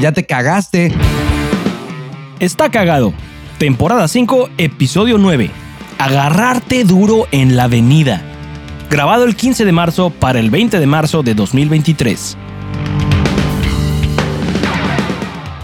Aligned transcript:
Ya 0.00 0.12
te 0.12 0.24
cagaste. 0.24 0.92
Está 2.38 2.70
cagado. 2.70 3.12
Temporada 3.58 4.06
5, 4.06 4.50
episodio 4.56 5.18
9. 5.18 5.50
Agarrarte 5.98 6.84
duro 6.84 7.26
en 7.32 7.56
la 7.56 7.64
avenida. 7.64 8.22
Grabado 8.90 9.24
el 9.24 9.34
15 9.34 9.64
de 9.64 9.72
marzo 9.72 10.10
para 10.10 10.38
el 10.38 10.50
20 10.50 10.78
de 10.78 10.86
marzo 10.86 11.24
de 11.24 11.34
2023. 11.34 12.36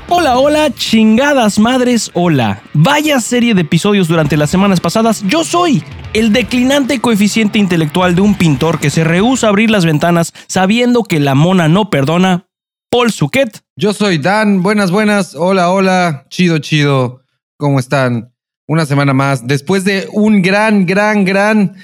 Hola, 0.09 0.39
hola, 0.39 0.71
chingadas 0.75 1.61
madres, 1.61 2.11
hola. 2.15 2.61
Vaya 2.73 3.21
serie 3.21 3.55
de 3.55 3.61
episodios 3.61 4.09
durante 4.09 4.37
las 4.37 4.51
semanas 4.51 4.81
pasadas. 4.81 5.23
Yo 5.29 5.45
soy 5.45 5.85
el 6.13 6.33
declinante 6.33 7.01
coeficiente 7.01 7.61
intelectual 7.61 8.17
de 8.17 8.23
un 8.23 8.35
pintor 8.35 8.81
que 8.81 8.91
se 8.91 9.05
rehúsa 9.05 9.47
a 9.47 9.51
abrir 9.51 9.71
las 9.71 9.85
ventanas 9.85 10.33
sabiendo 10.49 11.05
que 11.05 11.21
la 11.21 11.37
mona 11.37 11.69
no 11.69 11.89
perdona. 11.89 12.47
Paul 12.95 13.11
Suquet. 13.11 13.61
Yo 13.75 13.93
soy 13.93 14.19
Dan. 14.19 14.63
Buenas, 14.63 14.93
buenas. 14.93 15.35
Hola, 15.35 15.73
hola. 15.73 16.27
Chido, 16.31 16.59
chido. 16.59 17.23
¿Cómo 17.57 17.81
están? 17.81 18.33
Una 18.69 18.87
semana 18.87 19.13
más. 19.13 19.49
Después 19.49 19.83
de 19.83 20.07
un 20.13 20.43
gran, 20.43 20.87
gran, 20.87 21.25
gran 21.25 21.75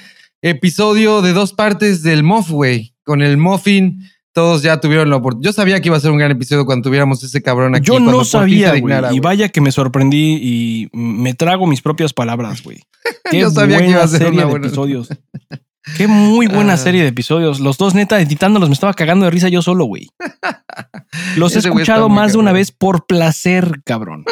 episodio 0.41 1.21
de 1.21 1.33
dos 1.33 1.51
partes 1.51 2.01
del 2.01 2.23
Muffway. 2.23 2.95
Con 3.03 3.21
el 3.21 3.35
Muffin. 3.35 4.07
Todos 4.31 4.61
ya 4.63 4.79
tuvieron 4.79 5.09
la 5.09 5.17
oportunidad. 5.17 5.49
Yo 5.49 5.53
sabía 5.53 5.81
que 5.81 5.89
iba 5.89 5.97
a 5.97 5.99
ser 5.99 6.11
un 6.11 6.17
gran 6.17 6.31
episodio 6.31 6.65
cuando 6.65 6.87
tuviéramos 6.87 7.21
ese 7.25 7.41
cabrón 7.41 7.75
aquí. 7.75 7.87
Yo 7.87 7.99
no 7.99 8.23
sabía, 8.23 8.79
güey. 8.79 8.95
Y 9.13 9.19
vaya 9.19 9.49
que 9.49 9.59
me 9.59 9.73
sorprendí 9.73 10.39
y 10.41 10.89
me 10.93 11.33
trago 11.33 11.67
mis 11.67 11.81
propias 11.81 12.13
palabras, 12.13 12.63
güey. 12.63 12.83
Yo 13.33 13.49
sabía 13.49 13.79
que 13.79 13.89
iba 13.89 14.01
a 14.01 14.07
ser 14.07 14.31
buena- 14.31 14.65
episodios. 14.65 15.09
Qué 15.97 16.07
muy 16.07 16.47
buena 16.47 16.73
Ah. 16.73 16.77
serie 16.77 17.01
de 17.01 17.07
episodios. 17.09 17.59
Los 17.59 17.77
dos, 17.77 17.95
neta, 17.95 18.19
editándolos, 18.21 18.69
me 18.69 18.73
estaba 18.73 18.93
cagando 18.93 19.25
de 19.25 19.31
risa 19.31 19.49
yo 19.49 19.61
solo, 19.61 19.85
güey. 19.85 20.09
Los 21.37 21.55
he 21.55 21.59
escuchado 21.59 22.09
más 22.09 22.33
de 22.33 22.37
una 22.37 22.51
vez 22.51 22.71
por 22.71 23.05
placer, 23.05 23.81
cabrón. 23.85 24.25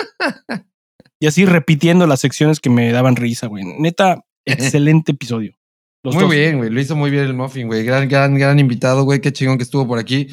Y 1.19 1.27
así 1.27 1.45
repitiendo 1.45 2.07
las 2.07 2.21
secciones 2.21 2.59
que 2.59 2.69
me 2.69 2.91
daban 2.91 3.15
risa, 3.15 3.47
güey. 3.47 3.63
Neta, 3.79 4.23
excelente 4.45 5.11
episodio. 5.11 5.53
Los 6.03 6.15
muy 6.15 6.23
dos. 6.23 6.31
bien, 6.31 6.57
güey. 6.57 6.69
Lo 6.69 6.79
hizo 6.79 6.95
muy 6.95 7.09
bien 7.11 7.25
el 7.25 7.33
Muffin, 7.33 7.67
güey. 7.67 7.83
Gran, 7.83 8.07
gran, 8.07 8.35
gran 8.35 8.57
invitado, 8.59 9.03
güey. 9.03 9.19
Qué 9.19 9.33
chingón 9.33 9.57
que 9.57 9.63
estuvo 9.63 9.85
por 9.85 9.99
aquí. 9.99 10.27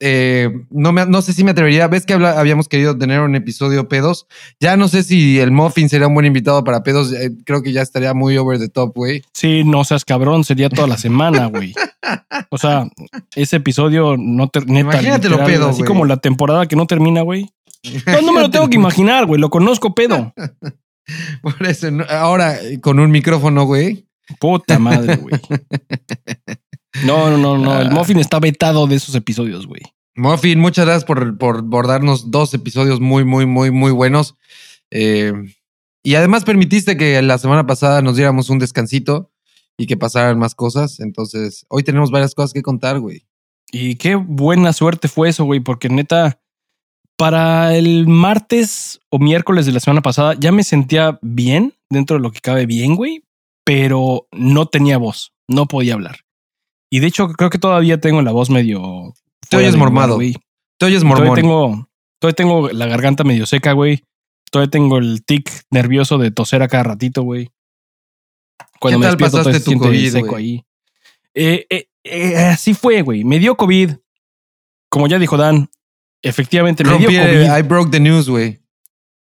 Eh, 0.00 0.50
no, 0.70 0.92
me, 0.92 1.06
no 1.06 1.22
sé 1.22 1.32
si 1.32 1.44
me 1.44 1.52
atrevería. 1.52 1.86
Ves 1.88 2.04
que 2.04 2.14
habla- 2.14 2.38
habíamos 2.38 2.68
querido 2.68 2.96
tener 2.98 3.20
un 3.20 3.34
episodio 3.36 3.88
pedos. 3.88 4.26
Ya 4.60 4.76
no 4.76 4.88
sé 4.88 5.02
si 5.02 5.38
el 5.38 5.50
Muffin 5.50 5.88
sería 5.88 6.08
un 6.08 6.14
buen 6.14 6.26
invitado 6.26 6.64
para 6.64 6.82
pedos. 6.82 7.12
Eh, 7.12 7.30
creo 7.44 7.62
que 7.62 7.72
ya 7.72 7.82
estaría 7.82 8.12
muy 8.12 8.36
over 8.36 8.58
the 8.58 8.68
top, 8.68 8.92
güey. 8.94 9.22
Sí, 9.32 9.62
no 9.64 9.84
seas 9.84 10.04
cabrón, 10.04 10.44
sería 10.44 10.68
toda 10.68 10.88
la 10.88 10.96
semana, 10.98 11.46
güey. 11.46 11.72
O 12.50 12.58
sea, 12.58 12.86
ese 13.34 13.56
episodio 13.56 14.16
no 14.18 14.48
ter 14.48 14.66
neta, 14.66 14.80
Imagínatelo 14.80 15.36
literal, 15.36 15.52
pedo, 15.52 15.68
Así 15.70 15.82
como 15.84 16.04
la 16.04 16.16
temporada 16.18 16.66
que 16.66 16.76
no 16.76 16.86
termina, 16.86 17.22
güey. 17.22 17.50
No, 18.06 18.22
no 18.22 18.32
me 18.32 18.40
lo 18.40 18.50
tengo 18.50 18.68
que 18.68 18.76
imaginar, 18.76 19.26
güey. 19.26 19.40
Lo 19.40 19.48
conozco 19.50 19.94
pedo. 19.94 20.32
Por 21.42 21.66
eso, 21.66 21.88
ahora 22.08 22.60
eh, 22.62 22.80
con 22.80 22.98
un 22.98 23.10
micrófono, 23.10 23.64
güey. 23.64 24.06
Puta 24.40 24.78
madre, 24.78 25.16
güey. 25.16 25.34
No, 27.02 27.30
no, 27.30 27.36
no, 27.38 27.58
no. 27.58 27.80
El 27.80 27.88
Ah. 27.88 27.90
Muffin 27.90 28.18
está 28.18 28.38
vetado 28.38 28.86
de 28.86 28.96
esos 28.96 29.14
episodios, 29.14 29.66
güey. 29.66 29.82
Muffin, 30.16 30.60
muchas 30.60 30.84
gracias 30.84 31.04
por, 31.04 31.36
por, 31.38 31.68
por 31.68 31.88
darnos 31.88 32.30
dos 32.30 32.54
episodios 32.54 33.00
muy, 33.00 33.24
muy, 33.24 33.46
muy, 33.46 33.70
muy 33.72 33.90
buenos. 33.90 34.36
Eh, 34.90 35.32
y 36.04 36.14
además 36.14 36.44
permitiste 36.44 36.96
que 36.96 37.20
la 37.22 37.38
semana 37.38 37.66
pasada 37.66 38.00
nos 38.02 38.16
diéramos 38.16 38.48
un 38.50 38.58
descansito 38.60 39.32
y 39.76 39.86
que 39.86 39.96
pasaran 39.96 40.38
más 40.38 40.54
cosas. 40.54 41.00
Entonces, 41.00 41.66
hoy 41.68 41.82
tenemos 41.82 42.10
varias 42.12 42.34
cosas 42.34 42.52
que 42.52 42.62
contar, 42.62 43.00
güey. 43.00 43.26
Y 43.72 43.96
qué 43.96 44.14
buena 44.14 44.72
suerte 44.72 45.08
fue 45.08 45.30
eso, 45.30 45.44
güey, 45.44 45.58
porque 45.58 45.88
neta, 45.88 46.38
para 47.16 47.74
el 47.76 48.06
martes 48.06 49.00
o 49.10 49.18
miércoles 49.18 49.66
de 49.66 49.72
la 49.72 49.80
semana 49.80 50.00
pasada 50.02 50.34
ya 50.38 50.52
me 50.52 50.62
sentía 50.62 51.18
bien, 51.22 51.74
dentro 51.90 52.16
de 52.16 52.22
lo 52.22 52.30
que 52.30 52.40
cabe 52.40 52.66
bien, 52.66 52.94
güey, 52.94 53.24
pero 53.64 54.28
no 54.30 54.66
tenía 54.66 54.98
voz, 54.98 55.32
no 55.48 55.66
podía 55.66 55.94
hablar. 55.94 56.18
Y 56.94 57.00
de 57.00 57.08
hecho, 57.08 57.26
creo 57.26 57.50
que 57.50 57.58
todavía 57.58 57.98
tengo 57.98 58.22
la 58.22 58.30
voz 58.30 58.50
medio. 58.50 59.14
Te 59.48 59.56
oyes 59.56 59.74
mormado. 59.74 60.14
güey. 60.14 60.36
Te 60.78 60.86
oyes 60.86 61.00
Todavía 61.00 61.24
mormón. 61.24 61.34
tengo, 61.34 61.88
todavía 62.20 62.36
tengo 62.36 62.68
la 62.68 62.86
garganta 62.86 63.24
medio 63.24 63.46
seca, 63.46 63.72
güey. 63.72 64.04
Todavía 64.52 64.70
tengo 64.70 64.98
el 64.98 65.24
tic 65.24 65.50
nervioso 65.70 66.18
de 66.18 66.30
toser 66.30 66.62
a 66.62 66.68
cada 66.68 66.84
ratito, 66.84 67.24
güey. 67.24 67.50
Cuando 68.78 69.00
¿Qué 69.00 69.00
me 69.00 69.06
tal 69.06 69.16
despierto, 69.16 69.38
pasaste 69.38 69.58
todavía 69.58 69.80
tu 69.80 69.84
COVID, 69.84 70.12
seco 70.12 70.26
güey? 70.28 70.44
ahí. 70.44 70.64
Eh, 71.34 71.66
eh, 71.68 71.88
eh, 72.04 72.36
así 72.36 72.74
fue, 72.74 73.02
güey. 73.02 73.24
Me 73.24 73.40
dio 73.40 73.56
COVID. 73.56 73.90
Como 74.88 75.08
ya 75.08 75.18
dijo 75.18 75.36
Dan, 75.36 75.68
efectivamente 76.22 76.84
me 76.84 76.96
dio 76.96 77.08
COVID. 77.08 77.58
I 77.58 77.62
broke 77.62 77.90
the 77.90 77.98
news, 77.98 78.28
güey. 78.28 78.60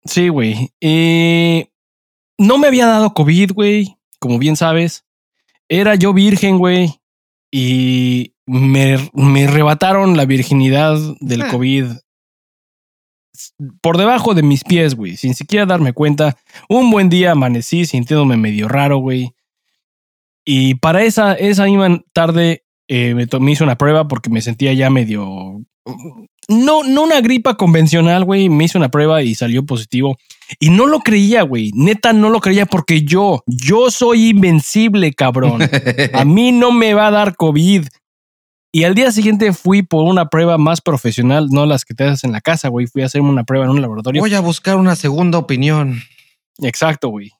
Sí, 0.06 0.30
güey. 0.30 0.72
No 2.38 2.56
me 2.56 2.66
había 2.66 2.86
dado 2.86 3.12
COVID, 3.12 3.52
güey. 3.52 3.98
Como 4.18 4.38
bien 4.38 4.56
sabes. 4.56 5.04
Era 5.68 5.96
yo 5.96 6.14
virgen, 6.14 6.56
güey. 6.56 6.98
Y 7.50 8.34
me, 8.46 9.10
me 9.14 9.46
arrebataron 9.46 10.16
la 10.16 10.24
virginidad 10.26 10.98
del 11.20 11.42
Ah. 11.42 11.50
COVID 11.50 11.86
por 13.80 13.96
debajo 13.98 14.34
de 14.34 14.42
mis 14.42 14.64
pies, 14.64 14.94
güey. 14.94 15.16
Sin 15.16 15.34
siquiera 15.34 15.64
darme 15.66 15.92
cuenta. 15.92 16.36
Un 16.68 16.90
buen 16.90 17.08
día 17.08 17.32
amanecí 17.32 17.86
sintiéndome 17.86 18.36
medio 18.36 18.68
raro, 18.68 18.98
güey. 18.98 19.34
Y 20.44 20.74
para 20.76 21.02
esa, 21.04 21.34
esa 21.34 21.64
misma 21.64 22.02
tarde 22.12 22.64
eh, 22.88 23.14
me, 23.14 23.26
me 23.38 23.52
hice 23.52 23.64
una 23.64 23.76
prueba 23.78 24.08
porque 24.08 24.30
me 24.30 24.40
sentía 24.40 24.72
ya 24.72 24.90
medio... 24.90 25.62
No, 26.48 26.82
no 26.82 27.02
una 27.02 27.20
gripa 27.20 27.56
convencional, 27.56 28.24
güey. 28.24 28.48
Me 28.48 28.64
hice 28.64 28.78
una 28.78 28.88
prueba 28.88 29.22
y 29.22 29.34
salió 29.34 29.64
positivo. 29.66 30.16
Y 30.58 30.70
no 30.70 30.86
lo 30.86 31.00
creía, 31.00 31.42
güey. 31.42 31.70
Neta, 31.74 32.14
no 32.14 32.30
lo 32.30 32.40
creía 32.40 32.64
porque 32.64 33.02
yo, 33.02 33.44
yo 33.46 33.90
soy 33.90 34.30
invencible, 34.30 35.12
cabrón. 35.12 35.60
A 36.14 36.24
mí 36.24 36.52
no 36.52 36.72
me 36.72 36.94
va 36.94 37.08
a 37.08 37.10
dar 37.10 37.36
COVID. 37.36 37.86
Y 38.72 38.84
al 38.84 38.94
día 38.94 39.12
siguiente 39.12 39.52
fui 39.52 39.82
por 39.82 40.04
una 40.04 40.28
prueba 40.28 40.56
más 40.56 40.80
profesional, 40.80 41.48
no 41.50 41.66
las 41.66 41.84
que 41.84 41.94
te 41.94 42.04
haces 42.04 42.24
en 42.24 42.32
la 42.32 42.40
casa, 42.40 42.68
güey. 42.68 42.86
Fui 42.86 43.02
a 43.02 43.06
hacerme 43.06 43.28
una 43.28 43.44
prueba 43.44 43.66
en 43.66 43.72
un 43.72 43.82
laboratorio. 43.82 44.22
Voy 44.22 44.34
a 44.34 44.40
buscar 44.40 44.76
una 44.76 44.96
segunda 44.96 45.38
opinión. 45.38 46.00
Exacto, 46.58 47.08
güey. 47.08 47.30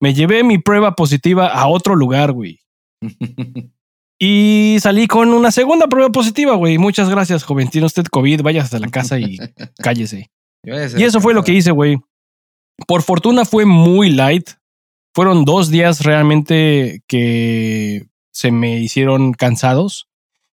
Me 0.00 0.14
llevé 0.14 0.44
mi 0.44 0.58
prueba 0.58 0.94
positiva 0.94 1.48
a 1.48 1.66
otro 1.66 1.94
lugar, 1.94 2.32
güey. 2.32 2.60
Y 4.18 4.78
salí 4.80 5.06
con 5.06 5.28
una 5.34 5.50
segunda 5.50 5.88
prueba 5.88 6.10
positiva, 6.10 6.54
güey. 6.54 6.78
Muchas 6.78 7.10
gracias, 7.10 7.44
joven. 7.44 7.68
Tiene 7.68 7.86
usted 7.86 8.04
COVID, 8.04 8.42
vaya 8.42 8.62
hasta 8.62 8.78
la 8.78 8.88
casa 8.88 9.18
y 9.18 9.36
cállese. 9.82 10.30
Y 10.62 11.02
eso 11.04 11.20
fue 11.20 11.34
lo 11.34 11.44
que 11.44 11.52
hice, 11.52 11.70
güey. 11.70 11.98
Por 12.86 13.02
fortuna 13.02 13.44
fue 13.44 13.64
muy 13.66 14.10
light. 14.10 14.50
Fueron 15.14 15.44
dos 15.44 15.70
días 15.70 16.02
realmente 16.02 17.02
que 17.06 18.06
se 18.32 18.50
me 18.50 18.78
hicieron 18.78 19.32
cansados. 19.32 20.08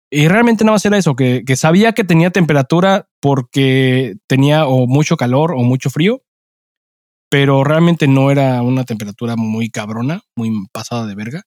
Y 0.09 0.27
realmente 0.27 0.63
nada 0.63 0.73
más 0.75 0.85
era 0.85 0.97
eso, 0.97 1.15
que, 1.15 1.43
que 1.45 1.55
sabía 1.55 1.93
que 1.93 2.03
tenía 2.03 2.31
temperatura 2.31 3.07
porque 3.21 4.15
tenía 4.27 4.67
o 4.67 4.85
mucho 4.85 5.15
calor 5.17 5.53
o 5.53 5.59
mucho 5.59 5.89
frío. 5.89 6.21
Pero 7.29 7.63
realmente 7.63 8.07
no 8.07 8.29
era 8.29 8.61
una 8.61 8.83
temperatura 8.83 9.37
muy 9.37 9.69
cabrona, 9.69 10.21
muy 10.35 10.51
pasada 10.73 11.05
de 11.05 11.15
verga. 11.15 11.43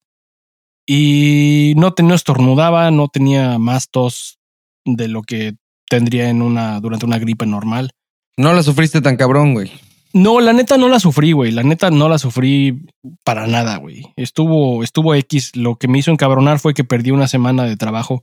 Y 0.87 1.75
no, 1.77 1.95
te- 1.95 2.03
no 2.03 2.15
estornudaba, 2.15 2.91
no 2.91 3.09
tenía 3.09 3.59
más 3.59 3.89
tos 3.91 4.39
de 4.85 5.09
lo 5.09 5.23
que 5.23 5.55
tendría 5.89 6.29
en 6.29 6.43
una, 6.43 6.81
durante 6.81 7.07
una 7.07 7.19
gripe 7.19 7.47
normal. 7.47 7.91
No 8.37 8.53
la 8.53 8.63
sufriste 8.63 9.01
tan 9.01 9.17
cabrón, 9.17 9.55
güey. 9.55 9.71
No, 10.13 10.41
la 10.41 10.53
neta 10.53 10.77
no 10.77 10.89
la 10.89 11.01
sufrí, 11.01 11.33
güey. 11.33 11.51
La 11.53 11.63
neta 11.63 11.91
no 11.91 12.09
la 12.09 12.19
sufrí 12.19 12.87
para 13.25 13.47
nada, 13.47 13.79
güey. 13.79 14.07
Estuvo, 14.17 14.85
estuvo 14.85 15.15
X. 15.15 15.57
Lo 15.57 15.77
que 15.77 15.89
me 15.89 15.99
hizo 15.99 16.11
encabronar 16.11 16.59
fue 16.61 16.75
que 16.75 16.85
perdí 16.85 17.11
una 17.11 17.27
semana 17.29 17.65
de 17.65 17.77
trabajo 17.77 18.23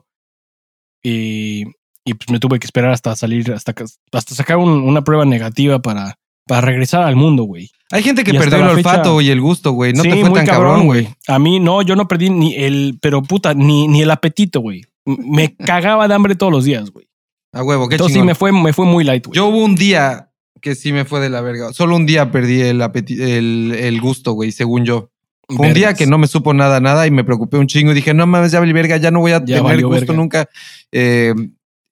y, 1.03 1.63
y 2.05 2.13
pues 2.13 2.29
me 2.29 2.39
tuve 2.39 2.59
que 2.59 2.65
esperar 2.67 2.91
hasta 2.91 3.15
salir, 3.15 3.51
hasta, 3.53 3.73
hasta 4.11 4.35
sacar 4.35 4.57
un- 4.57 4.83
una 4.87 5.03
prueba 5.03 5.25
negativa 5.25 5.79
para, 5.81 6.15
para 6.47 6.61
regresar 6.61 7.03
al 7.03 7.15
mundo, 7.15 7.43
güey. 7.43 7.71
Hay 7.91 8.03
gente 8.03 8.23
que 8.23 8.33
perdió 8.33 8.57
el 8.57 8.75
fecha- 8.77 8.89
olfato 8.91 9.21
y 9.21 9.29
el 9.29 9.41
gusto, 9.41 9.71
güey. 9.71 9.93
No 9.93 10.03
Sí, 10.03 10.09
te 10.09 10.21
fue 10.21 10.31
tan 10.31 10.45
cabrón, 10.45 10.85
güey. 10.85 11.09
A 11.27 11.39
mí 11.39 11.59
no, 11.59 11.81
yo 11.81 11.95
no 11.95 12.07
perdí 12.07 12.29
ni 12.29 12.55
el, 12.55 12.97
pero 13.01 13.21
puta, 13.21 13.53
ni, 13.53 13.87
ni 13.87 14.01
el 14.01 14.11
apetito, 14.11 14.59
güey. 14.61 14.85
Me 15.05 15.55
cagaba 15.65 16.07
de 16.07 16.13
hambre 16.13 16.35
todos 16.35 16.51
los 16.51 16.63
días, 16.65 16.89
güey. 16.91 17.07
A 17.53 17.63
huevo, 17.63 17.89
qué 17.89 17.95
Entonces 17.95 18.17
sí 18.17 18.23
me 18.23 18.33
fue, 18.35 18.51
me 18.51 18.71
fue 18.73 18.85
muy 18.85 19.03
light, 19.03 19.25
güey. 19.27 19.35
Yo 19.35 19.47
hubo 19.47 19.63
un 19.63 19.75
día 19.75 20.29
que 20.61 20.75
sí 20.75 20.93
me 20.93 21.05
fue 21.05 21.19
de 21.19 21.29
la 21.29 21.41
verga. 21.41 21.73
Solo 21.73 21.95
un 21.95 22.05
día 22.05 22.31
perdí 22.31 22.61
el, 22.61 22.81
el, 22.81 23.75
el 23.77 24.01
gusto, 24.01 24.33
güey, 24.33 24.51
según 24.51 24.85
yo. 24.85 25.09
Fue 25.49 25.67
un 25.67 25.73
día 25.73 25.93
que 25.95 26.07
no 26.07 26.17
me 26.17 26.27
supo 26.27 26.53
nada, 26.53 26.79
nada 26.79 27.05
y 27.07 27.11
me 27.11 27.25
preocupé 27.25 27.57
un 27.57 27.67
chingo 27.67 27.91
y 27.91 27.95
dije, 27.95 28.13
no 28.13 28.25
mames, 28.25 28.53
ya 28.53 28.61
verga, 28.61 28.95
ya 28.95 29.11
no 29.11 29.19
voy 29.19 29.33
a 29.33 29.43
Ya 29.43 29.57
tener 29.57 29.81
gusto 29.83 29.89
verga. 29.99 30.13
nunca. 30.13 30.49
Eh, 30.93 31.33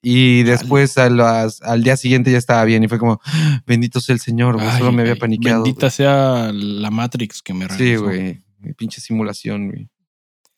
y 0.01 0.44
después 0.44 0.98
a 0.98 1.10
las- 1.10 1.62
al 1.62 1.84
día 1.84 1.98
siguiente 1.98 2.31
ya 2.31 2.38
estaba 2.38 2.63
bien 2.66 2.84
y 2.84 2.88
fue 2.88 3.00
como, 3.00 3.19
"Ah, 3.25 3.62
bendito 3.66 4.00
sea 4.00 4.13
el 4.13 4.19
Señor, 4.22 4.56
güey, 4.56 4.78
solo 4.78 4.92
me 4.92 5.01
había 5.01 5.16
paniqueado. 5.16 5.63
Bendita 5.63 5.90
sea 5.90 6.51
la 6.54 6.90
Matrix 6.92 7.42
que 7.42 7.54
me. 7.54 7.66
Sí, 7.69 7.78
regresó. 7.98 8.04
güey, 8.06 8.42
mi 8.60 8.74
pinche 8.74 9.01
simulación, 9.01 9.68
güey. 9.69 9.90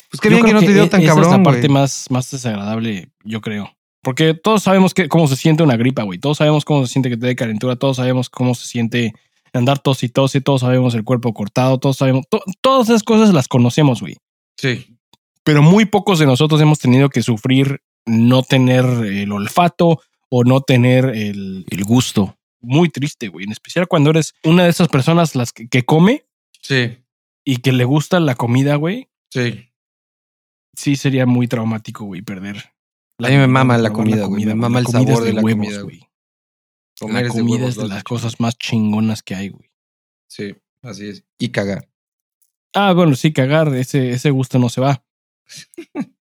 Pues 0.10 0.20
qué 0.22 0.30
Yo 0.30 0.36
bien 0.36 0.46
que 0.46 0.52
creo 0.52 0.62
no 0.62 0.68
te 0.68 0.74
dio 0.74 0.90
tan 0.90 1.02
esa 1.02 1.10
cabrón, 1.10 1.26
es 1.26 1.32
la 1.32 1.38
güey. 1.38 1.46
parte 1.46 1.70
más, 1.70 2.06
más 2.10 2.30
desagradable, 2.32 3.10
yo 3.24 3.40
creo. 3.42 3.72
Porque 4.04 4.34
todos 4.34 4.64
sabemos 4.64 4.94
que, 4.94 5.08
cómo 5.08 5.28
se 5.28 5.36
siente 5.36 5.64
una 5.64 5.78
gripa, 5.78 6.04
güey. 6.04 6.20
Todos 6.20 6.38
sabemos 6.40 6.66
cómo 6.66 6.86
se 6.86 6.92
siente 6.92 7.10
que 7.10 7.18
te 7.18 7.28
dé 7.28 7.36
calentura. 7.36 7.76
Todos 7.76 7.98
sabemos 7.98 8.30
cómo 8.30 8.56
se 8.56 8.66
siente 8.66 9.14
andar 9.54 9.78
tos 9.80 10.04
y 10.04 10.10
tos. 10.10 10.34
Y 10.36 10.42
todos 10.42 10.62
sabemos 10.62 10.96
el 10.96 11.04
cuerpo 11.04 11.34
cortado. 11.34 11.80
Todos 11.80 11.98
sabemos. 11.98 12.26
todas 12.62 12.90
esas 12.90 13.04
cosas 13.04 13.32
las 13.34 13.48
conocemos, 13.48 14.02
güey. 14.02 14.18
Sí. 14.58 14.98
Pero 15.44 15.62
muy 15.62 15.86
pocos 15.86 16.18
de 16.20 16.26
nosotros 16.26 16.60
hemos 16.62 16.80
tenido 16.80 17.10
que 17.10 17.22
sufrir 17.22 17.82
no 18.06 18.44
tener 18.44 18.86
el 18.86 19.32
olfato 19.32 20.02
o 20.30 20.44
no 20.44 20.62
tener 20.62 21.06
el, 21.06 21.66
gusto. 21.86 22.38
Muy 22.62 22.90
triste, 22.90 23.28
güey. 23.28 23.46
En 23.46 23.52
especial 23.52 23.88
cuando 23.88 24.12
eres 24.12 24.34
una 24.44 24.64
de 24.64 24.70
esas 24.70 24.88
personas 24.88 25.36
las 25.36 25.52
que, 25.52 25.84
come. 25.84 26.26
Sí. 26.62 26.98
Y 27.44 27.58
que 27.58 27.72
le 27.72 27.86
gusta 27.86 28.20
la 28.20 28.36
comida, 28.36 28.76
güey. 28.76 29.10
Sí. 29.32 29.72
Sí, 30.76 30.96
sería 30.96 31.26
muy 31.26 31.48
traumático, 31.48 32.06
güey, 32.06 32.22
perder 32.22 32.72
a 33.28 33.30
mí 33.30 33.38
me 33.38 33.48
mama 33.48 33.78
la 33.78 33.92
comida, 33.92 34.26
güey. 34.26 34.46
Me 34.46 34.56
mama 34.56 34.80
el 34.80 34.88
sabor 34.88 35.24
de, 35.24 35.34
la 35.34 35.42
comida, 35.42 35.82
güey. 35.82 36.08
La 37.02 37.28
comida 37.28 37.68
es 37.68 37.76
de 37.76 37.88
las 37.88 38.04
cosas 38.04 38.40
más 38.40 38.58
chingonas 38.58 39.24
que 39.24 39.36
hay, 39.36 39.50
güey. 39.50 39.70
Sí, 40.28 40.56
así 40.82 41.10
es. 41.10 41.24
Y 41.38 41.50
cagar. 41.50 41.88
Ah, 42.74 42.94
bueno, 42.94 43.16
sí, 43.16 43.34
cagar, 43.34 43.74
ese, 43.76 44.12
ese 44.12 44.32
gusto 44.32 44.60
no 44.60 44.70
se 44.70 44.82
va. 44.82 45.04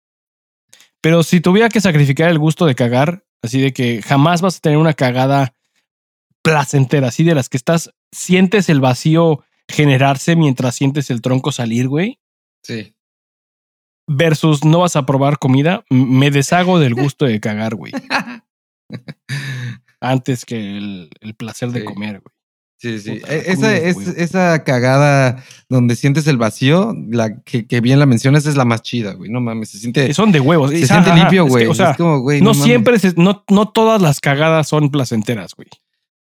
Pero 1.00 1.22
si 1.22 1.40
tuviera 1.40 1.68
que 1.68 1.80
sacrificar 1.80 2.30
el 2.30 2.38
gusto 2.38 2.66
de 2.66 2.74
cagar, 2.74 3.24
así 3.42 3.60
de 3.60 3.72
que 3.72 4.02
jamás 4.02 4.40
vas 4.40 4.56
a 4.56 4.60
tener 4.60 4.78
una 4.78 4.94
cagada 4.94 5.54
placentera, 6.42 7.08
así 7.08 7.24
de 7.24 7.34
las 7.34 7.48
que 7.48 7.56
estás, 7.56 7.90
sientes 8.12 8.68
el 8.68 8.80
vacío 8.80 9.44
generarse 9.68 10.34
mientras 10.34 10.74
sientes 10.74 11.10
el 11.10 11.20
tronco 11.20 11.52
salir, 11.52 11.88
güey. 11.88 12.18
Sí 12.62 12.94
versus 14.08 14.64
no 14.64 14.80
vas 14.80 14.96
a 14.96 15.06
probar 15.06 15.38
comida, 15.38 15.84
me 15.90 16.30
deshago 16.30 16.80
del 16.80 16.94
gusto 16.94 17.26
de 17.26 17.38
cagar, 17.38 17.76
güey. 17.76 17.92
Antes 20.00 20.44
que 20.44 20.78
el, 20.78 21.10
placer 21.36 21.70
de 21.70 21.84
comer, 21.84 22.20
güey. 22.20 22.34
Sí, 22.78 23.00
sí. 23.00 23.20
E, 23.28 23.42
esa, 23.46 23.76
esa 23.76 24.62
cagada 24.62 25.44
donde 25.68 25.96
sientes 25.96 26.28
el 26.28 26.36
vacío, 26.38 26.96
la 27.10 27.40
que, 27.42 27.80
bien 27.80 27.98
la 27.98 28.06
mencionas, 28.06 28.46
es 28.46 28.56
la 28.56 28.64
más 28.64 28.82
chida, 28.82 29.14
güey. 29.14 29.30
No 29.30 29.40
mames, 29.40 29.70
se 29.70 29.78
siente. 29.78 30.14
Son 30.14 30.30
de 30.30 30.38
huevos. 30.38 30.70
Se 30.70 30.86
siente 30.86 31.12
limpio, 31.14 31.46
güey. 31.46 31.66
o 31.66 31.74
sea, 31.74 31.96
no, 31.98 32.54
siempre, 32.54 32.96
no, 33.16 33.44
no 33.48 33.68
todas 33.68 34.00
las 34.00 34.20
cagadas 34.20 34.68
son 34.68 34.90
placenteras, 34.90 35.54
güey. 35.54 35.68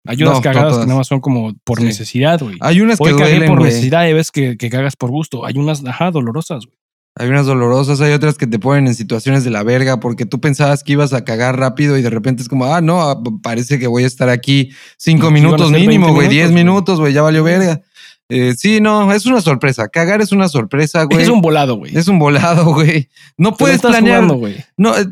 Hay 0.07 0.23
unas 0.23 0.41
cagadas 0.41 0.79
que 0.79 0.87
nada 0.87 0.99
más 0.99 1.07
son 1.07 1.21
como 1.21 1.55
por 1.65 1.81
necesidad, 1.81 2.39
güey. 2.41 2.57
Hay 2.61 2.81
unas 2.83 2.99
que 2.99 3.11
duelen, 3.11 3.49
por 3.49 3.63
necesidad 3.63 4.07
y 4.07 4.13
ves 4.13 4.31
que, 4.31 4.59
que 4.59 4.69
cagas 4.69 4.97
por 4.97 5.11
gusto. 5.11 5.47
Hay 5.47 5.57
unas, 5.57 5.83
ajá, 5.85 6.11
dolorosas, 6.11 6.67
güey. 6.67 6.77
Hay 7.17 7.29
unas 7.29 7.47
dolorosas, 7.47 8.01
hay 8.01 8.13
otras 8.13 8.37
que 8.37 8.49
te 8.49 8.59
ponen 8.59 8.89
en 8.89 8.95
situaciones 8.95 9.45
de 9.45 9.51
la 9.51 9.63
verga 9.63 10.01
porque 10.01 10.27
tú 10.27 10.41
pensabas 10.41 10.83
que 10.83 10.95
ibas 10.95 11.13
a 11.13 11.25
cagar 11.25 11.59
rápido 11.59 11.97
y 11.97 12.03
de 12.03 12.11
repente 12.11 12.43
es 12.43 12.49
como, 12.49 12.67
ah, 12.67 12.81
no, 12.81 13.03
ah, 13.03 13.23
parece 13.41 13.79
que 13.79 13.87
voy 13.87 14.03
a 14.03 14.07
estar 14.09 14.29
aquí 14.29 14.71
cinco 14.97 15.31
minutos 15.31 15.71
mínimo, 15.71 16.13
güey, 16.13 16.29
diez 16.29 16.51
minutos, 16.51 16.99
güey, 16.99 17.13
ya 17.13 17.23
valió 17.23 17.45
verga. 17.45 17.83
Eh, 18.31 18.55
sí, 18.57 18.81
no, 18.81 19.13
es 19.13 19.27
una 19.27 19.41
sorpresa. 19.43 19.89
Cagar 19.89 20.23
es 20.23 20.33
una 20.33 20.49
sorpresa, 20.49 21.05
güey. 21.05 21.23
Es 21.23 21.29
un 21.29 21.43
volado, 21.43 21.77
güey. 21.77 21.97
Es 21.97 22.09
un 22.09 22.19
volado, 22.19 22.65
güey. 22.75 23.09
No 23.37 23.55
puedes 23.55 23.83
planear. 23.83 24.27
güey. 24.27 24.57
No, 24.77 24.97
eh, 24.97 25.05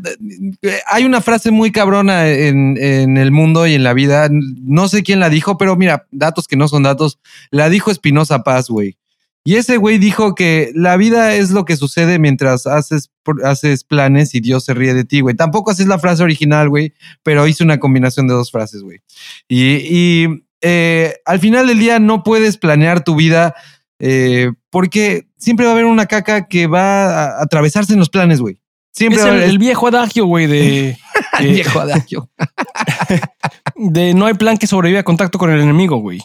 eh, 0.62 0.80
hay 0.86 1.04
una 1.04 1.20
frase 1.20 1.50
muy 1.50 1.70
cabrona 1.72 2.28
en, 2.28 2.76
en, 2.80 3.18
el 3.18 3.30
mundo 3.30 3.66
y 3.66 3.74
en 3.74 3.84
la 3.84 3.92
vida. 3.92 4.28
No 4.30 4.88
sé 4.88 5.02
quién 5.02 5.20
la 5.20 5.28
dijo, 5.28 5.58
pero 5.58 5.76
mira, 5.76 6.06
datos 6.10 6.48
que 6.48 6.56
no 6.56 6.68
son 6.68 6.84
datos. 6.84 7.18
La 7.50 7.68
dijo 7.68 7.90
Espinosa 7.90 8.42
Paz, 8.42 8.68
güey. 8.68 8.96
Y 9.44 9.56
ese 9.56 9.76
güey 9.76 9.98
dijo 9.98 10.34
que 10.34 10.70
la 10.74 10.96
vida 10.96 11.34
es 11.34 11.50
lo 11.50 11.64
que 11.64 11.76
sucede 11.76 12.20
mientras 12.20 12.66
haces, 12.66 13.10
haces 13.44 13.82
planes 13.82 14.34
y 14.34 14.40
Dios 14.40 14.64
se 14.64 14.74
ríe 14.74 14.94
de 14.94 15.04
ti, 15.04 15.20
güey. 15.20 15.34
Tampoco 15.34 15.72
así 15.72 15.82
es 15.82 15.88
la 15.88 15.98
frase 15.98 16.22
original, 16.22 16.68
güey, 16.68 16.94
pero 17.24 17.46
hice 17.48 17.64
una 17.64 17.80
combinación 17.80 18.28
de 18.28 18.34
dos 18.34 18.52
frases, 18.52 18.82
güey. 18.82 19.00
Y, 19.48 20.28
eh, 20.60 21.16
al 21.24 21.40
final 21.40 21.66
del 21.66 21.80
día 21.80 21.98
no 21.98 22.22
puedes 22.22 22.56
planear 22.56 23.02
tu 23.02 23.16
vida 23.16 23.52
eh, 23.98 24.52
porque 24.70 25.26
siempre 25.36 25.66
va 25.66 25.72
a 25.72 25.74
haber 25.74 25.86
una 25.86 26.06
caca 26.06 26.46
que 26.46 26.68
va 26.68 27.38
a 27.38 27.42
atravesarse 27.42 27.94
en 27.94 27.98
los 27.98 28.10
planes, 28.10 28.40
güey. 28.40 28.60
Siempre 28.92 29.22
es 29.22 29.48
el, 29.48 29.58
viejo 29.58 29.88
adagio, 29.88 30.26
güey, 30.26 30.46
de. 30.46 30.98
el 31.40 31.48
viejo 31.48 31.80
adagio. 31.80 32.30
de 33.76 34.14
no 34.14 34.26
hay 34.26 34.34
plan 34.34 34.56
que 34.56 34.66
sobreviva 34.66 35.00
a 35.00 35.04
contacto 35.04 35.38
con 35.38 35.50
el 35.50 35.60
enemigo, 35.60 35.96
güey. 35.96 36.20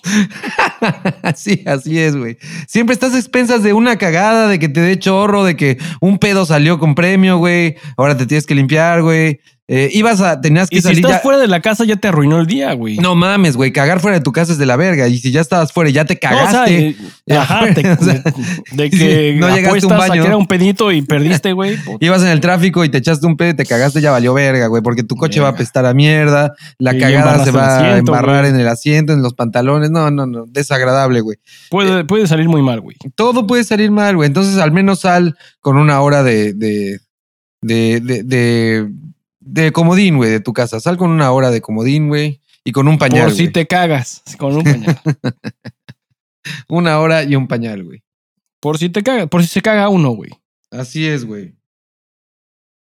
sí, 1.36 1.64
así 1.66 2.00
es, 2.00 2.16
güey. 2.16 2.38
Siempre 2.68 2.94
estás 2.94 3.14
a 3.14 3.20
expensas 3.20 3.64
de 3.64 3.74
una 3.74 3.98
cagada, 3.98 4.48
de 4.48 4.60
que 4.60 4.70
te 4.70 4.82
dé 4.82 5.00
chorro, 5.00 5.44
de 5.44 5.56
que 5.56 5.78
un 6.02 6.18
pedo 6.18 6.46
salió 6.46 6.80
con 6.80 6.96
premio, 6.96 7.38
güey. 7.38 7.76
Ahora 7.98 8.18
te 8.18 8.26
tienes 8.26 8.46
que 8.46 8.56
limpiar, 8.56 9.02
güey. 9.02 9.40
Eh, 9.70 9.90
ibas 9.92 10.22
a, 10.22 10.40
tenías 10.40 10.70
que 10.70 10.78
y 10.78 10.82
salir. 10.82 11.00
Si 11.00 11.02
estás 11.04 11.22
fuera 11.22 11.38
de 11.38 11.48
la 11.48 11.60
casa, 11.60 11.84
ya 11.84 11.98
te 11.98 12.08
arruinó 12.08 12.40
el 12.40 12.48
día, 12.48 12.72
güey. 12.72 12.98
No 13.00 13.16
mames, 13.16 13.58
güey. 13.58 13.74
Cagar 13.74 14.00
fuera 14.00 14.18
de 14.18 14.24
tu 14.24 14.32
casa 14.32 14.54
es 14.54 14.58
de 14.58 14.66
la 14.66 14.78
verga. 14.78 15.10
Y 15.10 15.18
si 15.18 15.32
ya 15.32 15.42
estabas 15.42 15.74
fuera 15.74 15.90
y 15.90 15.94
ya 15.94 16.06
te 16.06 16.18
cagaste. 16.18 16.96
ajá, 17.30 17.66
de 18.72 18.90
que 18.90 19.36
no 19.40 19.54
llegaste 19.54 19.86
a 19.86 19.90
un 19.90 19.98
baño. 19.98 20.24
A 20.24 20.38
un 20.38 20.48
pedito 20.48 20.90
y 20.94 21.02
perdiste, 21.04 21.52
güey. 21.52 21.78
Ibas 22.00 22.22
en 22.22 22.30
el 22.30 22.40
tráfico 22.40 22.86
y 22.86 22.90
te 22.90 23.00
echaste 23.00 23.28
un 23.28 23.36
pedo 23.36 23.50
y 23.50 23.54
te 23.56 23.66
cagaste, 23.66 24.00
ya 24.00 24.12
valió 24.12 24.34
verga, 24.34 24.68
güey. 24.68 24.82
Porque 24.82 25.04
tu 25.04 25.18
coche 25.18 25.42
va 25.42 25.50
a 25.50 25.52
apestar 25.52 25.86
a 25.86 25.94
mierda. 25.94 26.54
La 26.80 26.98
cagada 26.98 27.44
se 27.44 27.52
va 27.52 27.80
a 27.80 27.98
embarrar 27.98 28.46
en 28.46 28.58
el 28.58 28.70
asiento, 28.70 29.12
en 29.12 29.22
los 29.22 29.34
pantalones. 29.34 29.92
No, 29.92 30.10
no, 30.12 30.26
no. 30.26 30.46
Desagradable, 30.48 31.20
güey. 31.20 31.40
Puede, 31.70 32.06
puede 32.06 32.26
salir 32.26 32.48
muy 32.48 32.62
mal, 32.62 32.80
güey. 32.80 32.96
Todo 33.16 33.46
puede 33.46 33.66
salir 33.66 33.92
mal, 33.92 34.16
güey. 34.16 34.28
Entonces, 34.28 34.60
al 34.60 34.72
menos 34.72 35.02
sal 35.02 35.38
con 35.60 35.76
una 35.76 36.00
hora 36.00 36.24
de, 36.24 36.54
de, 36.54 37.02
de, 37.62 38.00
de 38.00 38.88
de 39.48 39.72
comodín, 39.72 40.18
güey, 40.18 40.30
de 40.30 40.40
tu 40.40 40.54
casa. 40.54 40.80
Sal 40.80 40.98
con 40.98 41.10
una 41.10 41.32
hora 41.32 41.52
de 41.52 41.62
comodín, 41.62 42.10
güey, 42.10 42.42
y 42.64 42.72
con 42.72 42.88
un 42.88 42.98
pañal. 42.98 43.28
Por 43.28 43.36
si 43.36 43.50
te 43.50 43.66
cagas, 43.66 44.24
con 44.38 44.56
un 44.56 44.64
pañal. 44.64 45.00
una 46.68 47.00
hora 47.00 47.24
y 47.24 47.36
un 47.36 47.48
pañal, 47.48 47.84
güey. 47.84 48.04
Por 48.60 48.78
si 48.78 48.90
te 48.90 49.04
cagas, 49.04 49.28
por 49.28 49.42
si 49.42 49.48
se 49.48 49.62
caga 49.62 49.90
uno, 49.90 50.12
güey. 50.12 50.32
Así 50.72 51.08
es, 51.08 51.26
güey. 51.26 51.56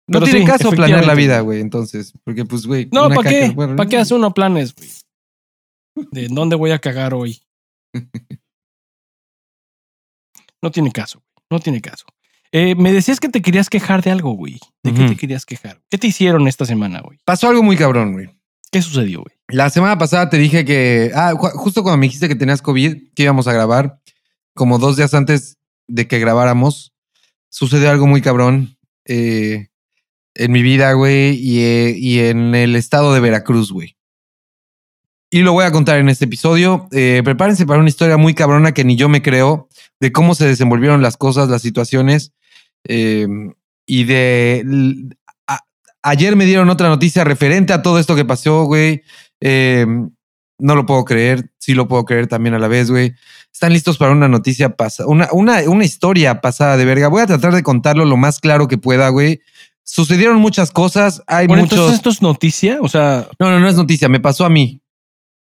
No 0.07 0.21
tiene 0.21 0.45
caso 0.45 0.71
planear 0.71 1.07
la 1.07 1.15
vida, 1.15 1.41
güey, 1.41 1.61
entonces. 1.61 2.13
Porque, 2.25 2.45
pues, 2.45 2.67
güey. 2.67 2.89
No, 2.93 3.09
¿para 3.09 3.29
qué? 3.29 3.53
¿Para 3.55 3.87
qué 3.87 3.97
hace 3.97 4.15
uno 4.15 4.35
planes, 4.35 4.75
güey? 4.75 4.91
De 6.11 6.29
dónde 6.29 6.57
voy 6.57 6.73
a 6.73 6.79
cagar 6.79 7.15
hoy. 7.15 7.43
No 10.63 10.71
tiene 10.71 10.91
caso, 10.93 11.19
güey. 11.19 11.45
No 11.51 11.61
tiene 11.61 11.83
caso. 11.83 12.07
Eh, 12.57 12.77
me 12.77 12.93
decías 12.93 13.19
que 13.19 13.29
te 13.29 13.43
querías 13.43 13.69
quejar 13.69 14.01
de 14.01 14.13
algo, 14.13 14.31
güey. 14.35 14.61
¿De 14.85 14.95
qué 14.95 15.09
te 15.09 15.17
querías 15.17 15.45
quejar? 15.45 15.81
¿Qué 15.91 15.99
te 15.99 16.07
hicieron 16.07 16.47
esta 16.47 16.65
semana, 16.65 17.01
güey? 17.01 17.19
Pasó 17.25 17.49
algo 17.49 17.65
muy 17.65 17.77
cabrón, 17.77 18.13
güey. 18.13 18.31
¿Qué 18.71 18.81
sucedió, 18.81 19.23
güey? 19.23 19.35
La 19.49 19.71
semana 19.71 19.99
pasada 19.99 20.31
te 20.31 20.39
dije 20.39 20.65
que. 20.65 21.11
Ah, 21.17 21.35
justo 21.37 21.83
cuando 21.83 21.99
me 21.99 22.07
dijiste 22.07 22.29
que 22.29 22.37
tenías 22.37 22.63
COVID, 22.63 23.13
que 23.13 23.23
íbamos 23.25 23.49
a 23.49 23.53
grabar, 23.53 23.99
como 24.55 24.79
dos 24.79 24.97
días 24.97 25.15
antes 25.15 25.59
de 25.89 26.07
que 26.07 26.21
grabáramos, 26.21 26.93
sucedió 27.49 27.91
algo 27.91 28.07
muy 28.07 28.23
cabrón 28.23 28.79
eh, 29.05 29.67
en 30.37 30.53
mi 30.53 30.63
vida, 30.63 30.93
güey, 30.93 31.35
y, 31.35 31.59
eh, 31.59 31.95
y, 31.99 32.21
en 32.21 32.55
el 32.55 32.77
estado 32.77 33.15
de 33.15 33.19
Veracruz, 33.19 33.73
güey. 33.73 33.97
Y 35.29 35.43
lo 35.43 35.55
voy 35.55 35.65
a 35.65 35.73
contar 35.73 35.99
en 35.99 36.09
este 36.09 36.27
episodio. 36.27 36.87
prepárense 36.91 37.67
para 37.67 37.81
una 37.81 37.89
historia 37.89 38.17
muy 38.17 38.33
cabrona 38.33 38.71
que 38.71 38.85
ni 38.85 38.95
yo 38.95 39.09
me 39.09 39.23
creo 39.23 39.69
de 39.99 40.13
cómo 40.13 40.37
se 40.37 40.47
desenvolvieron 40.47 41.03
las 41.03 41.17
cosas, 41.17 41.49
las 41.49 41.61
situaciones. 41.61 42.31
Em, 42.85 43.53
y 43.87 44.05
de. 44.05 44.65
ayer 46.03 46.37
me 46.37 46.45
dieron 46.45 46.71
otra 46.71 46.89
noticia 46.89 47.25
referente 47.25 47.73
a 47.73 47.83
todo 47.83 47.99
esto 47.99 48.17
que 48.17 48.25
pasó, 48.25 48.65
güey. 48.65 49.03
Em, 49.41 50.11
no 50.59 50.77
lo 50.77 50.87
puedo 50.87 51.05
creer, 51.05 51.51
sí 51.59 51.75
lo 51.75 51.89
puedo 51.89 52.05
creer 52.05 52.27
también 52.27 52.55
a 52.55 52.59
la 52.59 52.69
vez, 52.69 52.91
güey. 52.91 53.15
Están 53.53 53.73
listos 53.73 53.99
para 53.99 54.13
una 54.13 54.29
noticia 54.29 54.77
pasada, 54.77 55.09
una, 55.09 55.29
una, 55.33 55.61
una 55.69 55.85
historia 55.85 56.41
pasada 56.41 56.77
de 56.77 56.85
verga. 56.85 57.09
Voy 57.09 57.23
a 57.23 57.27
tratar 57.27 57.55
de 57.55 57.63
contarlo 57.63 58.05
lo 58.05 58.17
más 58.17 58.41
claro 58.41 58.69
que 58.69 58.79
pueda, 58.79 59.09
güey. 59.09 59.41
Sucedieron 59.83 60.39
muchas 60.39 60.71
cosas, 60.71 61.23
hay 61.27 61.47
muchos... 61.47 61.73
Entonces, 61.73 61.97
¿esto 61.97 62.11
es 62.11 62.23
noticia? 62.23 62.79
O 62.81 62.89
sea... 62.89 63.29
No, 63.39 63.51
no, 63.51 63.61
no 63.61 63.69
es 63.69 63.77
noticia, 63.77 64.09
me 64.09 64.21
pasó 64.21 64.47
a 64.47 64.51
mí. 64.51 64.81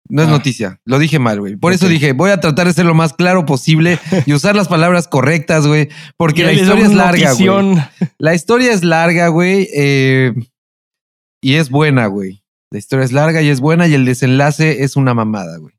No 0.10 0.24
es 0.24 0.28
ah. 0.28 0.32
noticia, 0.32 0.80
lo 0.86 1.00
dije 1.00 1.20
mal, 1.20 1.40
güey. 1.40 1.56
Por 1.56 1.74
eso 1.74 1.88
dije, 1.88 2.14
voy 2.14 2.32
a 2.32 2.40
tratar 2.40 2.68
de 2.68 2.74
ser 2.74 2.86
lo 2.86 2.94
más 2.94 3.14
claro 3.14 3.46
posible 3.46 4.00
y 4.26 4.34
usar 4.34 4.56
las 4.56 4.68
palabras 4.68 5.08
correctas, 5.08 5.68
güey, 5.68 5.90
porque 6.18 6.44
la 6.44 6.54
historia 6.54 6.86
es 6.86 6.94
larga, 6.94 7.34
güey. 7.34 7.78
La 8.18 8.36
historia 8.36 8.74
es 8.74 8.84
larga, 8.84 9.28
güey, 9.30 9.68
eh, 9.74 10.34
y 11.42 11.56
es 11.56 11.70
buena, 11.70 12.08
güey. 12.08 12.44
La 12.72 12.80
historia 12.80 13.06
es 13.06 13.12
larga 13.12 13.42
y 13.42 13.50
es 13.50 13.60
buena 13.60 13.88
y 13.88 13.94
el 13.94 14.06
desenlace 14.06 14.84
es 14.84 14.96
una 14.96 15.14
mamada, 15.14 15.58
güey. 15.58 15.76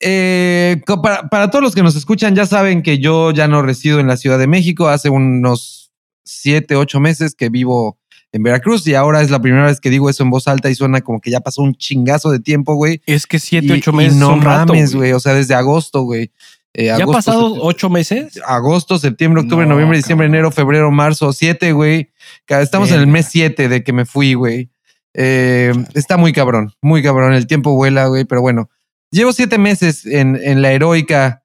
Eh, 0.00 0.82
para, 1.02 1.28
para, 1.28 1.50
todos 1.50 1.62
los 1.62 1.74
que 1.74 1.82
nos 1.82 1.96
escuchan, 1.96 2.34
ya 2.34 2.44
saben 2.44 2.82
que 2.82 2.98
yo 2.98 3.30
ya 3.30 3.48
no 3.48 3.62
resido 3.62 4.00
en 4.00 4.06
la 4.06 4.18
Ciudad 4.18 4.38
de 4.38 4.46
México. 4.46 4.88
Hace 4.88 5.08
unos 5.08 5.92
siete, 6.24 6.76
ocho 6.76 7.00
meses 7.00 7.34
que 7.34 7.48
vivo 7.48 7.98
en 8.34 8.42
Veracruz 8.42 8.84
y 8.88 8.96
ahora 8.96 9.22
es 9.22 9.30
la 9.30 9.40
primera 9.40 9.66
vez 9.66 9.80
que 9.80 9.90
digo 9.90 10.10
eso 10.10 10.24
en 10.24 10.30
voz 10.30 10.48
alta 10.48 10.68
y 10.68 10.74
suena 10.74 11.00
como 11.02 11.20
que 11.20 11.30
ya 11.30 11.38
pasó 11.38 11.62
un 11.62 11.72
chingazo 11.76 12.32
de 12.32 12.40
tiempo, 12.40 12.74
güey. 12.74 13.00
Es 13.06 13.28
que 13.28 13.38
siete, 13.38 13.72
ocho 13.72 13.92
meses. 13.92 14.16
no 14.16 14.36
mames, 14.36 14.92
güey. 14.96 15.12
O 15.12 15.20
sea, 15.20 15.34
desde 15.34 15.54
agosto, 15.54 16.02
güey. 16.02 16.32
Eh, 16.72 16.86
¿Ya 16.86 17.04
ha 17.04 17.06
pasado 17.06 17.54
ocho 17.60 17.88
meses? 17.88 18.40
Agosto, 18.44 18.98
septiembre, 18.98 19.42
octubre, 19.42 19.66
noviembre, 19.66 19.98
diciembre, 19.98 20.26
enero, 20.26 20.50
febrero, 20.50 20.90
marzo, 20.90 21.32
siete, 21.32 21.70
güey. 21.70 22.10
Estamos 22.48 22.90
en 22.90 22.98
el 22.98 23.06
mes 23.06 23.28
siete 23.30 23.68
de 23.68 23.84
que 23.84 23.92
me 23.92 24.04
fui, 24.04 24.34
güey. 24.34 24.68
Eh, 25.14 25.72
está 25.94 26.16
muy 26.16 26.32
cabrón, 26.32 26.72
muy 26.82 27.04
cabrón. 27.04 27.34
El 27.34 27.46
tiempo 27.46 27.76
vuela, 27.76 28.08
güey, 28.08 28.24
pero 28.24 28.40
bueno. 28.40 28.68
Llevo 29.12 29.32
siete 29.32 29.58
meses 29.58 30.06
en, 30.06 30.40
en 30.42 30.60
la 30.60 30.72
heroica 30.72 31.44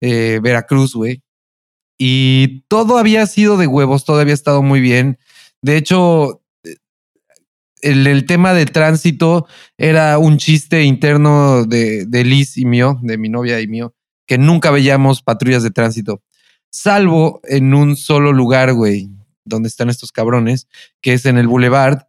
eh, 0.00 0.38
Veracruz, 0.40 0.94
güey. 0.94 1.20
Y 1.98 2.60
todo 2.68 2.96
había 2.96 3.26
sido 3.26 3.56
de 3.56 3.66
huevos, 3.66 4.04
todo 4.04 4.20
había 4.20 4.34
estado 4.34 4.62
muy 4.62 4.78
bien. 4.80 5.18
De 5.62 5.76
hecho, 5.76 6.42
el, 7.82 8.06
el, 8.06 8.26
tema 8.26 8.54
de 8.54 8.66
tránsito 8.66 9.46
era 9.76 10.18
un 10.18 10.38
chiste 10.38 10.84
interno 10.84 11.64
de, 11.64 12.06
de 12.06 12.24
Liz 12.24 12.56
y 12.56 12.64
mío, 12.64 12.98
de 13.02 13.18
mi 13.18 13.28
novia 13.28 13.60
y 13.60 13.68
mío, 13.68 13.94
que 14.26 14.38
nunca 14.38 14.70
veíamos 14.70 15.22
patrullas 15.22 15.62
de 15.62 15.70
tránsito, 15.70 16.22
salvo 16.70 17.40
en 17.44 17.74
un 17.74 17.96
solo 17.96 18.32
lugar, 18.32 18.72
güey, 18.74 19.10
donde 19.44 19.68
están 19.68 19.90
estos 19.90 20.12
cabrones, 20.12 20.68
que 21.00 21.14
es 21.14 21.26
en 21.26 21.38
el 21.38 21.48
Boulevard, 21.48 22.02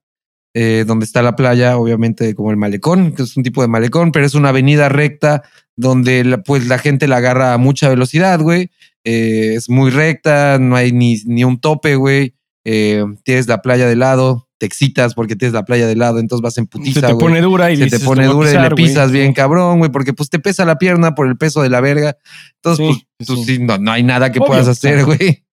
eh, 0.54 0.84
donde 0.86 1.06
está 1.06 1.22
la 1.22 1.36
playa, 1.36 1.78
obviamente 1.78 2.34
como 2.36 2.52
el 2.52 2.58
malecón, 2.58 3.14
que 3.14 3.24
es 3.24 3.38
un 3.38 3.44
tipo 3.44 3.62
de 3.62 3.68
malecón, 3.68 4.12
pero 4.12 4.26
es 4.26 4.34
una 4.34 4.50
avenida 4.50 4.90
recta 4.90 5.44
donde 5.76 6.24
la, 6.24 6.42
pues 6.42 6.68
la 6.68 6.80
gente 6.80 7.08
la 7.08 7.18
agarra 7.18 7.54
a 7.54 7.58
mucha 7.58 7.88
velocidad, 7.88 8.40
güey. 8.42 8.72
Eh, 9.04 9.54
es 9.56 9.70
muy 9.70 9.92
recta, 9.92 10.58
no 10.60 10.76
hay 10.76 10.92
ni, 10.92 11.22
ni 11.26 11.44
un 11.44 11.60
tope, 11.60 11.96
güey. 11.96 12.34
Eh, 12.66 13.04
tienes 13.24 13.48
la 13.48 13.62
playa 13.62 13.88
de 13.88 13.96
lado, 13.96 14.50
te 14.58 14.66
excitas 14.66 15.14
porque 15.14 15.36
tienes 15.36 15.54
la 15.54 15.64
playa 15.64 15.88
de 15.88 15.96
lado, 15.96 16.20
entonces 16.20 16.44
vas 16.44 16.58
en 16.58 16.68
putiza. 16.68 17.00
Se 17.00 17.08
te 17.08 17.16
pone 17.16 17.42
dura 17.42 17.72
y 17.72 17.78
se 17.78 17.88
te 17.88 18.00
pone 18.00 18.26
dura 18.26 18.50
pisar, 18.50 18.66
y 18.66 18.70
le 18.70 18.76
pisas 18.76 19.12
wey. 19.12 19.22
bien 19.22 19.34
cabrón, 19.34 19.80
güey, 19.80 19.92
porque 19.92 20.14
pues 20.14 20.30
te 20.30 20.40
pesa 20.40 20.66
la 20.66 20.78
pierna 20.78 21.16
por 21.16 21.28
el 21.28 21.38
peso 21.38 21.62
de 21.62 21.70
la 21.70 21.80
verga. 21.80 22.18
Entonces, 22.56 22.96
sí, 22.96 23.08
pues, 23.18 23.28
tú, 23.28 23.64
no, 23.64 23.78
no, 23.78 23.92
hay 23.92 24.04
nada 24.04 24.32
que 24.32 24.40
Obvio, 24.40 24.48
puedas 24.48 24.68
hacer, 24.68 25.06
güey. 25.06 25.46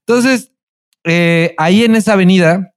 entonces, 0.00 0.52
eh, 1.04 1.54
ahí 1.58 1.84
en 1.84 1.94
esa 1.94 2.14
avenida 2.14 2.74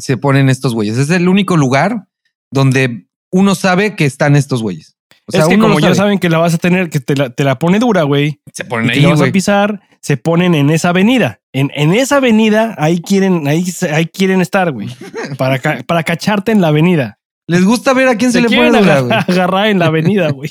se 0.00 0.16
ponen 0.16 0.48
estos 0.48 0.74
güeyes. 0.74 0.96
Es 0.96 1.10
el 1.10 1.28
único 1.28 1.56
lugar 1.56 2.06
donde 2.50 3.06
uno 3.30 3.54
sabe 3.54 3.96
que 3.96 4.06
están 4.06 4.36
estos 4.36 4.62
güeyes. 4.62 4.96
O 5.26 5.32
sea, 5.32 5.42
es 5.42 5.48
que 5.48 5.58
como 5.58 5.80
ya 5.80 5.94
saben 5.94 6.18
que 6.18 6.30
la 6.30 6.38
vas 6.38 6.54
a 6.54 6.58
tener, 6.58 6.88
que 6.88 7.00
te 7.00 7.16
la, 7.16 7.30
te 7.30 7.42
la 7.42 7.58
pone 7.58 7.80
dura, 7.80 8.04
güey. 8.04 8.40
Se 8.52 8.64
ponen 8.64 8.90
ahí, 8.90 9.00
la 9.00 9.10
vas 9.10 9.20
a 9.20 9.32
pisar, 9.32 9.80
se 10.06 10.16
ponen 10.16 10.54
en 10.54 10.70
esa 10.70 10.90
avenida. 10.90 11.40
En, 11.52 11.72
en 11.74 11.92
esa 11.92 12.18
avenida, 12.18 12.76
ahí 12.78 13.00
quieren, 13.00 13.48
ahí, 13.48 13.64
ahí 13.92 14.06
quieren 14.06 14.40
estar, 14.40 14.70
güey. 14.70 14.88
Para, 15.36 15.58
ca, 15.58 15.82
para 15.84 16.04
cacharte 16.04 16.52
en 16.52 16.60
la 16.60 16.68
avenida. 16.68 17.18
Les 17.48 17.64
gusta 17.64 17.92
ver 17.92 18.06
a 18.06 18.14
quién 18.14 18.30
se, 18.30 18.40
se 18.40 18.48
le 18.48 18.56
dura, 18.56 18.78
agarrar, 18.78 19.24
agarrar 19.28 19.66
en 19.66 19.80
la 19.80 19.86
avenida, 19.86 20.30
güey. 20.32 20.48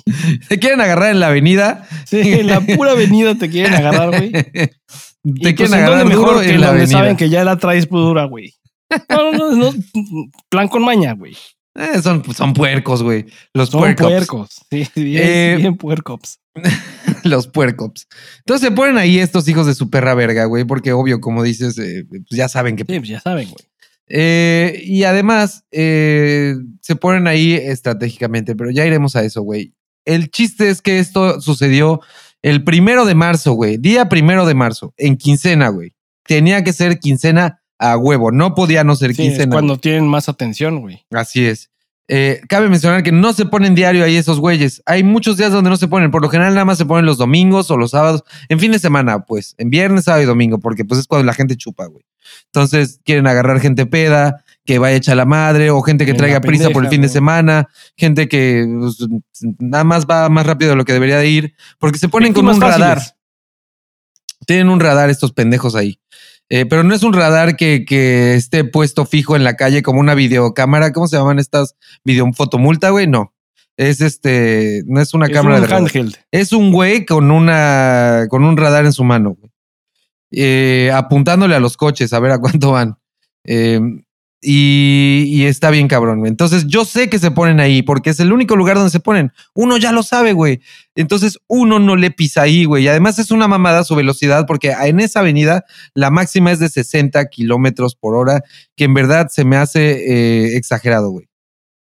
¿Te 0.50 0.60
quieren 0.60 0.82
agarrar 0.82 1.12
en 1.12 1.22
la 1.22 1.28
avenida? 1.28 1.88
Sí, 2.06 2.20
en 2.34 2.48
la 2.48 2.60
pura 2.60 2.92
avenida 2.92 3.36
te 3.36 3.50
quieren 3.50 3.74
agarrar, 3.74 4.10
güey. 4.10 4.32
Te 4.34 4.72
y 5.24 5.56
quieren 5.56 5.56
pues, 5.56 5.74
agarrar 5.74 6.06
mejor 6.06 6.42
que 6.44 6.50
en 6.54 6.60
la 6.60 6.68
donde 6.68 6.82
avenida. 6.82 7.00
saben 7.00 7.16
que 7.16 7.30
ya 7.30 7.46
la 7.46 7.58
traes 7.58 7.88
dura, 7.90 8.26
güey. 8.26 8.54
No, 9.10 9.32
no, 9.32 9.52
no, 9.56 9.72
no, 9.72 10.26
plan 10.50 10.68
con 10.68 10.84
maña, 10.84 11.14
güey. 11.14 11.34
Eh, 11.78 12.02
son, 12.04 12.24
son 12.34 12.54
puercos, 12.54 13.02
güey. 13.04 13.26
Los 13.54 13.70
Son 13.70 13.80
puercos. 13.80 14.06
puercos. 14.06 14.50
Sí, 14.70 14.86
bien, 14.96 15.24
Eh, 15.26 15.56
bien 15.60 15.78
puercos. 15.78 16.40
Los 17.24 17.48
puercos. 17.48 18.08
Entonces 18.40 18.70
se 18.70 18.76
ponen 18.76 18.98
ahí 18.98 19.20
estos 19.20 19.48
hijos 19.48 19.66
de 19.68 19.76
su 19.76 19.90
perra 19.90 20.14
verga, 20.14 20.46
güey, 20.46 20.64
porque 20.64 20.94
obvio, 20.94 21.20
como 21.20 21.44
dices, 21.44 21.78
eh, 21.78 22.06
pues 22.10 22.24
ya 22.30 22.48
saben 22.50 22.76
que. 22.76 22.84
Sí, 22.88 23.00
pues 23.00 23.10
ya 23.10 23.20
saben, 23.20 23.50
güey. 23.50 23.66
Eh, 24.08 24.82
y 24.84 25.04
además 25.04 25.66
eh, 25.72 26.56
se 26.82 26.96
ponen 26.96 27.28
ahí 27.28 27.54
estratégicamente, 27.54 28.56
pero 28.56 28.70
ya 28.70 28.86
iremos 28.86 29.16
a 29.16 29.24
eso, 29.24 29.42
güey. 29.42 29.74
El 30.06 30.30
chiste 30.30 30.70
es 30.70 30.82
que 30.82 31.00
esto 31.00 31.42
sucedió 31.42 32.02
el 32.44 32.64
primero 32.64 33.06
de 33.06 33.16
marzo, 33.16 33.54
güey. 33.54 33.78
Día 33.78 34.08
primero 34.08 34.46
de 34.46 34.54
marzo, 34.54 34.94
en 34.98 35.18
quincena, 35.18 35.70
güey. 35.70 35.96
Tenía 36.28 36.64
que 36.64 36.74
ser 36.74 37.00
quincena 37.00 37.64
a 37.80 37.98
huevo. 37.98 38.32
No 38.32 38.54
podía 38.54 38.84
no 38.84 38.96
ser 38.96 39.16
Sí, 39.16 39.24
es 39.24 39.30
quincena. 39.30 39.52
cuando 39.52 39.80
tienen 39.80 40.08
más 40.08 40.30
atención, 40.30 40.82
güey. 40.82 41.06
Así 41.12 41.46
es. 41.46 41.72
Eh, 42.08 42.42
cabe 42.48 42.70
mencionar 42.70 43.02
que 43.02 43.12
no 43.12 43.34
se 43.34 43.46
ponen 43.46 43.74
diario 43.74 44.04
ahí 44.04 44.16
esos 44.16 44.40
güeyes. 44.40 44.82
Hay 44.86 45.04
muchos 45.04 45.38
días 45.38 45.52
donde 45.52 45.70
no 45.70 45.78
se 45.78 45.88
ponen. 45.88 46.12
Por 46.12 46.22
lo 46.22 46.30
general 46.30 46.54
nada 46.54 46.66
más 46.66 46.78
se 46.78 46.86
ponen 46.86 47.06
los 47.06 47.18
domingos 47.18 47.72
o 47.72 47.78
los 47.78 47.92
sábados. 47.92 48.24
En 48.50 48.60
fin 48.60 48.72
de 48.72 48.80
semana, 48.80 49.26
pues. 49.26 49.56
En 49.58 49.70
viernes, 49.70 50.06
sábado 50.06 50.24
y 50.24 50.26
domingo. 50.26 50.60
Porque 50.60 50.86
pues 50.86 51.00
es 51.00 51.08
cuando 51.08 51.26
la 51.26 51.34
gente 51.34 51.56
chupa, 51.56 51.86
güey. 51.88 52.06
Entonces 52.46 53.00
quieren 53.04 53.28
agarrar 53.28 53.60
gente 53.60 53.86
peda, 53.86 54.44
que 54.66 54.80
vaya 54.80 54.98
hecha 54.98 55.16
la 55.16 55.26
madre, 55.26 55.70
o 55.70 55.82
gente 55.82 56.06
que 56.06 56.12
En 56.12 56.18
traiga 56.18 56.42
prisa 56.42 56.70
por 56.70 56.84
el 56.84 56.90
fin 56.90 57.02
de 57.02 57.10
semana, 57.10 57.68
gente 57.96 58.28
que 58.28 58.66
pues, 58.80 58.98
nada 59.60 59.84
más 59.84 60.06
va 60.06 60.28
más 60.30 60.46
rápido 60.46 60.72
de 60.72 60.78
lo 60.78 60.86
que 60.86 60.94
debería 60.94 61.18
de 61.18 61.28
ir. 61.28 61.56
Porque 61.80 62.00
se 62.00 62.10
ponen 62.10 62.34
con 62.34 62.48
un 62.48 62.62
radar. 62.62 63.02
Tienen 64.46 64.70
un 64.70 64.80
radar 64.80 65.10
estos 65.10 65.32
pendejos 65.32 65.76
ahí. 65.76 66.00
Eh, 66.50 66.66
pero 66.66 66.84
no 66.84 66.94
es 66.94 67.04
un 67.04 67.14
radar 67.14 67.56
que, 67.56 67.86
que 67.86 68.36
esté 68.36 68.64
puesto 68.64 69.06
fijo 69.06 69.36
en 69.36 69.44
la 69.44 69.56
calle 69.56 69.82
como 69.82 70.00
una 70.00 70.14
videocámara. 70.14 70.92
¿Cómo 70.94 71.08
se 71.08 71.18
llaman 71.18 71.40
estas 71.40 71.76
video 72.04 72.32
fotomulta, 72.34 72.92
güey? 72.92 73.08
No. 73.08 73.34
Es 73.78 74.00
este, 74.00 74.84
no 74.86 75.02
es 75.02 75.14
una 75.14 75.26
Es 75.26 75.34
cámara 75.34 75.58
un 75.58 75.68
de 75.68 75.74
handheld. 75.74 76.16
Es 76.32 76.54
un 76.54 76.72
güey 76.72 77.06
con 77.06 77.32
una 77.32 78.28
con 78.30 78.44
un 78.44 78.56
radar 78.56 78.86
en 78.86 78.94
su 78.94 79.04
mano, 79.04 79.36
güey. 79.40 79.52
Eh, 80.32 80.92
apuntándole 80.94 81.56
a 81.56 81.60
los 81.60 81.78
coches 81.78 82.14
a 82.14 82.20
ver 82.20 82.32
a 82.32 82.40
cuánto 82.40 82.72
van. 82.72 82.98
Eh, 83.44 83.80
y, 84.46 85.46
está 85.46 85.70
bien 85.72 85.88
cabrón. 85.88 86.26
Entonces 86.26 86.68
yo 86.68 86.86
sé 86.86 87.10
que 87.10 87.20
se 87.20 87.32
ponen 87.32 87.60
ahí 87.60 87.82
porque 87.82 88.12
es 88.12 88.20
el 88.20 88.32
único 88.32 88.56
lugar 88.56 88.78
donde 88.78 88.92
se 88.92 89.00
ponen. 89.00 89.32
Uno 89.54 89.78
ya 89.78 89.92
lo 89.92 90.04
sabe, 90.04 90.34
güey. 90.34 90.62
Entonces 90.96 91.40
uno 91.48 91.80
no 91.80 91.96
le 91.96 92.12
pisa 92.12 92.44
ahí, 92.44 92.66
güey. 92.66 92.84
Y 92.84 92.88
además 92.88 93.18
es 93.20 93.32
una 93.32 93.48
mamada 93.48 93.84
su 93.84 93.96
velocidad 93.96 94.46
porque 94.46 94.72
en 94.72 95.00
esa 95.00 95.22
avenida 95.22 95.66
la 95.94 96.12
máxima 96.12 96.52
es 96.52 96.60
de 96.60 96.70
60 96.70 97.26
kilómetros 97.30 97.96
por 97.96 98.16
hora, 98.16 98.44
que 98.76 98.86
en 98.86 98.94
verdad 98.94 99.30
se 99.30 99.46
me 99.46 99.58
hace 99.58 99.92
eh, 99.92 100.58
exagerado, 100.58 101.10
güey. 101.10 101.28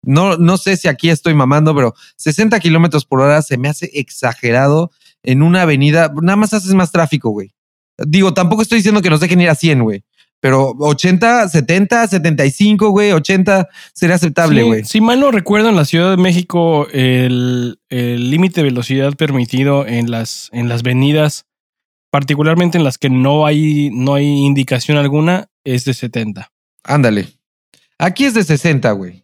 No, 0.05 0.37
no 0.37 0.57
sé 0.57 0.77
si 0.77 0.87
aquí 0.87 1.09
estoy 1.09 1.33
mamando, 1.33 1.75
pero 1.75 1.93
60 2.17 2.59
kilómetros 2.59 3.05
por 3.05 3.21
hora 3.21 3.41
se 3.41 3.57
me 3.57 3.69
hace 3.69 3.89
exagerado 3.93 4.91
en 5.23 5.41
una 5.41 5.63
avenida. 5.63 6.13
Nada 6.21 6.35
más 6.35 6.53
haces 6.53 6.73
más 6.73 6.91
tráfico, 6.91 7.29
güey. 7.29 7.53
Digo, 7.97 8.33
tampoco 8.33 8.61
estoy 8.61 8.79
diciendo 8.79 9.01
que 9.01 9.09
nos 9.09 9.19
dejen 9.19 9.41
ir 9.41 9.49
a 9.49 9.55
100, 9.55 9.83
güey. 9.83 10.03
Pero 10.43 10.75
80, 10.77 11.47
70, 11.47 12.05
75, 12.09 12.89
güey, 12.89 13.13
80 13.13 13.69
sería 13.93 14.17
aceptable, 14.17 14.59
Sí, 14.61 14.67
güey. 14.67 14.83
si 14.83 14.99
mal 14.99 15.21
no 15.21 15.31
recuerdo, 15.31 15.69
en 15.69 15.77
la 15.77 15.85
Ciudad 15.85 16.09
de 16.11 16.17
México, 16.17 16.85
el 16.91 17.79
límite 17.89 18.59
de 18.59 18.65
velocidad 18.65 19.13
permitido 19.15 19.87
en 19.87 20.11
las, 20.11 20.49
en 20.51 20.67
las 20.67 20.83
venidas, 20.83 21.45
particularmente 22.11 22.77
en 22.77 22.83
las 22.83 22.97
que 22.97 23.09
no 23.09 23.45
hay, 23.45 23.89
no 23.93 24.15
hay 24.15 24.25
indicación 24.25 24.97
alguna, 24.97 25.47
es 25.63 25.85
de 25.85 25.93
70. 25.93 26.51
Ándale. 26.83 27.29
Aquí 27.97 28.25
es 28.25 28.33
de 28.33 28.43
60, 28.43 28.91
güey. 28.91 29.23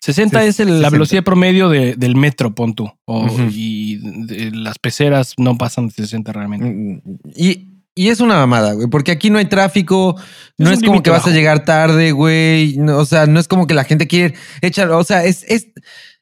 60 0.00 0.40
Se- 0.40 0.48
es 0.48 0.60
el- 0.60 0.66
60. 0.68 0.82
la 0.82 0.90
velocidad 0.90 1.24
promedio 1.24 1.70
de- 1.70 1.94
del 1.94 2.14
metro, 2.14 2.54
pon 2.54 2.74
tú. 2.74 2.90
O-. 3.06 3.26
Y 3.50 3.96
de- 4.26 4.50
las 4.50 4.78
peceras 4.78 5.32
no 5.38 5.56
pasan 5.56 5.86
de 5.88 5.94
60 5.94 6.30
realmente. 6.32 6.66
Mm, 6.66 7.00
Y, 7.34 7.68
y 7.94 8.08
es 8.08 8.20
una 8.20 8.34
mamada, 8.34 8.72
güey, 8.72 8.88
porque 8.88 9.12
aquí 9.12 9.30
no 9.30 9.38
hay 9.38 9.44
tráfico, 9.46 10.16
no 10.58 10.70
Es 10.70 10.82
como 10.82 11.02
que 11.02 11.10
vas 11.10 11.26
a 11.26 11.30
llegar 11.30 11.64
tarde, 11.64 12.12
güey. 12.12 12.76
no, 12.76 12.98
o 12.98 13.04
sea, 13.04 13.26
no 13.26 13.38
es 13.38 13.48
como 13.48 13.66
que 13.66 13.74
la 13.74 13.84
gente 13.84 14.06
quiere 14.06 14.34
echar, 14.62 14.90
o 14.90 15.04
sea, 15.04 15.24
es, 15.24 15.44
es 15.48 15.68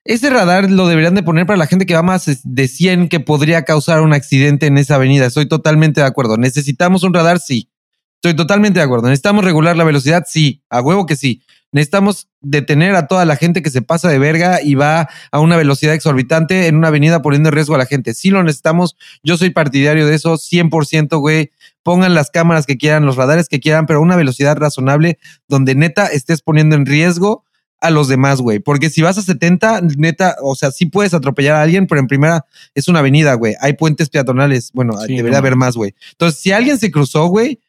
ese 0.04 0.30
radar 0.30 0.68
lo 0.70 0.88
deberían 0.88 1.14
de 1.14 1.22
poner 1.22 1.46
para 1.46 1.56
la 1.56 1.66
gente 1.66 1.86
que 1.86 1.94
va 1.94 2.02
más 2.02 2.26
de 2.42 2.68
100 2.68 3.08
que 3.08 3.20
podría 3.20 3.64
causar 3.64 4.00
un 4.00 4.12
accidente 4.12 4.66
en 4.66 4.76
esa 4.76 4.96
avenida. 4.96 5.26
Estoy 5.26 5.46
totalmente 5.46 6.00
de 6.00 6.06
acuerdo. 6.06 6.36
¿Necesitamos 6.36 7.04
un 7.04 7.14
radar? 7.14 7.38
Sí. 7.38 7.70
Estoy 8.16 8.34
totalmente 8.34 8.80
de 8.80 8.84
acuerdo. 8.84 9.08
¿Necesitamos 9.08 9.44
regular 9.44 9.76
la 9.76 9.84
velocidad? 9.84 10.24
Sí. 10.26 10.62
A 10.70 10.80
huevo 10.80 11.06
que 11.06 11.14
sí. 11.14 11.42
Necesitamos 11.70 12.28
detener 12.40 12.96
a 12.96 13.06
toda 13.06 13.24
la 13.24 13.36
gente 13.36 13.62
que 13.62 13.70
se 13.70 13.80
pasa 13.80 14.08
de 14.08 14.18
verga 14.18 14.60
y 14.60 14.74
va 14.74 15.08
a 15.30 15.40
una 15.40 15.56
velocidad 15.56 15.94
exorbitante 15.94 16.66
en 16.66 16.76
una 16.76 16.88
avenida 16.88 17.22
poniendo 17.22 17.48
en 17.48 17.54
riesgo 17.54 17.76
a 17.76 17.78
la 17.78 17.86
gente. 17.86 18.12
Sí 18.12 18.30
lo 18.30 18.42
necesitamos. 18.42 18.96
Yo 19.22 19.36
soy 19.36 19.50
partidario 19.50 20.06
de 20.06 20.16
eso, 20.16 20.36
100%, 20.36 21.18
güey. 21.20 21.52
Pongan 21.82 22.14
las 22.14 22.30
cámaras 22.30 22.66
que 22.66 22.76
quieran, 22.76 23.06
los 23.06 23.16
radares 23.16 23.48
que 23.48 23.60
quieran, 23.60 23.86
pero 23.86 23.98
a 23.98 24.02
una 24.02 24.16
velocidad 24.16 24.56
razonable 24.56 25.18
donde 25.48 25.74
neta 25.74 26.06
estés 26.06 26.42
poniendo 26.42 26.76
en 26.76 26.86
riesgo 26.86 27.44
a 27.82 27.90
los 27.90 28.08
demás, 28.08 28.40
güey. 28.40 28.60
Porque 28.60 28.88
si 28.88 29.02
vas 29.02 29.18
a 29.18 29.22
70, 29.22 29.82
neta, 29.98 30.36
o 30.40 30.54
sea, 30.54 30.70
sí 30.70 30.86
puedes 30.86 31.12
atropellar 31.12 31.56
a 31.56 31.62
alguien, 31.62 31.86
pero 31.86 32.00
en 32.00 32.06
primera 32.06 32.46
es 32.74 32.86
una 32.88 33.00
avenida, 33.00 33.34
güey. 33.34 33.56
Hay 33.60 33.72
puentes 33.74 34.08
peatonales. 34.08 34.70
Bueno, 34.72 34.94
Sí, 35.06 35.16
debería 35.16 35.32
no 35.32 35.38
haber 35.38 35.56
más, 35.56 35.76
güey. 35.76 35.94
Entonces, 36.12 36.40
si 36.40 36.52
alguien 36.52 36.78
se 36.78 36.92
cruzó, 36.92 37.26
güey, 37.26 37.60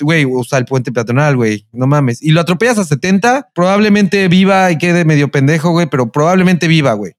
güey, 0.00 0.26
usa 0.26 0.58
el 0.58 0.66
puente 0.66 0.92
peatonal, 0.92 1.36
güey. 1.36 1.66
No 1.72 1.86
mames. 1.86 2.22
Y 2.22 2.30
lo 2.30 2.42
atropellas 2.42 2.78
a 2.78 2.84
70, 2.84 3.50
probablemente 3.54 4.28
viva 4.28 4.70
y 4.70 4.76
quede 4.76 5.06
medio 5.06 5.30
pendejo, 5.30 5.70
güey, 5.70 5.86
pero 5.86 6.12
probablemente 6.12 6.68
viva, 6.68 6.92
güey. 6.92 7.12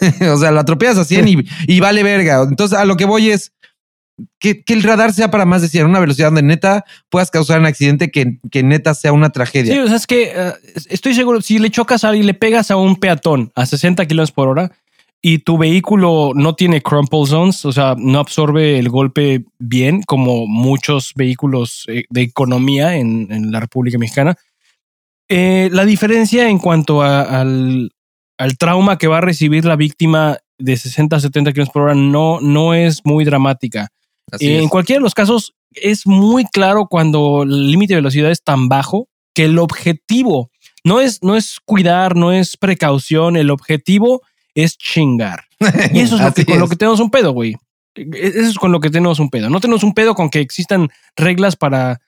o 0.32 0.36
sea, 0.38 0.52
lo 0.52 0.60
atropellas 0.60 0.96
a 0.96 1.04
100 1.04 1.28
y, 1.28 1.44
y 1.66 1.80
vale 1.80 2.04
verga. 2.04 2.42
Entonces, 2.48 2.78
a 2.78 2.84
lo 2.84 2.96
que 2.96 3.04
voy 3.04 3.30
es 3.30 3.52
que, 4.38 4.62
que 4.62 4.74
el 4.74 4.82
radar 4.82 5.12
sea 5.12 5.30
para 5.30 5.44
más 5.44 5.62
de 5.62 5.68
100, 5.68 5.86
una 5.86 6.00
velocidad 6.00 6.28
donde 6.28 6.42
neta 6.42 6.84
puedas 7.08 7.30
causar 7.30 7.60
un 7.60 7.66
accidente 7.66 8.10
que, 8.10 8.38
que 8.50 8.62
neta 8.62 8.94
sea 8.94 9.12
una 9.12 9.30
tragedia. 9.30 9.74
Sí, 9.74 9.80
o 9.80 9.86
sea, 9.86 9.96
es 9.96 10.06
que 10.06 10.32
eh, 10.34 10.52
estoy 10.88 11.14
seguro, 11.14 11.40
si 11.40 11.58
le 11.58 11.70
chocas 11.70 12.04
a 12.04 12.08
alguien, 12.08 12.26
le 12.26 12.34
pegas 12.34 12.70
a 12.70 12.76
un 12.76 12.96
peatón 12.96 13.52
a 13.54 13.66
60 13.66 14.06
kilómetros 14.06 14.32
por 14.32 14.48
hora 14.48 14.72
y 15.22 15.38
tu 15.38 15.58
vehículo 15.58 16.32
no 16.34 16.54
tiene 16.54 16.80
crumple 16.80 17.26
zones, 17.26 17.64
o 17.64 17.72
sea, 17.72 17.94
no 17.98 18.18
absorbe 18.18 18.78
el 18.78 18.88
golpe 18.88 19.44
bien, 19.58 20.02
como 20.02 20.46
muchos 20.46 21.12
vehículos 21.14 21.84
eh, 21.88 22.04
de 22.08 22.22
economía 22.22 22.96
en, 22.96 23.28
en 23.30 23.52
la 23.52 23.60
República 23.60 23.98
Mexicana, 23.98 24.36
Eh, 25.32 25.68
la 25.70 25.84
diferencia 25.84 26.48
en 26.48 26.58
cuanto 26.58 27.02
al, 27.02 27.92
trauma 28.58 28.98
que 28.98 29.06
va 29.06 29.18
a 29.18 29.20
recibir 29.20 29.64
la 29.64 29.76
víctima 29.76 30.38
de 30.58 30.76
60 30.76 31.14
a 31.14 31.20
70 31.20 31.52
kilómetros 31.52 31.72
por 31.72 31.82
hora 31.82 31.94
no, 31.94 32.40
no 32.40 32.74
es 32.74 33.02
muy 33.04 33.24
dramática. 33.24 33.90
En 34.38 34.68
cualquiera 34.68 34.98
de 34.98 35.04
los 35.04 35.14
casos, 35.14 35.54
es 35.72 36.06
muy 36.06 36.44
claro 36.44 36.86
cuando 36.88 37.42
el 37.42 37.70
límite 37.70 37.94
de 37.94 38.00
velocidad 38.00 38.30
es 38.30 38.42
tan 38.42 38.68
bajo 38.68 39.08
que 39.34 39.44
el 39.44 39.58
objetivo 39.58 40.50
no 40.84 41.00
es, 41.00 41.22
no 41.22 41.36
es 41.36 41.58
cuidar, 41.64 42.16
no 42.16 42.32
es 42.32 42.56
precaución, 42.56 43.36
el 43.36 43.50
objetivo 43.50 44.22
es 44.54 44.76
chingar. 44.76 45.44
Y 45.92 46.00
eso 46.00 46.16
es, 46.16 46.22
lo 46.22 46.32
que, 46.32 46.44
con 46.44 46.58
lo 46.58 46.68
que 46.68 46.76
tenemos 46.76 47.00
un 47.00 47.10
pedo, 47.10 47.32
güey. 47.32 47.56
Eso 47.94 48.48
es 48.48 48.58
con 48.58 48.72
lo 48.72 48.80
que 48.80 48.90
tenemos 48.90 49.18
un 49.18 49.30
pedo. 49.30 49.50
No 49.50 49.60
tenemos 49.60 49.82
un 49.82 49.94
pedo 49.94 50.14
con 50.14 50.30
que 50.30 50.40
existan 50.40 50.88
reglas 51.16 51.56
para 51.56 52.00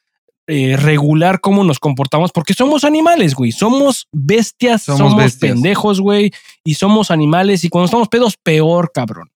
eh, 0.47 0.77
regular 0.77 1.41
cómo 1.41 1.65
nos 1.65 1.79
comportamos, 1.79 2.33
porque 2.33 2.55
somos 2.55 2.85
animales, 2.85 3.35
güey. 3.35 3.53
Somos 3.53 4.09
bestias, 4.13 4.83
somos, 4.83 5.37
pendejos, 5.37 6.01
güey. 6.01 6.33
Y 6.65 6.75
somos 6.75 7.11
animales. 7.11 7.65
Y 7.65 7.69
cuando 7.69 7.87
estamos 7.87 8.09
pedos, 8.09 8.37
peor, 8.43 8.93
cabrón. 8.93 9.31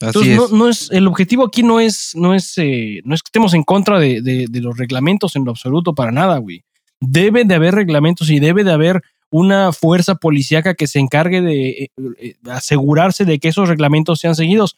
Entonces, 0.00 0.52
No, 0.52 0.68
es, 0.68 0.88
el 0.92 1.06
objetivo 1.06 1.44
aquí 1.44 1.62
no 1.62 1.80
es, 1.80 2.12
no 2.14 2.34
es, 2.34 2.56
eh, 2.58 3.00
no 3.04 3.14
es 3.14 3.22
que 3.22 3.28
estemos 3.28 3.54
en 3.54 3.64
contra 3.64 3.98
de, 3.98 4.20
de, 4.20 4.60
los 4.60 4.76
reglamentos 4.76 5.34
en 5.34 5.44
lo 5.44 5.50
absoluto 5.50 5.94
para 5.94 6.12
nada, 6.12 6.38
güey. 6.38 6.64
Debe 7.00 7.44
de 7.44 7.54
haber 7.54 7.74
reglamentos 7.74 8.30
y 8.30 8.38
debe 8.38 8.64
de 8.64 8.72
haber 8.72 9.02
una 9.30 9.72
fuerza 9.72 10.14
policíaca 10.14 10.74
que 10.74 10.86
se 10.86 11.00
encargue 11.00 11.42
de 11.42 11.68
eh, 11.68 11.90
eh, 12.18 12.34
asegurarse 12.48 13.24
de 13.24 13.38
que 13.38 13.48
esos 13.48 13.68
reglamentos 13.68 14.20
sean 14.20 14.34
seguidos. 14.34 14.76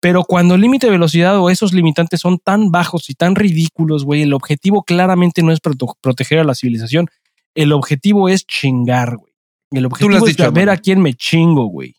Pero 0.00 0.24
cuando 0.24 0.56
el 0.56 0.60
límite 0.60 0.86
de 0.86 0.92
velocidad 0.92 1.38
o 1.38 1.48
esos 1.48 1.72
limitantes 1.72 2.20
son 2.20 2.38
tan 2.38 2.72
bajos 2.72 3.08
y 3.08 3.14
tan 3.14 3.36
ridículos, 3.36 4.04
güey, 4.04 4.22
el 4.22 4.34
objetivo 4.34 4.82
claramente 4.82 5.42
no 5.42 5.52
es 5.52 5.60
proteger 5.60 6.40
a 6.40 6.44
la 6.44 6.54
civilización. 6.54 7.08
El 7.54 7.72
objetivo 7.72 8.28
es 8.28 8.44
chingar, 8.46 9.16
güey. 9.16 9.32
El 9.70 9.86
objetivo 9.86 10.26
es 10.26 10.34
saber 10.34 10.70
a 10.70 10.76
quién 10.76 11.00
me 11.00 11.14
chingo, 11.14 11.66
güey. 11.66 11.94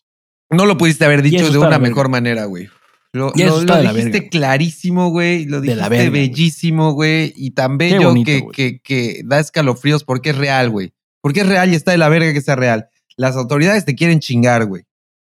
No 0.54 0.66
lo 0.66 0.78
pudiste 0.78 1.04
haber 1.04 1.22
dicho 1.22 1.50
de 1.50 1.58
una 1.58 1.78
mejor 1.78 2.08
manera, 2.08 2.44
güey. 2.46 2.68
Lo, 3.12 3.30
dijiste 3.32 4.28
clarísimo, 4.28 5.10
güey. 5.10 5.44
Lo 5.44 5.60
dijiste 5.60 6.10
bellísimo, 6.10 6.92
güey. 6.92 7.32
Y 7.36 7.52
tan 7.52 7.78
bello 7.78 8.12
que, 8.24 8.44
que, 8.52 8.80
que, 8.80 9.22
da 9.24 9.38
escalofríos 9.38 10.02
porque 10.02 10.30
es 10.30 10.36
real, 10.36 10.70
güey. 10.70 10.92
Porque 11.20 11.40
es 11.40 11.46
real 11.46 11.72
y 11.72 11.76
está 11.76 11.92
de 11.92 11.98
la 11.98 12.08
verga 12.08 12.32
que 12.32 12.40
sea 12.40 12.56
real. 12.56 12.88
Las 13.16 13.36
autoridades 13.36 13.84
te 13.84 13.94
quieren 13.94 14.18
chingar, 14.18 14.66
güey. 14.66 14.82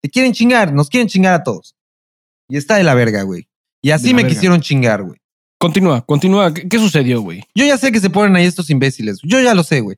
Te 0.02 0.10
quieren 0.10 0.34
chingar, 0.34 0.74
nos 0.74 0.90
quieren 0.90 1.08
chingar 1.08 1.34
a 1.34 1.44
todos. 1.44 1.76
Y 2.50 2.58
está 2.58 2.76
de 2.76 2.84
la 2.84 2.96
verga, 2.96 3.24
güey. 3.24 3.48
Y 3.82 3.92
así 3.92 4.14
me 4.14 4.28
quisieron 4.28 4.60
chingar, 4.60 5.04
güey. 5.04 5.20
Continúa, 5.58 6.06
continúa. 6.06 6.54
¿Qué, 6.54 6.80
sucedió, 6.80 7.22
güey? 7.22 7.44
Yo 7.56 7.66
ya 7.66 7.78
sé 7.78 7.92
que 7.92 8.00
se 8.00 8.10
ponen 8.10 8.36
ahí 8.36 8.46
estos 8.46 8.70
imbéciles. 8.70 9.20
Yo 9.24 9.42
ya 9.42 9.54
lo 9.54 9.64
sé, 9.64 9.82
güey. 9.82 9.98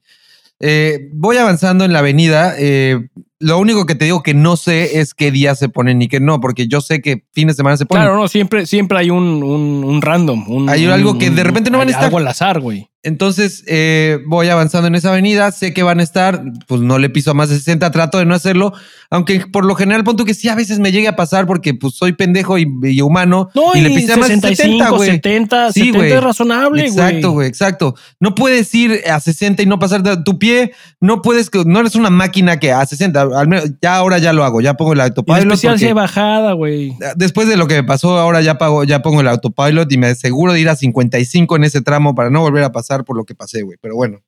Eh, 0.60 1.10
voy 1.14 1.38
avanzando 1.38 1.86
en 1.86 1.94
la 1.94 2.00
avenida. 2.00 2.56
Eh, 2.58 3.10
lo 3.42 3.60
único 3.60 3.86
que 3.86 3.96
te 3.96 4.06
digo 4.06 4.24
que 4.24 4.34
no 4.34 4.56
sé 4.56 5.00
es 5.00 5.14
qué 5.14 5.32
día 5.32 5.56
se 5.56 5.68
ponen 5.68 5.98
ni 5.98 6.08
qué 6.08 6.20
no, 6.20 6.40
porque 6.40 6.68
yo 6.68 6.80
sé 6.80 7.02
que 7.02 7.26
fin 7.34 7.48
de 7.48 7.54
semana 7.54 7.76
se 7.76 7.86
ponen. 7.86 8.04
Claro, 8.04 8.18
no, 8.18 8.28
siempre, 8.28 8.66
siempre 8.66 9.00
hay 9.00 9.10
un, 9.10 9.44
un, 9.44 10.02
random. 10.02 10.70
hay 10.70 10.86
algo 10.86 11.18
que 11.18 11.30
de 11.30 11.44
repente 11.44 11.72
no 11.72 11.80
van 11.80 11.88
a 11.88 11.92
estar. 11.92 12.06
Algo 12.06 12.20
al 12.20 12.28
azar, 12.28 12.60
güey. 12.60 12.92
Entonces 13.04 13.64
eh, 13.66 14.20
voy 14.28 14.50
avanzando 14.50 14.88
en 14.88 14.94
esa 14.94 15.10
avenida, 15.10 15.52
sé 15.52 15.74
que 15.74 15.82
van 15.82 16.00
a 16.00 16.04
estar, 16.04 16.44
pues 16.68 16.82
no 16.82 17.00
le 17.00 17.10
piso 17.10 17.32
a 17.32 17.34
más 17.34 17.50
de 17.50 17.56
60, 17.56 17.90
trato 17.90 18.20
de 18.20 18.26
no 18.26 18.36
hacerlo, 18.36 18.74
aunque 19.10 19.44
por 19.52 19.66
lo 19.66 19.74
general 19.74 20.04
punto 20.04 20.24
que 20.24 20.36
sí 20.36 20.50
a 20.50 20.56
veces 20.56 20.78
me 20.78 20.92
llegue 20.92 21.08
a 21.08 21.16
pasar 21.16 21.48
porque 21.48 21.74
pues 21.74 21.96
soy 21.96 22.14
pendejo 22.14 22.60
y, 22.60 23.02
humano 23.02 23.50
no, 23.56 23.74
y, 23.74 23.82
le 23.82 23.90
pisé 23.90 24.14
a 24.14 24.18
más 24.18 24.30
de 24.30 24.40
60, 24.40 24.90
güey. 24.92 25.10
70, 25.10 25.72
sí, 25.72 25.92
70 25.92 26.16
es 26.16 26.24
razonable, 26.24 26.82
güey. 26.84 26.92
Exacto, 26.92 27.32
güey, 27.32 27.48
exacto. 27.48 27.96
No 28.20 28.36
puedes 28.36 28.74
ir 28.76 29.02
a 29.12 29.20
60 29.20 29.64
y 29.64 29.66
no 29.66 29.80
pasar 29.80 30.04
de 30.04 30.18
tu 30.18 30.38
pie, 30.38 30.74
no 31.00 31.24
puedes, 31.24 31.50
no 31.66 31.80
eres 31.80 31.96
una 31.96 32.12
máquina 32.12 32.60
que 32.60 32.72
a 32.72 32.86
60, 32.86 33.30
al 33.36 33.48
menos 33.48 33.72
ya 33.82 33.96
ahora 33.96 34.18
ya 34.18 34.34
lo 34.34 34.44
hago, 34.44 34.62
ya 34.62 34.76
pongo 34.76 34.94
el 34.94 35.02
autopilot. 35.02 35.40
Y 35.40 35.48
especial 35.48 35.80
si 35.80 35.94
bajada, 35.94 36.54
güey. 36.54 36.96
Después 37.16 37.48
de 37.48 37.58
lo 37.58 37.68
que 37.68 37.76
me 37.76 37.84
pasó, 37.84 38.18
ahora 38.18 38.42
ya 38.42 38.58
pago, 38.58 38.84
ya 38.84 39.02
pongo 39.02 39.22
el 39.22 39.28
autopilot 39.28 39.92
y 39.92 39.98
me 39.98 40.08
aseguro 40.08 40.54
de 40.54 40.60
ir 40.62 40.70
a 40.70 40.76
55 40.76 41.56
en 41.56 41.64
ese 41.64 41.82
tramo 41.82 42.16
para 42.16 42.30
no 42.30 42.42
volver 42.42 42.64
a 42.64 42.72
pasar 42.72 43.06
por 43.06 43.18
lo 43.18 43.26
que 43.26 43.36
pasé, 43.36 43.62
güey. 43.62 43.78
Pero 43.82 43.96
bueno. 43.96 44.20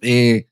Eh, 0.00 0.48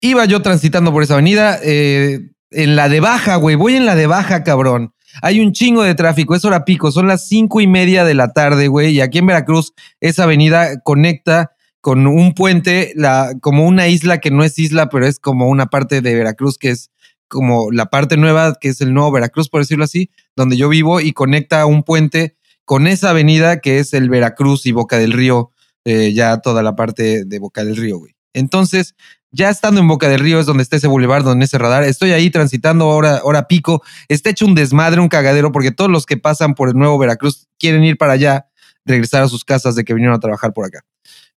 iba 0.00 0.24
yo 0.24 0.42
transitando 0.42 0.92
por 0.92 1.02
esa 1.02 1.14
avenida. 1.14 1.58
Eh, 1.62 2.30
en 2.50 2.76
la 2.76 2.88
de 2.88 3.00
baja, 3.00 3.36
güey. 3.36 3.56
Voy 3.56 3.76
en 3.76 3.86
la 3.86 3.94
de 3.94 4.06
baja, 4.06 4.42
cabrón. 4.42 4.94
Hay 5.22 5.40
un 5.40 5.52
chingo 5.52 5.82
de 5.82 5.94
tráfico, 5.94 6.34
es 6.34 6.44
hora 6.44 6.64
pico, 6.64 6.92
son 6.92 7.08
las 7.08 7.26
cinco 7.28 7.60
y 7.60 7.66
media 7.66 8.04
de 8.04 8.14
la 8.14 8.32
tarde, 8.32 8.68
güey. 8.68 8.92
Y 8.92 9.00
aquí 9.00 9.18
en 9.18 9.26
Veracruz, 9.26 9.72
esa 10.00 10.24
avenida 10.24 10.80
conecta 10.82 11.52
con 11.80 12.06
un 12.06 12.34
puente, 12.34 12.92
la, 12.96 13.34
como 13.40 13.66
una 13.66 13.88
isla 13.88 14.18
que 14.18 14.30
no 14.30 14.44
es 14.44 14.58
isla, 14.58 14.88
pero 14.88 15.06
es 15.06 15.18
como 15.18 15.48
una 15.48 15.66
parte 15.66 16.00
de 16.00 16.14
Veracruz 16.14 16.58
que 16.58 16.70
es 16.70 16.90
como 17.28 17.70
la 17.70 17.86
parte 17.86 18.16
nueva, 18.16 18.56
que 18.60 18.68
es 18.68 18.80
el 18.80 18.94
nuevo 18.94 19.12
Veracruz, 19.12 19.48
por 19.48 19.60
decirlo 19.60 19.84
así, 19.84 20.10
donde 20.34 20.56
yo 20.56 20.68
vivo, 20.68 21.00
y 21.00 21.12
conecta 21.12 21.66
un 21.66 21.82
puente 21.82 22.36
con 22.64 22.86
esa 22.86 23.10
avenida 23.10 23.60
que 23.60 23.78
es 23.78 23.94
el 23.94 24.08
Veracruz 24.08 24.66
y 24.66 24.72
Boca 24.72 24.98
del 24.98 25.12
Río 25.12 25.52
eh, 25.84 26.12
ya 26.12 26.38
toda 26.38 26.62
la 26.62 26.76
parte 26.76 27.24
de 27.24 27.38
Boca 27.38 27.64
del 27.64 27.76
Río, 27.76 27.98
güey. 27.98 28.14
Entonces, 28.34 28.94
ya 29.30 29.48
estando 29.48 29.80
en 29.80 29.88
Boca 29.88 30.08
del 30.08 30.20
Río 30.20 30.38
es 30.40 30.46
donde 30.46 30.62
está 30.62 30.76
ese 30.76 30.86
bulevar, 30.86 31.22
donde 31.22 31.46
ese 31.46 31.58
radar. 31.58 31.84
Estoy 31.84 32.12
ahí 32.12 32.30
transitando 32.30 32.84
ahora, 32.84 33.18
ahora 33.18 33.48
pico. 33.48 33.82
Está 34.08 34.30
hecho 34.30 34.44
un 34.44 34.54
desmadre, 34.54 35.00
un 35.00 35.08
cagadero, 35.08 35.50
porque 35.52 35.70
todos 35.70 35.90
los 35.90 36.04
que 36.04 36.16
pasan 36.16 36.54
por 36.54 36.68
el 36.68 36.74
nuevo 36.74 36.98
Veracruz 36.98 37.48
quieren 37.58 37.84
ir 37.84 37.96
para 37.96 38.14
allá, 38.14 38.48
regresar 38.84 39.22
a 39.22 39.28
sus 39.28 39.44
casas 39.44 39.74
de 39.74 39.84
que 39.84 39.94
vinieron 39.94 40.16
a 40.16 40.20
trabajar 40.20 40.52
por 40.52 40.66
acá. 40.66 40.84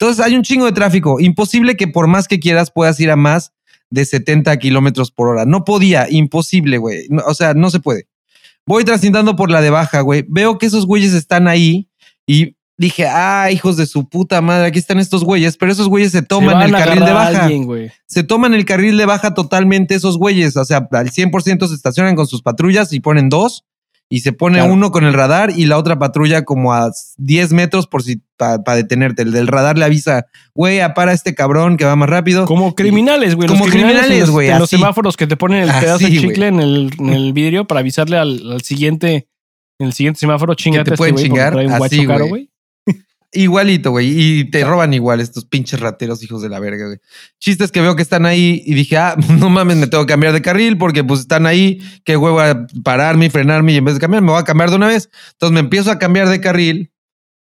Entonces, 0.01 0.25
hay 0.25 0.37
un 0.37 0.43
chingo 0.43 0.65
de 0.67 0.73
tráfico. 0.73 1.19
Imposible 1.21 1.77
que 1.77 1.89
por 1.89 2.07
más 2.07 2.29
que 2.29 2.39
quieras 2.39 2.71
puedas 2.71 3.01
ir 3.01 3.11
a 3.11 3.17
más 3.17 3.53
de 3.91 4.05
70 4.05 4.57
kilómetros 4.59 5.11
por 5.11 5.29
hora. 5.29 5.45
No 5.45 5.65
podía, 5.65 6.07
imposible, 6.09 6.79
güey. 6.79 7.09
o 7.27 7.35
sea, 7.35 7.55
no 7.55 7.71
se 7.71 7.81
puede. 7.81 8.07
Voy 8.67 8.85
transitando 8.85 9.35
por 9.35 9.51
la 9.51 9.61
de 9.61 9.71
baja, 9.71 10.03
güey. 10.03 10.25
Veo 10.29 10.59
que 10.59 10.67
esos 10.67 10.87
güeyes 10.87 11.15
están 11.15 11.49
ahí 11.49 11.89
y 12.27 12.55
dije, 12.77 13.07
ah, 13.09 13.51
hijos 13.51 13.77
de 13.77 13.87
su 13.87 14.09
puta 14.09 14.41
madre, 14.41 14.69
aquí 14.69 14.79
están 14.79 15.01
estos 15.01 15.25
güeyes, 15.25 15.57
pero 15.57 15.73
esos 15.73 15.89
güeyes 15.89 16.13
se 16.13 16.23
toman 16.23 16.63
el 16.63 16.71
carril 16.71 17.05
de 17.05 17.13
baja. 17.13 17.49
se 18.07 18.23
toman 18.23 18.55
el 18.55 18.65
carril 18.65 18.97
de 18.97 19.05
baja 19.05 19.35
totalmente 19.35 19.97
esos 19.97 20.17
güeyes, 20.17 20.57
o 20.57 20.65
sea, 20.65 20.87
al 20.93 21.11
100% 21.11 21.67
se 21.67 21.75
estacionan 21.75 22.15
con 22.15 22.27
sus 22.27 22.41
patrullas 22.41 22.93
y 22.93 23.01
ponen 23.01 23.29
dos 23.29 23.65
y 24.11 24.21
se 24.21 24.33
pone 24.33 24.63
uno 24.63 24.91
con 24.91 25.05
el 25.05 25.13
radar 25.13 25.53
y 25.55 25.67
la 25.67 25.77
otra 25.77 25.99
patrulla 25.99 26.45
como 26.45 26.73
a 26.73 26.91
10 27.19 27.53
metros 27.53 27.87
por 27.87 28.03
si 28.03 28.23
para 28.37 28.77
detenerte. 28.77 29.23
El 29.23 29.33
del 29.33 29.49
radar 29.49 29.77
le 29.77 29.85
avisa, 29.85 30.27
güey, 30.55 30.81
para 30.95 31.13
este 31.13 31.35
cabrón 31.35 31.77
que 31.77 31.85
va 31.85 31.95
más 31.95 32.09
rápido. 32.09 32.47
Como 32.47 32.75
criminales, 32.75 33.35
güey. 33.35 33.49
Como 33.49 33.67
criminales, 33.67 34.31
güey. 34.31 34.57
Los, 34.59 34.71
semáforos 34.71 35.17
que 35.17 35.27
te 35.27 35.37
ponen 35.37 35.65
el 35.65 35.71
pedazo 35.81 36.07
de 36.07 36.11
chicle 36.11 36.47
en 36.47 36.61
el, 36.61 36.91
en 36.99 37.11
el, 37.11 37.33
vidrio 37.33 37.67
para 37.67 37.81
avisarle 37.81 38.17
al, 38.17 38.63
siguiente, 38.63 39.29
en 39.79 39.89
el 39.89 39.93
siguiente 39.93 40.21
semáforo, 40.21 40.55
chingate 40.55 40.85
te 40.85 40.91
este 40.95 40.97
pueden 40.97 41.17
chingar. 41.17 41.59
así, 41.59 42.07
güey. 42.07 42.51
Igualito, 43.33 43.91
güey. 43.91 44.09
Y 44.17 44.51
te 44.51 44.65
roban 44.65 44.95
igual 44.95 45.21
estos 45.21 45.45
pinches 45.45 45.81
rateros, 45.81 46.23
hijos 46.23 46.41
de 46.41 46.49
la 46.49 46.61
verga, 46.61 46.87
güey. 46.87 46.99
Chistes 47.39 47.71
que 47.71 47.83
veo 47.83 47.95
que 47.95 48.03
están 48.03 48.25
ahí 48.25 48.63
y 48.65 48.75
dije, 48.75 48.97
ah, 48.97 49.17
no 49.39 49.51
mames, 49.51 49.77
me 49.77 49.87
tengo 49.87 50.07
que 50.07 50.13
cambiar 50.13 50.33
de 50.33 50.41
carril 50.41 50.79
porque 50.79 51.05
pues 51.05 51.21
están 51.21 51.47
ahí. 51.47 51.79
Qué 52.05 52.17
huevo 52.17 52.41
a 52.41 52.67
pararme 52.83 53.27
y 53.27 53.31
frenarme 53.31 53.73
y 53.73 53.77
en 53.77 53.85
vez 53.85 53.95
de 53.95 54.01
cambiar, 54.01 54.23
me 54.23 54.31
voy 54.31 54.41
a 54.41 54.45
cambiar 54.45 54.71
de 54.71 54.77
una 54.77 54.87
vez. 54.87 55.11
Entonces 55.33 55.53
me 55.53 55.61
empiezo 55.61 55.91
a 55.91 55.99
cambiar 55.99 56.29
de 56.29 56.41
carril 56.41 56.91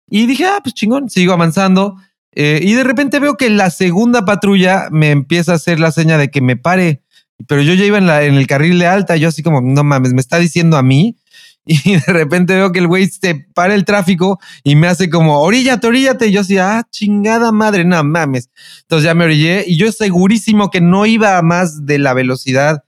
y 0.07 0.25
dije, 0.27 0.45
ah, 0.45 0.59
pues 0.63 0.73
chingón, 0.75 1.09
sigo 1.09 1.33
avanzando. 1.33 1.97
Eh, 2.31 2.59
y 2.63 2.73
de 2.73 2.83
repente 2.83 3.19
veo 3.19 3.35
que 3.35 3.49
la 3.49 3.69
segunda 3.69 4.23
patrulla 4.23 4.87
me 4.91 5.11
empieza 5.11 5.53
a 5.53 5.55
hacer 5.55 5.79
la 5.79 5.91
seña 5.91 6.17
de 6.17 6.29
que 6.29 6.41
me 6.41 6.55
pare. 6.55 7.01
Pero 7.47 7.61
yo 7.61 7.73
ya 7.73 7.83
iba 7.83 7.97
en, 7.97 8.09
en 8.09 8.35
el 8.35 8.47
carril 8.47 8.79
de 8.79 8.87
alta, 8.87 9.17
yo 9.17 9.27
así 9.27 9.43
como, 9.43 9.59
no 9.59 9.83
mames, 9.83 10.13
me 10.13 10.21
está 10.21 10.39
diciendo 10.39 10.77
a 10.77 10.83
mí 10.83 11.17
y 11.83 11.95
de 11.95 12.13
repente 12.13 12.53
veo 12.53 12.71
que 12.71 12.79
el 12.79 12.87
güey 12.87 13.07
se 13.07 13.47
para 13.53 13.73
el 13.73 13.85
tráfico 13.85 14.39
y 14.63 14.75
me 14.75 14.87
hace 14.87 15.09
como, 15.09 15.39
oríllate, 15.39 15.87
oríllate. 15.87 16.27
Y 16.27 16.31
yo 16.31 16.41
así, 16.41 16.57
ah, 16.59 16.85
chingada 16.91 17.51
madre, 17.51 17.83
no 17.85 18.03
mames. 18.03 18.49
Entonces 18.81 19.05
ya 19.05 19.15
me 19.15 19.25
orillé 19.25 19.63
y 19.65 19.77
yo 19.77 19.91
segurísimo 19.91 20.69
que 20.69 20.79
no 20.79 21.05
iba 21.07 21.37
a 21.37 21.41
más 21.41 21.85
de 21.85 21.97
la 21.97 22.13
velocidad 22.13 22.83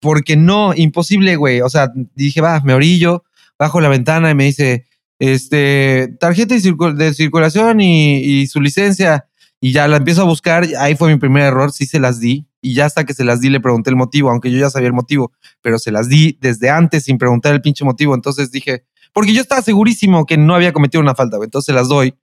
porque 0.00 0.36
no, 0.36 0.74
imposible, 0.74 1.36
güey. 1.36 1.60
O 1.60 1.68
sea, 1.68 1.92
dije, 2.14 2.40
va, 2.40 2.60
me 2.60 2.74
orillo, 2.74 3.24
bajo 3.58 3.80
la 3.80 3.88
ventana 3.88 4.30
y 4.30 4.34
me 4.34 4.44
dice, 4.44 4.86
este, 5.20 6.08
tarjeta 6.18 6.56
de 6.56 7.14
circulación 7.14 7.80
y, 7.80 8.16
y 8.16 8.46
su 8.48 8.60
licencia. 8.60 9.26
Y 9.60 9.72
ya 9.72 9.88
la 9.88 9.96
empiezo 9.96 10.22
a 10.22 10.24
buscar. 10.24 10.66
Ahí 10.78 10.96
fue 10.96 11.12
mi 11.12 11.18
primer 11.18 11.44
error, 11.44 11.72
sí 11.72 11.86
se 11.86 11.98
las 11.98 12.20
di 12.20 12.46
y 12.60 12.74
ya 12.74 12.86
hasta 12.86 13.04
que 13.04 13.14
se 13.14 13.24
las 13.24 13.40
di 13.40 13.48
le 13.48 13.60
pregunté 13.60 13.90
el 13.90 13.96
motivo, 13.96 14.30
aunque 14.30 14.50
yo 14.50 14.58
ya 14.58 14.70
sabía 14.70 14.88
el 14.88 14.92
motivo, 14.92 15.32
pero 15.62 15.78
se 15.78 15.92
las 15.92 16.08
di 16.08 16.36
desde 16.40 16.68
antes 16.68 17.04
sin 17.04 17.16
preguntar 17.16 17.54
el 17.54 17.62
pinche 17.62 17.84
motivo. 17.84 18.14
Entonces 18.14 18.50
dije, 18.50 18.84
porque 19.12 19.32
yo 19.32 19.40
estaba 19.40 19.62
segurísimo 19.62 20.26
que 20.26 20.36
no 20.36 20.54
había 20.54 20.72
cometido 20.72 21.00
una 21.00 21.14
falta, 21.14 21.38
entonces 21.42 21.74
las 21.74 21.88
doy 21.88 22.14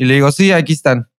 y 0.00 0.06
le 0.06 0.14
digo, 0.14 0.32
sí, 0.32 0.50
aquí 0.50 0.72
están. 0.72 1.10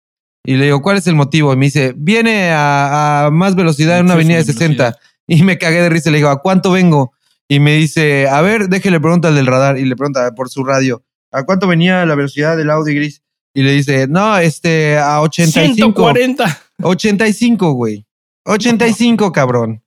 Y 0.42 0.56
le 0.56 0.64
digo, 0.64 0.80
¿cuál 0.80 0.96
es 0.96 1.06
el 1.06 1.14
motivo? 1.14 1.52
Y 1.52 1.56
me 1.56 1.66
dice, 1.66 1.92
viene 1.96 2.50
a, 2.50 3.28
más 3.30 3.54
velocidad 3.54 3.98
en 3.98 4.06
una 4.06 4.14
avenida 4.14 4.38
de 4.38 4.44
60. 4.44 4.96
Y 5.26 5.42
me 5.44 5.58
cagué 5.58 5.82
de 5.82 5.90
risa. 5.90 6.10
Le 6.10 6.16
digo, 6.16 6.30
¿a 6.30 6.40
cuánto 6.40 6.72
vengo? 6.72 7.12
Y 7.46 7.60
me 7.60 7.74
dice, 7.74 8.26
a 8.26 8.40
ver, 8.40 8.68
déjele 8.68 8.98
pregunta 8.98 9.28
al 9.28 9.34
del 9.34 9.46
radar. 9.46 9.78
Y 9.78 9.84
le 9.84 9.96
pregunta 9.96 10.34
por 10.34 10.48
su 10.48 10.64
radio, 10.64 11.04
¿a 11.30 11.44
cuánto 11.44 11.66
venía 11.66 12.06
la 12.06 12.14
velocidad 12.14 12.56
del 12.56 12.70
Audi 12.70 12.94
gris? 12.94 13.22
Y 13.54 13.62
le 13.62 13.72
dice, 13.72 14.06
no, 14.08 14.38
este, 14.38 14.96
a 14.98 15.20
85. 15.22 15.74
140. 15.74 16.62
85, 16.82 17.72
güey. 17.72 18.06
85, 18.44 19.32
cabrón. 19.32 19.82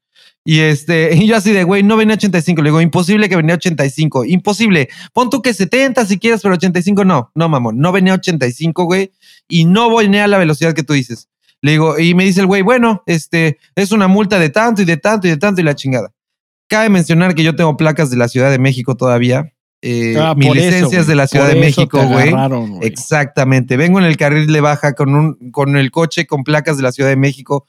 Y 0.46 0.60
este, 0.60 1.16
y 1.16 1.28
yo 1.28 1.38
así 1.38 1.52
de, 1.52 1.64
güey, 1.64 1.84
no 1.84 1.98
venía 1.98 2.16
85. 2.16 2.62
Le 2.62 2.70
digo, 2.70 2.82
imposible 2.82 3.30
que 3.30 3.36
venía 3.36 3.56
85. 3.56 4.26
Imposible. 4.26 4.90
Pon 5.14 5.30
tú 5.30 5.42
que 5.42 5.54
70 5.54 6.06
si 6.06 6.20
quieres, 6.20 6.42
pero 6.42 6.56
85 6.56 7.06
no. 7.06 7.32
No, 7.36 7.50
mamón. 7.50 7.80
No 7.80 7.92
venía 7.92 8.14
85, 8.14 8.84
güey. 8.84 9.12
Y 9.48 9.66
no 9.66 9.90
voy 9.90 10.16
a 10.18 10.28
la 10.28 10.38
velocidad 10.38 10.74
que 10.74 10.84
tú 10.84 10.94
dices. 10.94 11.30
Le 11.62 11.72
digo, 11.72 11.98
y 11.98 12.14
me 12.14 12.26
dice 12.26 12.42
el 12.42 12.48
güey, 12.48 12.62
bueno, 12.62 13.04
este, 13.06 13.58
es 13.76 13.94
una 13.94 14.10
multa 14.10 14.38
de 14.38 14.50
tanto 14.50 14.82
y 14.82 14.86
de 14.86 14.98
tanto 14.98 15.28
y 15.28 15.30
de 15.30 15.38
tanto 15.38 15.62
y 15.62 15.64
la 15.64 15.76
chingada. 15.76 16.12
Cabe 16.68 16.90
mencionar 16.90 17.36
que 17.36 17.44
yo 17.44 17.56
tengo 17.56 17.78
placas 17.78 18.10
de 18.10 18.18
la 18.18 18.28
Ciudad 18.28 18.52
de 18.52 18.60
México 18.60 18.96
todavía. 18.96 19.54
Eh, 19.86 20.16
ah, 20.18 20.34
mi 20.34 20.50
licencia 20.54 21.02
es 21.02 21.08
de 21.08 21.16
la 21.16 21.28
Ciudad 21.28 21.48
de 21.48 21.56
México, 21.56 22.02
güey. 22.08 22.34
Exactamente. 22.82 23.76
Vengo 23.76 24.00
en 24.00 24.06
el 24.06 24.16
carril 24.16 24.48
de 24.48 24.62
baja 24.62 24.94
con, 24.94 25.14
un, 25.14 25.52
con 25.52 25.76
el 25.76 25.92
coche 25.92 26.26
con 26.26 26.44
placas 26.44 26.78
de 26.78 26.84
la 26.84 26.94
Ciudad 26.94 27.10
de 27.10 27.18
México 27.18 27.68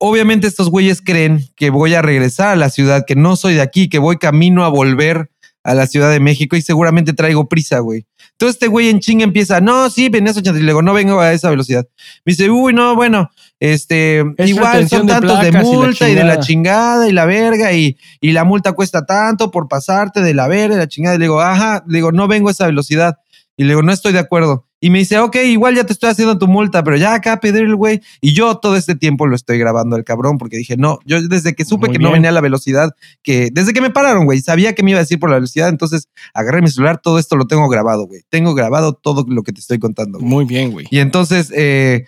obviamente 0.00 0.46
estos 0.46 0.70
güeyes 0.70 1.02
creen 1.02 1.44
que 1.56 1.70
voy 1.70 1.94
a 1.94 2.02
regresar 2.02 2.48
a 2.48 2.56
la 2.56 2.70
ciudad, 2.70 3.04
que 3.06 3.14
no 3.14 3.36
soy 3.36 3.54
de 3.54 3.60
aquí, 3.60 3.88
que 3.88 3.98
voy 3.98 4.16
camino 4.16 4.64
a 4.64 4.68
volver 4.68 5.30
a 5.62 5.74
la 5.74 5.86
Ciudad 5.86 6.10
de 6.10 6.20
México 6.20 6.56
y 6.56 6.62
seguramente 6.62 7.12
traigo 7.12 7.48
prisa, 7.48 7.80
güey. 7.80 8.06
Entonces 8.40 8.56
este 8.56 8.68
güey 8.68 8.88
en 8.88 9.00
ching 9.00 9.20
empieza, 9.20 9.60
no, 9.60 9.90
sí, 9.90 10.08
venías 10.08 10.34
80 10.34 10.58
y 10.58 10.62
le 10.62 10.68
digo, 10.68 10.80
no 10.80 10.94
vengo 10.94 11.20
a 11.20 11.34
esa 11.34 11.50
velocidad. 11.50 11.86
Me 12.24 12.32
dice, 12.32 12.48
uy, 12.48 12.72
no, 12.72 12.96
bueno, 12.96 13.28
este, 13.58 14.24
igual 14.38 14.88
son 14.88 15.06
tantos 15.06 15.42
de, 15.42 15.52
multa 15.52 16.08
y, 16.08 16.14
de 16.14 16.24
la 16.24 16.40
chingada 16.40 17.06
y 17.06 17.12
la 17.12 17.26
verga 17.26 17.74
y, 17.74 17.98
y 18.18 18.32
la 18.32 18.44
multa 18.44 18.72
cuesta 18.72 19.04
tanto 19.04 19.50
por 19.50 19.68
pasarte 19.68 20.22
de 20.22 20.32
la 20.32 20.48
verga 20.48 20.76
y 20.76 20.78
la 20.78 20.88
chingada. 20.88 21.16
Y 21.16 21.18
le 21.18 21.24
digo, 21.26 21.38
ajá, 21.38 21.84
le 21.86 21.98
digo, 21.98 22.12
no 22.12 22.28
vengo 22.28 22.48
a 22.48 22.52
esa 22.52 22.64
velocidad. 22.64 23.18
Y 23.58 23.64
le 23.64 23.72
digo, 23.72 23.82
no 23.82 23.92
estoy 23.92 24.14
de 24.14 24.20
acuerdo. 24.20 24.69
Y 24.80 24.88
me 24.88 24.98
dice, 24.98 25.18
ok, 25.18 25.36
igual 25.44 25.74
ya 25.74 25.84
te 25.84 25.92
estoy 25.92 26.10
haciendo 26.10 26.38
tu 26.38 26.48
multa, 26.48 26.82
pero 26.82 26.96
ya 26.96 27.12
acá 27.12 27.38
pedir 27.38 27.64
el 27.64 27.76
güey. 27.76 28.00
Y 28.22 28.32
yo 28.32 28.56
todo 28.56 28.76
este 28.76 28.94
tiempo 28.94 29.26
lo 29.26 29.36
estoy 29.36 29.58
grabando 29.58 29.96
el 29.96 30.04
cabrón, 30.04 30.38
porque 30.38 30.56
dije, 30.56 30.76
no, 30.78 30.98
yo 31.04 31.20
desde 31.28 31.54
que 31.54 31.66
supe 31.66 31.90
que 31.90 31.98
no 31.98 32.10
venía 32.10 32.30
a 32.30 32.32
la 32.32 32.40
velocidad, 32.40 32.94
que 33.22 33.50
desde 33.52 33.74
que 33.74 33.82
me 33.82 33.90
pararon, 33.90 34.24
güey, 34.24 34.40
sabía 34.40 34.74
que 34.74 34.82
me 34.82 34.92
iba 34.92 34.98
a 34.98 35.02
decir 35.02 35.18
por 35.18 35.28
la 35.28 35.36
velocidad, 35.36 35.68
entonces 35.68 36.08
agarré 36.32 36.62
mi 36.62 36.70
celular, 36.70 36.98
todo 37.02 37.18
esto 37.18 37.36
lo 37.36 37.46
tengo 37.46 37.68
grabado, 37.68 38.06
güey. 38.06 38.22
Tengo 38.30 38.54
grabado 38.54 38.94
todo 38.94 39.26
lo 39.28 39.42
que 39.42 39.52
te 39.52 39.60
estoy 39.60 39.78
contando. 39.78 40.18
Muy 40.18 40.46
bien, 40.46 40.72
güey. 40.72 40.86
Y 40.90 41.00
entonces, 41.00 41.52
eh, 41.54 42.06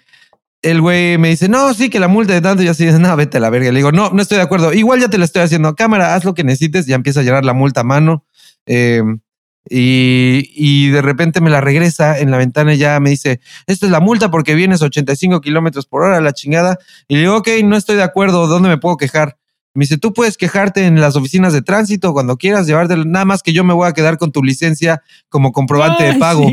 el 0.63 0.81
güey 0.81 1.19
me 1.19 1.29
dice, 1.29 1.49
no, 1.49 1.75
sí, 1.75 1.91
que 1.91 1.99
la 1.99 2.09
multa 2.09 2.33
de 2.33 2.41
tanto. 2.41 2.63
Y 2.63 2.67
yo 2.67 2.71
así, 2.71 2.87
no, 2.87 3.17
vete 3.17 3.37
a 3.37 3.41
la 3.41 3.51
verga. 3.51 3.71
Le 3.71 3.79
digo, 3.81 3.93
no, 3.93 4.11
no 4.11 4.23
estoy 4.23 4.39
de 4.39 4.45
acuerdo. 4.45 4.73
Igual 4.73 5.01
ya 5.01 5.09
te 5.09 5.19
la 5.19 5.25
estoy 5.25 5.43
haciendo. 5.43 5.75
Cámara, 5.75 6.15
haz 6.15 6.25
lo 6.25 6.35
que 6.35 6.45
necesites. 6.45 6.87
Ya 6.87 6.95
empieza 6.95 7.21
a 7.21 7.23
llenar 7.25 7.45
la 7.45 7.53
multa 7.53 7.81
a 7.81 7.85
mano. 7.85 8.25
Eh, 8.65 9.03
y, 9.69 10.89
de 10.91 11.03
repente 11.03 11.41
me 11.41 11.51
la 11.51 11.61
regresa 11.61 12.19
en 12.19 12.31
la 12.31 12.39
ventana 12.39 12.75
y 12.75 12.79
ya 12.79 12.99
me 13.01 13.11
dice, 13.11 13.41
esta 13.67 13.87
es 13.87 13.93
la 13.93 14.01
multa 14.01 14.31
porque 14.31 14.55
vienes 14.55 14.83
85 14.83 15.41
kilómetros 15.41 15.87
por 15.87 16.03
hora, 16.03 16.21
la 16.21 16.33
chingada. 16.33 16.79
Y 17.09 17.15
le 17.15 17.21
digo, 17.23 17.37
ok, 17.37 17.49
no 17.65 17.77
estoy 17.77 17.97
de 17.97 18.03
acuerdo, 18.03 18.47
¿dónde 18.47 18.69
me 18.69 18.79
puedo 18.79 18.97
quejar? 18.97 19.39
Me 19.75 19.85
dice, 19.85 19.97
tú 19.97 20.13
puedes 20.13 20.37
quejarte 20.37 20.85
en 20.85 21.01
las 21.01 21.17
oficinas 21.17 21.55
de 21.55 21.63
tránsito 21.63 22.13
cuando 22.13 22.37
quieras 22.37 22.67
llevarte, 22.67 22.95
nada 23.07 23.25
más 23.25 23.43
que 23.43 23.55
yo 23.55 23.65
me 23.65 23.73
voy 23.73 23.89
a 23.89 23.93
quedar 23.93 24.19
con 24.19 24.31
tu 24.31 24.43
licencia 24.43 25.03
como 25.31 25.53
comprobante 25.53 26.05
de 26.05 26.15
pago. 26.17 26.47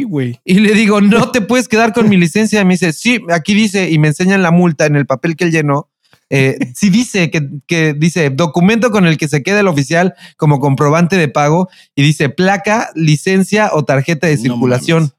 y 0.46 0.60
le 0.60 0.74
digo, 0.74 1.02
no 1.02 1.30
te 1.32 1.42
puedes 1.42 1.68
quedar 1.68 1.92
con 1.92 2.08
mi 2.08 2.16
licencia. 2.16 2.64
Me 2.64 2.76
dice, 2.76 2.94
sí, 2.94 3.20
aquí 3.30 3.54
dice, 3.54 3.90
y 3.90 4.00
me 4.00 4.08
enseñan 4.08 4.42
la 4.42 4.52
multa 4.52 4.86
en 4.86 4.96
el 4.96 5.06
papel 5.06 5.36
que 5.36 5.44
él 5.44 5.52
llenó 5.52 5.90
eh, 6.30 6.58
sí 6.76 6.90
dice 6.90 7.32
que, 7.32 7.94
dice 7.94 8.30
documento 8.30 8.92
con 8.92 9.06
el 9.06 9.18
que 9.18 9.28
se 9.28 9.44
queda 9.44 9.60
el 9.60 9.68
oficial 9.68 10.16
como 10.38 10.60
comprobante 10.60 11.18
de 11.18 11.28
pago 11.28 11.70
y 11.96 12.04
dice 12.04 12.30
placa, 12.30 12.90
licencia 12.96 13.72
o 13.74 13.84
tarjeta 13.84 14.28
de 14.28 14.38
circulación. 14.38 15.12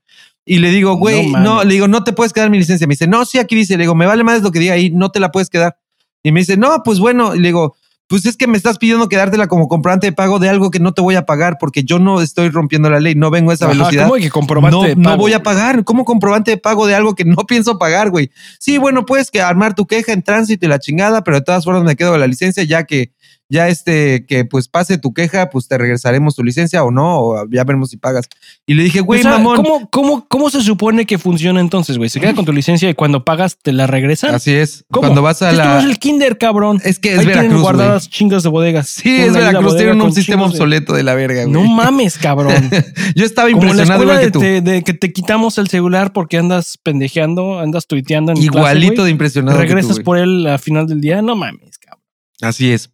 y 0.44 0.58
le 0.58 0.70
digo, 0.70 0.96
güey, 0.96 1.28
no, 1.28 1.64
le 1.64 1.74
digo, 1.74 1.88
no 1.88 2.04
te 2.04 2.12
puedes 2.12 2.32
quedar 2.32 2.50
mi 2.50 2.58
licencia. 2.58 2.86
Me 2.86 2.94
dice, 2.94 3.06
no, 3.06 3.24
sí, 3.24 3.38
aquí 3.38 3.54
dice. 3.54 3.76
Le 3.76 3.84
digo, 3.84 3.94
me 3.94 4.06
vale 4.06 4.24
más 4.24 4.42
lo 4.42 4.50
que 4.50 4.58
diga 4.58 4.74
ahí, 4.74 4.90
no 4.90 5.10
te 5.10 5.20
la 5.20 5.30
puedes 5.30 5.50
quedar. 5.50 5.76
Y 6.22 6.32
me 6.32 6.40
dice, 6.40 6.56
no, 6.56 6.82
pues 6.84 6.98
bueno. 6.98 7.34
Y 7.34 7.38
le 7.38 7.48
digo, 7.48 7.76
pues 8.10 8.26
es 8.26 8.36
que 8.36 8.48
me 8.48 8.56
estás 8.56 8.76
pidiendo 8.76 9.08
quedártela 9.08 9.46
como 9.46 9.68
comprobante 9.68 10.08
de 10.08 10.12
pago 10.12 10.40
de 10.40 10.48
algo 10.48 10.72
que 10.72 10.80
no 10.80 10.92
te 10.92 11.00
voy 11.00 11.14
a 11.14 11.26
pagar 11.26 11.58
porque 11.60 11.84
yo 11.84 12.00
no 12.00 12.20
estoy 12.20 12.48
rompiendo 12.48 12.90
la 12.90 12.98
ley, 12.98 13.14
no 13.14 13.30
vengo 13.30 13.52
a 13.52 13.54
esa 13.54 13.68
velocidad. 13.68 14.08
¿Cómo 14.08 14.20
que 14.20 14.30
comprobante 14.30 14.76
no, 14.76 14.82
de 14.82 14.96
pago? 14.96 15.10
No 15.10 15.16
voy 15.16 15.32
a 15.32 15.44
pagar. 15.44 15.84
¿Cómo 15.84 16.04
comprobante 16.04 16.50
de 16.50 16.56
pago 16.56 16.88
de 16.88 16.96
algo 16.96 17.14
que 17.14 17.24
no 17.24 17.36
pienso 17.46 17.78
pagar, 17.78 18.10
güey? 18.10 18.32
Sí, 18.58 18.78
bueno, 18.78 19.06
puedes 19.06 19.30
que 19.30 19.40
armar 19.40 19.76
tu 19.76 19.86
queja 19.86 20.12
en 20.12 20.24
tránsito 20.24 20.66
y 20.66 20.68
la 20.68 20.80
chingada, 20.80 21.22
pero 21.22 21.36
de 21.36 21.44
todas 21.44 21.62
formas 21.62 21.84
me 21.84 21.94
quedo 21.94 22.10
con 22.10 22.18
la 22.18 22.26
licencia 22.26 22.64
ya 22.64 22.82
que 22.82 23.12
ya 23.50 23.68
este, 23.68 24.24
que 24.26 24.44
pues 24.44 24.68
pase 24.68 24.96
tu 24.96 25.12
queja, 25.12 25.50
pues 25.50 25.66
te 25.66 25.76
regresaremos 25.76 26.36
tu 26.36 26.44
licencia 26.44 26.84
o 26.84 26.92
no, 26.92 27.18
o 27.18 27.50
ya 27.50 27.64
veremos 27.64 27.90
si 27.90 27.96
pagas. 27.96 28.28
Y 28.64 28.74
le 28.74 28.84
dije, 28.84 29.00
güey, 29.00 29.22
mamón. 29.24 29.56
¿cómo, 29.56 29.90
cómo, 29.90 30.26
cómo 30.28 30.50
se 30.50 30.62
supone 30.62 31.04
que 31.04 31.18
funciona 31.18 31.60
entonces, 31.60 31.98
güey? 31.98 32.08
¿Se 32.08 32.20
queda 32.20 32.34
con 32.34 32.44
tu 32.44 32.52
licencia 32.52 32.88
y 32.88 32.94
cuando 32.94 33.24
pagas 33.24 33.58
te 33.60 33.72
la 33.72 33.88
regresan? 33.88 34.34
Así 34.34 34.52
es. 34.52 34.84
Cuando 34.88 35.20
vas 35.20 35.42
a 35.42 35.50
la. 35.50 35.64
No 35.64 35.78
es 35.80 35.84
el 35.86 35.98
kinder, 35.98 36.38
cabrón. 36.38 36.80
Es 36.84 37.00
que 37.00 37.14
es 37.14 37.18
Ahí 37.18 37.26
Veracruz. 37.26 37.60
guardadas 37.60 38.08
chingas 38.08 38.44
de 38.44 38.48
bodegas. 38.48 38.88
Sí, 38.88 39.20
es 39.20 39.32
Veracruz. 39.32 39.76
Tienen 39.76 40.00
un 40.00 40.12
sistema 40.12 40.44
obsoleto 40.46 40.94
de... 40.94 41.02
la 41.02 41.14
verga, 41.14 41.44
güey. 41.44 41.52
No 41.52 41.64
mames, 41.64 42.18
cabrón. 42.18 42.70
Yo 43.16 43.24
estaba 43.24 43.50
impresionado 43.50 44.04
Como 44.04 44.18
que 44.18 44.30
tú. 44.30 44.40
De, 44.40 44.82
que 44.84 44.94
te 44.94 45.12
quitamos 45.12 45.58
el 45.58 45.68
celular 45.68 46.12
porque 46.12 46.36
andas 46.36 46.78
pendejeando, 46.82 47.58
andas 47.58 47.86
tuiteando 47.88 48.32
en 48.32 48.38
Igualito 48.38 49.04
de 49.04 49.10
impresionado. 49.10 49.58
Regresas 49.58 49.98
por 49.98 50.18
él 50.18 50.46
al 50.46 50.58
final 50.60 50.86
del 50.86 51.00
día. 51.00 51.20
No 51.20 51.34
mames, 51.34 51.78
cabrón. 51.78 51.99
Así 52.42 52.72
es. 52.72 52.90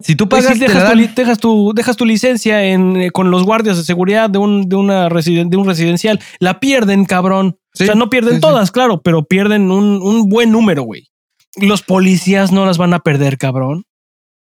Si 0.00 0.14
tú 0.14 0.28
pues 0.28 0.44
pagas, 0.44 0.58
dejas, 0.58 1.38
tu, 1.38 1.72
dejas, 1.74 1.96
tu, 1.96 2.04
licencia 2.04 2.64
en, 2.64 2.96
eh, 2.96 3.10
con 3.10 3.30
los 3.30 3.44
guardias 3.44 3.76
de 3.76 3.84
seguridad 3.84 4.30
de 4.30 4.38
un, 4.38 4.68
de, 4.68 4.76
una 4.76 5.08
de 5.08 5.56
un 5.56 5.66
residencial, 5.66 6.20
la 6.38 6.60
pierden, 6.60 7.04
cabrón. 7.04 7.58
o 7.74 7.84
sea, 7.84 7.94
no 7.94 8.10
pierden 8.10 8.40
todas, 8.40 8.70
claro, 8.70 9.02
pero 9.02 9.24
pierden 9.24 9.70
un, 9.70 10.00
un 10.02 10.28
buen 10.28 10.50
número, 10.52 10.82
güey. 10.82 11.08
Los 11.56 11.82
policías 11.82 12.52
no 12.52 12.64
las 12.64 12.78
van 12.78 12.94
a 12.94 13.00
perder, 13.00 13.36
cabrón. 13.36 13.84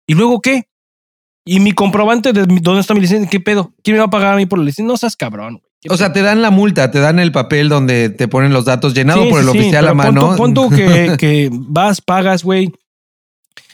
¿Y 0.08 0.14
luego 0.14 0.42
qué? 0.42 0.68
¿Y 1.46 1.60
mi 1.60 1.72
comprobante 1.72 2.34
de 2.34 2.46
dónde 2.46 2.82
está 2.82 2.94
mi 2.94 3.02
licencia? 3.02 3.30
¿Qué 3.30 3.40
pedo? 3.40 3.74
¿Quién 3.84 3.96
me 3.96 4.00
va 4.00 4.06
a 4.06 4.12
pagar 4.12 4.34
a 4.34 4.38
mí 4.38 4.46
por 4.46 4.60
la 4.60 4.66
licencia? 4.66 4.86
No 4.86 4.98
seas 4.98 5.16
cabrón, 5.16 5.62
O 5.90 5.98
sea, 5.98 6.14
te 6.14 6.22
dan 6.22 6.42
la 6.42 6.52
multa, 6.52 6.92
te 6.92 7.00
dan 7.00 7.20
el 7.20 7.32
papel 7.32 7.68
donde 7.68 8.10
te 8.10 8.28
ponen 8.28 8.54
los 8.54 8.66
datos 8.66 8.94
llenado 8.94 9.28
por 9.30 9.42
el 9.42 9.50
oficial 9.50 9.88
a 9.88 9.94
mano. 9.94 10.36
Pon 10.36 10.54
tú, 10.54 10.70
que, 10.76 11.16
que 11.18 11.50
vas, 11.52 12.00
pagas, 12.02 12.44
güey 12.44 12.72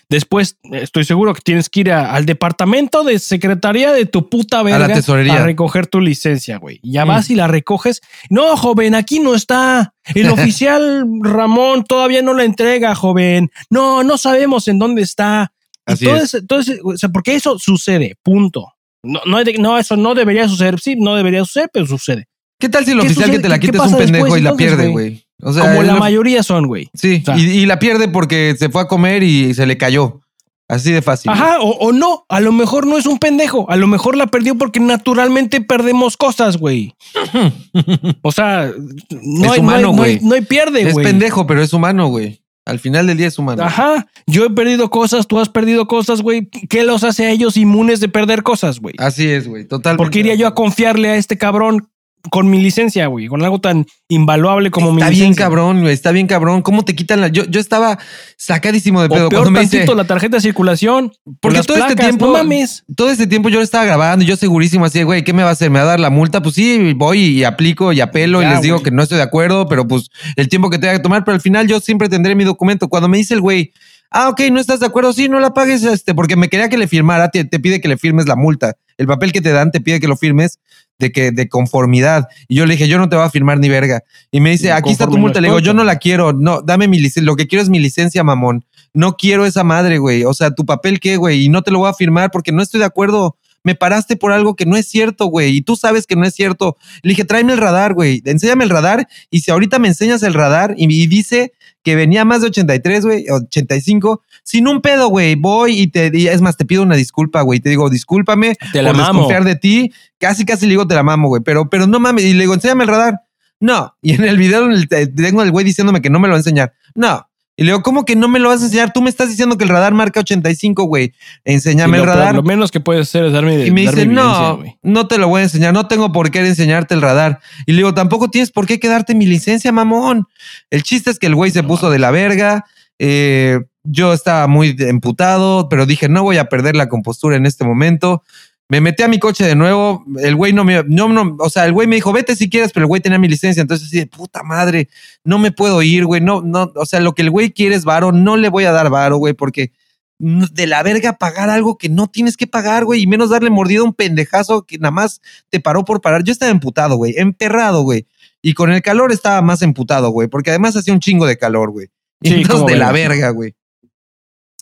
Después, 0.09 0.57
estoy 0.71 1.03
seguro 1.03 1.33
que 1.33 1.41
tienes 1.41 1.69
que 1.69 1.81
ir 1.81 1.91
al 1.91 2.25
departamento 2.25 3.03
de 3.03 3.19
secretaría 3.19 3.91
de 3.91 4.05
tu 4.05 4.29
puta 4.29 4.63
verga 4.63 4.85
a, 4.85 4.87
la 4.87 4.93
tesorería. 4.93 5.41
a 5.41 5.45
recoger 5.45 5.87
tu 5.87 5.99
licencia, 5.99 6.57
güey. 6.57 6.79
Ya 6.81 7.03
mm. 7.03 7.07
vas 7.09 7.29
y 7.29 7.35
la 7.35 7.47
recoges. 7.47 8.01
No, 8.29 8.55
joven, 8.55 8.95
aquí 8.95 9.19
no 9.19 9.35
está. 9.35 9.93
El 10.15 10.29
oficial 10.29 11.05
Ramón 11.21 11.83
todavía 11.83 12.21
no 12.21 12.33
la 12.33 12.45
entrega, 12.45 12.95
joven. 12.95 13.51
No, 13.69 14.03
no 14.03 14.17
sabemos 14.17 14.69
en 14.69 14.79
dónde 14.79 15.01
está. 15.01 15.51
entonces, 15.85 16.35
entonces, 16.35 16.79
o 16.83 16.95
sea, 16.95 17.09
porque 17.09 17.35
eso 17.35 17.59
sucede, 17.59 18.15
punto. 18.23 18.73
No, 19.03 19.19
no, 19.25 19.39
no, 19.59 19.77
eso 19.77 19.97
no 19.97 20.15
debería 20.15 20.47
suceder. 20.47 20.79
Sí, 20.79 20.95
no 20.95 21.15
debería 21.15 21.43
suceder, 21.43 21.69
pero 21.73 21.85
sucede. 21.85 22.27
¿Qué 22.59 22.69
tal 22.69 22.85
si 22.85 22.91
el 22.91 23.01
oficial 23.01 23.29
que 23.29 23.39
te 23.39 23.49
la 23.49 23.59
quita 23.59 23.85
es 23.85 23.91
un 23.91 23.97
pendejo 23.97 24.37
y 24.37 24.41
la 24.41 24.55
pierde, 24.55 24.87
güey? 24.87 25.26
Como 25.39 25.83
la 25.83 25.95
mayoría 25.95 26.43
son, 26.43 26.67
güey. 26.67 26.89
Sí, 26.93 27.23
y, 27.37 27.65
la 27.65 27.79
pierde 27.79 28.07
porque 28.07 28.55
se 28.57 28.69
fue 28.69 28.81
a 28.81 28.87
comer 28.87 29.23
y 29.23 29.53
se 29.53 29.65
le 29.65 29.77
cayó. 29.77 30.21
Así 30.69 30.91
de 30.91 31.01
fácil. 31.01 31.31
Ajá, 31.31 31.59
o, 31.61 31.93
no, 31.93 32.25
a 32.27 32.41
lo 32.41 32.51
mejor 32.51 32.87
no 32.87 32.97
es 32.97 33.05
un 33.05 33.19
pendejo, 33.19 33.69
a 33.69 33.77
lo 33.77 33.87
mejor 33.87 34.17
la 34.17 34.27
perdió 34.27 34.57
porque 34.57 34.81
naturalmente 34.81 35.61
perdemos 35.61 36.17
cosas, 36.17 36.57
güey. 36.57 36.93
o 38.21 38.31
sea, 38.33 38.71
no, 39.09 39.53
hay, 39.53 39.61
humano, 39.61 39.93
no, 39.93 40.03
hay, 40.03 40.19
no, 40.21 40.35
hay, 40.35 40.41
pierde, 40.41 40.91
güey. 40.91 41.05
Es 41.05 41.11
pendejo, 41.11 41.47
pero 41.47 41.61
es 41.61 41.71
humano, 41.71 42.07
güey. 42.07 42.41
Al 42.65 42.79
final 42.79 43.07
del 43.07 43.15
día 43.15 43.27
es 43.27 43.39
humano. 43.39 43.63
Ajá, 43.63 44.07
yo 44.25 44.43
he 44.43 44.49
perdido 44.49 44.89
cosas, 44.89 45.25
tú 45.25 45.39
has 45.39 45.47
perdido 45.47 45.87
cosas, 45.87 46.21
güey. 46.21 46.47
¿Qué 46.47 46.83
los 46.83 47.05
hace 47.05 47.25
a 47.25 47.31
ellos 47.31 47.55
inmunes 47.55 48.01
de 48.01 48.09
perder 48.09 48.43
cosas, 48.43 48.81
güey? 48.81 48.93
Así 48.97 49.25
es, 49.25 49.47
güey, 49.47 49.65
totalmente. 49.65 50.03
¿Por 50.03 50.11
qué 50.11 50.19
iría 50.19 50.35
yo 50.35 50.47
a 50.47 50.53
confiarle 50.53 51.11
a 51.11 51.15
este 51.15 51.37
cabrón 51.37 51.87
con 52.29 52.49
mi 52.49 52.61
licencia, 52.61 53.07
güey, 53.07 53.27
con 53.27 53.43
algo 53.43 53.59
tan 53.59 53.85
invaluable 54.07 54.71
como 54.71 54.91
mi 54.91 55.01
licencia. 55.01 55.15
Está 55.15 55.23
bien 55.25 55.33
cabrón, 55.35 55.81
güey, 55.81 55.93
está 55.93 56.11
bien 56.11 56.27
cabrón. 56.27 56.61
¿Cómo 56.61 56.83
te 56.83 56.95
quitan 56.95 57.21
la...? 57.21 57.27
Yo, 57.27 57.45
yo 57.45 57.59
estaba 57.59 57.97
sacadísimo 58.37 59.01
de 59.01 59.09
pedo. 59.09 59.27
O 59.27 59.29
peor 59.29 59.51
me 59.51 59.61
tantito, 59.61 59.95
la 59.95 60.05
tarjeta 60.05 60.37
de 60.37 60.41
circulación. 60.41 61.11
Porque 61.41 61.61
todo 61.61 61.77
este 61.77 61.95
tiempo... 61.95 62.27
No 62.27 62.33
mames. 62.33 62.83
Todo 62.95 63.09
este 63.09 63.27
tiempo 63.27 63.49
yo 63.49 63.57
lo 63.57 63.63
estaba 63.63 63.85
grabando 63.85 64.23
y 64.23 64.27
yo 64.27 64.35
segurísimo 64.35 64.85
así, 64.85 65.03
güey, 65.03 65.23
¿qué 65.23 65.33
me 65.33 65.43
va 65.43 65.49
a 65.49 65.53
hacer? 65.53 65.69
¿Me 65.69 65.79
va 65.79 65.85
a 65.85 65.89
dar 65.89 65.99
la 65.99 66.09
multa? 66.09 66.41
Pues 66.41 66.55
sí, 66.55 66.93
voy 66.93 67.19
y 67.19 67.43
aplico 67.43 67.93
y 67.93 68.01
apelo 68.01 68.41
y 68.41 68.45
les 68.45 68.61
digo 68.61 68.81
que 68.81 68.91
no 68.91 69.03
estoy 69.03 69.17
de 69.17 69.23
acuerdo, 69.23 69.67
pero 69.67 69.87
pues 69.87 70.09
el 70.35 70.49
tiempo 70.49 70.69
que 70.69 70.79
tenga 70.79 70.93
que 70.93 70.99
tomar, 70.99 71.23
pero 71.23 71.35
al 71.35 71.41
final 71.41 71.67
yo 71.67 71.79
siempre 71.79 72.09
tendré 72.09 72.35
mi 72.35 72.43
documento. 72.43 72.87
Cuando 72.87 73.09
me 73.09 73.17
dice 73.17 73.33
el 73.33 73.41
güey 73.41 73.71
ah, 74.11 74.29
ok, 74.29 74.41
no 74.51 74.59
estás 74.59 74.79
de 74.79 74.85
acuerdo, 74.85 75.13
sí, 75.13 75.29
no 75.29 75.39
la 75.39 75.53
pagues, 75.53 75.83
este, 75.83 76.13
porque 76.15 76.35
me 76.35 76.49
quería 76.49 76.69
que 76.69 76.77
le 76.77 76.87
firmara, 76.87 77.29
te, 77.29 77.45
pide 77.45 77.81
que 77.81 77.87
le 77.87 77.97
firmes 77.97 78.27
la 78.27 78.35
multa. 78.35 78.75
El 78.97 79.07
papel 79.07 79.31
que 79.31 79.41
te 79.41 79.51
dan 79.51 79.71
te 79.71 79.81
pide 79.81 79.99
que 79.99 80.07
lo 80.07 80.17
firmes 80.17 80.59
de 80.99 81.11
que 81.11 81.31
de 81.31 81.49
conformidad. 81.49 82.27
Y 82.47 82.55
yo 82.55 82.65
le 82.65 82.73
dije, 82.73 82.87
yo 82.87 82.97
no 82.97 83.09
te 83.09 83.15
voy 83.15 83.25
a 83.25 83.29
firmar 83.29 83.59
ni 83.59 83.69
verga. 83.69 84.03
Y 84.31 84.39
me 84.39 84.51
dice, 84.51 84.71
aquí 84.71 84.91
está 84.91 85.07
tu 85.07 85.17
multa. 85.17 85.41
Le 85.41 85.47
digo, 85.47 85.59
yo 85.59 85.73
no 85.73 85.83
la 85.83 85.97
quiero, 85.97 86.33
no, 86.33 86.61
dame 86.61 86.87
mi 86.87 86.97
licencia, 86.97 87.23
lo 87.23 87.35
que 87.35 87.47
quiero 87.47 87.61
es 87.61 87.69
mi 87.69 87.79
licencia, 87.79 88.23
mamón. 88.23 88.65
No 88.93 89.15
quiero 89.15 89.45
esa 89.45 89.63
madre, 89.63 89.99
güey. 89.99 90.23
O 90.23 90.33
sea, 90.33 90.51
tu 90.51 90.65
papel 90.65 90.99
qué, 90.99 91.17
güey, 91.17 91.45
y 91.45 91.49
no 91.49 91.61
te 91.61 91.71
lo 91.71 91.79
voy 91.79 91.89
a 91.89 91.93
firmar 91.93 92.31
porque 92.31 92.51
no 92.51 92.61
estoy 92.61 92.79
de 92.79 92.85
acuerdo 92.85 93.37
me 93.67 93.75
paraste 93.75 94.15
por 94.15 94.31
algo 94.31 94.55
que 94.55 94.65
no 94.65 94.77
es 94.77 94.87
cierto, 94.87 95.25
güey, 95.25 95.57
y 95.57 95.61
tú 95.61 95.75
sabes 95.75 96.07
que 96.07 96.15
no 96.15 96.25
es 96.25 96.33
cierto. 96.33 96.77
Le 97.01 97.09
dije, 97.09 97.25
tráeme 97.25 97.51
el 97.51 97.59
radar, 97.59 97.93
güey, 97.93 98.21
enséñame 98.23 98.63
el 98.63 98.69
radar, 98.69 99.09
y 99.29 99.41
si 99.41 99.51
ahorita 99.51 99.77
me 99.77 99.89
enseñas 99.89 100.23
el 100.23 100.33
radar 100.33 100.73
y, 100.77 100.85
y 100.85 101.05
dice 101.07 101.51
que 101.87 101.95
venía 101.95 102.25
más 102.25 102.41
de 102.41 102.47
83, 102.47 103.05
güey, 103.05 103.25
85, 103.29 104.21
sin 104.43 104.67
un 104.67 104.81
pedo, 104.81 105.07
güey. 105.07 105.35
Voy 105.35 105.79
y 105.79 105.87
te, 105.87 106.07
es 106.33 106.41
más, 106.41 106.57
te 106.57 106.65
pido 106.65 106.83
una 106.83 106.97
disculpa, 106.97 107.43
güey. 107.43 107.61
Te 107.61 107.69
digo, 107.69 107.89
discúlpame 107.89 108.55
te 108.73 108.81
la 108.81 108.89
por 108.89 108.97
mamo. 108.97 109.13
desconfiar 109.21 109.45
de 109.45 109.55
ti. 109.55 109.93
Casi, 110.19 110.43
casi 110.43 110.65
le 110.65 110.71
digo, 110.71 110.85
te 110.85 110.95
la 110.95 111.03
mamo, 111.03 111.29
güey. 111.29 111.41
Pero, 111.45 111.69
pero 111.69 111.87
no 111.87 112.01
mames. 112.01 112.25
Y 112.25 112.33
le 112.33 112.41
digo, 112.41 112.53
enséñame 112.53 112.83
el 112.83 112.89
radar. 112.89 113.21
No. 113.61 113.95
Y 114.01 114.15
en 114.15 114.25
el 114.25 114.37
video 114.37 114.65
en 114.65 114.73
el- 114.73 114.89
te- 114.89 115.07
tengo 115.07 115.39
al 115.41 115.51
güey 115.51 115.63
diciéndome 115.63 116.01
que 116.01 116.09
no 116.09 116.19
me 116.19 116.27
lo 116.27 116.33
va 116.33 116.37
a 116.37 116.39
enseñar. 116.39 116.73
No. 116.93 117.26
Y 117.59 117.63
le 117.63 117.71
digo, 117.71 117.81
¿cómo 117.81 118.05
que 118.05 118.15
no 118.15 118.27
me 118.29 118.37
lo 118.39 118.49
vas 118.49 118.61
a 118.61 118.65
enseñar? 118.65 118.93
Tú 118.93 119.01
me 119.01 119.09
estás 119.09 119.29
diciendo 119.29 119.57
que 119.57 119.63
el 119.63 119.69
radar 119.71 119.93
marca 119.93 120.19
85, 120.19 120.83
güey. 120.83 121.13
Enséñame 121.43 121.97
Sí, 121.97 122.01
el 122.01 122.07
radar. 122.07 122.35
Lo 122.35 122.43
menos 122.43 122.69
que 122.71 122.79
puedes 122.79 123.07
hacer 123.09 123.25
es 123.25 123.33
darme 123.33 123.65
Y 123.65 123.71
me 123.71 123.83
darme 123.85 124.01
dice, 124.03 124.13
no, 124.13 124.57
güey". 124.57 124.77
no 124.83 125.07
te 125.07 125.17
lo 125.17 125.27
voy 125.27 125.41
a 125.41 125.43
enseñar, 125.45 125.73
no 125.73 125.87
tengo 125.87 126.11
por 126.11 126.29
qué 126.29 126.39
enseñarte 126.39 126.93
el 126.93 127.01
radar. 127.01 127.39
Y 127.65 127.71
le 127.71 127.77
digo, 127.77 127.93
tampoco 127.95 128.29
tienes 128.29 128.51
por 128.51 128.67
qué 128.67 128.79
quedarte 128.79 129.15
mi 129.15 129.25
licencia, 129.25 129.71
mamón. 129.71 130.27
El 130.69 130.83
chiste 130.83 131.09
es 131.09 131.17
que 131.19 131.25
el 131.27 131.35
güey 131.35 131.49
se 131.51 131.63
puso 131.63 131.89
de 131.89 131.99
la 131.99 132.11
verga. 132.11 132.63
eh, 132.99 133.59
yo 133.89 134.11
estaba 134.11 134.47
muy 134.47 134.75
emputado, 134.79 135.69
pero 135.69 135.85
dije, 135.85 136.09
no 136.09 136.21
voy 136.21 136.37
a 136.37 136.49
perder 136.49 136.75
la 136.75 136.89
compostura 136.89 137.37
en 137.37 137.45
este 137.45 137.63
momento. 137.63 138.21
Me 138.69 138.81
metí 138.81 139.01
a 139.03 139.07
mi 139.07 139.17
coche 139.17 139.45
de 139.45 139.55
nuevo. 139.55 140.03
El 140.19 140.35
güey 140.35 140.51
no 140.51 140.63
me, 140.63 140.83
no, 140.83 141.07
no, 141.07 141.37
o 141.39 141.49
sea, 141.49 141.65
el 141.65 141.73
güey 141.73 141.87
me 141.87 141.95
dijo, 141.95 142.11
vete 142.11 142.35
si 142.35 142.49
quieres, 142.49 142.73
pero 142.73 142.83
el 142.83 142.87
güey 142.87 143.01
tenía 143.01 143.17
mi 143.17 143.27
licencia. 143.27 143.61
Entonces, 143.61 143.87
así 143.87 143.97
de 143.99 144.07
puta 144.07 144.43
madre, 144.43 144.89
no 145.23 145.39
me 145.39 145.51
puedo 145.51 145.81
ir, 145.81 146.05
güey. 146.05 146.19
No, 146.21 146.41
no, 146.41 146.71
o 146.75 146.85
sea, 146.85 146.99
lo 146.99 147.13
que 147.13 147.21
el 147.21 147.31
güey 147.31 147.51
quiere 147.51 147.75
es 147.75 147.85
varo, 147.85 148.11
no 148.11 148.35
le 148.35 148.49
voy 148.49 148.65
a 148.65 148.71
dar 148.71 148.89
varo, 148.89 149.17
güey, 149.17 149.33
porque 149.33 149.71
de 150.19 150.65
la 150.67 150.81
verga 150.81 151.13
pagar 151.13 151.49
algo 151.49 151.77
que 151.77 151.89
no 151.89 152.07
tienes 152.07 152.37
que 152.37 152.47
pagar, 152.47 152.85
güey, 152.85 153.03
y 153.03 153.07
menos 153.07 153.29
darle 153.29 153.49
mordida 153.49 153.81
a 153.81 153.83
un 153.83 153.93
pendejazo 153.93 154.65
que 154.65 154.77
nada 154.79 154.91
más 154.91 155.21
te 155.49 155.59
paró 155.59 155.85
por 155.85 156.01
parar. 156.01 156.23
Yo 156.23 156.31
estaba 156.31 156.51
emputado, 156.51 156.95
güey, 156.95 157.13
emperrado, 157.17 157.83
güey. 157.83 158.07
Y 158.41 158.53
con 158.53 158.71
el 158.71 158.81
calor 158.81 159.11
estaba 159.11 159.41
más 159.41 159.61
emputado, 159.61 160.09
güey, 160.09 160.27
porque 160.27 160.49
además 160.49 160.75
hacía 160.75 160.93
un 160.93 160.99
chingo 160.99 161.25
de 161.25 161.37
calor, 161.37 161.71
güey. 161.71 161.87
Sí, 162.21 162.33
entonces 162.41 162.65
de 162.67 162.77
la 162.77 162.91
verga, 162.91 163.29
güey. 163.29 163.55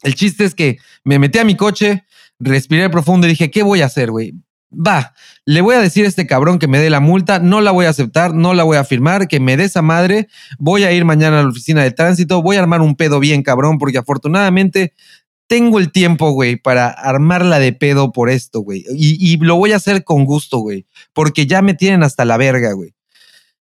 El 0.03 0.15
chiste 0.15 0.43
es 0.43 0.53
que 0.53 0.77
me 1.03 1.19
metí 1.19 1.39
a 1.39 1.45
mi 1.45 1.55
coche, 1.55 2.05
respiré 2.39 2.89
profundo 2.89 3.27
y 3.27 3.31
dije, 3.31 3.51
¿qué 3.51 3.63
voy 3.63 3.81
a 3.81 3.85
hacer, 3.85 4.11
güey? 4.11 4.33
Va, 4.71 5.13
le 5.45 5.61
voy 5.61 5.75
a 5.75 5.79
decir 5.79 6.05
a 6.05 6.07
este 6.07 6.27
cabrón 6.27 6.59
que 6.59 6.67
me 6.67 6.79
dé 6.79 6.89
la 6.89 6.99
multa, 6.99 7.39
no 7.39 7.61
la 7.61 7.71
voy 7.71 7.85
a 7.85 7.89
aceptar, 7.89 8.33
no 8.33 8.53
la 8.53 8.63
voy 8.63 8.77
a 8.77 8.83
firmar, 8.83 9.27
que 9.27 9.39
me 9.39 9.55
dé 9.55 9.65
esa 9.65 9.81
madre, 9.81 10.27
voy 10.57 10.83
a 10.83 10.91
ir 10.91 11.05
mañana 11.05 11.39
a 11.39 11.43
la 11.43 11.49
oficina 11.49 11.83
de 11.83 11.91
tránsito, 11.91 12.41
voy 12.41 12.57
a 12.57 12.59
armar 12.59 12.81
un 12.81 12.95
pedo 12.95 13.19
bien 13.19 13.43
cabrón, 13.43 13.77
porque 13.77 13.99
afortunadamente 13.99 14.93
tengo 15.47 15.79
el 15.79 15.91
tiempo, 15.91 16.31
güey, 16.31 16.55
para 16.57 16.89
armarla 16.89 17.59
de 17.59 17.71
pedo 17.71 18.11
por 18.11 18.29
esto, 18.29 18.61
güey. 18.61 18.83
Y, 18.89 19.33
y 19.33 19.37
lo 19.37 19.55
voy 19.55 19.71
a 19.71 19.77
hacer 19.77 20.03
con 20.03 20.25
gusto, 20.25 20.57
güey, 20.57 20.87
porque 21.13 21.45
ya 21.45 21.61
me 21.61 21.75
tienen 21.75 22.03
hasta 22.03 22.25
la 22.25 22.35
verga, 22.37 22.73
güey. 22.73 22.94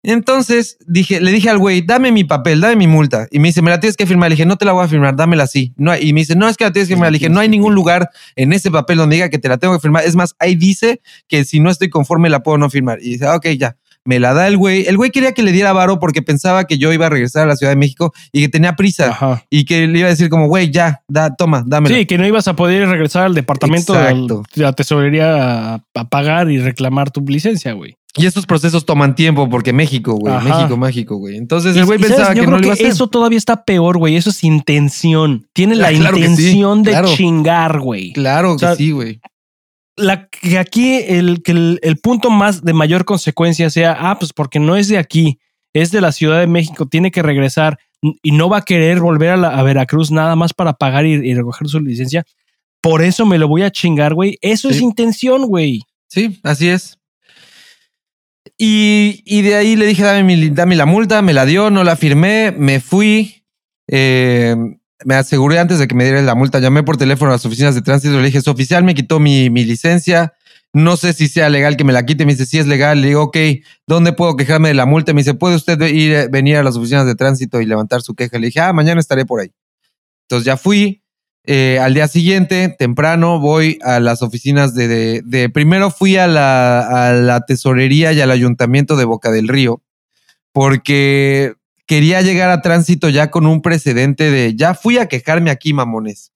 Entonces 0.03 0.77
dije, 0.87 1.21
le 1.21 1.31
dije 1.31 1.49
al 1.49 1.57
güey, 1.59 1.81
dame 1.81 2.11
mi 2.11 2.23
papel, 2.23 2.59
dame 2.61 2.75
mi 2.75 2.87
multa. 2.87 3.27
Y 3.31 3.39
me 3.39 3.49
dice, 3.49 3.61
me 3.61 3.69
la 3.69 3.79
tienes 3.79 3.95
que 3.97 4.05
firmar. 4.07 4.29
Le 4.29 4.35
dije, 4.35 4.45
no 4.45 4.57
te 4.57 4.65
la 4.65 4.71
voy 4.71 4.83
a 4.83 4.87
firmar, 4.87 5.15
dámela 5.15 5.43
así. 5.43 5.73
No, 5.77 5.91
hay- 5.91 6.07
y 6.09 6.13
me 6.13 6.21
dice, 6.21 6.35
no, 6.35 6.47
es 6.49 6.57
que 6.57 6.63
la 6.63 6.71
tienes 6.71 6.87
que 6.89 6.95
firmar. 6.95 7.11
Le 7.11 7.19
dije, 7.19 7.29
no 7.29 7.39
hay 7.39 7.49
ningún 7.49 7.75
lugar 7.75 8.09
en 8.35 8.51
ese 8.53 8.71
papel 8.71 8.97
donde 8.97 9.15
diga 9.17 9.29
que 9.29 9.37
te 9.39 9.47
la 9.47 9.57
tengo 9.57 9.73
que 9.75 9.79
firmar. 9.79 10.03
Es 10.05 10.15
más, 10.15 10.35
ahí 10.39 10.55
dice 10.55 11.01
que 11.27 11.45
si 11.45 11.59
no 11.59 11.69
estoy 11.69 11.89
conforme 11.89 12.29
la 12.29 12.41
puedo 12.41 12.57
no 12.57 12.69
firmar. 12.69 12.99
Y 13.01 13.11
dice, 13.11 13.27
ah, 13.27 13.35
ok, 13.35 13.47
ya. 13.57 13.75
Me 14.03 14.19
la 14.19 14.33
da 14.33 14.47
el 14.47 14.57
güey. 14.57 14.87
El 14.87 14.97
güey 14.97 15.11
quería 15.11 15.31
que 15.33 15.43
le 15.43 15.51
diera 15.51 15.73
varo 15.73 15.99
porque 15.99 16.23
pensaba 16.23 16.63
que 16.65 16.79
yo 16.79 16.91
iba 16.91 17.05
a 17.05 17.09
regresar 17.09 17.43
a 17.43 17.45
la 17.45 17.55
Ciudad 17.55 17.71
de 17.71 17.75
México 17.75 18.11
y 18.31 18.41
que 18.41 18.49
tenía 18.49 18.75
prisa. 18.75 19.09
Ajá. 19.11 19.43
Y 19.51 19.65
que 19.65 19.85
le 19.85 19.99
iba 19.99 20.07
a 20.07 20.09
decir 20.09 20.27
como, 20.29 20.47
güey, 20.47 20.71
ya, 20.71 21.03
da, 21.07 21.35
toma, 21.35 21.63
dámela. 21.67 21.95
Sí, 21.95 22.07
que 22.07 22.17
no 22.17 22.25
ibas 22.25 22.47
a 22.47 22.55
poder 22.55 22.89
regresar 22.89 23.25
al 23.25 23.35
departamento 23.35 23.93
Exacto. 23.93 24.41
de 24.55 24.63
la 24.63 24.73
tesorería 24.73 25.73
a, 25.75 25.83
a 25.93 26.09
pagar 26.09 26.49
y 26.49 26.57
reclamar 26.57 27.11
tu 27.11 27.21
licencia, 27.27 27.73
güey. 27.73 27.95
Y 28.17 28.25
estos 28.25 28.45
procesos 28.45 28.85
toman 28.85 29.15
tiempo 29.15 29.49
porque 29.49 29.71
México, 29.71 30.13
güey. 30.15 30.33
Ajá. 30.33 30.57
México, 30.57 30.75
mágico, 30.77 31.15
güey. 31.17 31.37
Entonces 31.37 31.75
el 31.77 31.85
güey 31.85 31.97
sabes, 31.99 32.15
pensaba 32.15 32.33
yo 32.35 32.41
que 32.41 32.45
creo 32.47 32.51
no 32.51 32.57
lo 32.57 32.63
iba 32.65 32.71
a 32.71 32.75
hacer. 32.75 32.87
Eso 32.87 33.07
todavía 33.07 33.37
está 33.37 33.63
peor, 33.63 33.97
güey. 33.97 34.17
Eso 34.17 34.31
es 34.31 34.43
intención. 34.43 35.47
Tiene 35.53 35.75
la 35.75 35.87
Ah, 35.87 35.91
claro 35.93 36.17
que 36.17 36.23
sí, 36.23 36.29
intención 36.31 36.83
de 36.83 36.91
claro. 36.91 37.07
chingar, 37.15 37.79
güey. 37.79 38.11
Claro 38.13 38.53
O 38.55 38.59
sea, 38.59 38.71
que 38.71 38.75
sí, 38.77 38.91
güey. 38.91 39.19
la 39.95 40.27
que 40.27 40.57
aquí 40.57 40.95
el, 40.95 41.41
que 41.41 41.51
el, 41.53 41.79
el 41.83 41.97
punto 41.97 42.29
más 42.29 42.63
de 42.63 42.73
mayor 42.73 43.05
consecuencia 43.05 43.69
sea, 43.69 43.95
ah, 43.97 44.19
pues 44.19 44.33
porque 44.33 44.59
no 44.59 44.75
es 44.75 44.87
de 44.89 44.97
aquí, 44.97 45.39
es 45.73 45.91
de 45.91 46.01
la 46.01 46.11
Ciudad 46.11 46.39
de 46.41 46.47
México, 46.47 46.87
tiene 46.87 47.11
que 47.11 47.21
regresar 47.21 47.77
y 48.21 48.31
no 48.33 48.49
va 48.49 48.57
a 48.57 48.61
querer 48.63 48.99
volver 48.99 49.29
a, 49.29 49.37
la- 49.37 49.57
a 49.57 49.63
Veracruz 49.63 50.11
nada 50.11 50.35
más 50.35 50.53
para 50.53 50.73
pagar 50.73 51.05
y, 51.05 51.13
y 51.13 51.33
recoger 51.33 51.67
su 51.69 51.79
licencia. 51.79 52.25
Por 52.81 53.03
eso 53.03 53.25
me 53.25 53.37
lo 53.37 53.47
voy 53.47 53.61
a 53.61 53.69
chingar, 53.71 54.15
güey. 54.15 54.37
Eso 54.41 54.69
es 54.69 54.81
intención, 54.81 55.45
güey. 55.45 55.81
Sí, 56.09 56.39
así 56.43 56.67
es. 56.67 56.97
Y, 58.63 59.41
de 59.41 59.55
ahí 59.55 59.75
le 59.75 59.87
dije, 59.87 60.03
dame, 60.03 60.49
dame 60.51 60.75
la 60.75 60.85
multa, 60.85 61.23
me 61.23 61.33
la 61.33 61.47
dio, 61.47 61.71
no 61.71 61.83
la 61.83 61.95
firmé, 61.95 62.53
me 62.55 62.79
fui. 62.79 63.43
eh, 63.87 64.55
me 65.03 65.15
aseguré 65.15 65.57
antes 65.57 65.79
de 65.79 65.87
que 65.87 65.95
me 65.95 66.03
diera 66.03 66.21
la 66.21 66.35
multa, 66.35 66.59
llamé 66.59 66.83
por 66.83 66.95
teléfono 66.95 67.31
a 67.31 67.33
las 67.33 67.45
oficinas 67.47 67.73
de 67.73 67.81
tránsito, 67.81 68.19
le 68.19 68.27
dije, 68.27 68.39
su 68.39 68.51
oficial 68.51 68.83
me 68.83 68.93
quitó 68.93 69.19
mi, 69.19 69.49
mi 69.49 69.65
licencia, 69.65 70.33
no 70.73 70.95
sé 70.95 71.13
si 71.13 71.27
sea 71.27 71.49
legal 71.49 71.75
que 71.75 71.83
me 71.83 71.91
la 71.91 72.05
quite, 72.05 72.23
me 72.23 72.33
dice, 72.33 72.45
sí 72.45 72.59
es 72.59 72.67
legal, 72.67 73.01
le 73.01 73.07
digo, 73.07 73.23
ok, 73.23 73.37
¿dónde 73.87 74.13
puedo 74.13 74.35
quejarme 74.35 74.67
de 74.67 74.75
la 74.75 74.85
multa? 74.85 75.11
Me 75.13 75.21
dice, 75.21 75.33
¿puede 75.33 75.55
usted 75.55 75.81
ir, 75.87 76.13
eh, 76.13 76.27
venir 76.27 76.57
a 76.57 76.63
las 76.63 76.75
oficinas 76.75 77.07
de 77.07 77.15
tránsito 77.15 77.61
y 77.61 77.65
levantar 77.65 78.03
su 78.03 78.13
queja? 78.13 78.37
Le 78.37 78.45
dije, 78.45 78.59
ah, 78.59 78.73
mañana 78.73 79.01
estaré 79.01 79.25
por 79.25 79.41
ahí. 79.41 79.51
Entonces 80.25 80.45
ya 80.45 80.55
fui, 80.55 81.00
eh, 81.45 81.79
al 81.81 81.93
día 81.93 82.07
siguiente, 82.07 82.75
temprano, 82.77 83.39
voy 83.39 83.79
a 83.83 83.99
las 83.99 84.21
oficinas 84.21 84.75
de, 84.75 84.87
de- 84.87 85.21
de- 85.25 85.49
primero 85.49 85.89
fui 85.89 86.17
a 86.17 86.27
la, 86.27 87.09
a 87.09 87.13
la 87.13 87.41
tesorería 87.45 88.13
y 88.13 88.21
al 88.21 88.31
ayuntamiento 88.31 88.95
de 88.95 89.05
Boca 89.05 89.31
del 89.31 89.47
Río, 89.47 89.81
porque 90.53 91.53
quería 91.87 92.21
llegar 92.21 92.49
a 92.49 92.61
tránsito 92.61 93.09
ya 93.09 93.31
con 93.31 93.45
un 93.47 93.61
precedente 93.61 94.29
de, 94.31 94.55
ya 94.55 94.73
fui 94.73 94.97
a 94.97 95.07
quejarme 95.07 95.49
aquí, 95.51 95.73
mamones. 95.73 96.31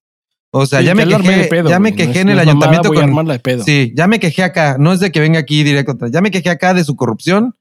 O 0.51 0.65
sea, 0.65 0.79
Sí, 0.79 0.85
ya 0.85 0.95
me 0.95 1.03
quejé, 1.05 1.37
de 1.37 1.43
pedo, 1.47 1.69
ya 1.69 1.79
me. 1.79 1.91
No 1.91 1.97
quejé 1.97 2.11
es- 2.11 2.17
en 2.17 2.29
el 2.29 2.39
ayuntamiento 2.39 2.89
con, 3.13 3.27
de 3.27 3.39
pedo. 3.39 3.63
Sí, 3.65 3.91
ya 3.95 4.07
me 4.07 4.19
quejé 4.19 4.41
acá. 4.43 4.77
No 4.79 4.93
es 4.93 5.01
de 5.01 5.11
que 5.11 5.19
venga 5.19 5.37
aquí 5.39 5.63
directo. 5.63 5.97
Ya 6.07 6.21
me 6.21 6.31
quejé 6.31 6.49
acá 6.49 6.73
de 6.73 6.83
su 6.85 6.95
corrupción 6.95 7.55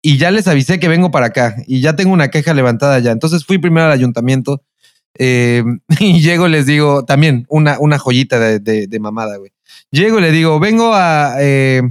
y 0.00 0.16
ya 0.16 0.30
les 0.30 0.48
avisé 0.48 0.80
que 0.80 0.88
vengo 0.88 1.10
para 1.10 1.26
acá 1.26 1.56
y 1.66 1.82
ya 1.82 1.96
tengo 1.96 2.14
una 2.14 2.28
queja 2.28 2.54
levantada 2.54 2.98
ya. 2.98 3.10
Entonces 3.10 3.44
fui 3.44 3.58
primero 3.58 3.86
al 3.86 3.92
ayuntamiento 3.92 4.62
eh, 5.18 5.62
y 6.00 6.20
llego 6.20 6.46
y 6.46 6.50
les 6.50 6.66
digo 6.66 7.04
también 7.04 7.46
una, 7.48 7.78
una 7.78 7.98
joyita 7.98 8.38
de, 8.38 8.58
de- 8.60 8.86
de 8.86 9.00
mamada, 9.00 9.36
güey. 9.36 9.52
Llego 9.90 10.18
y 10.18 10.22
le 10.22 10.30
digo, 10.32 10.58
vengo 10.60 10.92
a... 10.94 11.34
eh, 11.40 11.82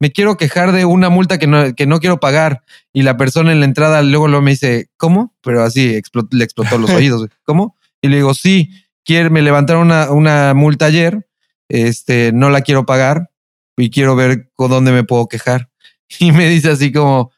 me 0.00 0.10
quiero 0.10 0.36
quejar 0.36 0.72
de 0.72 0.84
una 0.84 1.10
multa 1.10 1.38
que 1.38 1.46
no, 1.46 1.74
que 1.76 1.86
no 1.86 2.00
quiero 2.00 2.18
pagar. 2.18 2.64
Y 2.92 3.02
la 3.02 3.16
persona 3.16 3.52
en 3.52 3.60
la 3.60 3.66
entrada 3.66 4.02
luego, 4.02 4.26
luego 4.26 4.42
me 4.42 4.50
dice, 4.50 4.88
¿cómo? 4.96 5.32
Pero 5.42 5.62
así 5.62 5.94
explot- 5.94 6.32
le 6.32 6.42
explotó 6.44 6.76
los 6.78 6.90
oídos. 6.98 7.18
güey. 7.20 7.30
¿Cómo? 7.44 7.76
Y 8.00 8.08
le 8.08 8.16
digo, 8.16 8.34
sí, 8.34 8.70
quiere, 9.04 9.30
me 9.30 9.42
levantaron 9.42 9.82
una, 9.86 10.10
una 10.10 10.54
multa 10.54 10.86
ayer, 10.86 11.28
este, 11.68 12.32
no 12.32 12.50
la 12.50 12.62
quiero 12.62 12.84
pagar 12.84 13.30
y 13.76 13.90
quiero 13.90 14.16
ver 14.16 14.50
con 14.54 14.70
dónde 14.70 14.90
me 14.92 15.04
puedo 15.04 15.26
quejar. 15.28 15.68
Y 16.18 16.30
me 16.32 16.48
dice 16.48 16.70
así 16.70 16.92
como, 16.92 17.30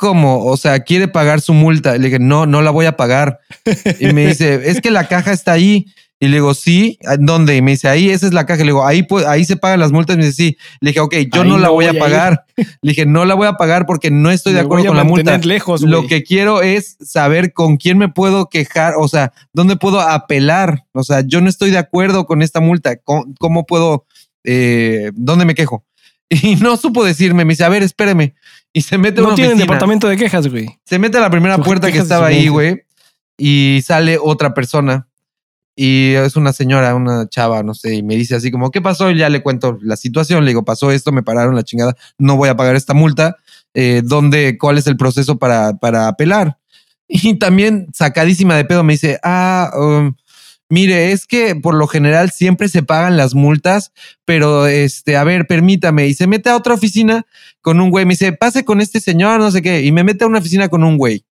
¿cómo? 0.00 0.46
O 0.46 0.56
sea, 0.56 0.80
quiere 0.80 1.06
pagar 1.08 1.42
su 1.42 1.52
multa. 1.52 1.96
Le 1.98 2.06
dije, 2.06 2.18
no, 2.18 2.46
no 2.46 2.62
la 2.62 2.70
voy 2.70 2.86
a 2.86 2.96
pagar. 2.96 3.38
Y 4.00 4.06
me 4.14 4.26
dice, 4.26 4.62
es 4.70 4.80
que 4.80 4.90
la 4.90 5.06
caja 5.06 5.30
está 5.32 5.52
ahí. 5.52 5.86
Y 6.22 6.28
le 6.28 6.36
digo, 6.36 6.52
sí, 6.54 6.98
¿dónde? 7.18 7.56
Y 7.56 7.62
me 7.62 7.70
dice, 7.72 7.88
ahí, 7.88 8.10
esa 8.10 8.26
es 8.26 8.32
la 8.34 8.44
caja. 8.44 8.58
Le 8.60 8.66
digo, 8.66 8.86
ahí, 8.86 9.02
pu- 9.02 9.24
ahí 9.26 9.44
se 9.44 9.56
pagan 9.56 9.80
las 9.80 9.92
multas. 9.92 10.16
Y 10.16 10.18
me 10.18 10.24
dice, 10.26 10.36
sí. 10.36 10.56
Le 10.80 10.90
dije, 10.90 11.00
ok, 11.00 11.14
yo 11.32 11.42
Ahí 11.42 11.48
no 11.48 11.58
la 11.58 11.68
no 11.68 11.72
voy 11.74 11.86
a 11.86 11.92
voy 11.92 11.98
a 11.98 12.00
pagar. 12.00 12.44
Le 12.56 12.90
dije, 12.92 13.06
no 13.06 13.24
la 13.24 13.34
voy 13.34 13.46
a 13.46 13.54
pagar 13.54 13.86
porque 13.86 14.10
no 14.10 14.30
estoy 14.30 14.52
de 14.54 14.60
acuerdo 14.60 14.84
voy 14.84 14.86
a 14.86 14.90
con 14.90 14.96
la 14.96 15.04
multa. 15.04 15.38
lejos, 15.38 15.80
Lo 15.82 16.06
que 16.06 16.22
quiero 16.22 16.60
es 16.62 16.96
saber 17.00 17.52
con 17.52 17.76
quién 17.76 17.96
me 17.98 18.08
puedo 18.08 18.48
quejar, 18.50 18.94
o 18.98 19.08
sea, 19.08 19.32
dónde 19.54 19.76
puedo 19.76 20.00
apelar. 20.00 20.84
O 20.92 21.04
sea, 21.04 21.22
yo 21.26 21.40
no 21.40 21.48
estoy 21.48 21.70
de 21.70 21.78
acuerdo 21.78 22.26
con 22.26 22.42
esta 22.42 22.60
multa. 22.60 22.96
¿Cómo, 22.96 23.24
cómo 23.38 23.64
puedo, 23.64 24.04
eh, 24.44 25.12
dónde 25.14 25.44
me 25.44 25.54
quejo? 25.54 25.84
Y 26.28 26.54
no 26.56 26.76
supo 26.76 27.02
decirme, 27.04 27.44
me 27.44 27.54
dice, 27.54 27.64
a 27.64 27.68
ver, 27.68 27.82
espéreme. 27.82 28.34
Y 28.72 28.82
se 28.82 28.98
mete 28.98 29.20
a 29.20 29.22
No 29.22 29.28
una 29.28 29.34
tienen 29.34 29.52
oficina. 29.54 29.64
departamento 29.64 30.08
de 30.08 30.16
quejas, 30.16 30.46
güey. 30.46 30.78
Se 30.84 30.98
mete 30.98 31.18
a 31.18 31.20
la 31.20 31.30
primera 31.30 31.56
Sus 31.56 31.64
puerta 31.64 31.88
que 31.88 31.94
quejas 31.94 32.06
estaba 32.06 32.26
ahí, 32.28 32.48
güey, 32.48 32.82
y 33.36 33.80
sale 33.84 34.18
otra 34.20 34.54
persona. 34.54 35.08
Y 35.74 36.12
es 36.14 36.36
una 36.36 36.52
señora, 36.52 36.94
una 36.94 37.28
chava, 37.28 37.62
no 37.62 37.74
sé, 37.74 37.94
y 37.94 38.02
me 38.02 38.14
dice 38.14 38.34
así 38.34 38.50
como, 38.50 38.70
¿qué 38.70 38.80
pasó? 38.82 39.10
Y 39.10 39.16
ya 39.16 39.28
le 39.28 39.42
cuento 39.42 39.78
la 39.80 39.96
situación, 39.96 40.44
le 40.44 40.50
digo, 40.50 40.64
pasó 40.64 40.90
esto, 40.92 41.10
me 41.10 41.22
pararon 41.22 41.54
la 41.54 41.62
chingada, 41.62 41.96
no 42.18 42.36
voy 42.36 42.48
a 42.48 42.56
pagar 42.56 42.76
esta 42.76 42.92
multa. 42.94 43.36
Eh, 43.72 44.02
¿dónde, 44.04 44.58
cuál 44.58 44.78
es 44.78 44.86
el 44.86 44.96
proceso 44.96 45.38
para, 45.38 45.78
para 45.78 46.06
apelar? 46.08 46.58
Y 47.08 47.38
también 47.38 47.88
sacadísima 47.92 48.56
de 48.56 48.64
pedo 48.64 48.84
me 48.84 48.92
dice, 48.92 49.18
ah, 49.24 49.72
um, 49.74 50.14
mire, 50.68 51.12
es 51.12 51.26
que 51.26 51.56
por 51.56 51.74
lo 51.74 51.86
general 51.86 52.30
siempre 52.30 52.68
se 52.68 52.82
pagan 52.82 53.16
las 53.16 53.34
multas, 53.34 53.92
pero 54.24 54.66
este, 54.66 55.16
a 55.16 55.24
ver, 55.24 55.46
permítame. 55.46 56.06
Y 56.06 56.14
se 56.14 56.26
mete 56.26 56.50
a 56.50 56.56
otra 56.56 56.74
oficina 56.74 57.26
con 57.60 57.80
un 57.80 57.90
güey, 57.90 58.04
me 58.04 58.12
dice, 58.12 58.32
pase 58.32 58.64
con 58.64 58.80
este 58.80 59.00
señor, 59.00 59.40
no 59.40 59.50
sé 59.50 59.62
qué, 59.62 59.82
y 59.82 59.92
me 59.92 60.04
mete 60.04 60.24
a 60.24 60.26
una 60.26 60.38
oficina 60.38 60.68
con 60.68 60.84
un 60.84 60.96
güey 60.96 61.24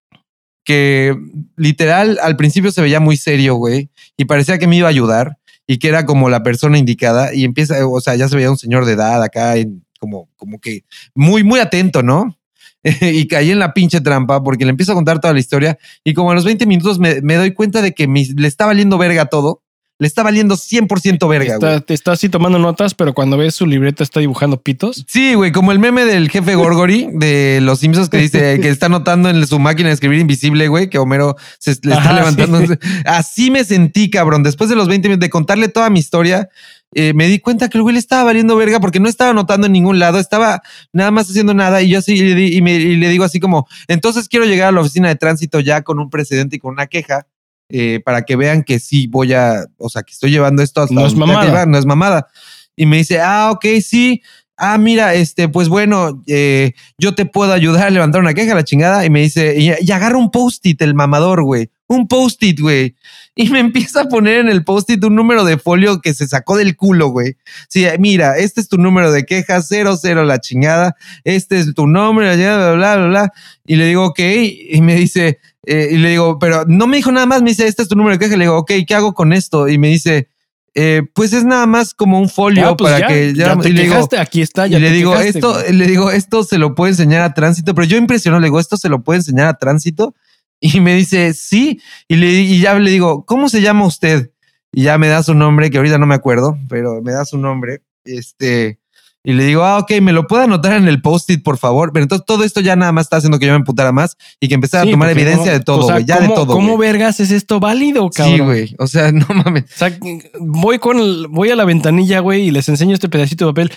que 0.64 1.16
literal 1.56 2.20
al 2.22 2.36
principio 2.36 2.72
se 2.72 2.82
veía 2.82 3.00
muy 3.00 3.18
serio, 3.18 3.56
güey, 3.56 3.90
y 4.18 4.26
parecía 4.26 4.60
que 4.60 4.68
me 4.68 4.76
iba 4.76 4.88
a 4.88 4.92
ayudar 4.92 5.38
y 5.66 5.80
que 5.80 5.88
era 5.88 6.06
como 6.06 6.30
la 6.30 6.44
persona 6.44 6.78
indicada 6.78 7.34
y 7.34 7.44
empieza, 7.44 7.88
o 7.88 8.00
sea, 8.02 8.16
ya 8.16 8.28
se 8.28 8.36
veía 8.36 8.52
un 8.52 8.58
señor 8.58 8.86
de 8.86 8.94
edad 8.94 9.24
acá, 9.24 9.56
como, 10.00 10.30
como 10.36 10.60
que 10.60 10.84
muy, 11.16 11.44
muy 11.44 11.60
atento, 11.60 12.04
¿no? 12.04 12.38
y 13.02 13.28
caí 13.28 13.52
en 13.52 13.60
la 13.60 13.74
pinche 13.74 14.00
trampa 14.00 14.44
porque 14.44 14.64
le 14.64 14.72
empiezo 14.72 14.92
a 14.92 14.96
contar 14.96 15.20
toda 15.20 15.34
la 15.34 15.40
historia 15.40 15.78
y 16.04 16.14
como 16.14 16.32
a 16.32 16.36
los 16.36 16.46
20 16.46 16.66
minutos 16.66 17.00
me, 17.00 17.20
doy 17.20 17.54
cuenta 17.54 17.82
de 17.82 17.94
que 17.94 18.08
le 18.08 18.48
está 18.48 18.66
valiendo 18.66 18.98
verga 18.98 19.26
todo. 19.26 19.64
Le 20.02 20.08
está 20.08 20.24
valiendo 20.24 20.56
100% 20.56 21.28
verga, 21.28 21.58
güey. 21.58 21.82
Te 21.82 21.94
está 21.94 22.14
así 22.14 22.30
tomando 22.30 22.58
notas, 22.58 22.94
pero 22.94 23.14
cuando 23.14 23.36
ves 23.36 23.54
su 23.54 23.66
libreta 23.66 24.02
está 24.02 24.22
dibujando 24.22 24.62
pitos. 24.62 25.04
Sí, 25.10 25.34
güey, 25.34 25.52
como 25.52 25.74
el 25.74 25.80
meme 25.80 26.06
del 26.06 26.30
jefe 26.30 26.56
Gorgory 26.56 27.10
de 27.12 27.60
los 27.62 27.80
Simpsons 27.80 28.08
que 28.08 28.16
dice 28.16 28.60
que 28.62 28.70
está 28.70 28.88
notando 28.88 29.30
en 29.30 29.46
su 29.46 29.60
máquina 29.60 29.90
de 29.90 29.96
escribir 29.96 30.20
invisible, 30.20 30.70
güey, 30.70 30.90
que 30.90 31.00
Homero 31.00 31.36
se 31.60 31.76
le 31.84 31.96
está 31.96 32.14
levantando. 32.14 32.60
Así 33.06 33.52
me 33.52 33.66
sentí, 33.66 34.10
cabrón. 34.10 34.42
Después 34.42 34.70
de 34.70 34.78
los 34.78 34.88
20 34.88 35.10
minutos 35.10 35.26
de 35.26 35.30
contarle 35.30 35.68
toda 35.68 35.90
mi 35.90 36.00
historia, 36.00 36.48
eh, 36.96 37.14
me 37.14 37.28
di 37.28 37.40
cuenta 37.40 37.68
que 37.68 37.78
el 37.78 37.82
güey 37.82 37.92
le 37.92 38.00
estaba 38.00 38.24
valiendo 38.24 38.56
verga 38.56 38.80
porque 38.80 39.02
no 39.02 39.10
estaba 39.10 39.32
anotando 39.32 39.68
en 39.68 39.74
ningún 39.74 40.00
lado, 40.00 40.18
estaba 40.18 40.62
nada 40.94 41.12
más 41.12 41.30
haciendo 41.30 41.54
nada. 41.54 41.82
Y 41.82 41.90
yo 41.90 42.00
así 42.00 42.14
y, 42.14 42.62
le 42.62 43.10
digo 43.10 43.26
así 43.26 43.42
como: 43.42 43.68
Entonces 43.90 44.30
quiero 44.30 44.46
llegar 44.46 44.70
a 44.70 44.72
la 44.72 44.80
oficina 44.80 45.10
de 45.10 45.18
tránsito 45.18 45.60
ya 45.60 45.82
con 45.82 46.00
un 46.00 46.10
precedente 46.10 46.56
y 46.56 46.60
con 46.60 46.72
una 46.72 46.88
queja 46.88 47.28
eh, 47.70 48.02
para 48.04 48.24
que 48.24 48.36
vean 48.36 48.64
que 48.64 48.80
sí 48.80 49.08
voy 49.08 49.34
a, 49.34 49.66
o 49.78 49.90
sea, 49.90 50.04
que 50.04 50.12
estoy 50.12 50.32
llevando 50.32 50.62
esto 50.62 50.82
hasta 50.82 50.94
no 50.94 51.06
es 51.06 51.16
mamada. 51.16 51.66
no 51.66 51.78
es 51.78 51.86
mamada. 51.86 52.28
Y 52.76 52.86
me 52.86 52.98
dice: 52.98 53.20
Ah, 53.22 53.52
ok, 53.52 53.66
sí. 53.82 54.22
Ah, 54.58 54.78
mira, 54.78 55.14
este, 55.14 55.48
pues 55.48 55.70
bueno, 55.70 56.22
eh, 56.28 56.74
yo 56.98 57.16
te 57.16 57.26
puedo 57.26 57.54
ayudar 57.54 57.88
a 57.88 57.90
levantar 57.92 58.20
una 58.20 58.34
queja, 58.34 58.56
la 58.56 58.66
chingada. 58.66 59.06
Y 59.06 59.10
me 59.10 59.22
dice, 59.22 59.56
y, 59.58 59.72
y 59.80 59.92
agarra 59.92 60.18
un 60.18 60.32
post-it 60.32 60.82
el 60.82 60.96
mamador, 60.96 61.44
güey. 61.44 61.70
Un 61.90 62.08
post-it, 62.08 62.60
güey 62.60 62.96
y 63.40 63.50
me 63.52 63.60
empieza 63.60 64.02
a 64.02 64.04
poner 64.04 64.40
en 64.40 64.50
el 64.50 64.66
post-it 64.66 65.02
un 65.06 65.16
número 65.16 65.46
de 65.46 65.58
folio 65.58 66.02
que 66.02 66.14
se 66.14 66.28
sacó 66.28 66.58
del 66.58 66.76
culo, 66.76 67.08
güey. 67.08 67.38
Sí, 67.70 67.86
mira, 67.98 68.38
este 68.38 68.60
es 68.60 68.68
tu 68.68 68.78
número 68.78 69.14
de 69.14 69.24
quejas, 69.24 69.68
cero, 69.70 69.98
cero, 69.98 70.26
la 70.26 70.40
chingada. 70.40 70.98
Este 71.24 71.58
es 71.58 71.74
tu 71.74 71.88
nombre, 71.88 72.36
bla, 72.36 72.74
bla, 72.74 72.98
bla, 72.98 73.08
bla. 73.08 73.34
Y 73.66 73.78
le 73.78 73.88
digo, 73.88 74.08
ok. 74.08 74.20
Y 74.20 74.82
me 74.82 74.96
dice, 74.96 75.40
eh, 75.66 75.88
y 75.90 75.98
le 76.00 76.10
digo, 76.10 76.38
pero 76.38 76.66
no 76.68 76.86
me 76.86 76.98
dijo 76.98 77.14
nada 77.14 77.28
más. 77.28 77.42
Me 77.42 77.52
dice, 77.52 77.66
este 77.66 77.82
es 77.82 77.88
tu 77.88 77.96
número 77.96 78.18
de 78.18 78.20
quejas. 78.20 78.38
Le 78.38 78.44
digo, 78.44 78.58
ok, 78.58 78.72
¿qué 78.86 78.94
hago 78.94 79.14
con 79.14 79.32
esto? 79.32 79.70
Y 79.70 79.78
me 79.78 79.88
dice, 79.88 80.28
eh, 80.76 81.04
pues 81.14 81.32
es 81.32 81.46
nada 81.46 81.66
más 81.66 81.94
como 81.94 82.20
un 82.20 82.28
folio 82.28 82.68
ah, 82.68 82.76
pues 82.76 82.92
para 82.92 83.08
que 83.08 83.34
ya, 83.34 83.58
te 83.58 83.70
y 83.70 83.72
le 83.72 83.84
digo, 83.84 84.06
aquí 84.20 84.42
está. 84.42 84.68
Ya 84.68 84.80
y 84.80 84.82
le 84.82 84.92
digo, 84.92 85.16
esto, 85.16 85.56
le 85.72 85.88
digo, 85.88 86.12
esto 86.12 86.44
se 86.44 86.58
lo 86.58 86.76
puede 86.76 86.92
enseñar 86.92 87.22
a 87.22 87.34
tránsito, 87.34 87.74
pero 87.74 87.88
yo 87.88 87.96
impresionó, 87.96 88.38
le 88.42 88.48
digo, 88.48 88.60
esto 88.60 88.76
se 88.76 88.90
lo 88.90 89.02
puede 89.02 89.20
enseñar 89.20 89.48
a 89.48 89.54
tránsito. 89.54 90.14
Y 90.62 90.80
me 90.82 90.96
dice, 90.96 91.34
sí. 91.34 91.80
Y, 92.08 92.16
le, 92.18 92.28
y 92.28 92.60
ya 92.60 92.78
le 92.78 92.92
digo, 92.92 93.26
¿cómo 93.26 93.50
se 93.50 93.62
llama 93.62 93.86
usted? 93.86 94.32
Y 94.72 94.84
ya 94.84 94.98
me 94.98 95.08
da 95.08 95.24
su 95.24 95.34
nombre, 95.34 95.72
que 95.72 95.78
ahorita 95.78 95.98
no 95.98 96.06
me 96.06 96.16
acuerdo, 96.16 96.58
pero 96.68 97.02
me 97.02 97.12
da 97.12 97.26
su 97.26 97.38
nombre. 97.38 97.82
Este, 98.04 98.80
y 99.24 99.34
le 99.34 99.44
digo, 99.44 99.64
ah, 99.64 99.80
ok, 99.80 100.00
me 100.02 100.14
lo 100.14 100.28
puede 100.28 100.46
anotar 100.46 100.74
en 100.74 100.88
el 100.88 101.02
post-it, 101.02 101.44
por 101.44 101.58
favor. 101.58 101.92
Pero 101.92 102.04
entonces 102.04 102.26
todo 102.26 102.44
esto 102.44 102.62
ya 102.62 102.76
nada 102.76 102.92
más 102.92 103.06
está 103.06 103.18
haciendo 103.18 103.38
que 103.38 103.48
yo 103.48 103.52
me 103.52 103.58
emputara 103.58 103.92
más 103.92 104.18
y 104.40 104.48
que 104.48 104.56
empezara 104.56 104.88
a 104.88 104.92
tomar 104.92 105.10
evidencia 105.10 105.52
de 105.52 105.60
todo, 105.60 105.84
güey. 105.84 106.06
ya 106.06 106.20
de 106.20 106.30
todo. 106.30 106.54
¿Cómo 106.54 106.78
vergas 106.78 107.20
es 107.20 107.32
esto 107.32 107.60
válido, 107.60 108.10
cabrón? 108.10 108.36
Sí, 108.36 108.44
güey. 108.44 108.76
O 108.80 108.88
sea, 108.88 109.12
no 109.14 109.26
mames. 109.28 109.66
O 109.66 109.78
sea, 109.78 109.98
voy 110.40 110.80
con 110.80 111.32
voy 111.32 111.50
a 111.50 111.56
la 111.56 111.66
ventanilla, 111.66 112.20
güey, 112.20 112.48
y 112.48 112.52
les 112.52 112.70
enseño 112.70 112.94
este 112.94 113.10
pedacito 113.10 113.46
de 113.46 113.52
papel. 113.52 113.72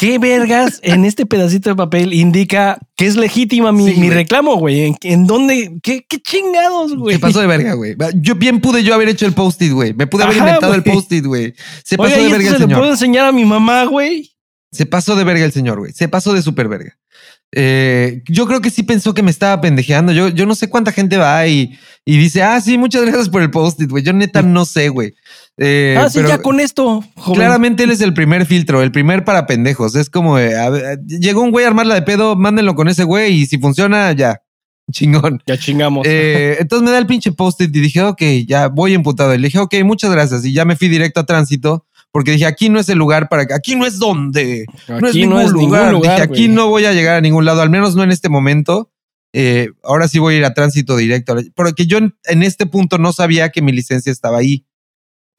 ¿Qué 0.00 0.18
vergas 0.18 0.80
en 0.82 1.04
este 1.04 1.26
pedacito 1.26 1.68
de 1.68 1.76
papel 1.76 2.14
indica 2.14 2.78
que 2.96 3.04
es 3.04 3.16
legítima 3.16 3.70
mi, 3.70 4.08
reclamo, 4.08 4.56
güey? 4.56 4.96
¿En, 5.02 5.26
dónde? 5.26 5.78
¿Qué, 5.82 6.06
chingados, 6.22 6.96
güey? 6.96 7.16
Se 7.16 7.20
pasó 7.20 7.38
de 7.42 7.46
verga, 7.46 7.74
güey. 7.74 7.94
Yo 8.14 8.34
bien 8.34 8.62
pude 8.62 8.82
yo 8.82 8.94
haber 8.94 9.10
hecho 9.10 9.26
el 9.26 9.34
post-it, 9.34 9.70
güey. 9.70 9.92
Me 9.92 10.06
pude 10.06 10.22
haber 10.22 10.38
inventado 10.38 10.72
el 10.72 10.82
post-it, 10.82 11.26
güey. 11.26 11.52
Se 11.84 11.98
pasó 11.98 12.16
de 12.16 12.30
verga 12.30 12.48
el 12.48 12.56
se 12.56 12.66
le 12.66 12.74
puedo 12.74 12.90
enseñar 12.90 13.26
a 13.26 13.32
mi 13.32 13.44
mamá, 13.44 13.84
güey? 13.84 14.32
Se 14.72 14.86
pasó 14.86 15.16
de 15.16 15.24
verga 15.24 15.44
el 15.44 15.52
señor, 15.52 15.78
güey. 15.78 15.92
Se 15.92 16.08
pasó 16.08 16.32
de 16.32 16.40
súper 16.40 16.68
verga. 16.68 16.96
Eh, 17.52 18.22
yo 18.26 18.46
creo 18.46 18.62
que 18.62 18.70
sí 18.70 18.82
pensó 18.82 19.12
que 19.12 19.22
me 19.22 19.30
estaba 19.30 19.60
pendejeando. 19.60 20.12
Yo, 20.12 20.30
yo 20.30 20.46
no 20.46 20.54
sé 20.54 20.70
cuánta 20.70 20.92
gente 20.92 21.18
va 21.18 21.46
y, 21.46 21.78
y 22.06 22.16
dice, 22.16 22.42
ah, 22.42 22.58
sí, 22.62 22.78
muchas 22.78 23.02
gracias 23.02 23.28
por 23.28 23.42
el 23.42 23.50
post-it, 23.50 23.90
güey. 23.90 24.02
Yo 24.02 24.14
neta 24.14 24.40
no 24.40 24.64
sé, 24.64 24.88
güey. 24.88 25.12
Eh, 25.62 25.94
ah, 25.98 26.08
sí, 26.08 26.20
ya 26.26 26.38
con 26.38 26.58
esto. 26.58 27.04
Claramente 27.34 27.84
él 27.84 27.90
es 27.90 28.00
el 28.00 28.14
primer 28.14 28.46
filtro, 28.46 28.80
el 28.80 28.90
primer 28.90 29.26
para 29.26 29.46
pendejos. 29.46 29.94
Es 29.94 30.08
como, 30.08 30.38
llegó 31.06 31.42
un 31.42 31.50
güey 31.50 31.66
a 31.66 31.68
armarla 31.68 31.94
de 31.94 32.02
pedo, 32.02 32.34
mándenlo 32.34 32.74
con 32.74 32.88
ese 32.88 33.04
güey 33.04 33.34
y 33.34 33.46
si 33.46 33.58
funciona, 33.58 34.10
ya. 34.12 34.40
Chingón. 34.90 35.42
Ya 35.46 35.58
chingamos. 35.58 36.06
Eh, 36.08 36.56
entonces 36.58 36.84
me 36.84 36.90
da 36.90 36.98
el 36.98 37.06
pinche 37.06 37.30
post-it 37.30 37.74
y 37.76 37.80
dije, 37.80 38.02
ok, 38.02 38.22
ya 38.48 38.68
voy 38.68 38.94
emputado. 38.94 39.34
Y 39.34 39.38
le 39.38 39.48
dije, 39.48 39.58
ok, 39.58 39.74
muchas 39.84 40.10
gracias. 40.10 40.44
Y 40.46 40.52
ya 40.54 40.64
me 40.64 40.76
fui 40.76 40.88
directo 40.88 41.20
a 41.20 41.26
tránsito 41.26 41.86
porque 42.10 42.32
dije, 42.32 42.46
aquí 42.46 42.70
no 42.70 42.80
es 42.80 42.88
el 42.88 42.98
lugar 42.98 43.28
para 43.28 43.46
que, 43.46 43.52
aquí 43.52 43.76
no 43.76 43.86
es 43.86 43.98
donde, 43.98 44.64
no 44.88 45.06
es, 45.06 45.14
ningún, 45.14 45.46
lugar. 45.52 45.94
Dije, 45.94 46.22
aquí 46.22 46.48
no 46.48 46.68
voy 46.68 46.86
a 46.86 46.92
llegar 46.92 47.16
a 47.16 47.20
ningún 47.20 47.44
lado, 47.44 47.60
al 47.60 47.70
menos 47.70 47.94
no 47.94 48.02
en 48.02 48.10
este 48.10 48.30
momento. 48.30 48.90
Eh, 49.32 49.68
ahora 49.84 50.08
sí 50.08 50.18
voy 50.18 50.34
a 50.34 50.38
ir 50.38 50.44
a 50.44 50.54
tránsito 50.54 50.96
directo. 50.96 51.36
Porque 51.54 51.86
yo 51.86 51.98
en 51.98 52.42
este 52.42 52.64
punto 52.64 52.96
no 52.96 53.12
sabía 53.12 53.50
que 53.50 53.62
mi 53.62 53.72
licencia 53.72 54.10
estaba 54.10 54.38
ahí. 54.38 54.64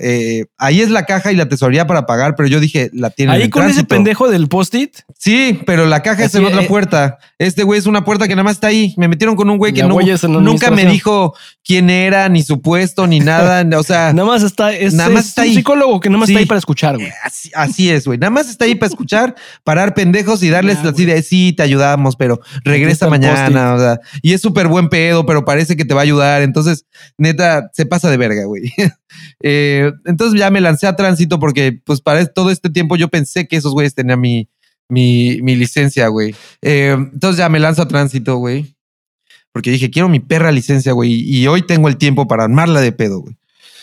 Eh, 0.03 0.45
ahí 0.57 0.81
es 0.81 0.89
la 0.89 1.05
caja 1.05 1.31
y 1.31 1.35
la 1.35 1.47
tesorería 1.47 1.85
para 1.85 2.05
pagar, 2.05 2.35
pero 2.35 2.49
yo 2.49 2.59
dije, 2.59 2.89
la 2.93 3.11
tiene. 3.11 3.33
Ahí 3.33 3.49
con 3.49 3.69
ese 3.69 3.83
pendejo 3.83 4.29
del 4.29 4.47
post-it. 4.47 4.97
Sí, 5.17 5.61
pero 5.65 5.85
la 5.85 6.01
caja 6.01 6.25
es 6.25 6.33
en 6.33 6.43
otra 6.43 6.63
eh, 6.63 6.67
puerta. 6.67 7.19
Este 7.37 7.63
güey 7.63 7.79
es 7.79 7.85
una 7.85 8.03
puerta 8.03 8.27
que 8.27 8.35
nada 8.35 8.43
más 8.43 8.53
está 8.53 8.67
ahí. 8.67 8.95
Me 8.97 9.07
metieron 9.07 9.35
con 9.35 9.49
un 9.49 9.57
güey 9.57 9.73
que 9.73 9.83
nunca 9.83 10.71
me 10.71 10.85
dijo 10.85 11.35
quién 11.63 11.89
era, 11.89 12.29
ni 12.29 12.41
su 12.43 12.61
puesto, 12.61 13.07
ni 13.07 13.19
nada. 13.19 13.61
O 13.81 13.83
sea, 13.83 14.13
nada 14.13 14.27
más 14.27 14.43
está, 14.43 14.73
es, 14.73 14.93
nada 14.93 15.09
más 15.09 15.27
está 15.27 15.43
un 15.43 15.53
psicólogo 15.53 15.99
que 15.99 16.09
nada 16.09 16.19
más 16.19 16.29
está 16.29 16.39
ahí 16.39 16.45
para 16.45 16.59
escuchar, 16.59 16.97
güey. 16.97 17.11
Así, 17.53 17.89
es, 17.89 18.05
güey. 18.05 18.17
Nada 18.17 18.29
más 18.29 18.49
está 18.49 18.65
ahí 18.65 18.75
para 18.75 18.89
escuchar, 18.89 19.35
parar 19.63 19.93
pendejos 19.93 20.43
y 20.43 20.49
darles 20.49 20.79
así 20.79 21.05
de 21.05 21.21
sí, 21.23 21.53
te 21.53 21.63
ayudamos, 21.63 22.15
pero 22.15 22.41
regresa 22.63 23.09
mañana. 23.09 23.73
O 23.73 23.79
sea, 23.79 23.99
y 24.21 24.33
es 24.33 24.41
súper 24.41 24.67
buen 24.67 24.89
pedo, 24.89 25.25
pero 25.25 25.45
parece 25.45 25.75
que 25.75 25.85
te 25.85 25.93
va 25.93 26.01
a 26.01 26.03
ayudar. 26.03 26.41
Entonces, 26.41 26.85
neta, 27.17 27.69
se 27.73 27.85
pasa 27.85 28.09
de 28.09 28.17
verga, 28.17 28.45
güey. 28.45 28.71
Eh, 29.43 29.90
entonces 30.05 30.39
ya 30.39 30.49
me 30.49 30.61
lancé 30.61 30.87
a 30.87 30.95
tránsito 30.95 31.39
porque, 31.39 31.79
pues, 31.83 32.01
para 32.01 32.25
todo 32.25 32.51
este 32.51 32.69
tiempo 32.69 32.95
yo 32.95 33.07
pensé 33.07 33.47
que 33.47 33.57
esos 33.57 33.73
güeyes 33.73 33.95
tenían 33.95 34.19
mi, 34.19 34.49
mi, 34.89 35.41
mi 35.41 35.55
licencia, 35.55 36.07
güey. 36.07 36.35
Eh, 36.61 36.95
entonces 36.97 37.37
ya 37.37 37.49
me 37.49 37.59
lanzo 37.59 37.81
a 37.81 37.87
tránsito, 37.87 38.37
güey. 38.37 38.75
Porque 39.51 39.71
dije, 39.71 39.89
quiero 39.89 40.09
mi 40.09 40.19
perra 40.19 40.51
licencia, 40.51 40.93
güey. 40.93 41.11
Y 41.11 41.47
hoy 41.47 41.61
tengo 41.61 41.87
el 41.87 41.97
tiempo 41.97 42.27
para 42.27 42.43
armarla 42.43 42.81
de 42.81 42.91
pedo, 42.91 43.19
güey. 43.19 43.35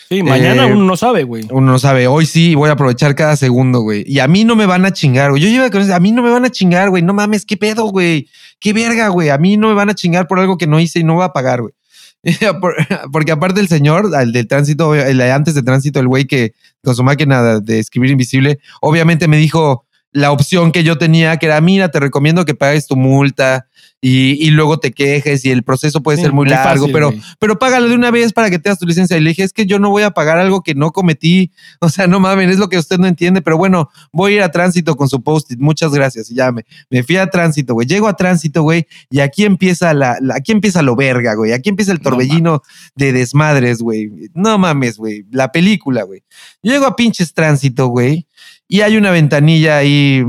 Sí, 0.08 0.22
mañana 0.22 0.66
eh, 0.66 0.72
uno 0.72 0.84
no 0.84 0.96
sabe, 0.96 1.24
güey. 1.24 1.46
Uno 1.50 1.72
no 1.72 1.78
sabe. 1.78 2.06
Hoy 2.06 2.24
sí 2.24 2.54
voy 2.54 2.70
a 2.70 2.72
aprovechar 2.72 3.14
cada 3.14 3.36
segundo, 3.36 3.80
güey. 3.80 4.04
Y 4.06 4.20
a 4.20 4.28
mí 4.28 4.44
no 4.44 4.56
me 4.56 4.64
van 4.64 4.86
a 4.86 4.92
chingar, 4.92 5.30
güey. 5.30 5.42
Yo 5.42 5.48
llevo 5.48 5.70
con 5.70 5.90
a 5.90 6.00
mí 6.00 6.12
no 6.12 6.22
me 6.22 6.30
van 6.30 6.46
a 6.46 6.50
chingar, 6.50 6.88
güey. 6.88 7.02
No 7.02 7.12
mames, 7.12 7.44
qué 7.44 7.58
pedo, 7.58 7.84
güey. 7.88 8.26
Qué 8.58 8.72
verga, 8.72 9.08
güey. 9.08 9.28
A 9.28 9.36
mí 9.36 9.58
no 9.58 9.68
me 9.68 9.74
van 9.74 9.90
a 9.90 9.94
chingar 9.94 10.26
por 10.26 10.38
algo 10.38 10.56
que 10.56 10.66
no 10.66 10.80
hice 10.80 11.00
y 11.00 11.04
no 11.04 11.16
voy 11.16 11.24
a 11.24 11.34
pagar, 11.34 11.60
güey. 11.60 11.74
Porque 13.12 13.32
aparte 13.32 13.60
el 13.60 13.68
señor, 13.68 14.14
al 14.14 14.32
del 14.32 14.46
tránsito, 14.48 14.94
el 14.94 15.20
antes 15.20 15.54
de 15.54 15.62
tránsito, 15.62 16.00
el 16.00 16.08
güey 16.08 16.26
que 16.26 16.54
con 16.82 16.94
su 16.94 17.02
máquina 17.02 17.60
de 17.60 17.78
escribir 17.78 18.10
invisible, 18.10 18.58
obviamente 18.80 19.28
me 19.28 19.36
dijo 19.36 19.86
la 20.12 20.32
opción 20.32 20.72
que 20.72 20.84
yo 20.84 20.98
tenía, 20.98 21.36
que 21.36 21.46
era, 21.46 21.60
mira, 21.60 21.90
te 21.90 22.00
recomiendo 22.00 22.44
que 22.44 22.54
pagues 22.54 22.86
tu 22.86 22.96
multa, 22.96 23.68
y, 24.00 24.50
luego 24.50 24.78
te 24.78 24.92
quejes 24.92 25.44
y 25.44 25.50
el 25.50 25.64
proceso 25.64 26.02
puede 26.02 26.18
ser 26.18 26.32
muy, 26.32 26.48
largo, 26.48 26.86
pero, 26.92 27.12
pero 27.40 27.58
págalo 27.58 27.88
de 27.88 27.96
una 27.96 28.12
vez 28.12 28.32
para 28.32 28.48
que 28.48 28.60
te 28.60 28.68
das 28.68 28.78
tu 28.78 28.86
licencia. 28.86 29.16
Y 29.16 29.20
le 29.20 29.30
dije, 29.30 29.42
es 29.42 29.52
que 29.52 29.66
yo 29.66 29.80
no 29.80 29.90
voy 29.90 30.04
a 30.04 30.12
pagar 30.12 30.38
algo 30.38 30.62
que 30.62 30.74
no 30.74 30.92
cometí. 30.92 31.52
O 31.80 31.90
sea, 31.90 32.06
no 32.06 32.20
mames, 32.20 32.50
es 32.50 32.58
lo 32.58 32.68
que 32.68 32.76
usted 32.76 32.98
no 32.98 33.06
entiende, 33.06 33.40
pero 33.40 33.56
bueno, 33.56 33.88
voy 34.12 34.32
a 34.32 34.36
ir 34.36 34.42
a 34.42 34.50
tránsito 34.50 34.96
con 34.96 35.08
su 35.08 35.22
post-it. 35.22 35.58
Muchas 35.58 35.92
gracias. 35.92 36.30
Y 36.30 36.34
ya 36.34 36.50
me, 36.50 36.64
me 36.90 37.02
fui 37.02 37.16
a 37.16 37.28
tránsito, 37.28 37.74
güey. 37.74 37.86
Llego 37.86 38.08
a 38.08 38.16
tránsito, 38.16 38.62
güey, 38.62 38.86
y 39.10 39.20
aquí 39.20 39.44
empieza 39.44 39.94
la, 39.94 40.18
aquí 40.34 40.52
empieza 40.52 40.82
lo 40.82 40.96
verga, 40.96 41.34
güey. 41.34 41.52
Aquí 41.52 41.68
empieza 41.68 41.92
el 41.92 42.00
torbellino 42.00 42.62
de 42.94 43.12
desmadres, 43.12 43.80
güey. 43.80 44.10
No 44.34 44.58
mames, 44.58 44.98
güey. 44.98 45.24
La 45.30 45.52
película, 45.52 46.02
güey. 46.02 46.24
Llego 46.62 46.86
a 46.86 46.96
pinches 46.96 47.32
tránsito, 47.32 47.86
güey 47.86 48.27
y 48.68 48.82
hay 48.82 48.98
una 48.98 49.10
ventanilla 49.10 49.78
ahí, 49.78 50.22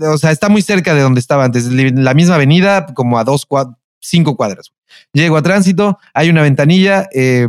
o 0.00 0.18
sea, 0.18 0.30
está 0.30 0.48
muy 0.48 0.62
cerca 0.62 0.94
de 0.94 1.02
donde 1.02 1.18
estaba 1.18 1.44
antes, 1.44 1.66
la 1.66 2.14
misma 2.14 2.36
avenida, 2.36 2.86
como 2.94 3.18
a 3.18 3.24
dos, 3.24 3.44
cuatro, 3.46 3.76
cinco 4.00 4.36
cuadras. 4.36 4.72
Llego 5.12 5.36
a 5.36 5.42
tránsito, 5.42 5.98
hay 6.12 6.30
una 6.30 6.42
ventanilla 6.42 7.08
eh, 7.12 7.48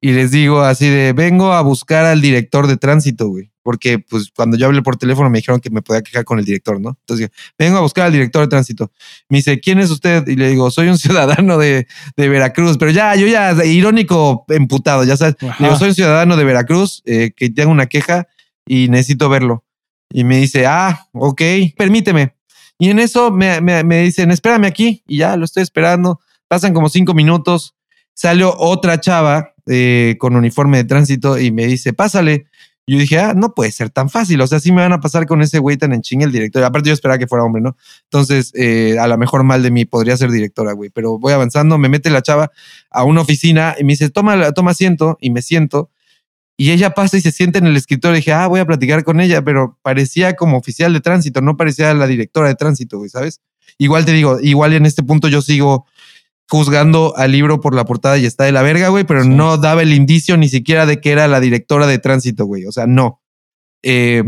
y 0.00 0.12
les 0.12 0.30
digo 0.30 0.60
así 0.62 0.88
de, 0.88 1.12
vengo 1.12 1.52
a 1.52 1.62
buscar 1.62 2.04
al 2.04 2.20
director 2.20 2.68
de 2.68 2.76
tránsito, 2.76 3.28
güey. 3.28 3.50
Porque 3.64 3.98
pues 3.98 4.30
cuando 4.36 4.58
yo 4.58 4.66
hablé 4.66 4.82
por 4.82 4.96
teléfono 4.96 5.30
me 5.30 5.38
dijeron 5.38 5.58
que 5.58 5.70
me 5.70 5.80
podía 5.80 6.02
quejar 6.02 6.24
con 6.24 6.38
el 6.38 6.44
director, 6.44 6.78
¿no? 6.78 6.98
Entonces, 7.00 7.30
vengo 7.58 7.78
a 7.78 7.80
buscar 7.80 8.04
al 8.04 8.12
director 8.12 8.42
de 8.42 8.48
tránsito. 8.48 8.92
Me 9.30 9.38
dice, 9.38 9.58
¿quién 9.58 9.78
es 9.78 9.90
usted? 9.90 10.28
Y 10.28 10.36
le 10.36 10.50
digo, 10.50 10.70
soy 10.70 10.88
un 10.88 10.98
ciudadano 11.04 11.56
de, 11.56 11.86
de 12.16 12.28
Veracruz, 12.28 12.76
pero 12.76 12.90
ya, 12.90 13.16
yo 13.16 13.26
ya, 13.26 13.64
irónico, 13.64 14.44
emputado, 14.50 15.02
ya 15.04 15.16
sabes. 15.16 15.36
digo, 15.58 15.76
soy 15.78 15.88
un 15.88 15.94
ciudadano 15.94 16.36
de 16.36 16.44
Veracruz 16.44 17.02
eh, 17.06 17.32
que 17.34 17.48
tengo 17.48 17.72
una 17.72 17.86
queja 17.86 18.28
y 18.66 18.88
necesito 18.88 19.28
verlo. 19.28 19.63
Y 20.16 20.22
me 20.22 20.36
dice, 20.36 20.64
ah, 20.64 21.08
ok, 21.12 21.42
permíteme. 21.76 22.36
Y 22.78 22.88
en 22.90 23.00
eso 23.00 23.32
me, 23.32 23.60
me, 23.60 23.98
dicen, 23.98 24.30
espérame 24.30 24.66
aquí. 24.66 25.02
Y 25.08 25.18
ya 25.18 25.36
lo 25.36 25.44
estoy 25.44 25.64
esperando. 25.64 26.20
Pasan 26.46 26.72
como 26.72 26.88
cinco 26.88 27.14
minutos. 27.14 27.74
Salió 28.14 28.56
otra 28.56 29.00
chava 29.00 29.54
eh, 29.66 30.14
con 30.20 30.36
uniforme 30.36 30.76
de 30.76 30.84
tránsito 30.84 31.36
y 31.36 31.50
me 31.50 31.66
dice, 31.66 31.92
pásale. 31.92 32.46
Yo 32.86 32.96
dije, 32.96 33.18
ah, 33.18 33.34
no 33.34 33.54
puede 33.54 33.72
ser 33.72 33.90
tan 33.90 34.08
fácil. 34.08 34.40
O 34.40 34.46
sea, 34.46 34.60
sí 34.60 34.70
me 34.70 34.82
van 34.82 34.92
a 34.92 35.00
pasar 35.00 35.26
con 35.26 35.42
ese 35.42 35.58
güey 35.58 35.76
tan 35.76 35.92
en 35.92 36.02
ching 36.02 36.22
el 36.22 36.30
director. 36.30 36.62
Aparte, 36.62 36.90
yo 36.90 36.94
esperaba 36.94 37.18
que 37.18 37.26
fuera 37.26 37.42
hombre, 37.42 37.60
¿no? 37.60 37.76
Entonces, 38.04 38.52
eh, 38.54 38.96
a 39.00 39.08
lo 39.08 39.18
mejor 39.18 39.42
mal 39.42 39.64
de 39.64 39.72
mí 39.72 39.84
podría 39.84 40.16
ser 40.16 40.30
directora, 40.30 40.74
güey. 40.74 40.90
Pero 40.90 41.18
voy 41.18 41.32
avanzando, 41.32 41.76
me 41.76 41.88
mete 41.88 42.08
la 42.08 42.22
chava 42.22 42.52
a 42.88 43.02
una 43.02 43.20
oficina 43.22 43.74
y 43.80 43.82
me 43.82 43.94
dice, 43.94 44.10
toma, 44.10 44.52
toma 44.52 44.70
asiento. 44.70 45.18
Y 45.20 45.30
me 45.30 45.42
siento. 45.42 45.90
Y 46.56 46.70
ella 46.70 46.90
pasa 46.90 47.16
y 47.16 47.20
se 47.20 47.32
siente 47.32 47.58
en 47.58 47.66
el 47.66 47.76
escritorio. 47.76 48.16
Y 48.16 48.20
dije, 48.20 48.32
ah, 48.32 48.46
voy 48.46 48.60
a 48.60 48.66
platicar 48.66 49.04
con 49.04 49.20
ella. 49.20 49.42
Pero 49.42 49.78
parecía 49.82 50.34
como 50.36 50.56
oficial 50.56 50.92
de 50.92 51.00
tránsito, 51.00 51.40
no 51.40 51.56
parecía 51.56 51.92
la 51.94 52.06
directora 52.06 52.48
de 52.48 52.54
tránsito, 52.54 52.98
güey, 52.98 53.10
¿sabes? 53.10 53.40
Igual 53.78 54.04
te 54.04 54.12
digo, 54.12 54.38
igual 54.40 54.72
en 54.72 54.86
este 54.86 55.02
punto 55.02 55.28
yo 55.28 55.42
sigo 55.42 55.86
juzgando 56.48 57.16
al 57.16 57.32
libro 57.32 57.60
por 57.60 57.74
la 57.74 57.84
portada 57.84 58.18
y 58.18 58.26
está 58.26 58.44
de 58.44 58.52
la 58.52 58.62
verga, 58.62 58.88
güey, 58.88 59.04
pero 59.04 59.24
no 59.24 59.56
daba 59.56 59.82
el 59.82 59.92
indicio 59.92 60.36
ni 60.36 60.48
siquiera 60.48 60.86
de 60.86 61.00
que 61.00 61.10
era 61.10 61.26
la 61.26 61.40
directora 61.40 61.86
de 61.86 61.98
tránsito, 61.98 62.44
güey. 62.44 62.66
O 62.66 62.72
sea, 62.72 62.86
no. 62.86 63.20
Eh, 63.82 64.22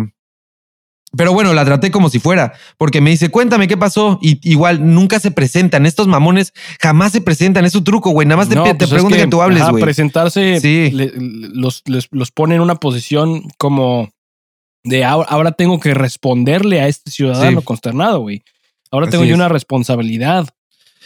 pero 1.16 1.32
bueno, 1.32 1.52
la 1.54 1.64
traté 1.64 1.90
como 1.90 2.08
si 2.08 2.18
fuera, 2.18 2.52
porque 2.76 3.00
me 3.00 3.10
dice, 3.10 3.28
cuéntame 3.28 3.68
qué 3.68 3.76
pasó. 3.76 4.18
Y 4.20 4.38
igual 4.48 4.94
nunca 4.94 5.20
se 5.20 5.30
presentan. 5.30 5.86
Estos 5.86 6.06
mamones 6.06 6.52
jamás 6.80 7.12
se 7.12 7.20
presentan. 7.20 7.64
Es 7.64 7.72
su 7.72 7.82
truco, 7.82 8.10
güey. 8.10 8.26
Nada 8.26 8.38
más 8.38 8.48
te, 8.48 8.56
pues 8.56 8.90
pregunto 8.90 9.16
que, 9.16 9.26
tú 9.26 9.42
hables, 9.42 9.68
güey. 9.70 9.82
presentarse 9.82 10.60
sí. 10.60 10.90
los, 10.92 11.82
los 12.10 12.30
pone 12.30 12.56
en 12.56 12.60
una 12.60 12.76
posición 12.76 13.42
como 13.58 14.10
de 14.86 15.04
ahora, 15.04 15.52
tengo 15.52 15.80
que 15.80 15.94
responderle 15.94 16.80
a 16.80 16.86
este 16.86 17.10
ciudadano 17.10 17.60
consternado, 17.62 18.20
güey. 18.20 18.42
Ahora 18.92 19.10
tengo 19.10 19.24
yo 19.24 19.34
una 19.34 19.48
responsabilidad. 19.48 20.48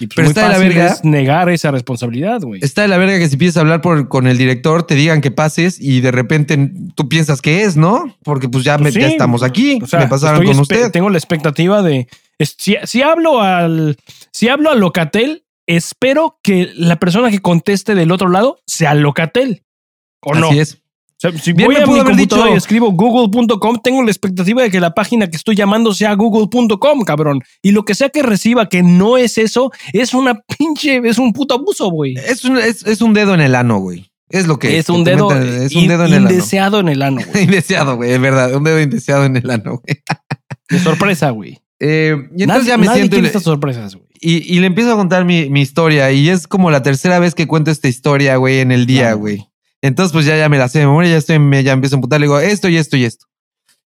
Pues, 0.07 0.17
Pero 0.17 0.29
está 0.29 0.45
de 0.45 0.49
la 0.51 0.59
verga. 0.59 0.97
negar 1.03 1.49
esa 1.51 1.71
responsabilidad, 1.71 2.41
güey. 2.41 2.61
Está 2.63 2.83
de 2.83 2.89
la 2.89 2.99
verga 2.99 3.19
que 3.19 3.29
si 3.29 3.37
piensas 3.37 3.61
hablar 3.61 3.81
por, 3.81 4.09
con 4.09 4.27
el 4.27 4.39
director, 4.39 4.83
te 4.85 4.95
digan 4.95 5.21
que 5.21 5.31
pases 5.31 5.81
y 5.81 6.01
de 6.01 6.11
repente 6.11 6.73
tú 6.95 7.09
piensas 7.09 7.43
que 7.43 7.63
es, 7.63 7.77
¿no? 7.77 8.17
Porque 8.23 8.49
pues 8.49 8.65
ya, 8.65 8.79
pues 8.79 8.97
estamos 8.97 9.43
aquí. 9.43 9.79
me 9.93 10.07
pasaron 10.07 10.45
con 10.45 10.59
usted. 10.59 10.91
Tengo 10.91 11.11
la 11.11 11.19
expectativa 11.19 11.83
de. 11.83 12.09
Si, 12.39 13.03
hablo 13.03 13.41
al. 13.41 13.97
Si 14.33 14.49
hablo 14.49 14.71
al 14.71 14.81
Locatel, 14.81 15.45
espero 15.67 16.39
que 16.43 16.71
la 16.75 16.97
persona 16.97 17.31
que 17.31 17.41
conteste 17.41 17.95
del 17.95 18.13
otro 18.13 18.29
lado 18.29 18.61
sea 18.67 18.95
Locatel. 18.95 19.65
¿O 20.23 20.35
Así 20.35 20.59
es 20.59 20.81
si 21.21 21.53
voy 21.53 21.77
a 21.77 21.87
mi 21.87 22.03
computadora 22.03 22.51
y 22.53 22.55
escribo 22.55 22.91
google.com, 22.93 23.81
tengo 23.83 24.03
la 24.03 24.11
expectativa 24.11 24.62
de 24.62 24.71
que 24.71 24.81
la 24.81 24.95
página 24.95 25.29
que 25.29 25.37
estoy 25.37 25.55
llamando 25.55 25.93
sea 25.93 26.14
google.com, 26.14 27.03
cabrón. 27.03 27.43
Y 27.62 27.73
lo 27.73 27.85
que 27.85 27.95
sea 27.95 28.09
que 28.09 28.23
reciba 28.23 28.68
que 28.71 28.83
no 28.83 29.18
es 29.18 29.37
eso, 29.37 29.71
es 29.93 30.14
una 30.14 30.41
pinche, 30.59 31.03
es 31.05 31.18
un 31.18 31.33
puto 31.35 31.55
abuso, 31.55 31.91
güey. 31.91 32.14
Es 32.16 32.45
un, 32.45 32.57
es, 32.57 33.03
un 33.03 33.12
dedo 33.12 33.35
en 33.35 33.43
el 33.43 33.55
ano, 33.55 33.79
güey. 33.81 34.11
Es 34.31 34.47
lo 34.47 34.59
que 34.59 34.79
es. 34.79 34.89
un 34.89 35.05
dedo, 35.05 35.31
es 35.33 35.75
un 35.75 35.89
dedo 35.89 36.07
en 36.07 36.23
indeseado 36.23 36.81
en 36.81 36.89
el 36.89 37.03
ano. 37.03 37.21
indeseado, 37.35 37.97
güey, 37.97 38.12
es 38.12 38.21
verdad. 38.21 38.55
Un 38.55 38.64
dedo 38.64 38.81
indeseado 38.81 39.25
en 39.25 39.37
el 39.37 39.51
ano, 39.51 39.83
güey. 39.85 40.03
De 40.68 40.79
sorpresa, 40.79 41.31
güey. 41.31 41.59
Eh, 41.83 42.14
y 42.37 42.43
entonces 42.43 42.66
ya 42.66 42.77
me 42.77 42.87
siento. 42.89 43.18
Y 43.18 43.25
estas 43.25 43.43
sorpresas, 43.43 43.95
güey. 43.95 44.07
Y, 44.21 44.55
y, 44.55 44.61
le 44.61 44.66
empiezo 44.66 44.93
a 44.93 44.97
contar 44.97 45.25
mi, 45.25 45.49
mi, 45.49 45.62
historia. 45.62 46.12
Y 46.12 46.29
es 46.29 46.47
como 46.47 46.71
la 46.71 46.83
tercera 46.83 47.18
vez 47.18 47.35
que 47.35 47.47
cuento 47.47 47.71
esta 47.71 47.89
historia, 47.89 48.37
güey, 48.37 48.59
en 48.59 48.71
el 48.71 48.85
día, 48.85 49.14
güey. 49.14 49.50
Entonces, 49.83 50.12
pues 50.12 50.26
ya, 50.26 50.37
ya 50.37 50.49
me 50.49 50.59
la 50.59 50.68
sé 50.68 50.81
de 50.81 50.87
memoria, 50.87 51.11
ya 51.11 51.16
estoy, 51.16 51.39
me, 51.39 51.62
ya 51.62 51.72
empiezo 51.72 51.97
a 51.97 51.99
emputar, 51.99 52.20
le 52.20 52.26
digo 52.26 52.39
esto 52.39 52.68
y 52.68 52.76
esto 52.76 52.97
y 52.97 53.05
esto. 53.05 53.26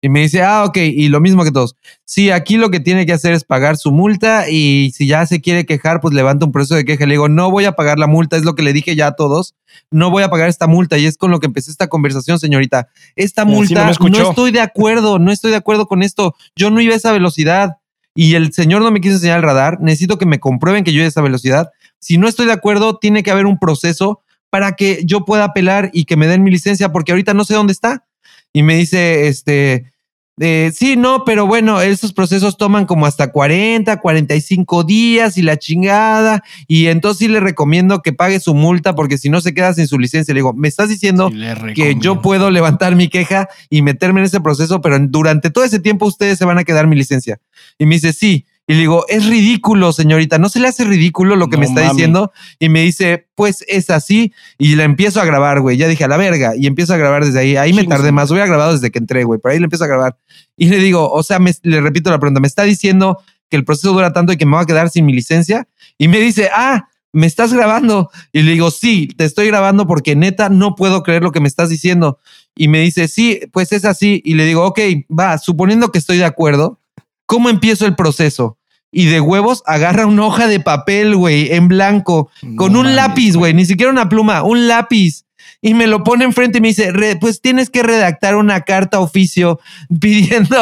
Y 0.04 0.10
me 0.10 0.20
dice, 0.20 0.44
ah, 0.44 0.66
ok, 0.66 0.76
y 0.76 1.08
lo 1.08 1.22
mismo 1.22 1.46
que 1.46 1.52
todos. 1.52 1.78
Sí, 2.04 2.30
aquí 2.30 2.58
lo 2.58 2.70
que 2.70 2.82
tiene 2.82 3.06
que 3.06 3.14
hacer 3.14 3.32
es 3.34 3.46
pagar 3.46 3.78
su 3.78 3.90
multa 3.90 4.50
y 4.50 4.92
si 4.94 5.08
ya 5.08 5.26
se 5.26 5.40
quiere 5.40 5.66
quejar, 5.66 6.02
pues 6.02 6.14
levanta 6.14 6.46
un 6.46 6.52
proceso 6.52 6.76
de 6.76 6.84
queja. 6.84 7.06
Le 7.06 7.14
digo, 7.14 7.30
no 7.30 7.50
voy 7.50 7.64
a 7.64 7.72
pagar 7.72 7.98
la 7.98 8.08
multa, 8.08 8.36
es 8.36 8.44
lo 8.44 8.54
que 8.54 8.64
le 8.64 8.74
dije 8.74 8.98
ya 8.98 9.08
a 9.08 9.12
todos. 9.16 9.56
No 9.92 10.10
voy 10.10 10.24
a 10.24 10.30
pagar 10.30 10.50
esta 10.50 10.68
multa 10.68 10.98
y 10.98 11.06
es 11.06 11.16
con 11.16 11.32
lo 11.32 11.40
que 11.40 11.46
empecé 11.46 11.72
esta 11.72 11.88
conversación, 11.88 12.38
señorita. 12.38 12.90
Esta 13.16 13.46
multa, 13.46 13.90
no, 13.98 14.30
estoy 14.30 14.52
de 14.52 14.60
acuerdo, 14.60 15.20
no 15.20 15.32
estoy 15.32 15.52
de 15.52 15.58
acuerdo 15.58 15.88
con 15.88 16.04
esto. 16.04 16.36
Yo 16.54 16.70
no 16.70 16.82
iba 16.82 16.94
a 16.94 16.98
esa 16.98 17.14
velocidad 17.14 17.78
y 18.14 18.36
el 18.36 18.52
señor 18.52 18.82
no 18.82 18.92
me 18.92 19.00
quiso 19.00 19.16
enseñar 19.16 19.38
el 19.38 19.44
radar. 19.44 19.80
Necesito 19.80 20.18
que 20.18 20.26
me 20.26 20.42
comprueben 20.42 20.84
que 20.84 20.92
yo 20.92 20.98
iba 20.98 21.06
a 21.06 21.08
esa 21.08 21.22
velocidad. 21.22 21.70
Si 22.00 22.18
no 22.18 22.28
estoy 22.28 22.46
de 22.46 22.52
acuerdo, 22.52 22.98
tiene 22.98 23.24
que 23.24 23.32
haber 23.32 23.46
un 23.46 23.58
proceso 23.58 24.20
para 24.54 24.74
que 24.74 25.02
yo 25.04 25.26
pueda 25.26 25.46
apelar 25.46 25.90
y 25.94 26.06
que 26.06 26.16
me 26.16 26.28
den 26.28 26.44
mi 26.44 26.52
licencia 26.52 26.92
porque 26.92 27.12
ahorita 27.12 27.34
no 27.34 27.44
sé 27.44 27.56
dónde 27.56 27.74
está. 27.74 28.06
Y 28.54 28.62
me 28.62 28.76
dice, 28.76 29.28
este, 29.28 29.92
eh, 30.40 30.72
sí, 30.72 30.96
no, 30.96 31.26
pero 31.26 31.48
bueno, 31.48 31.82
estos 31.82 32.14
procesos 32.14 32.56
toman 32.56 32.86
como 32.86 33.08
hasta 33.08 33.32
40, 33.32 34.00
45 34.00 34.84
días 34.84 35.40
y 35.40 35.42
la 35.42 35.58
chingada. 35.58 36.44
Y 36.68 36.86
entonces 36.86 37.18
sí 37.18 37.28
le 37.30 37.40
recomiendo 37.40 38.04
que 38.04 38.14
pague 38.14 38.40
su 38.40 38.54
multa 38.54 38.94
porque 38.94 39.18
si 39.18 39.28
no 39.28 39.42
se 39.42 39.56
queda 39.56 39.74
sin 39.74 39.88
su 39.88 39.98
licencia. 39.98 40.36
Le 40.36 40.42
digo, 40.42 40.54
me 40.54 40.68
estás 40.68 40.88
diciendo 40.88 41.32
que 41.74 41.96
yo 42.00 42.22
puedo 42.22 42.52
levantar 42.52 42.96
mi 42.96 43.08
queja 43.08 43.50
y 43.72 43.82
meterme 43.82 44.20
en 44.20 44.28
ese 44.28 44.40
proceso, 44.40 44.82
pero 44.82 45.00
durante 45.00 45.50
todo 45.50 45.64
ese 45.64 45.80
tiempo 45.80 46.06
ustedes 46.06 46.38
se 46.38 46.46
van 46.46 46.60
a 46.60 46.64
quedar 46.64 46.86
mi 46.86 46.96
licencia. 46.96 47.40
Y 47.80 47.88
me 47.88 47.96
dice, 47.96 48.14
sí, 48.14 48.46
y 48.66 48.74
le 48.76 48.80
digo, 48.80 49.06
es 49.10 49.26
ridículo, 49.26 49.92
señorita, 49.92 50.38
¿no 50.38 50.48
se 50.48 50.62
le 50.62 50.70
hace 50.70 50.86
ridículo 50.86 51.36
lo 51.36 51.50
que 51.50 51.58
me 51.58 51.66
está 51.66 51.82
diciendo? 51.82 52.32
Y 52.60 52.70
me 52.70 52.82
dice, 52.82 53.28
pues 53.36 53.66
es 53.68 53.90
así. 53.90 54.34
Y 54.58 54.78
la 54.78 54.86
empiezo 54.86 55.20
a 55.20 55.26
grabar, 55.26 55.60
güey. 55.60 55.76
Ya 55.76 55.90
dije, 55.90 56.06
a 56.06 56.08
la 56.08 56.16
verga. 56.16 56.54
Y 56.56 56.68
empiezo 56.68 56.94
a 56.94 56.98
grabar 56.98 57.26
desde 57.26 57.40
ahí. 57.40 57.58
Ahí 57.58 57.74
me 57.74 57.84
tardé 57.84 58.14
más. 58.14 58.32
Hubiera 58.32 58.48
grabado 58.48 58.72
desde 58.72 58.90
que 58.90 59.00
entré, 59.00 59.26
güey. 59.26 59.38
Pero 59.44 59.52
ahí 59.52 59.60
le 59.60 59.66
empiezo 59.66 59.84
a 59.84 59.88
grabar. 59.88 60.18
Y 60.56 60.70
le 60.70 60.78
digo, 60.78 61.12
o 61.12 61.24
sea, 61.24 61.40
le 61.64 61.82
repito 61.82 62.10
la 62.10 62.20
pregunta, 62.20 62.40
¿me 62.40 62.48
está 62.48 62.64
diciendo 62.64 63.20
que 63.50 63.58
el 63.58 63.66
proceso 63.66 63.92
dura 63.92 64.14
tanto 64.14 64.32
y 64.32 64.38
que 64.38 64.46
me 64.46 64.56
va 64.56 64.62
a 64.62 64.66
quedar 64.66 64.90
sin 64.90 65.06
mi 65.06 65.12
licencia? 65.12 65.68
Y 65.98 66.08
me 66.08 66.20
dice, 66.20 66.50
ah, 66.54 66.88
¿me 67.12 67.28
estás 67.28 67.54
grabando? 67.54 68.12
Y 68.32 68.44
le 68.44 68.54
digo, 68.54 68.72
sí, 68.72 69.10
te 69.18 69.26
estoy 69.26 69.48
grabando 69.48 69.88
porque 69.88 70.16
neta 70.16 70.48
no 70.48 70.76
puedo 70.76 71.04
creer 71.04 71.22
lo 71.22 71.34
que 71.34 71.42
me 71.42 71.50
estás 71.50 71.70
diciendo. 71.70 72.18
Y 72.56 72.70
me 72.70 72.80
dice, 72.80 73.10
sí, 73.10 73.42
pues 73.52 73.74
es 73.74 73.84
así. 73.84 74.22
Y 74.24 74.36
le 74.36 74.46
digo, 74.46 74.66
ok, 74.66 74.80
va, 75.12 75.38
suponiendo 75.38 75.92
que 75.92 76.00
estoy 76.00 76.18
de 76.18 76.26
acuerdo, 76.26 76.80
¿Cómo 77.26 77.50
empiezo 77.50 77.86
el 77.86 77.96
proceso? 77.96 78.58
Y 78.92 79.08
de 79.08 79.20
huevos 79.20 79.64
agarra 79.66 80.06
una 80.06 80.26
hoja 80.26 80.48
de 80.48 80.60
papel, 80.60 81.16
güey, 81.16 81.52
en 81.52 81.68
blanco, 81.68 82.30
con 82.58 82.76
un 82.76 82.96
lápiz, 82.96 83.36
güey, 83.36 83.54
ni 83.54 83.66
siquiera 83.66 83.92
una 83.92 84.08
pluma, 84.08 84.44
un 84.44 84.68
lápiz. 84.68 85.26
Y 85.66 85.74
me 85.74 85.88
lo 85.88 86.04
pone 86.04 86.26
enfrente 86.26 86.58
y 86.58 86.62
me 86.62 86.68
dice, 86.68 86.92
pues 87.22 87.40
tienes 87.40 87.70
que 87.70 87.84
redactar 87.84 88.36
una 88.36 88.62
carta 88.62 89.00
oficio 89.00 89.62
pidiendo 90.02 90.58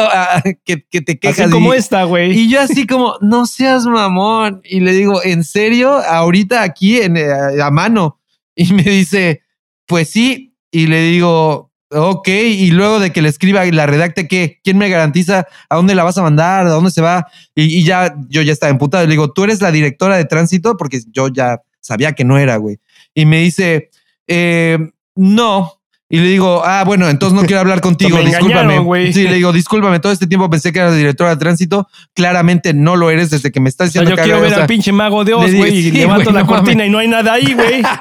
que, 0.64 0.76
te 0.78 1.18
quejas. 1.18 1.40
Así 1.40 1.50
como 1.50 1.74
esta, 1.74 2.04
güey. 2.04 2.38
Y 2.38 2.48
yo 2.48 2.60
así 2.60 2.86
como, 2.86 3.16
no 3.20 3.46
seas 3.46 3.84
mamón. 3.84 4.60
Y 4.64 4.78
le 4.78 4.92
digo, 4.92 5.20
¿en 5.24 5.42
serio? 5.42 5.96
Ahorita 5.96 6.62
aquí 6.62 7.00
en, 7.00 7.16
eh, 7.16 7.26
a 7.60 7.70
mano. 7.72 8.20
Y 8.54 8.72
me 8.74 8.84
dice, 8.84 9.42
pues 9.86 10.08
sí. 10.08 10.54
Y 10.70 10.86
le 10.86 11.02
digo, 11.02 11.71
Ok, 11.94 12.28
y 12.28 12.70
luego 12.70 13.00
de 13.00 13.12
que 13.12 13.20
le 13.20 13.28
escriba 13.28 13.66
y 13.66 13.70
la 13.70 13.86
redacte, 13.86 14.26
¿qué? 14.26 14.60
¿Quién 14.64 14.78
me 14.78 14.88
garantiza 14.88 15.46
a 15.68 15.76
dónde 15.76 15.94
la 15.94 16.04
vas 16.04 16.16
a 16.16 16.22
mandar? 16.22 16.66
¿A 16.66 16.70
dónde 16.70 16.90
se 16.90 17.02
va? 17.02 17.26
Y, 17.54 17.84
ya, 17.84 18.14
yo 18.28 18.40
ya 18.42 18.52
estaba 18.52 18.70
emputado. 18.70 19.04
Le 19.04 19.10
digo, 19.10 19.32
¿tú 19.32 19.44
eres 19.44 19.60
la 19.60 19.70
directora 19.70 20.16
de 20.16 20.24
tránsito? 20.24 20.76
Porque 20.76 21.00
yo 21.12 21.28
ya 21.28 21.60
sabía 21.80 22.12
que 22.12 22.24
no 22.24 22.38
era, 22.38 22.56
güey. 22.56 22.78
Y 23.14 23.26
me 23.26 23.40
dice, 23.40 23.90
eh, 24.26 24.78
no. 25.14 25.72
Y 26.08 26.18
le 26.18 26.28
digo, 26.28 26.62
ah, 26.64 26.84
bueno, 26.84 27.08
entonces 27.08 27.38
no 27.38 27.46
quiero 27.46 27.60
hablar 27.60 27.80
contigo, 27.82 28.18
discúlpame. 28.18 29.12
Sí, 29.12 29.24
le 29.24 29.34
digo, 29.34 29.52
discúlpame, 29.52 29.98
todo 29.98 30.12
este 30.12 30.26
tiempo 30.26 30.48
pensé 30.48 30.72
que 30.72 30.78
eras 30.78 30.96
directora 30.96 31.30
de 31.30 31.36
tránsito. 31.36 31.88
Claramente 32.14 32.72
no 32.74 32.96
lo 32.96 33.10
eres 33.10 33.30
desde 33.30 33.50
que 33.50 33.60
me 33.60 33.68
estás 33.68 33.88
diciendo 33.88 34.12
o 34.12 34.14
sea, 34.14 34.24
yo 34.24 34.30
quiero 34.30 34.40
ver 34.42 34.54
al 34.54 34.66
pinche 34.66 34.92
mago 34.92 35.24
de 35.24 35.34
Oz, 35.34 35.54
güey, 35.54 35.74
y 35.74 35.90
levanto 35.92 36.30
la 36.30 36.46
cortina 36.46 36.86
y 36.86 36.90
no 36.90 36.98
hay 36.98 37.08
nada 37.08 37.34
ahí, 37.34 37.54
güey. 37.54 37.82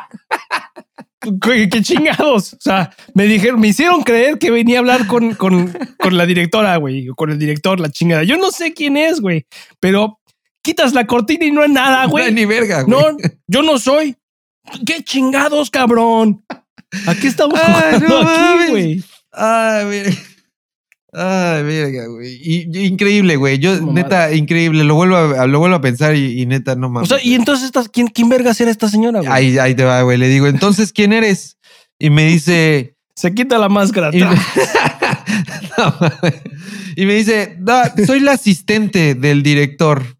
¿Qué, 1.41 1.81
chingados? 1.81 2.53
O 2.53 2.57
sea, 2.59 2.95
me 3.13 3.25
dijeron, 3.25 3.59
me 3.59 3.67
hicieron 3.67 4.01
creer 4.01 4.39
que 4.39 4.49
venía 4.49 4.77
a 4.77 4.79
hablar 4.79 5.07
con, 5.07 5.35
con, 5.35 5.71
con 5.99 6.17
la 6.17 6.25
directora, 6.25 6.75
güey, 6.77 7.09
o 7.09 7.15
con 7.15 7.29
el 7.29 7.37
director, 7.37 7.79
la 7.79 7.91
chingada. 7.91 8.23
Yo 8.23 8.37
no 8.37 8.51
sé 8.51 8.73
quién 8.73 8.97
es, 8.97 9.21
güey, 9.21 9.45
pero 9.79 10.19
quitas 10.63 10.93
la 10.93 11.05
cortina 11.05 11.45
y 11.45 11.51
no 11.51 11.63
es 11.63 11.69
nada, 11.69 12.05
güey. 12.05 12.25
No 12.25 12.31
ni 12.31 12.45
verga, 12.45 12.81
güey. 12.81 12.99
No, 12.99 13.17
yo 13.47 13.61
no 13.61 13.77
soy. 13.77 14.15
¿Qué 14.85 15.03
chingados, 15.03 15.69
cabrón? 15.69 16.43
Aquí 17.07 17.27
estamos 17.27 17.59
jugando 17.59 18.19
aquí, 18.19 18.69
güey. 18.69 19.03
Ay, 19.31 19.85
mira. 19.85 20.11
Ay, 21.13 21.63
verga, 21.63 22.07
güey. 22.07 22.39
Increíble, 22.85 23.35
güey. 23.35 23.59
Yo, 23.59 23.81
neta, 23.81 24.33
increíble. 24.33 24.85
Lo 24.85 24.95
vuelvo 24.95 25.17
a, 25.17 25.45
lo 25.45 25.59
vuelvo 25.59 25.75
a 25.75 25.81
pensar 25.81 26.15
y, 26.15 26.45
neta, 26.45 26.75
no 26.75 26.89
mames. 26.89 27.11
O 27.11 27.15
sea, 27.15 27.25
y 27.25 27.33
entonces, 27.33 27.71
¿quién, 27.91 28.07
¿quién 28.07 28.29
vergas 28.29 28.61
era 28.61 28.71
esta 28.71 28.87
señora, 28.87 29.19
güey? 29.19 29.31
Ahí, 29.31 29.57
ahí 29.57 29.75
te 29.75 29.83
va, 29.83 30.01
güey. 30.03 30.17
Le 30.17 30.29
digo, 30.29 30.47
entonces, 30.47 30.93
¿quién 30.93 31.11
eres? 31.11 31.57
Y 31.99 32.09
me 32.09 32.27
dice. 32.27 32.95
Se 33.15 33.33
quita 33.33 33.57
la 33.57 33.67
máscara. 33.67 34.09
Y, 34.13 34.21
y 36.95 37.05
me 37.05 37.15
dice, 37.15 37.57
no, 37.59 37.81
soy 38.05 38.21
la 38.21 38.31
asistente 38.31 39.15
del 39.15 39.43
director. 39.43 40.17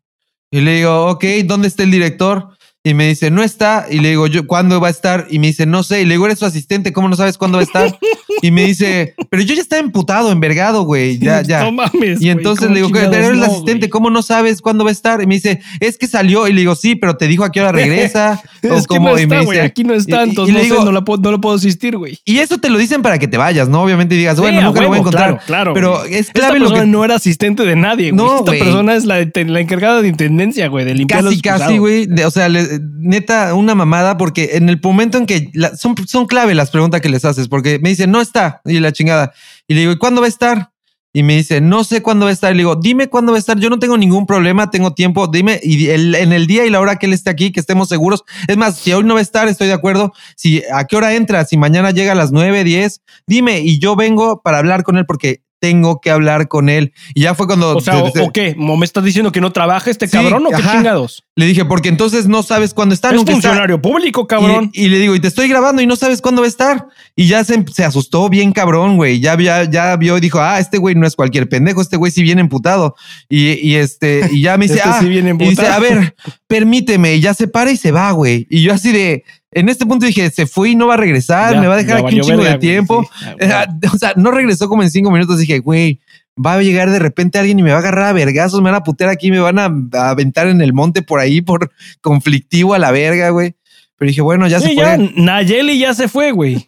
Y 0.52 0.60
le 0.60 0.76
digo, 0.76 1.08
ok, 1.08 1.24
¿dónde 1.46 1.70
está 1.70 1.84
el 1.84 1.92
director? 1.92 2.50
Y 2.84 2.96
me 2.96 3.08
dice, 3.08 3.32
no 3.32 3.44
está. 3.44 3.86
Y 3.90 4.00
le 4.00 4.10
digo, 4.10 4.26
¿cuándo 4.46 4.82
va 4.82 4.90
a 4.90 4.92
estar? 4.92 5.26
Y 5.30 5.40
me 5.40 5.48
dice, 5.48 5.66
no 5.66 5.84
sé. 5.84 6.02
Y 6.02 6.06
le 6.06 6.16
digo, 6.16 6.26
eres 6.26 6.40
su 6.40 6.46
asistente, 6.46 6.92
¿cómo 6.92 7.08
no 7.08 7.16
sabes 7.16 7.38
cuándo 7.38 7.58
va 7.58 7.62
a 7.62 7.66
estar? 7.66 7.88
Y 8.42 8.52
me 8.52 8.66
dice, 8.66 9.16
pero 9.30 9.44
yo 9.44 9.56
ya 9.56 9.62
estaba 9.62 9.82
emputado, 9.82 10.32
envergado, 10.32 10.84
güey. 10.84 11.18
Ya, 11.18 11.42
ya. 11.42 11.64
No 11.64 11.72
mames. 11.72 12.22
Y 12.22 12.30
entonces 12.30 12.70
le 12.70 12.78
digo, 12.78 12.90
pero 12.92 13.12
eres 13.14 13.30
el 13.30 13.44
asistente, 13.44 13.90
¿cómo 13.90 14.10
no 14.10 14.22
sabes 14.22 14.62
cuándo 14.62 14.84
va 14.84 14.90
a 14.90 14.94
estar? 14.94 15.22
Y 15.22 15.28
me 15.28 15.36
dice, 15.36 15.62
es 15.80 15.98
que 15.98 16.08
salió. 16.08 16.48
Y 16.48 16.54
le 16.54 16.62
digo, 16.62 16.76
sí, 16.76 16.96
pero 16.96 17.18
te 17.18 17.28
dijo 17.28 17.44
a 17.44 17.52
qué 17.52 17.62
hora 17.62 17.72
regresa. 17.72 18.42
es 18.62 18.88
que 18.88 19.00
no 19.00 19.18
está, 19.18 19.42
güey. 19.42 19.60
Aquí 19.60 19.84
no 19.84 19.94
está, 19.94 20.24
entonces 20.24 20.56
no, 20.56 20.62
sé, 20.62 20.86
no, 20.86 20.92
lo 20.92 21.42
puedo 21.42 21.56
asistir, 21.56 21.98
güey. 21.98 22.20
Y 22.26 22.40
eso 22.40 22.58
te 22.58 22.70
lo 22.70 22.78
dicen 22.78 23.02
para 23.02 23.20
que 23.20 23.28
te 23.28 23.38
vayas, 23.38 23.70
¿no? 23.70 23.82
Obviamente 23.82 24.16
digas, 24.16 24.40
bueno, 24.40 24.62
nunca 24.62 24.82
lo 24.82 24.88
voy 24.88 24.98
a 24.98 25.00
encontrar. 25.00 25.42
Claro, 25.46 25.74
claro. 25.74 25.74
Pero 25.74 26.06
es 26.06 26.32
clave 26.32 26.58
Esta 26.58 26.70
lo 26.70 26.82
que. 26.82 26.88
no 26.88 27.06
era 27.06 27.16
asistente 27.16 27.64
de 27.64 27.76
nadie, 27.76 28.12
güey. 28.12 28.26
No, 28.26 28.40
Esta 28.40 28.52
persona 28.52 28.96
es 28.96 29.06
la, 29.06 29.26
la, 29.34 29.60
encargada 29.60 30.02
de 30.02 30.08
intendencia, 30.08 30.68
güey, 30.68 30.86
de 30.86 30.96
limpiar 30.96 31.24
Casi, 31.24 31.42
casi, 31.42 31.78
güey. 31.78 32.08
O 32.24 32.32
sea, 32.32 32.50
neta, 32.50 33.54
una 33.54 33.76
mamada, 33.76 34.18
porque 34.18 34.52
en 34.54 34.70
el 34.70 34.80
momento 34.82 35.18
en 35.18 35.26
que 35.26 35.52
son, 35.78 35.96
son 36.08 36.26
clave 36.26 36.56
las 36.56 36.72
preguntas 36.72 37.02
que 37.02 37.10
les 37.10 37.26
haces, 37.26 37.48
porque 37.48 37.80
me 37.80 37.90
dicen, 37.90 38.12
no 38.12 38.22
y 38.66 38.80
la 38.80 38.92
chingada. 38.92 39.34
Y 39.68 39.74
le 39.74 39.82
digo, 39.82 39.92
¿y 39.94 39.98
cuándo 39.98 40.22
va 40.22 40.28
a 40.28 40.30
estar? 40.30 40.72
Y 41.14 41.24
me 41.24 41.36
dice, 41.36 41.60
no 41.60 41.84
sé 41.84 42.02
cuándo 42.02 42.26
va 42.26 42.30
a 42.30 42.34
estar. 42.34 42.52
Le 42.54 42.60
digo, 42.60 42.76
dime 42.76 43.10
cuándo 43.10 43.34
va 43.34 43.38
a 43.38 43.40
estar. 43.40 43.60
Yo 43.60 43.70
no 43.70 43.80
tengo 43.80 43.98
ningún 43.98 44.26
problema, 44.26 44.70
tengo 44.70 44.94
tiempo. 44.94 45.28
Dime, 45.28 45.60
y 45.62 45.90
en 45.90 46.32
el 46.32 46.48
día 46.48 46.66
y 46.66 46.70
la 46.70 46.80
hora 46.80 46.96
que 46.96 47.06
él 47.06 47.14
esté 47.14 47.30
aquí, 47.30 47.52
que 47.52 47.60
estemos 47.60 47.90
seguros. 47.90 48.24
Es 48.48 48.56
más, 48.56 48.78
si 48.78 48.94
hoy 48.94 49.04
no 49.04 49.16
va 49.16 49.20
a 49.20 49.24
estar, 49.24 49.48
estoy 49.48 49.68
de 49.68 49.74
acuerdo. 49.74 50.14
Si 50.38 50.64
a 50.74 50.86
qué 50.86 50.96
hora 50.96 51.14
entra, 51.14 51.44
si 51.44 51.58
mañana 51.58 51.92
llega 51.92 52.14
a 52.14 52.16
las 52.16 52.32
9, 52.32 52.64
10, 52.64 53.02
dime 53.28 53.60
y 53.60 53.80
yo 53.80 53.98
vengo 53.98 54.42
para 54.42 54.60
hablar 54.60 54.84
con 54.84 54.98
él 54.98 55.06
porque 55.06 55.44
tengo 55.62 56.02
que 56.02 56.10
hablar 56.10 56.48
con 56.48 56.70
él. 56.70 56.92
Y 57.14 57.22
ya 57.22 57.36
fue 57.36 57.46
cuando. 57.46 57.78
O 57.78 57.82
sea, 57.82 58.04
o, 58.04 58.32
qué? 58.34 58.56
¿Me 58.58 58.84
estás 58.84 59.04
diciendo 59.04 59.32
que 59.32 59.40
no 59.40 59.52
trabaja 59.52 59.92
este 59.92 60.10
cabrón 60.10 60.46
o 60.48 60.50
qué 60.50 60.64
chingados? 60.64 61.24
Le 61.36 61.46
dije, 61.46 61.64
porque 61.66 61.88
entonces 61.88 62.28
no 62.28 62.42
sabes 62.42 62.74
cuándo 62.74 62.96
está. 62.96 63.12
Es 63.12 63.24
funcionario 63.24 63.80
público, 63.80 64.28
cabrón. 64.28 64.72
Y, 64.74 64.90
le 64.90 64.98
digo, 64.98 65.16
y 65.16 65.20
te 65.20 65.28
estoy 65.28 65.48
grabando 65.48 65.82
y 65.82 65.86
no 65.86 65.96
sabes 65.96 66.20
cuándo 66.22 66.42
va 66.42 66.48
a 66.48 66.50
estar. 66.50 66.88
Y 67.16 67.28
ya 67.28 67.44
se, 67.44 67.64
se 67.72 67.86
asustó 67.86 68.28
bien 68.28 68.52
cabrón, 68.54 68.98
güey. 68.98 69.20
Ya, 69.20 69.40
ya, 69.40 69.70
ya 69.70 69.96
vio 69.98 70.18
y 70.18 70.20
dijo, 70.20 70.40
ah, 70.40 70.60
este 70.60 70.80
güey 70.80 70.96
no 70.96 71.06
es 71.06 71.16
cualquier 71.16 71.48
pendejo, 71.48 71.80
este 71.80 71.96
güey 71.96 72.12
sí 72.12 72.24
viene 72.24 72.42
emputado. 72.42 72.96
Y, 73.30 73.52
y 73.66 73.76
este, 73.76 74.30
y 74.32 74.42
ya 74.42 74.58
me 74.58 74.66
dice, 74.66 74.80
este 74.80 74.90
ah, 74.90 75.00
y 75.04 75.22
dice, 75.22 75.68
a 75.68 75.78
ver, 75.78 76.16
permíteme. 76.48 77.16
Y 77.16 77.22
ya 77.22 77.36
se 77.36 77.48
para 77.48 77.72
y 77.72 77.78
se 77.78 77.92
va, 77.92 78.12
güey. 78.12 78.48
Y 78.50 78.64
yo 78.64 78.74
así 78.74 78.92
de, 78.92 79.24
en 79.54 79.68
este 79.68 79.86
punto 79.86 80.06
dije, 80.06 80.30
se 80.32 80.48
fue 80.48 80.70
y 80.70 80.76
no 80.76 80.88
va 80.88 80.94
a 80.94 80.98
regresar, 80.98 81.60
me 81.60 81.68
va 81.68 81.74
a 81.74 81.78
dejar 81.78 81.98
aquí 81.98 82.16
un 82.16 82.22
chingo 82.22 82.44
de 82.44 82.58
tiempo. 82.58 83.08
O 83.94 83.98
sea, 83.98 84.14
no 84.16 84.32
regresó 84.32 84.70
como 84.70 84.84
en 84.84 84.90
cinco 84.90 85.12
minutos. 85.12 85.40
Dije, 85.40 85.60
güey, 85.60 86.00
va 86.44 86.54
a 86.54 86.62
llegar 86.62 86.90
de 86.90 87.00
repente 87.00 87.38
alguien 87.38 87.60
y 87.60 87.64
me 87.64 87.72
va 87.72 87.78
a 87.78 87.80
agarrar 87.80 88.10
a 88.10 88.14
vergazos, 88.14 88.62
me 88.62 88.72
van 88.72 88.80
a 88.80 88.84
putear 88.84 89.10
aquí, 89.10 89.30
me 89.32 89.40
van 89.40 89.60
a, 89.60 89.70
aventar 90.10 90.48
en 90.48 90.62
el 90.62 90.74
monte 90.74 91.02
por 91.02 91.20
ahí 91.20 91.42
por 91.42 91.72
conflictivo 92.02 92.74
a 92.74 92.80
la 92.80 92.92
verga, 92.92 93.30
güey. 93.30 93.56
Pero 93.98 94.10
dije, 94.10 94.22
bueno, 94.22 94.48
ya 94.48 94.60
se 94.60 94.74
fue. 94.74 95.12
Nayeli 95.16 95.78
ya 95.78 95.94
se 95.94 96.08
fue, 96.08 96.32
güey. 96.32 96.66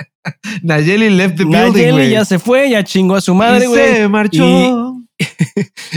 Nayeli 0.62 1.10
left 1.10 1.36
the 1.36 1.44
building, 1.44 1.72
Nayeli 1.72 2.10
ya 2.10 2.24
se 2.24 2.38
fue, 2.38 2.68
ya 2.68 2.84
chingó 2.84 3.14
a 3.14 3.20
su 3.20 3.34
madre, 3.34 3.66
güey. 3.66 3.94
Se 3.94 4.08
marchó. 4.08 4.96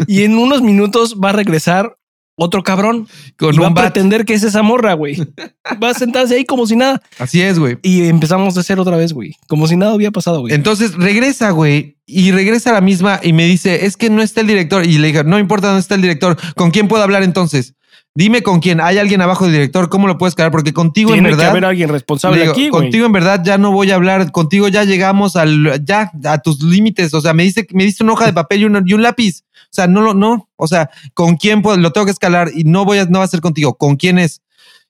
y 0.07 0.23
en 0.23 0.38
unos 0.38 0.61
minutos 0.61 1.17
va 1.21 1.30
a 1.30 1.34
regresar 1.34 1.98
otro 2.39 2.63
cabrón 2.63 3.07
con 3.37 3.53
y 3.53 3.57
va 3.57 3.67
a 3.67 3.73
pretender 3.73 4.25
que 4.25 4.33
es 4.33 4.43
esa 4.43 4.63
morra, 4.63 4.93
güey. 4.93 5.17
Va 5.83 5.89
a 5.89 5.93
sentarse 5.93 6.35
ahí 6.35 6.45
como 6.45 6.65
si 6.65 6.75
nada. 6.75 7.01
Así 7.19 7.41
es, 7.41 7.59
güey. 7.59 7.77
Y 7.83 8.07
empezamos 8.07 8.57
a 8.57 8.61
hacer 8.61 8.79
otra 8.79 8.97
vez, 8.97 9.13
güey. 9.13 9.35
Como 9.47 9.67
si 9.67 9.75
nada 9.75 9.93
había 9.93 10.09
pasado, 10.09 10.39
güey. 10.39 10.53
Entonces 10.53 10.95
regresa, 10.95 11.51
güey. 11.51 11.97
Y 12.07 12.31
regresa 12.31 12.71
a 12.71 12.73
la 12.73 12.81
misma 12.81 13.19
y 13.21 13.33
me 13.33 13.45
dice, 13.45 13.85
es 13.85 13.95
que 13.95 14.09
no 14.09 14.23
está 14.23 14.41
el 14.41 14.47
director. 14.47 14.83
Y 14.85 14.97
le 14.97 15.07
dije, 15.07 15.23
no 15.23 15.37
importa 15.37 15.67
dónde 15.67 15.81
está 15.81 15.93
el 15.93 16.01
director. 16.01 16.37
¿Con 16.55 16.71
quién 16.71 16.87
puedo 16.87 17.03
hablar 17.03 17.21
entonces? 17.21 17.75
Dime 18.15 18.41
con 18.41 18.59
quién. 18.59 18.81
¿Hay 18.81 18.97
alguien 18.97 19.21
abajo 19.21 19.45
del 19.45 19.53
director? 19.53 19.87
¿Cómo 19.87 20.07
lo 20.07 20.17
puedes 20.17 20.35
quedar? 20.35 20.51
Porque 20.51 20.73
contigo 20.73 21.13
en 21.13 21.23
verdad. 21.23 21.37
Tiene 21.37 21.43
que 21.43 21.51
haber 21.51 21.65
alguien 21.65 21.89
responsable 21.89 22.49
aquí. 22.49 22.69
Contigo 22.69 23.05
en 23.05 23.11
verdad 23.11 23.41
ya 23.43 23.57
no 23.57 23.71
voy 23.71 23.91
a 23.91 23.95
hablar. 23.95 24.31
Contigo 24.31 24.67
ya 24.67 24.83
llegamos 24.83 25.35
al, 25.35 25.83
ya, 25.85 26.11
a 26.25 26.39
tus 26.39 26.61
límites. 26.61 27.13
O 27.13 27.21
sea, 27.21 27.33
me 27.33 27.43
dice, 27.43 27.65
me 27.71 27.85
diste 27.85 28.03
una 28.03 28.13
hoja 28.13 28.25
de 28.25 28.33
papel 28.33 28.61
y 28.61 28.65
un, 28.65 28.83
y 28.85 28.93
un 28.93 29.03
lápiz. 29.03 29.43
O 29.65 29.71
sea, 29.71 29.87
no, 29.87 30.13
no, 30.13 30.49
o 30.55 30.67
sea, 30.67 30.89
¿con 31.13 31.37
quién 31.37 31.61
puedo? 31.61 31.77
Lo 31.77 31.91
tengo 31.91 32.05
que 32.05 32.11
escalar 32.11 32.49
y 32.53 32.63
no 32.63 32.85
voy 32.85 32.97
a, 32.97 33.05
no 33.05 33.19
va 33.19 33.25
a 33.25 33.27
ser 33.29 33.41
contigo. 33.41 33.75
¿Con 33.75 33.95
quién 33.95 34.17
es? 34.17 34.41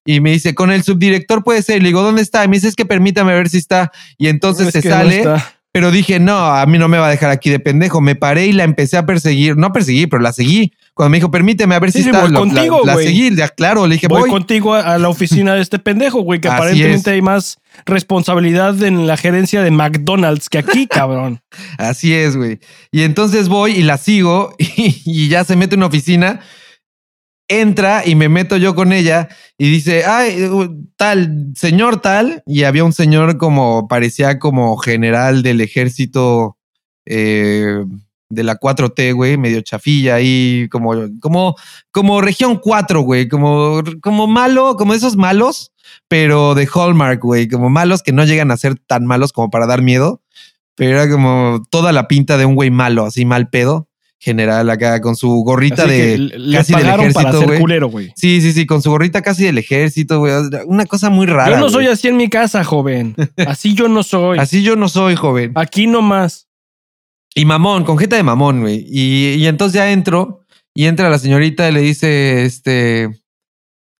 Y 0.06 0.22
me 0.22 0.32
dice, 0.32 0.56
con 0.56 0.72
el 0.72 0.84
subdirector 0.84 1.44
puede 1.44 1.62
ser. 1.62 1.84
Le 1.84 1.90
digo, 1.90 2.02
¿dónde 2.02 2.22
está? 2.22 2.44
Y 2.46 2.48
me 2.48 2.58
dice, 2.58 2.70
es 2.70 2.76
que 2.76 2.86
permítame 2.86 3.34
ver 3.34 3.50
si 3.50 3.58
está. 3.58 3.92
Y 4.18 4.28
entonces 4.28 4.72
se 4.72 4.82
sale. 4.82 5.24
pero 5.72 5.92
dije, 5.92 6.20
no, 6.20 6.38
a 6.38 6.66
mí 6.66 6.78
no 6.78 6.88
me 6.88 6.98
va 6.98 7.08
a 7.08 7.12
dejar 7.12 7.30
aquí 7.30 7.50
de 7.50 7.60
pendejo. 7.60 8.00
Me 8.02 8.16
paré 8.16 8.48
y 8.48 8.54
la 8.54 8.64
empecé 8.64 8.98
a 8.98 9.06
perseguir. 9.06 9.58
No 9.58 9.68
a 9.68 9.74
perseguir, 9.74 10.10
pero 10.10 10.24
la 10.24 10.34
seguí. 10.34 10.74
Cuando 11.00 11.12
me 11.12 11.18
dijo, 11.20 11.32
permíteme 11.32 11.76
a 11.76 11.80
ver 11.80 11.94
si 11.94 12.00
está. 12.02 12.24
Voy 12.24 12.34
contigo, 12.34 12.82
la, 12.84 12.98
la, 12.98 13.02
seguí, 13.02 13.34
ya 13.34 13.48
claro. 13.48 13.88
Le 13.88 13.94
dije, 13.94 14.10
voy. 14.10 14.20
Voy 14.20 14.30
contigo 14.30 14.74
a 14.74 14.98
la 14.98 15.08
oficina 15.08 15.56
de 15.56 15.62
este 15.62 15.80
pendejo, 15.80 16.20
güey, 16.24 16.42
que 16.42 16.50
aparentemente 16.50 17.12
hay 17.12 17.22
más 17.22 17.58
responsabilidad 17.86 18.84
en 18.84 19.08
la 19.08 19.16
gerencia 19.16 19.64
de 19.64 19.72
McDonald's 19.72 20.50
que 20.50 20.58
aquí, 20.58 20.88
cabrón. 20.92 21.40
Así 21.78 22.14
es, 22.14 22.36
güey. 22.36 22.60
Y 22.92 23.04
entonces 23.04 23.48
voy 23.48 23.78
y 23.78 23.84
la 23.84 23.96
sigo 23.96 24.54
y, 24.58 25.30
ya 25.30 25.46
se 25.46 25.56
mete 25.56 25.76
en 25.76 25.80
una 25.80 25.88
oficina 25.88 26.42
entra 27.48 28.04
y 28.06 28.16
me 28.16 28.28
meto 28.28 28.58
yo 28.58 28.76
con 28.76 28.92
ella 28.92 29.30
y 29.58 29.72
dice, 29.72 30.04
ay, 30.04 30.50
tal, 30.98 31.54
señor 31.56 32.02
tal, 32.02 32.44
y 32.46 32.64
había 32.64 32.84
un 32.84 32.92
señor 32.92 33.38
como, 33.38 33.88
parecía 33.88 34.38
como 34.38 34.76
general 34.76 35.44
del 35.44 35.62
ejército 35.62 36.58
eh, 37.06 37.86
de 38.30 38.44
la 38.44 38.60
4T, 38.60 39.14
güey, 39.14 39.38
medio 39.38 39.62
chafilla 39.62 40.16
ahí, 40.16 40.68
como, 40.70 40.94
como, 41.20 41.56
como 41.92 42.22
región 42.22 42.60
4, 42.62 43.02
güey, 43.02 43.28
como, 43.28 43.82
como 44.02 44.28
malo, 44.28 44.76
como 44.76 44.94
esos 44.94 45.16
malos 45.16 45.72
pero 46.08 46.56
de 46.56 46.68
Hallmark, 46.74 47.22
güey, 47.22 47.48
como 47.48 47.70
malos 47.70 48.04
que 48.04 48.12
no 48.12 48.26
llegan 48.26 48.52
a 48.52 48.58
ser 48.58 48.76
tan 48.76 49.06
malos 49.06 49.32
como 49.32 49.50
para 49.50 49.68
dar 49.68 49.82
miedo, 49.82 50.22
pero 50.76 51.02
era 51.02 51.10
como 51.10 51.64
toda 51.70 51.92
la 51.92 52.08
pinta 52.08 52.38
de 52.38 52.46
un 52.46 52.56
güey 52.56 52.72
malo, 52.72 53.06
así 53.06 53.26
mal 53.26 53.50
pedo. 53.50 53.88
General 54.22 54.70
acá 54.70 55.00
con 55.00 55.16
su 55.16 55.30
gorrita 55.46 55.86
de 55.86 56.30
casi 56.52 56.74
del 56.74 56.88
ejército, 56.90 57.90
güey. 57.90 58.12
Sí, 58.18 58.42
sí, 58.42 58.52
sí, 58.52 58.66
con 58.66 58.82
su 58.82 58.90
gorrita 58.90 59.22
casi 59.22 59.46
del 59.46 59.58
ejército, 59.58 60.20
güey. 60.20 60.34
Una 60.66 60.86
cosa 60.86 61.10
muy 61.10 61.26
rara. 61.26 61.52
Yo 61.52 61.58
no 61.58 61.70
soy 61.70 61.88
así 61.88 62.10
en 62.10 62.18
mi 62.18 62.28
casa, 62.28 62.66
joven. 62.66 63.16
Así 63.48 63.76
yo 63.76 63.88
no 63.88 64.04
soy. 64.04 64.38
así 64.38 64.62
yo 64.62 64.76
no 64.76 64.90
soy, 64.90 65.16
joven. 65.16 65.54
Aquí 65.56 65.88
nomás. 65.88 66.49
Y 67.36 67.46
mamón, 67.46 67.84
con 67.84 67.98
jeta 67.98 68.16
de 68.16 68.24
mamón, 68.24 68.62
güey. 68.62 68.86
Y, 68.90 69.36
y 69.36 69.48
entonces 69.48 69.76
ya 69.76 69.92
entro 69.92 70.46
y 70.74 70.86
entra 70.86 71.10
la 71.10 71.20
señorita 71.20 71.70
y 71.70 71.72
le 71.72 71.82
dice, 71.82 72.46
este, 72.46 73.10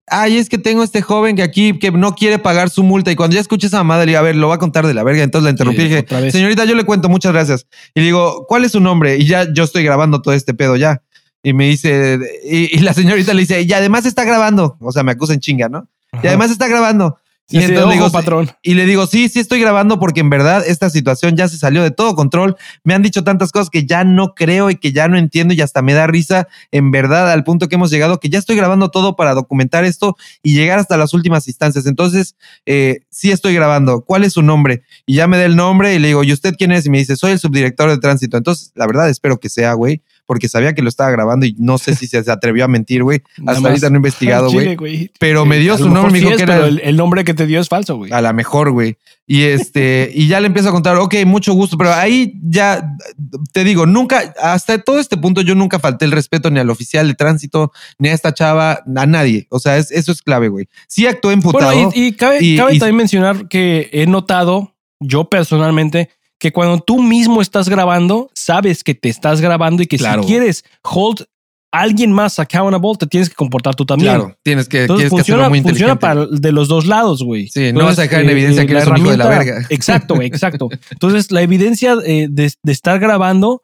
ay, 0.08 0.38
es 0.38 0.50
que 0.50 0.58
tengo 0.58 0.84
este 0.84 1.02
joven 1.02 1.36
que 1.36 1.44
aquí 1.44 1.78
que 1.78 1.92
no 1.92 2.16
quiere 2.16 2.40
pagar 2.40 2.70
su 2.70 2.84
multa. 2.84 3.12
Y 3.12 3.16
cuando 3.16 3.36
ya 3.36 3.42
escuché 3.42 3.68
esa 3.68 3.78
mamada, 3.78 4.06
le 4.06 4.12
digo, 4.12 4.20
a 4.20 4.24
ver, 4.24 4.36
lo 4.36 4.48
va 4.48 4.56
a 4.56 4.60
contar 4.60 4.86
de 4.88 4.94
la 4.94 5.04
verga. 5.04 5.24
Entonces 5.24 5.46
la 5.46 5.52
interrumpí 5.52 5.82
y 5.82 5.90
dije, 5.90 6.32
señorita, 6.32 6.66
yo 6.66 6.76
le 6.76 6.84
cuento, 6.84 7.10
muchas 7.10 7.32
gracias. 7.34 7.68
Y 7.94 8.02
digo, 8.02 8.46
¿cuál 8.48 8.66
es 8.66 8.72
su 8.72 8.80
nombre? 8.80 9.18
Y 9.18 9.26
ya 9.26 9.52
yo 9.52 9.64
estoy 9.64 9.84
grabando 9.84 10.22
todo 10.22 10.34
este 10.34 10.54
pedo 10.54 10.76
ya. 10.76 11.02
Y 11.42 11.54
me 11.54 11.68
dice, 11.68 12.20
y, 12.44 12.78
la 12.80 12.94
señorita 12.94 13.34
le 13.34 13.42
dice, 13.42 13.62
y 13.62 13.72
además 13.74 14.06
está 14.06 14.26
grabando. 14.26 14.78
O 14.82 14.92
sea, 14.92 15.04
me 15.04 15.12
acusan 15.12 15.40
chinga, 15.40 15.70
¿no? 15.70 15.88
Y 16.22 16.28
además 16.28 16.52
está 16.52 16.68
grabando 16.68 17.18
y 17.50 17.58
entonces 17.64 17.94
digo, 17.94 18.12
patrón. 18.12 18.50
Y 18.62 18.76
le 18.76 18.86
digo, 18.86 19.08
sí, 19.08 19.28
sí 19.30 19.40
estoy 19.40 19.60
grabando 19.60 20.00
porque 20.00 20.20
en 20.20 20.30
verdad 20.30 20.64
esta 20.66 20.90
situación 20.90 21.36
ya 21.36 21.48
se 21.48 21.58
salió 21.58 21.82
de 21.82 21.92
todo 21.92 22.16
control. 22.16 22.56
Me 22.84 22.94
han 22.94 23.02
dicho 23.02 23.24
tantas 23.24 23.52
cosas 23.52 23.70
que 23.70 23.86
ya 23.86 24.04
no 24.04 24.36
creo 24.36 24.70
y 24.70 24.76
que 24.76 24.92
ya 24.92 25.08
no 25.08 25.18
entiendo 25.18 25.54
y 25.54 25.62
hasta 25.62 25.82
me 25.82 25.94
da 25.94 26.08
risa 26.08 26.48
en 26.72 26.92
verdad 26.92 27.32
al 27.32 27.44
punto 27.44 27.68
que 27.68 27.76
hemos 27.76 27.90
llegado 27.90 28.20
que 28.20 28.30
ya 28.30 28.40
estoy 28.40 28.56
grabando 28.56 28.92
todo 28.92 29.16
para 29.16 29.34
documentar 29.34 29.84
esto 29.84 30.16
y 30.44 30.54
llegar 30.54 30.80
hasta 30.80 30.98
las 30.98 31.14
últimas 31.14 31.48
instancias. 31.48 31.86
Entonces, 31.86 32.36
eh, 32.66 33.00
sí 33.10 33.32
estoy 33.32 33.56
grabando. 33.56 34.02
¿Cuál 34.02 34.24
es 34.24 34.34
su 34.34 34.42
nombre? 34.42 34.84
Y 35.06 35.16
ya 35.16 35.28
me 35.28 35.38
da 35.38 35.46
el 35.46 35.56
nombre 35.56 35.96
y 35.96 36.00
le 36.00 36.10
digo, 36.10 36.24
¿y 36.24 36.32
usted 36.34 36.54
quién 36.58 36.72
es? 36.72 36.86
Y 36.86 36.90
me 36.90 37.00
dice, 37.00 37.16
soy 37.16 37.32
el 37.32 37.40
subdirector 37.40 37.90
de 37.90 37.98
tránsito. 37.98 38.38
Entonces, 38.38 38.72
la 38.76 38.86
verdad 38.86 39.10
espero 39.10 39.40
que 39.40 39.50
sea, 39.50 39.74
güey 39.74 40.02
porque 40.30 40.48
sabía 40.48 40.76
que 40.76 40.84
lo 40.84 40.90
estaba 40.90 41.10
grabando 41.10 41.48
y 41.48 41.56
no 41.58 41.80
sé 41.80 41.96
si 41.96 42.06
se 42.06 42.20
atrevió 42.32 42.64
a 42.64 42.68
mentir, 42.68 43.02
güey. 43.02 43.24
Hasta 43.48 43.68
ahorita 43.68 43.90
no 43.90 43.96
he 43.96 43.98
investigado, 43.98 44.52
güey. 44.52 45.10
Pero 45.18 45.44
me 45.44 45.58
dio 45.58 45.76
su 45.76 45.90
nombre, 45.90 46.12
me 46.12 46.20
dijo 46.20 46.38
que 46.38 46.44
era. 46.44 46.68
el, 46.68 46.96
nombre 46.96 47.24
que 47.24 47.34
te 47.34 47.48
dio 47.48 47.60
es 47.60 47.68
falso, 47.68 47.96
güey. 47.96 48.12
A 48.12 48.22
la 48.22 48.32
mejor, 48.32 48.70
güey. 48.70 48.98
Y 49.26 49.42
este, 49.42 50.12
y 50.14 50.28
ya 50.28 50.40
le 50.40 50.46
empiezo 50.46 50.70
a 50.70 50.72
contar, 50.72 50.98
ok, 50.98 51.16
mucho 51.26 51.54
gusto, 51.54 51.80
pero 51.80 51.96
ahí 51.96 52.40
ya 52.44 52.96
te 53.54 53.64
digo, 53.64 53.88
nunca, 53.88 54.36
hasta 54.40 54.78
todo 54.78 55.00
este 55.00 55.18
punto, 55.18 55.42
yo 55.42 55.56
nunca 55.56 55.80
falté 55.80 56.06
el 56.06 56.12
respeto 56.12 56.52
ni 56.52 56.60
al 56.60 56.70
oficial 56.70 57.08
de 57.08 57.16
tránsito, 57.16 57.72
ni 57.98 58.10
a 58.10 58.14
esta 58.14 58.32
chava, 58.32 58.84
a 58.96 59.06
nadie. 59.08 59.48
O 59.50 59.60
sea, 59.60 59.78
eso 59.78 60.12
es 60.12 60.22
clave, 60.22 60.50
güey. 60.50 60.70
Sí 60.88 61.08
actué 61.08 61.34
emputado. 61.34 61.74
Bueno, 61.74 61.92
y, 61.96 62.12
cabe, 62.12 62.38
también 62.78 62.96
mencionar 62.98 63.48
que 63.48 63.90
he 63.94 64.06
notado, 64.06 64.76
yo 65.00 65.28
personalmente, 65.28 66.12
que 66.40 66.52
cuando 66.52 66.80
tú 66.80 67.02
mismo 67.02 67.42
estás 67.42 67.70
grabando, 67.70 68.30
sabes 68.34 68.84
que 68.84 68.96
te 68.96 69.10
estás 69.10 69.42
grabando 69.42 69.84
y 69.84 69.88
que 69.88 69.98
si 69.98 70.06
quieres 70.26 70.64
hold 70.84 71.26
alguien 71.72 72.12
más 72.12 72.40
accountable, 72.40 72.98
te 72.98 73.08
tienes 73.08 73.30
que 73.30 73.36
comportar 73.36 73.76
tú 73.76 73.86
también. 73.86 74.16
Claro, 74.16 74.38
tienes 74.42 74.68
que, 74.68 74.82
Entonces, 74.82 75.10
funciona, 75.10 75.50
muy 75.50 75.62
funciona 75.62 76.00
para 76.00 76.26
de 76.26 76.52
los 76.52 76.68
dos 76.68 76.86
lados, 76.86 77.24
güey. 77.24 77.48
Sí, 77.50 77.72
no 77.74 77.86
vas 77.86 78.00
a 78.00 78.04
dejar 78.04 78.22
en 78.22 78.30
evidencia 78.30 78.66
que 78.66 78.72
eres 78.72 78.88
un 78.88 78.98
hijo 78.98 79.12
de 79.12 79.18
la 79.18 79.28
verga. 79.28 79.66
Exacto, 79.70 80.20
exacto. 80.22 80.70
Entonces, 80.90 81.32
la 81.32 81.42
evidencia 81.42 81.96
eh, 82.06 82.28
de, 82.30 82.52
estar 82.66 83.00
grabando 83.00 83.64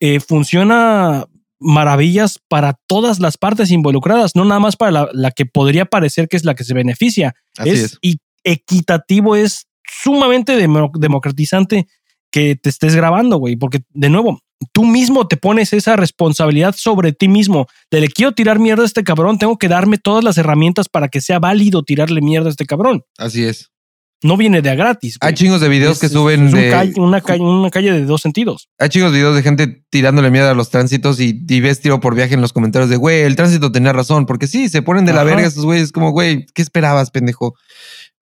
eh, 0.00 0.20
funciona 0.20 1.26
maravillas 1.58 2.40
para 2.48 2.78
todas 2.86 3.20
las 3.20 3.36
partes 3.36 3.70
involucradas, 3.70 4.34
no 4.34 4.44
nada 4.44 4.60
más 4.60 4.76
para 4.76 5.08
la, 5.12 5.30
que 5.30 5.46
podría 5.46 5.84
parecer 5.84 6.28
que 6.28 6.36
es 6.36 6.44
la 6.44 6.54
que 6.54 6.64
se 6.64 6.74
beneficia. 6.74 7.34
Así 7.56 7.70
es, 7.70 7.98
Y 8.00 8.16
equitativo, 8.44 9.36
es 9.36 9.66
sumamente 9.84 10.56
democratizante 10.56 11.86
que 12.32 12.56
te 12.56 12.70
estés 12.70 12.96
grabando, 12.96 13.36
güey, 13.36 13.54
porque 13.56 13.82
de 13.90 14.08
nuevo, 14.08 14.40
tú 14.72 14.84
mismo 14.84 15.28
te 15.28 15.36
pones 15.36 15.72
esa 15.72 15.96
responsabilidad 15.96 16.74
sobre 16.76 17.12
ti 17.12 17.28
mismo. 17.28 17.66
De 17.90 18.00
le 18.00 18.08
quiero 18.08 18.32
tirar 18.32 18.58
mierda 18.58 18.82
a 18.82 18.86
este 18.86 19.04
cabrón, 19.04 19.38
tengo 19.38 19.58
que 19.58 19.68
darme 19.68 19.98
todas 19.98 20.24
las 20.24 20.38
herramientas 20.38 20.88
para 20.88 21.08
que 21.08 21.20
sea 21.20 21.38
válido 21.38 21.82
tirarle 21.82 22.20
mierda 22.20 22.48
a 22.48 22.50
este 22.50 22.66
cabrón. 22.66 23.02
Así 23.18 23.44
es. 23.44 23.68
No 24.24 24.36
viene 24.36 24.62
de 24.62 24.70
a 24.70 24.76
gratis. 24.76 25.18
Hay 25.20 25.34
chingos 25.34 25.60
de 25.60 25.68
videos 25.68 25.98
que 25.98 26.08
suben 26.08 26.46
es 26.46 26.52
de... 26.52 27.00
una, 27.00 27.20
calle, 27.20 27.42
una 27.42 27.70
calle 27.70 27.90
de 27.90 28.04
dos 28.04 28.22
sentidos. 28.22 28.68
Hay 28.78 28.88
chingos 28.88 29.10
de 29.10 29.18
videos 29.18 29.34
de 29.34 29.42
gente 29.42 29.84
tirándole 29.90 30.30
mierda 30.30 30.52
a 30.52 30.54
los 30.54 30.70
tránsitos 30.70 31.18
y, 31.18 31.44
y 31.48 31.60
ves 31.60 31.80
tiro 31.80 31.98
por 31.98 32.14
viaje 32.14 32.34
en 32.34 32.40
los 32.40 32.52
comentarios 32.52 32.88
de, 32.88 32.96
güey, 32.96 33.22
el 33.22 33.34
tránsito 33.34 33.72
tenía 33.72 33.92
razón, 33.92 34.26
porque 34.26 34.46
sí, 34.46 34.68
se 34.68 34.80
ponen 34.80 35.04
de 35.04 35.12
la 35.12 35.24
verga 35.24 35.44
estos 35.44 35.64
güeyes, 35.64 35.90
como, 35.90 36.12
güey, 36.12 36.46
¿qué 36.54 36.62
esperabas, 36.62 37.10
pendejo? 37.10 37.54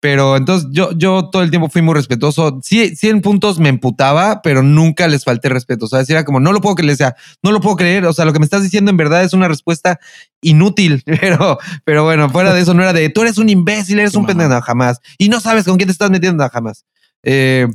Pero 0.01 0.37
entonces 0.37 0.69
yo, 0.71 0.91
yo 0.93 1.29
todo 1.29 1.43
el 1.43 1.49
tiempo 1.49 1.67
fui 1.69 1.81
muy 1.81 1.93
respetuoso. 1.93 2.59
Sí, 2.63 2.95
sí 2.95 3.09
en 3.09 3.21
puntos 3.21 3.59
me 3.59 3.67
emputaba, 3.67 4.41
pero 4.41 4.63
nunca 4.63 5.07
les 5.07 5.25
falté 5.25 5.49
respeto. 5.49 5.85
O 5.85 5.87
sea, 5.89 6.03
era 6.07 6.23
como, 6.23 6.39
no 6.39 6.53
lo 6.53 6.61
puedo 6.61 6.75
creer, 6.75 6.93
o 6.93 6.97
sea, 6.97 7.15
no 7.43 7.51
lo 7.51 7.59
puedo 7.59 7.75
creer. 7.75 8.05
O 8.05 8.13
sea, 8.13 8.23
lo 8.23 8.31
que 8.31 8.39
me 8.39 8.45
estás 8.45 8.63
diciendo 8.63 8.91
en 8.91 8.97
verdad 8.97 9.23
es 9.23 9.33
una 9.33 9.47
respuesta 9.49 9.99
inútil. 10.41 11.03
Pero, 11.19 11.59
pero 11.83 12.03
bueno, 12.05 12.29
fuera 12.29 12.53
de 12.53 12.61
eso 12.61 12.73
no 12.73 12.81
era 12.81 12.93
de, 12.93 13.09
tú 13.09 13.21
eres 13.21 13.37
un 13.37 13.49
imbécil, 13.49 13.99
eres 13.99 14.15
un 14.15 14.25
pendejo, 14.25 14.61
jamás. 14.61 15.01
Y 15.17 15.27
no 15.27 15.41
sabes 15.41 15.65
con 15.65 15.75
quién 15.75 15.87
te 15.87 15.91
estás 15.91 16.09
metiendo, 16.09 16.47
jamás. 16.49 16.85
Eh, 17.23 17.67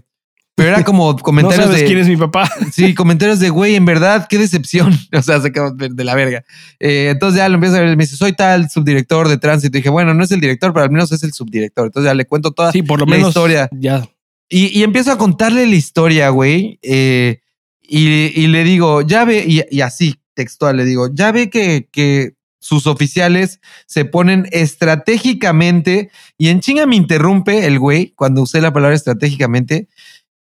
pero 0.55 0.69
era 0.69 0.85
como 0.85 1.17
comentarios 1.19 1.67
no 1.67 1.73
sabes 1.73 1.81
de. 1.81 1.87
quién 1.87 1.99
es 1.99 2.09
mi 2.09 2.17
papá. 2.17 2.51
Sí, 2.73 2.95
comentarios 2.95 3.41
de 3.41 3.51
güey, 3.51 3.75
en 3.75 3.85
verdad, 3.85 4.27
qué 4.29 4.39
decepción. 4.39 4.93
O 5.13 5.23
sea, 5.23 5.41
se 5.41 5.49
acabó 5.49 5.71
de 5.71 6.05
la 6.05 6.15
verga. 6.15 6.45
Eh, 6.81 7.09
entonces 7.11 7.39
ya 7.39 7.49
lo 7.49 7.55
empieza 7.55 7.77
a 7.77 7.81
ver, 7.81 7.97
me 7.97 8.05
dice, 8.05 8.17
soy 8.17 8.33
tal 8.33 8.69
subdirector 8.69 9.29
de 9.29 9.39
tránsito. 9.39 9.77
Y 9.77 9.81
dije, 9.81 9.91
bueno, 9.91 10.13
no 10.15 10.25
es 10.25 10.31
el 10.33 10.41
director, 10.41 10.73
pero 10.73 10.85
al 10.85 10.91
menos 10.91 11.13
es 11.13 11.23
el 11.23 11.33
subdirector. 11.33 11.87
Entonces 11.87 12.11
ya 12.11 12.15
le 12.15 12.27
cuento 12.27 12.53
toda 12.53 12.73
sí, 12.73 12.83
por 12.83 13.01
lo 13.01 13.07
la 13.07 13.17
menos, 13.17 13.29
historia. 13.29 13.69
Ya. 13.73 14.09
Y, 14.49 14.79
y, 14.79 14.83
empiezo 14.83 15.13
a 15.13 15.19
contarle 15.19 15.67
la 15.67 15.75
historia, 15.75 16.29
güey. 16.29 16.79
Eh, 16.83 17.41
y, 17.81 18.09
y, 18.09 18.47
le 18.49 18.65
digo, 18.65 19.03
ya 19.03 19.25
ve, 19.25 19.45
y, 19.47 19.63
y, 19.71 19.81
así, 19.81 20.17
textual, 20.35 20.77
le 20.77 20.85
digo, 20.85 21.09
ya 21.13 21.33
ve 21.33 21.49
que, 21.49 21.89
que 21.91 22.35
sus 22.61 22.87
oficiales 22.87 23.61
se 23.87 24.05
ponen 24.05 24.49
estratégicamente. 24.51 26.11
Y 26.39 26.49
en 26.49 26.61
chinga 26.61 26.87
me 26.87 26.97
interrumpe 26.97 27.67
el 27.67 27.79
güey 27.79 28.13
cuando 28.17 28.43
usé 28.43 28.61
la 28.61 28.73
palabra 28.73 28.97
estratégicamente 28.97 29.89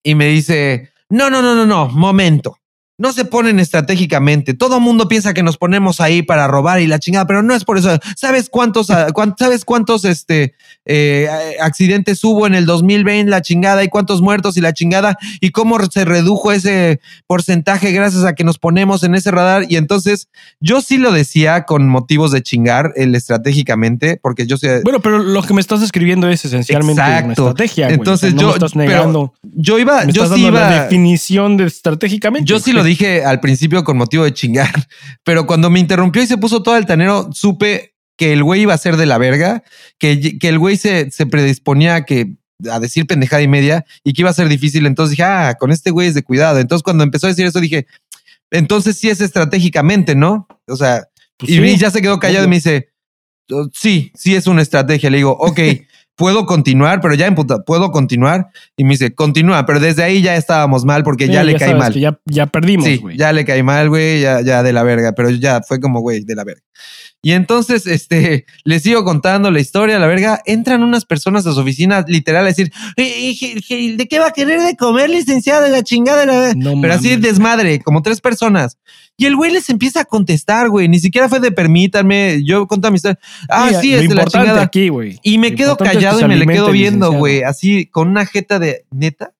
y 0.02 0.14
me 0.14 0.26
dice, 0.26 0.90
no, 1.08 1.30
no, 1.30 1.42
no, 1.42 1.54
no, 1.54 1.66
no, 1.66 1.88
momento. 1.88 2.58
No 3.02 3.12
se 3.12 3.24
ponen 3.24 3.58
estratégicamente. 3.58 4.54
Todo 4.54 4.78
mundo 4.78 5.08
piensa 5.08 5.34
que 5.34 5.42
nos 5.42 5.58
ponemos 5.58 6.00
ahí 6.00 6.22
para 6.22 6.46
robar 6.46 6.80
y 6.80 6.86
la 6.86 7.00
chingada, 7.00 7.26
pero 7.26 7.42
no 7.42 7.52
es 7.52 7.64
por 7.64 7.76
eso. 7.76 7.98
¿Sabes 8.16 8.48
cuántos, 8.48 8.86
sabes 8.86 9.64
cuántos 9.64 10.04
este, 10.04 10.54
eh, 10.84 11.28
accidentes 11.60 12.22
hubo 12.22 12.46
en 12.46 12.54
el 12.54 12.64
2020, 12.64 13.28
la 13.28 13.42
chingada, 13.42 13.82
y 13.82 13.88
cuántos 13.88 14.22
muertos 14.22 14.56
y 14.56 14.60
la 14.60 14.72
chingada, 14.72 15.18
y 15.40 15.50
cómo 15.50 15.80
se 15.90 16.04
redujo 16.04 16.52
ese 16.52 17.00
porcentaje 17.26 17.90
gracias 17.90 18.24
a 18.24 18.34
que 18.34 18.44
nos 18.44 18.60
ponemos 18.60 19.02
en 19.02 19.16
ese 19.16 19.32
radar? 19.32 19.64
Y 19.68 19.78
entonces 19.78 20.28
yo 20.60 20.80
sí 20.80 20.96
lo 20.96 21.10
decía 21.10 21.64
con 21.64 21.88
motivos 21.88 22.30
de 22.30 22.40
chingar 22.40 22.92
el 22.94 23.16
estratégicamente, 23.16 24.20
porque 24.22 24.46
yo 24.46 24.58
sé. 24.58 24.80
Bueno, 24.84 25.00
pero 25.00 25.18
lo 25.18 25.42
que 25.42 25.54
me 25.54 25.60
estás 25.60 25.82
escribiendo 25.82 26.28
es 26.28 26.44
esencialmente 26.44 27.02
Exacto. 27.02 27.24
una 27.24 27.50
estrategia. 27.50 27.88
Entonces 27.88 28.32
o 28.32 28.36
sea, 28.36 28.36
no 28.36 28.42
yo, 28.42 28.46
me 28.46 28.54
estás 28.54 28.76
negando. 28.76 29.34
yo 29.42 29.80
iba, 29.80 30.04
me 30.04 30.12
yo 30.12 30.22
estás 30.22 30.38
sí 30.38 30.44
dando 30.44 30.58
iba. 30.58 30.70
la 30.70 30.82
definición 30.84 31.56
de 31.56 31.64
estratégicamente. 31.64 32.48
Yo 32.48 32.60
sí 32.60 32.70
lo 32.70 32.84
dije 32.84 32.91
al 33.24 33.40
principio 33.40 33.84
con 33.84 33.96
motivo 33.96 34.24
de 34.24 34.32
chingar, 34.32 34.72
pero 35.24 35.46
cuando 35.46 35.70
me 35.70 35.80
interrumpió 35.80 36.22
y 36.22 36.26
se 36.26 36.38
puso 36.38 36.62
todo 36.62 36.74
altanero, 36.74 37.30
supe 37.32 37.94
que 38.16 38.32
el 38.32 38.42
güey 38.42 38.62
iba 38.62 38.74
a 38.74 38.78
ser 38.78 38.96
de 38.96 39.06
la 39.06 39.18
verga, 39.18 39.62
que, 39.98 40.38
que 40.38 40.48
el 40.48 40.58
güey 40.58 40.76
se, 40.76 41.10
se 41.10 41.26
predisponía 41.26 41.96
a 41.96 42.04
que 42.04 42.34
a 42.70 42.78
decir 42.78 43.06
pendejada 43.06 43.42
y 43.42 43.48
media 43.48 43.84
y 44.04 44.12
que 44.12 44.22
iba 44.22 44.30
a 44.30 44.34
ser 44.34 44.48
difícil. 44.48 44.86
Entonces 44.86 45.12
dije, 45.12 45.24
ah, 45.24 45.56
con 45.58 45.72
este 45.72 45.90
güey 45.90 46.08
es 46.08 46.14
de 46.14 46.22
cuidado. 46.22 46.58
Entonces 46.58 46.82
cuando 46.82 47.04
empezó 47.04 47.26
a 47.26 47.30
decir 47.30 47.46
eso 47.46 47.60
dije, 47.60 47.86
entonces 48.50 48.96
sí 48.98 49.08
es 49.08 49.20
estratégicamente, 49.20 50.14
¿no? 50.14 50.46
O 50.68 50.76
sea, 50.76 51.08
Pues 51.38 51.50
y, 51.50 51.56
sí, 51.56 51.76
ya 51.78 51.90
se 51.90 52.02
quedó 52.02 52.18
callado 52.18 52.44
y 52.44 52.48
me 52.48 52.56
dice, 52.56 52.90
"Oh, 53.50 53.68
sí, 53.72 54.12
sí 54.14 54.34
es 54.34 54.46
una 54.46 54.62
estrategia. 54.62 55.10
Le 55.10 55.16
digo, 55.18 55.32
ok, 55.32 55.58
puedo 56.16 56.46
continuar, 56.46 57.00
pero 57.00 57.14
ya 57.14 57.26
en 57.26 57.34
puta, 57.34 57.60
puedo 57.64 57.90
continuar. 57.90 58.48
Y 58.76 58.84
me 58.84 58.90
dice, 58.90 59.14
continúa, 59.14 59.66
pero 59.66 59.80
desde 59.80 60.02
ahí 60.02 60.22
ya 60.22 60.36
estábamos 60.36 60.84
mal 60.84 61.02
porque 61.02 61.26
Sí, 61.26 61.32
ya 61.32 61.42
le 61.42 61.52
caí 61.54 61.68
sabes 61.70 61.78
mal. 61.78 61.94
Ya, 61.94 62.18
ya 62.26 62.46
perdimos, 62.46 62.86
Sí, 62.86 63.00
ya 63.16 63.32
le 63.32 63.44
caí 63.44 63.62
mal, 63.62 63.88
güey, 63.88 64.20
ya, 64.20 64.40
ya 64.42 64.62
de 64.62 64.72
la 64.72 64.82
verga, 64.82 65.12
pero 65.12 65.30
ya 65.30 65.60
fue 65.66 65.80
como, 65.80 66.00
güey, 66.00 66.24
de 66.24 66.34
la 66.34 66.44
verga. 66.44 66.62
Y 67.24 67.32
entonces, 67.32 67.86
este, 67.86 68.46
le 68.64 68.80
sigo 68.80 69.04
contando 69.04 69.50
la 69.52 69.60
historia, 69.60 69.98
la 70.00 70.08
verga. 70.08 70.40
Entran 70.44 70.82
unas 70.82 71.04
personas 71.04 71.46
a 71.46 71.52
su 71.52 71.60
oficina, 71.60 72.04
literal, 72.08 72.44
a 72.44 72.48
decir, 72.48 72.72
"Eh, 72.96 73.30
eh, 73.30 73.34
je- 73.34 73.60
je- 73.60 73.96
¿de 73.96 74.08
qué 74.08 74.18
va 74.18 74.28
a 74.28 74.32
querer 74.32 74.60
de 74.60 74.76
comer, 74.76 75.08
licenciado? 75.08 75.62
De 75.62 75.70
la 75.70 75.82
chingada, 75.84 76.20
de 76.20 76.26
la-". 76.26 76.54
No 76.56 76.80
pero 76.80 76.94
así 76.94 77.14
desmadre, 77.16 77.80
como 77.80 78.02
tres 78.02 78.20
personas. 78.20 78.76
Y 79.16 79.26
el 79.26 79.36
güey 79.36 79.52
les 79.52 79.68
empieza 79.70 80.00
a 80.00 80.04
contestar, 80.04 80.68
güey. 80.70 80.88
Ni 80.88 80.98
siquiera 80.98 81.28
fue 81.28 81.38
de 81.38 81.52
permítanme, 81.52 82.42
yo 82.44 82.66
conto 82.66 82.90
mi 82.90 82.96
historia. 82.96 83.18
Ah, 83.48 83.66
Mira, 83.68 83.80
sí, 83.80 83.94
es 83.94 84.08
de 84.08 84.14
la 84.14 84.24
chingada. 84.24 84.62
aquí, 84.62 84.88
güey. 84.88 85.18
Y 85.22 85.38
me 85.38 85.50
Lo 85.50 85.56
quedo 85.56 85.76
callado 85.76 86.20
y 86.20 86.24
me 86.24 86.36
le 86.36 86.46
quedo 86.46 86.70
viendo, 86.70 87.06
licenciado. 87.06 87.18
güey, 87.18 87.42
así 87.42 87.86
con 87.86 88.08
una 88.08 88.24
jeta 88.26 88.58
de 88.58 88.84
neta, 88.90 89.32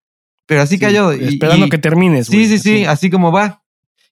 pero 0.47 0.62
así 0.62 0.75
Sí, 0.77 0.81
callado. 0.81 1.12
Esperando 1.12 1.66
y- 1.66 1.70
que 1.70 1.79
termines, 1.79 2.27
Sí, 2.27 2.37
güey. 2.37 2.49
sí, 2.49 2.59
sí, 2.59 2.75
así. 2.83 2.85
así 2.85 3.11
como 3.11 3.33
va. 3.33 3.62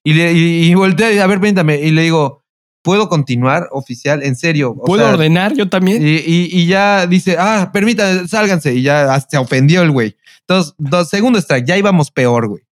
Y, 0.03 0.13
le, 0.15 0.33
y, 0.33 0.63
y 0.69 0.73
volteé, 0.73 1.21
a 1.21 1.27
ver, 1.27 1.39
permítame. 1.39 1.79
Y 1.79 1.91
le 1.91 2.01
digo, 2.01 2.43
¿puedo 2.81 3.07
continuar, 3.07 3.67
oficial? 3.71 4.23
En 4.23 4.35
serio. 4.35 4.71
O 4.71 4.83
¿Puedo 4.83 5.03
sea, 5.05 5.13
ordenar 5.13 5.53
yo 5.53 5.69
también? 5.69 6.01
Y, 6.05 6.15
y, 6.15 6.49
y 6.51 6.65
ya 6.65 7.05
dice, 7.05 7.35
ah, 7.39 7.69
permítame, 7.71 8.27
sálganse. 8.27 8.73
Y 8.73 8.81
ya 8.81 9.19
se 9.29 9.37
ofendió 9.37 9.83
el 9.83 9.91
güey. 9.91 10.15
Entonces, 10.41 10.73
dos, 10.79 11.07
segundo 11.07 11.37
strike, 11.39 11.65
ya 11.67 11.77
íbamos 11.77 12.09
peor, 12.09 12.47
güey. 12.47 12.63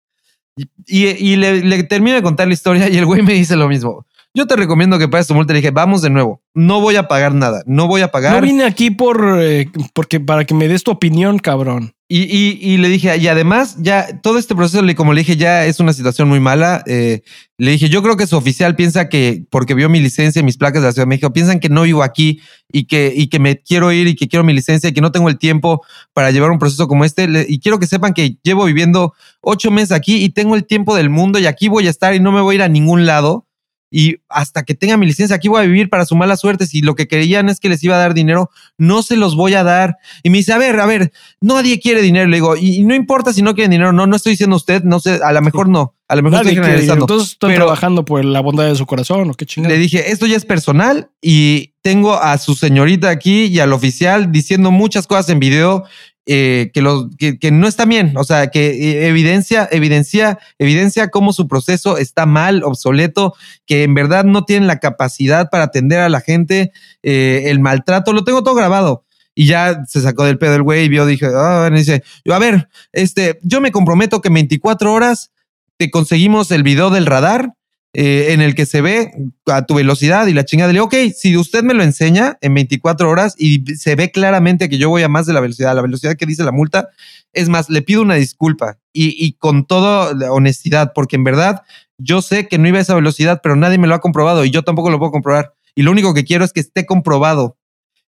Y, 0.87 1.07
y, 1.07 1.35
le, 1.35 1.63
le 1.63 1.83
termino 1.83 2.15
de 2.15 2.21
contar 2.21 2.47
la 2.47 2.53
historia 2.53 2.89
y 2.89 2.97
el 2.97 3.05
güey 3.05 3.21
me 3.21 3.33
dice 3.33 3.55
lo 3.55 3.67
mismo. 3.67 4.05
Yo 4.35 4.45
te 4.45 4.55
recomiendo 4.55 4.99
que 4.99 5.07
pagues 5.07 5.27
tu 5.27 5.33
multa. 5.33 5.53
Le 5.53 5.59
dije, 5.59 5.71
vamos 5.71 6.01
de 6.01 6.09
nuevo. 6.09 6.41
No 6.53 6.81
voy 6.81 6.95
a 6.95 7.07
pagar 7.07 7.33
nada. 7.33 7.63
No 7.65 7.87
voy 7.87 8.01
a 8.01 8.11
pagar. 8.11 8.33
No 8.35 8.41
vine 8.41 8.63
aquí 8.63 8.91
por 8.91 9.39
eh, 9.41 9.69
porque 9.93 10.19
para 10.19 10.45
que 10.45 10.53
me 10.53 10.67
des 10.67 10.83
tu 10.83 10.91
opinión, 10.91 11.39
cabrón. 11.39 11.93
Y, 12.11 12.21
y, 12.23 12.57
y 12.59 12.77
le 12.77 12.89
dije, 12.89 13.15
y 13.17 13.27
además, 13.27 13.75
ya 13.79 14.19
todo 14.21 14.39
este 14.39 14.55
proceso, 14.55 14.83
como 14.95 15.13
le 15.13 15.21
dije, 15.21 15.35
ya 15.37 15.65
es 15.65 15.79
una 15.79 15.93
situación 15.93 16.27
muy 16.27 16.39
mala. 16.39 16.83
eh, 16.87 17.21
le 17.59 17.71
dije, 17.71 17.87
yo 17.89 18.01
creo 18.01 18.17
que 18.17 18.25
su 18.25 18.35
oficial 18.35 18.75
piensa 18.75 19.09
que, 19.09 19.43
porque 19.51 19.75
vio 19.75 19.89
mi 19.89 19.99
licencia 19.99 20.39
y 20.39 20.43
mis 20.43 20.57
placas 20.57 20.81
de 20.81 20.87
la 20.87 20.91
Ciudad 20.91 21.05
de 21.05 21.09
México, 21.09 21.31
piensan 21.33 21.59
que 21.59 21.69
no 21.69 21.83
vivo 21.83 22.01
aquí 22.01 22.39
y 22.71 22.85
que, 22.85 23.13
y 23.15 23.27
que 23.27 23.37
me 23.37 23.61
quiero 23.61 23.91
ir 23.91 24.07
y 24.07 24.15
que 24.15 24.27
quiero 24.27 24.43
mi 24.43 24.53
licencia 24.53 24.89
y 24.89 24.93
que 24.93 25.01
no 25.01 25.11
tengo 25.11 25.29
el 25.29 25.37
tiempo 25.37 25.83
para 26.13 26.31
llevar 26.31 26.49
un 26.49 26.57
proceso 26.57 26.87
como 26.87 27.05
este. 27.05 27.27
Le- 27.27 27.45
y 27.47 27.59
quiero 27.59 27.77
que 27.77 27.85
sepan 27.85 28.13
que 28.13 28.37
llevo 28.41 28.65
viviendo 28.65 29.13
ocho 29.41 29.69
meses 29.69 29.91
aquí 29.91 30.15
y 30.23 30.29
tengo 30.29 30.55
el 30.55 30.65
tiempo 30.65 30.95
del 30.95 31.11
mundo 31.11 31.37
y 31.37 31.45
aquí 31.45 31.67
voy 31.67 31.85
a 31.85 31.91
estar 31.91 32.15
y 32.15 32.19
no 32.19 32.31
me 32.31 32.41
voy 32.41 32.53
a 32.53 32.57
ir 32.57 32.61
a 32.63 32.69
ningún 32.69 33.05
lado. 33.05 33.45
Y 33.91 34.17
hasta 34.29 34.63
que 34.63 34.75
tenga 34.75 34.97
mi 34.97 35.05
licencia, 35.05 35.35
aquí 35.35 35.47
voy 35.47 35.61
a 35.63 35.65
vivir 35.65 35.89
para 35.89 36.05
su 36.05 36.15
mala 36.15 36.37
suerte. 36.37 36.65
Si 36.67 36.81
lo 36.81 36.95
que 36.95 37.07
querían 37.07 37.49
es 37.49 37.59
que 37.59 37.69
les 37.69 37.83
iba 37.83 37.95
a 37.95 37.99
dar 37.99 38.13
dinero, 38.13 38.51
no 38.77 39.01
se 39.01 39.15
los 39.15 39.35
voy 39.35 39.55
a 39.55 39.63
dar. 39.63 39.97
Y 40.23 40.29
me 40.29 40.37
dice, 40.37 40.53
a 40.53 40.57
ver, 40.57 40.79
a 40.79 40.85
ver, 40.85 41.11
nadie 41.41 41.79
quiere 41.79 42.01
dinero. 42.01 42.27
Le 42.29 42.37
digo, 42.37 42.55
y, 42.55 42.75
y 42.77 42.83
no 42.83 42.93
importa 42.93 43.33
si 43.33 43.41
no 43.41 43.55
quieren 43.55 43.71
dinero, 43.71 43.91
no, 43.91 44.05
no 44.05 44.15
estoy 44.15 44.33
diciendo 44.33 44.55
usted, 44.55 44.83
no 44.83 44.99
sé, 44.99 45.19
a 45.23 45.31
lo 45.33 45.41
mejor 45.41 45.69
no, 45.69 45.95
a 46.07 46.15
lo 46.15 46.23
mejor 46.23 46.39
Nadie 46.39 46.51
estoy 46.51 46.63
generalizando. 46.63 47.03
Entonces 47.05 47.37
pero- 47.39 47.55
trabajando 47.55 48.05
por 48.05 48.23
la 48.23 48.41
bondad 48.41 48.65
de 48.67 48.75
su 48.75 48.85
corazón 48.85 49.29
o 49.29 49.33
qué 49.33 49.45
chingada. 49.45 49.73
Le 49.73 49.79
dije, 49.81 50.11
esto 50.11 50.25
ya 50.27 50.37
es 50.37 50.45
personal 50.45 51.09
y 51.21 51.73
tengo 51.81 52.13
a 52.13 52.37
su 52.37 52.55
señorita 52.55 53.09
aquí 53.09 53.45
y 53.45 53.59
al 53.59 53.73
oficial 53.73 54.31
diciendo 54.31 54.69
muchas 54.69 55.07
cosas 55.07 55.29
en 55.29 55.39
video 55.39 55.85
eh, 56.31 56.69
que, 57.17 57.39
que, 57.39 57.49
no 57.51 57.67
está 57.67 57.85
bien. 57.85 58.13
O 58.15 58.23
sea, 58.23 58.51
que 58.51 58.69
eh, 58.69 59.07
evidencia, 59.07 59.67
evidencia, 59.71 60.37
evidencia 60.59 61.09
cómo 61.09 61.33
su 61.33 61.47
proceso 61.47 61.97
está 61.97 62.27
mal, 62.27 62.61
obsoleto, 62.61 63.33
que 63.65 63.81
en 63.81 63.95
verdad 63.95 64.25
no 64.25 64.45
tienen 64.45 64.67
la 64.67 64.77
capacidad 64.77 65.49
para 65.49 65.63
atender 65.63 66.01
a 66.01 66.07
la 66.09 66.21
gente, 66.21 66.71
eh, 67.01 67.45
el 67.45 67.59
maltrato. 67.59 68.13
Lo 68.13 68.23
tengo 68.23 68.43
todo 68.43 68.53
grabado. 68.53 69.05
Y 69.33 69.47
ya 69.47 69.83
se 69.87 70.01
sacó 70.01 70.23
del 70.23 70.37
pedo 70.37 70.53
el 70.53 70.61
güey 70.61 70.85
y 70.85 70.89
vio, 70.89 71.07
dije, 71.07 71.25
ah, 71.33 71.61
bueno", 71.61 71.77
y 71.77 71.79
dice, 71.79 72.03
a 72.31 72.37
ver, 72.37 72.69
este, 72.91 73.39
yo 73.41 73.59
me 73.59 73.71
comprometo 73.71 74.21
que 74.21 74.27
en 74.27 74.35
24 74.35 74.93
horas 74.93 75.31
te 75.77 75.89
conseguimos 75.89 76.51
el 76.51 76.61
video 76.61 76.91
del 76.91 77.07
radar 77.07 77.53
eh, 77.93 78.27
en 78.33 78.41
el 78.41 78.53
que 78.53 78.65
se 78.65 78.81
ve 78.81 79.11
a 79.47 79.65
tu 79.65 79.75
velocidad 79.75 80.27
y 80.27 80.33
la 80.33 80.45
chingada. 80.45 80.71
Le 80.71 80.77
digo, 80.77 80.85
ok, 80.85 80.95
si 81.15 81.35
usted 81.37 81.63
me 81.63 81.73
lo 81.73 81.83
enseña 81.83 82.37
en 82.41 82.53
24 82.53 83.09
horas 83.09 83.35
y 83.37 83.63
se 83.75 83.95
ve 83.95 84.11
claramente 84.11 84.69
que 84.69 84.77
yo 84.77 84.89
voy 84.89 85.01
a 85.03 85.09
más 85.09 85.25
de 85.25 85.33
la 85.33 85.39
velocidad, 85.39 85.75
la 85.75 85.81
velocidad 85.81 86.15
que 86.15 86.25
dice 86.25 86.43
la 86.43 86.51
multa, 86.51 86.89
es 87.33 87.49
más, 87.49 87.69
le 87.69 87.81
pido 87.81 88.01
una 88.01 88.15
disculpa 88.15 88.77
y, 88.93 89.15
y 89.25 89.33
con 89.33 89.65
toda 89.65 90.11
honestidad, 90.31 90.91
porque 90.93 91.15
en 91.15 91.23
verdad 91.23 91.63
yo 91.97 92.21
sé 92.21 92.47
que 92.47 92.57
no 92.57 92.67
iba 92.67 92.77
a 92.77 92.81
esa 92.81 92.95
velocidad, 92.95 93.41
pero 93.43 93.55
nadie 93.55 93.77
me 93.77 93.87
lo 93.87 93.95
ha 93.95 94.01
comprobado 94.01 94.45
y 94.45 94.51
yo 94.51 94.63
tampoco 94.63 94.89
lo 94.89 94.99
puedo 94.99 95.11
comprobar. 95.11 95.53
Y 95.75 95.83
lo 95.83 95.91
único 95.91 96.13
que 96.13 96.23
quiero 96.23 96.45
es 96.45 96.53
que 96.53 96.61
esté 96.61 96.85
comprobado. 96.85 97.57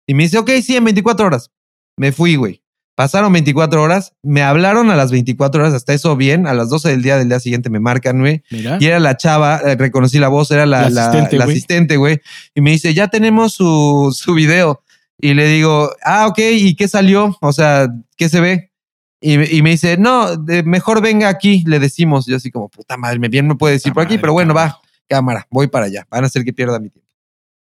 Y 0.08 0.14
me 0.14 0.24
dice, 0.24 0.38
ok, 0.38 0.50
sí, 0.64 0.76
en 0.76 0.84
24 0.84 1.26
horas. 1.26 1.52
Me 1.98 2.12
fui, 2.12 2.36
güey. 2.36 2.62
Pasaron 2.96 3.32
24 3.34 3.82
horas, 3.82 4.14
me 4.22 4.44
hablaron 4.44 4.92
a 4.92 4.96
las 4.96 5.12
24 5.12 5.62
horas, 5.62 5.74
hasta 5.74 5.94
eso 5.94 6.16
bien, 6.16 6.46
a 6.46 6.54
las 6.54 6.70
12 6.70 6.90
del 6.90 7.02
día 7.02 7.18
del 7.18 7.30
día 7.30 7.40
siguiente 7.40 7.70
me 7.70 7.80
marcan, 7.80 8.20
güey. 8.20 8.44
Y 8.50 8.86
era 8.86 9.00
la 9.00 9.18
chava, 9.18 9.62
eh, 9.66 9.76
reconocí 9.76 10.20
la 10.20 10.28
voz, 10.28 10.52
era 10.52 10.66
la, 10.66 10.82
asistente, 10.82 11.38
la 11.38 11.46
güey. 11.46 11.56
asistente, 11.56 11.98
güey. 11.98 12.22
Y 12.54 12.62
me 12.62 12.72
dice, 12.72 12.94
ya 12.94 13.08
tenemos 13.08 13.54
su, 13.54 14.16
su 14.16 14.34
video. 14.34 14.84
Y 15.18 15.34
le 15.34 15.48
digo, 15.48 15.90
ah, 16.04 16.28
ok, 16.28 16.40
¿y 16.40 16.76
qué 16.76 16.88
salió? 16.88 17.38
O 17.42 17.54
sea, 17.54 17.88
¿qué 18.18 18.28
se 18.28 18.42
ve? 18.42 18.72
Y, 19.24 19.62
me 19.62 19.70
dice, 19.70 19.98
no, 19.98 20.30
mejor 20.66 21.00
venga 21.00 21.30
aquí, 21.30 21.64
le 21.68 21.80
decimos. 21.80 22.26
Yo 22.26 22.38
así 22.38 22.50
como, 22.50 22.70
puta 22.70 22.98
madre, 22.98 23.20
bien 23.30 23.48
me 23.48 23.56
puede 23.56 23.76
decir 23.76 23.94
por 23.94 24.04
aquí, 24.04 24.18
pero 24.18 24.34
bueno, 24.34 24.56
va, 24.56 24.82
cámara, 25.08 25.48
voy 25.52 25.68
para 25.68 25.86
allá. 25.86 26.08
Van 26.10 26.24
a 26.24 26.28
hacer 26.28 26.44
que 26.44 26.54
pierda 26.54 26.80
mi 26.80 26.90
tiempo. 26.90 27.11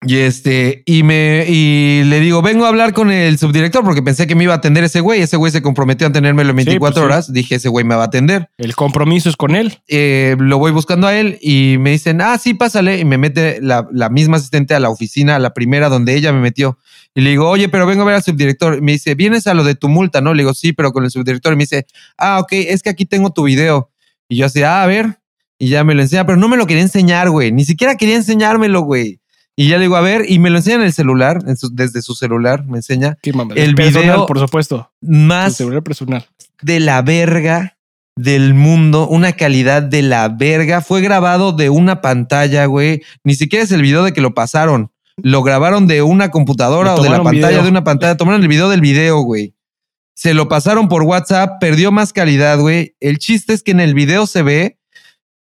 Y 0.06 0.18
este, 0.18 0.84
y 0.86 1.02
me, 1.02 1.44
y 1.48 2.04
le 2.04 2.20
digo, 2.20 2.40
vengo 2.40 2.64
a 2.64 2.68
hablar 2.68 2.92
con 2.92 3.10
el 3.10 3.36
subdirector 3.36 3.82
porque 3.82 4.00
pensé 4.00 4.28
que 4.28 4.36
me 4.36 4.44
iba 4.44 4.52
a 4.52 4.58
atender 4.58 4.84
ese 4.84 5.00
güey. 5.00 5.22
Ese 5.22 5.36
güey 5.36 5.50
se 5.50 5.60
comprometió 5.60 6.06
a 6.06 6.10
atendérmelo 6.10 6.50
en 6.50 6.56
24 6.56 6.94
pues 6.94 7.04
horas. 7.04 7.32
Dije, 7.32 7.56
ese 7.56 7.68
güey 7.68 7.84
me 7.84 7.96
va 7.96 8.02
a 8.02 8.06
atender. 8.06 8.48
El 8.58 8.76
compromiso 8.76 9.28
es 9.28 9.36
con 9.36 9.56
él. 9.56 9.80
Eh, 9.88 10.36
lo 10.38 10.58
voy 10.58 10.70
buscando 10.70 11.08
a 11.08 11.18
él 11.18 11.38
y 11.42 11.78
me 11.80 11.90
dicen, 11.90 12.20
ah, 12.20 12.38
sí, 12.38 12.54
pásale. 12.54 13.00
Y 13.00 13.04
me 13.04 13.18
mete 13.18 13.60
la, 13.60 13.88
la, 13.90 14.08
misma 14.08 14.36
asistente 14.36 14.72
a 14.72 14.78
la 14.78 14.88
oficina, 14.88 15.34
a 15.34 15.38
la 15.40 15.52
primera 15.52 15.88
donde 15.88 16.14
ella 16.14 16.32
me 16.32 16.40
metió. 16.40 16.78
Y 17.12 17.20
le 17.20 17.30
digo, 17.30 17.48
oye, 17.48 17.68
pero 17.68 17.84
vengo 17.84 18.02
a 18.02 18.06
ver 18.06 18.14
al 18.14 18.22
subdirector. 18.22 18.78
Y 18.78 18.80
me 18.80 18.92
dice, 18.92 19.16
vienes 19.16 19.48
a 19.48 19.54
lo 19.54 19.64
de 19.64 19.74
tu 19.74 19.88
multa, 19.88 20.20
¿no? 20.20 20.32
Le 20.32 20.44
digo, 20.44 20.54
sí, 20.54 20.72
pero 20.72 20.92
con 20.92 21.02
el 21.02 21.10
subdirector. 21.10 21.54
Y 21.54 21.56
me 21.56 21.64
dice, 21.64 21.86
ah, 22.16 22.38
ok, 22.38 22.52
es 22.52 22.84
que 22.84 22.90
aquí 22.90 23.04
tengo 23.04 23.30
tu 23.30 23.42
video. 23.42 23.90
Y 24.28 24.36
yo 24.36 24.46
así, 24.46 24.62
ah, 24.62 24.84
a 24.84 24.86
ver. 24.86 25.18
Y 25.58 25.70
ya 25.70 25.82
me 25.82 25.96
lo 25.96 26.02
enseña, 26.02 26.24
pero 26.24 26.38
no 26.38 26.46
me 26.46 26.56
lo 26.56 26.68
quería 26.68 26.84
enseñar, 26.84 27.30
güey. 27.30 27.50
Ni 27.50 27.64
siquiera 27.64 27.96
quería 27.96 28.14
enseñármelo, 28.14 28.82
güey. 28.82 29.18
Y 29.60 29.66
ya 29.66 29.76
le 29.76 29.86
digo, 29.86 29.96
a 29.96 30.00
ver, 30.00 30.24
y 30.30 30.38
me 30.38 30.50
lo 30.50 30.58
enseña 30.58 30.76
en 30.76 30.82
el 30.82 30.92
celular, 30.92 31.42
desde 31.42 32.00
su 32.00 32.14
celular, 32.14 32.64
me 32.64 32.76
enseña 32.76 33.18
el 33.56 33.74
video, 33.74 34.24
por 34.24 34.38
supuesto. 34.38 34.92
Más 35.00 35.56
celular 35.56 35.82
personal. 35.82 36.24
de 36.62 36.78
la 36.78 37.02
verga 37.02 37.76
del 38.14 38.54
mundo, 38.54 39.08
una 39.08 39.32
calidad 39.32 39.82
de 39.82 40.02
la 40.02 40.28
verga. 40.28 40.80
Fue 40.80 41.00
grabado 41.00 41.50
de 41.50 41.70
una 41.70 42.00
pantalla, 42.00 42.66
güey. 42.66 43.02
Ni 43.24 43.34
siquiera 43.34 43.64
es 43.64 43.72
el 43.72 43.82
video 43.82 44.04
de 44.04 44.12
que 44.12 44.20
lo 44.20 44.32
pasaron. 44.32 44.92
Lo 45.16 45.42
grabaron 45.42 45.88
de 45.88 46.02
una 46.02 46.30
computadora 46.30 46.94
o 46.94 47.02
de 47.02 47.10
la 47.10 47.24
pantalla 47.24 47.60
de 47.60 47.68
una 47.68 47.82
pantalla. 47.82 48.16
Tomaron 48.16 48.42
el 48.42 48.48
video 48.48 48.68
del 48.68 48.80
video, 48.80 49.22
güey. 49.22 49.56
Se 50.14 50.34
lo 50.34 50.46
pasaron 50.46 50.88
por 50.88 51.02
WhatsApp, 51.02 51.58
perdió 51.58 51.90
más 51.90 52.12
calidad, 52.12 52.60
güey. 52.60 52.94
El 53.00 53.18
chiste 53.18 53.54
es 53.54 53.64
que 53.64 53.72
en 53.72 53.80
el 53.80 53.94
video 53.94 54.28
se 54.28 54.42
ve 54.42 54.77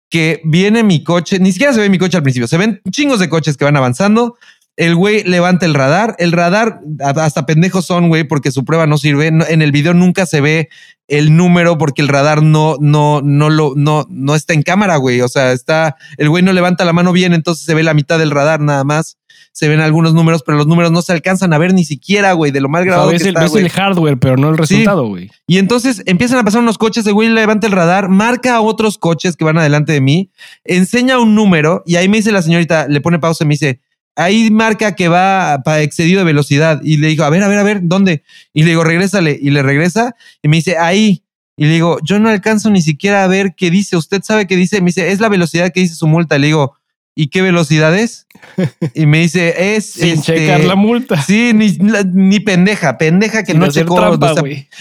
que 0.09 0.41
viene 0.43 0.83
mi 0.83 1.03
coche, 1.03 1.39
ni 1.39 1.51
siquiera 1.51 1.73
se 1.73 1.79
ve 1.79 1.89
mi 1.89 1.97
coche 1.97 2.17
al 2.17 2.23
principio, 2.23 2.47
se 2.47 2.57
ven 2.57 2.81
chingos 2.91 3.19
de 3.19 3.29
coches 3.29 3.57
que 3.57 3.65
van 3.65 3.77
avanzando. 3.77 4.37
El 4.75 4.95
güey 4.95 5.23
levanta 5.23 5.65
el 5.65 5.73
radar. 5.73 6.15
El 6.19 6.31
radar, 6.31 6.79
hasta 7.17 7.45
pendejos 7.45 7.85
son, 7.85 8.07
güey, 8.07 8.23
porque 8.23 8.49
su 8.49 8.63
prueba 8.63 8.87
no 8.87 8.97
sirve. 8.97 9.27
en 9.27 9.61
el 9.61 9.73
video 9.73 9.93
nunca 9.93 10.25
se 10.25 10.39
ve 10.39 10.69
el 11.09 11.35
número 11.35 11.77
porque 11.77 12.01
el 12.01 12.07
radar 12.07 12.41
no, 12.41 12.77
no, 12.79 13.21
no 13.21 13.49
lo, 13.49 13.73
no, 13.75 14.05
no 14.09 14.35
está 14.35 14.53
en 14.53 14.63
cámara, 14.63 14.95
güey. 14.95 15.19
O 15.19 15.27
sea, 15.27 15.51
está, 15.51 15.97
el 16.17 16.29
güey 16.29 16.43
no 16.43 16.53
levanta 16.53 16.85
la 16.85 16.93
mano 16.93 17.11
bien, 17.11 17.33
entonces 17.33 17.65
se 17.65 17.73
ve 17.73 17.83
la 17.83 17.93
mitad 17.93 18.19
del 18.19 18.31
radar 18.31 18.61
nada 18.61 18.85
más 18.85 19.18
se 19.59 19.67
ven 19.67 19.81
algunos 19.81 20.13
números, 20.13 20.41
pero 20.45 20.57
los 20.57 20.67
números 20.67 20.89
no 20.89 21.01
se 21.01 21.11
alcanzan 21.11 21.51
a 21.51 21.57
ver 21.57 21.73
ni 21.73 21.83
siquiera, 21.83 22.31
güey, 22.31 22.49
de 22.49 22.61
lo 22.61 22.69
mal 22.69 22.85
grabado 22.85 23.09
que 23.09 23.17
el, 23.17 23.27
está, 23.27 23.41
ves 23.41 23.55
el 23.55 23.67
hardware, 23.67 24.17
pero 24.17 24.37
no 24.37 24.51
el 24.51 24.57
resultado, 24.57 25.05
güey. 25.05 25.29
Y 25.47 25.57
entonces 25.57 26.01
empiezan 26.05 26.39
a 26.39 26.45
pasar 26.45 26.61
unos 26.61 26.77
coches, 26.77 27.05
el 27.05 27.13
güey 27.13 27.27
levanta 27.27 27.67
el 27.67 27.73
radar, 27.73 28.07
marca 28.07 28.55
a 28.55 28.61
otros 28.61 28.97
coches 28.97 29.35
que 29.35 29.43
van 29.43 29.57
adelante 29.57 29.91
de 29.91 29.99
mí, 29.99 30.31
enseña 30.63 31.19
un 31.19 31.35
número 31.35 31.83
y 31.85 31.97
ahí 31.97 32.07
me 32.07 32.15
dice 32.15 32.31
la 32.31 32.41
señorita, 32.41 32.87
le 32.87 33.01
pone 33.01 33.19
pausa 33.19 33.43
y 33.43 33.47
me 33.47 33.55
dice, 33.55 33.81
ahí 34.15 34.49
marca 34.49 34.95
que 34.95 35.09
va 35.09 35.61
para 35.65 35.81
excedido 35.81 36.19
de 36.19 36.25
velocidad. 36.25 36.79
Y 36.81 36.95
le 36.95 37.09
digo, 37.09 37.25
a 37.25 37.29
ver, 37.29 37.43
a 37.43 37.49
ver, 37.49 37.59
a 37.59 37.63
ver, 37.63 37.81
¿dónde? 37.83 38.23
Y 38.53 38.63
le 38.63 38.69
digo, 38.69 38.85
regrésale. 38.85 39.37
Y 39.41 39.49
le 39.49 39.61
regresa 39.61 40.15
y 40.41 40.47
me 40.47 40.55
dice, 40.55 40.77
ahí. 40.77 41.25
Y 41.57 41.65
le 41.65 41.73
digo, 41.73 41.99
yo 42.01 42.17
no 42.19 42.29
alcanzo 42.29 42.69
ni 42.69 42.81
siquiera 42.81 43.25
a 43.25 43.27
ver 43.27 43.55
qué 43.57 43.69
dice. 43.69 43.97
¿Usted 43.97 44.21
sabe 44.23 44.47
qué 44.47 44.55
dice? 44.55 44.79
Me 44.79 44.87
dice, 44.87 45.11
es 45.11 45.19
la 45.19 45.27
velocidad 45.27 45.73
que 45.73 45.81
dice 45.81 45.95
su 45.95 46.07
multa. 46.07 46.37
Le 46.37 46.47
digo, 46.47 46.78
¿y 47.19 47.27
qué 47.27 47.41
velocidad 47.41 47.97
es? 47.97 48.27
Y 48.93 49.05
me 49.05 49.19
dice, 49.19 49.75
es. 49.75 49.85
Sin 49.85 50.19
este, 50.19 50.35
checar 50.35 50.63
la 50.63 50.75
multa. 50.75 51.21
Sí, 51.21 51.51
ni, 51.53 52.39
pendeja, 52.39 52.97
pendeja 52.97 53.43
que 53.43 53.53
no 53.53 53.67
checó. 53.67 54.17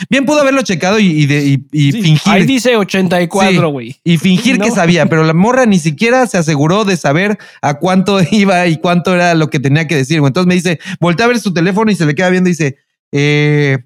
bien 0.09 0.24
pudo 0.24 0.41
haberlo 0.41 0.62
checado 0.62 1.01
y, 1.01 1.26
fingir. 1.72 2.20
Ahí 2.26 2.47
dice 2.47 2.76
84, 2.76 3.70
güey. 3.70 3.97
y 4.05 4.18
fingir 4.18 4.59
que 4.61 4.70
sabía, 4.70 5.07
pero 5.07 5.24
la 5.24 5.34
morra 5.34 5.66
ni 5.66 5.80
siquiera 5.80 6.26
se 6.28 6.39
aseguró 6.39 6.84
de 6.84 6.97
saber 6.97 7.39
a 7.61 7.74
cuánto 7.74 8.20
iba 8.30 8.66
y 8.68 8.76
cuánto 8.76 9.14
era 9.14 9.34
lo 9.34 9.51
que 9.51 9.59
tenía 9.59 9.89
que 9.89 9.97
decir. 9.97 10.18
Entonces 10.18 10.47
me 10.47 10.55
dice, 10.55 10.78
voltea 11.01 11.26
a 11.26 11.28
ver 11.28 11.41
su 11.41 11.53
teléfono 11.53 11.91
y 11.91 11.97
se 11.97 12.07
le 12.07 12.14
queda 12.14 12.30
viendo 12.30 12.49
y 12.49 12.53
dice, 12.53 12.76
eh, 13.11 13.78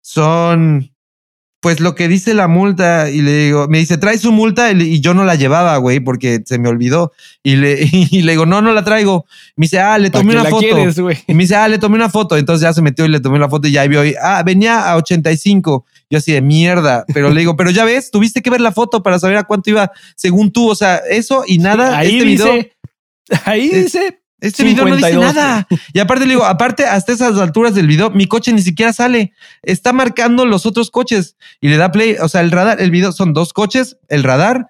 son 0.00 0.89
pues 1.60 1.78
lo 1.78 1.94
que 1.94 2.08
dice 2.08 2.32
la 2.32 2.48
multa 2.48 3.10
y 3.10 3.20
le 3.20 3.44
digo, 3.44 3.68
me 3.68 3.78
dice, 3.78 3.98
trae 3.98 4.16
su 4.16 4.32
multa 4.32 4.72
y 4.72 5.00
yo 5.00 5.12
no 5.12 5.24
la 5.24 5.34
llevaba, 5.34 5.76
güey, 5.76 6.00
porque 6.00 6.40
se 6.44 6.58
me 6.58 6.70
olvidó. 6.70 7.12
Y 7.42 7.56
le, 7.56 7.78
y 7.92 8.22
le 8.22 8.32
digo, 8.32 8.46
no, 8.46 8.62
no 8.62 8.72
la 8.72 8.82
traigo. 8.82 9.26
Me 9.56 9.64
dice, 9.64 9.78
ah, 9.78 9.98
le 9.98 10.08
tomé 10.10 10.32
una 10.32 10.46
foto. 10.46 10.66
y 11.26 11.34
me 11.34 11.42
dice, 11.42 11.56
ah, 11.56 11.68
le 11.68 11.78
tomé 11.78 11.96
una 11.96 12.08
foto. 12.08 12.38
Entonces 12.38 12.62
ya 12.62 12.72
se 12.72 12.80
metió 12.80 13.04
y 13.04 13.08
le 13.08 13.20
tomé 13.20 13.38
la 13.38 13.48
foto 13.48 13.68
y 13.68 13.72
ya 13.72 13.86
vio, 13.86 14.00
ah, 14.22 14.42
venía 14.42 14.90
a 14.90 14.96
85. 14.96 15.84
Yo 16.08 16.18
así 16.18 16.32
de 16.32 16.40
mierda, 16.40 17.04
pero 17.12 17.30
le 17.30 17.40
digo, 17.40 17.56
pero 17.56 17.70
ya 17.70 17.84
ves, 17.84 18.10
tuviste 18.10 18.42
que 18.42 18.50
ver 18.50 18.60
la 18.60 18.72
foto 18.72 19.02
para 19.02 19.18
saber 19.18 19.36
a 19.36 19.44
cuánto 19.44 19.70
iba 19.70 19.92
según 20.16 20.50
tú. 20.50 20.68
O 20.68 20.74
sea, 20.74 20.96
eso 20.96 21.44
y 21.46 21.58
nada. 21.58 21.96
ahí 21.96 22.16
este 22.16 22.24
dice, 22.26 22.72
ahí 23.44 23.68
dice 23.68 24.19
este 24.40 24.64
video 24.64 24.86
no 24.86 24.96
dice 24.96 25.16
nada. 25.16 25.66
Y 25.92 25.98
aparte 25.98 26.24
le 26.24 26.32
digo, 26.32 26.44
aparte, 26.44 26.84
hasta 26.84 27.12
esas 27.12 27.38
alturas 27.38 27.74
del 27.74 27.86
video, 27.86 28.10
mi 28.10 28.26
coche 28.26 28.52
ni 28.52 28.62
siquiera 28.62 28.92
sale. 28.92 29.32
Está 29.62 29.92
marcando 29.92 30.46
los 30.46 30.66
otros 30.66 30.90
coches 30.90 31.36
y 31.60 31.68
le 31.68 31.76
da 31.76 31.92
play. 31.92 32.16
O 32.20 32.28
sea, 32.28 32.40
el 32.40 32.50
radar, 32.50 32.80
el 32.80 32.90
video 32.90 33.12
son 33.12 33.32
dos 33.32 33.52
coches, 33.52 33.98
el 34.08 34.24
radar. 34.24 34.68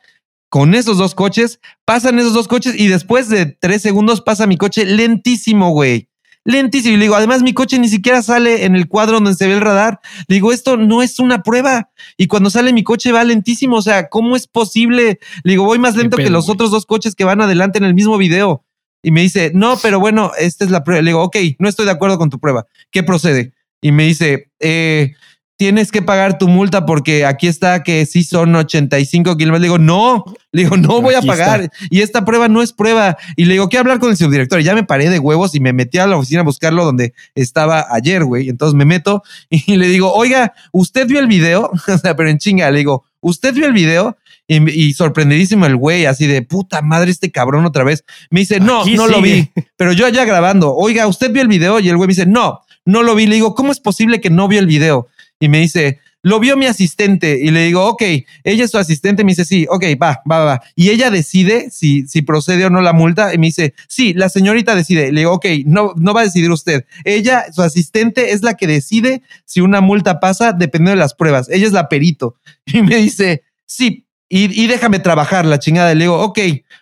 Con 0.48 0.74
esos 0.74 0.98
dos 0.98 1.14
coches, 1.14 1.60
pasan 1.84 2.18
esos 2.18 2.34
dos 2.34 2.48
coches 2.48 2.74
y 2.76 2.88
después 2.88 3.28
de 3.28 3.46
tres 3.46 3.82
segundos 3.82 4.20
pasa 4.20 4.48
mi 4.48 4.56
coche 4.56 4.84
lentísimo, 4.84 5.70
güey. 5.70 6.08
Lentísimo. 6.44 6.94
Y 6.94 6.96
le 6.96 7.04
digo, 7.04 7.14
además 7.14 7.42
mi 7.42 7.52
coche 7.52 7.78
ni 7.78 7.88
siquiera 7.88 8.20
sale 8.20 8.64
en 8.64 8.74
el 8.74 8.88
cuadro 8.88 9.14
donde 9.20 9.34
se 9.34 9.46
ve 9.46 9.54
el 9.54 9.60
radar. 9.60 10.00
Le 10.26 10.34
digo, 10.34 10.52
esto 10.52 10.76
no 10.76 11.02
es 11.02 11.20
una 11.20 11.44
prueba. 11.44 11.90
Y 12.16 12.26
cuando 12.26 12.50
sale 12.50 12.72
mi 12.72 12.82
coche 12.82 13.12
va 13.12 13.22
lentísimo. 13.22 13.76
O 13.76 13.82
sea, 13.82 14.08
¿cómo 14.08 14.34
es 14.34 14.48
posible? 14.48 15.20
Le 15.44 15.52
digo, 15.52 15.64
voy 15.64 15.78
más 15.78 15.94
lento 15.94 16.16
que 16.16 16.30
los 16.30 16.48
otros 16.48 16.72
dos 16.72 16.84
coches 16.84 17.14
que 17.14 17.24
van 17.24 17.40
adelante 17.40 17.78
en 17.78 17.84
el 17.84 17.94
mismo 17.94 18.18
video. 18.18 18.64
Y 19.02 19.10
me 19.10 19.22
dice, 19.22 19.50
no, 19.54 19.78
pero 19.82 19.98
bueno, 20.00 20.32
esta 20.38 20.64
es 20.64 20.70
la 20.70 20.84
prueba. 20.84 21.02
Le 21.02 21.10
digo, 21.10 21.22
ok, 21.22 21.36
no 21.58 21.68
estoy 21.68 21.86
de 21.86 21.92
acuerdo 21.92 22.18
con 22.18 22.30
tu 22.30 22.38
prueba. 22.38 22.66
¿Qué 22.90 23.02
procede? 23.02 23.52
Y 23.80 23.92
me 23.92 24.04
dice, 24.04 24.50
eh, 24.60 25.14
tienes 25.60 25.92
que 25.92 26.00
pagar 26.00 26.38
tu 26.38 26.48
multa 26.48 26.86
porque 26.86 27.26
aquí 27.26 27.46
está 27.46 27.82
que 27.82 28.06
sí 28.06 28.24
son 28.24 28.54
85 28.54 29.36
kilómetros. 29.36 29.60
Le 29.60 29.66
digo, 29.66 29.76
no, 29.78 30.24
le 30.52 30.62
digo, 30.62 30.78
no 30.78 31.02
voy 31.02 31.14
a 31.14 31.20
pagar. 31.20 31.70
Y 31.90 32.00
esta 32.00 32.24
prueba 32.24 32.48
no 32.48 32.62
es 32.62 32.72
prueba. 32.72 33.18
Y 33.36 33.44
le 33.44 33.52
digo, 33.52 33.68
¿qué 33.68 33.76
hablar 33.76 33.98
con 33.98 34.10
el 34.10 34.16
subdirector? 34.16 34.58
Y 34.60 34.64
ya 34.64 34.74
me 34.74 34.84
paré 34.84 35.10
de 35.10 35.18
huevos 35.18 35.54
y 35.54 35.60
me 35.60 35.74
metí 35.74 35.98
a 35.98 36.06
la 36.06 36.16
oficina 36.16 36.40
a 36.40 36.44
buscarlo 36.44 36.86
donde 36.86 37.12
estaba 37.34 37.86
ayer, 37.90 38.24
güey. 38.24 38.48
Entonces 38.48 38.74
me 38.74 38.86
meto 38.86 39.22
y 39.50 39.76
le 39.76 39.88
digo, 39.88 40.10
oiga, 40.14 40.54
¿usted 40.72 41.06
vio 41.06 41.20
el 41.20 41.26
video? 41.26 41.70
o 41.88 41.98
sea, 41.98 42.16
pero 42.16 42.30
en 42.30 42.38
chinga, 42.38 42.70
le 42.70 42.78
digo, 42.78 43.04
¿usted 43.20 43.52
vio 43.52 43.66
el 43.66 43.74
video? 43.74 44.16
Y, 44.52 44.94
sorprendidísimo 44.94 45.64
el 45.64 45.76
güey, 45.76 46.06
así 46.06 46.26
de 46.26 46.42
puta 46.42 46.82
madre, 46.82 47.12
este 47.12 47.30
cabrón 47.30 47.64
otra 47.66 47.84
vez. 47.84 48.04
Me 48.30 48.40
dice, 48.40 48.58
no, 48.58 48.84
no 48.84 49.06
lo 49.06 49.22
vi, 49.22 49.48
pero 49.76 49.92
yo 49.92 50.06
allá 50.06 50.24
grabando, 50.24 50.74
oiga, 50.74 51.06
¿usted 51.06 51.30
vio 51.30 51.42
el 51.42 51.48
video? 51.48 51.78
Y 51.78 51.88
el 51.88 51.96
güey 51.96 52.08
me 52.08 52.14
dice, 52.14 52.26
no, 52.26 52.60
no 52.84 53.04
lo 53.04 53.14
vi. 53.14 53.26
Le 53.26 53.36
digo, 53.36 53.54
¿cómo 53.54 53.70
es 53.70 53.78
posible 53.78 54.20
que 54.20 54.28
no 54.28 54.48
vio 54.48 54.58
el 54.58 54.66
video? 54.66 55.06
Y 55.38 55.48
me 55.48 55.60
dice, 55.60 56.00
lo 56.22 56.40
vio 56.40 56.56
mi 56.56 56.66
asistente. 56.66 57.38
Y 57.40 57.52
le 57.52 57.64
digo, 57.64 57.86
ok, 57.86 58.02
ella 58.42 58.64
es 58.64 58.72
su 58.72 58.78
asistente. 58.78 59.22
Me 59.22 59.32
dice, 59.32 59.44
sí, 59.44 59.66
ok, 59.70 59.84
va, 60.02 60.20
va, 60.30 60.44
va. 60.44 60.62
Y 60.74 60.90
ella 60.90 61.12
decide 61.12 61.70
si, 61.70 62.06
si 62.08 62.22
procede 62.22 62.66
o 62.66 62.70
no 62.70 62.80
la 62.80 62.92
multa. 62.92 63.32
Y 63.32 63.38
me 63.38 63.46
dice, 63.46 63.74
sí, 63.86 64.14
la 64.14 64.28
señorita 64.28 64.74
decide. 64.74 65.12
Le 65.12 65.20
digo, 65.20 65.32
ok, 65.32 65.46
no, 65.64 65.92
no 65.96 66.12
va 66.12 66.22
a 66.22 66.24
decidir 66.24 66.50
usted. 66.50 66.84
Ella, 67.04 67.46
su 67.52 67.62
asistente, 67.62 68.32
es 68.32 68.42
la 68.42 68.54
que 68.54 68.66
decide 68.66 69.22
si 69.44 69.60
una 69.60 69.80
multa 69.80 70.18
pasa 70.18 70.52
dependiendo 70.52 70.90
de 70.90 70.96
las 70.96 71.14
pruebas. 71.14 71.48
Ella 71.48 71.66
es 71.66 71.72
la 71.72 71.88
perito. 71.88 72.36
Y 72.66 72.82
me 72.82 72.96
dice, 72.96 73.42
sí, 73.66 74.04
y, 74.32 74.66
déjame 74.68 75.00
trabajar 75.00 75.44
la 75.44 75.58
chingada. 75.58 75.92
Le 75.92 76.04
digo, 76.04 76.22
ok, 76.22 76.38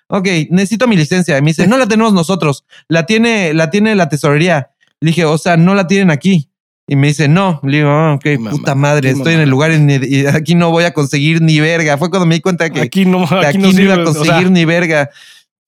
ok, 0.09 0.29
necesito 0.51 0.87
mi 0.87 0.97
licencia. 0.97 1.39
Y 1.39 1.41
me 1.41 1.49
dice, 1.49 1.67
no 1.67 1.79
la 1.79 1.87
tenemos 1.87 2.13
nosotros, 2.13 2.67
la 2.89 3.07
tiene, 3.07 3.55
la 3.55 3.71
tiene 3.71 3.95
la 3.95 4.11
tesorería. 4.11 4.71
Le 5.01 5.09
dije, 5.09 5.25
o 5.25 5.39
sea, 5.39 5.57
no 5.57 5.75
la 5.75 5.87
tienen 5.87 6.11
aquí. 6.11 6.51
Y 6.87 6.97
me 6.97 7.07
dice, 7.07 7.27
no. 7.27 7.61
Le 7.63 7.79
digo, 7.79 7.91
oh, 7.91 8.15
ok, 8.15 8.27
puta 8.51 8.75
madre, 8.75 9.11
estoy 9.11 9.35
en 9.35 9.41
el 9.41 9.49
lugar 9.49 9.71
y 9.73 10.27
aquí 10.27 10.55
no 10.55 10.71
voy 10.71 10.85
a 10.85 10.93
conseguir 10.93 11.41
ni 11.41 11.59
verga. 11.59 11.97
Fue 11.97 12.11
cuando 12.11 12.27
me 12.27 12.35
di 12.35 12.43
cuenta 12.43 12.69
que 12.69 12.83
aquí 12.83 13.07
no, 13.07 13.25
aquí 13.25 13.57
no, 13.57 13.71
iba 13.71 13.95
a 13.95 14.05
conseguir 14.05 14.51
ni 14.51 14.67
verga. 14.67 15.09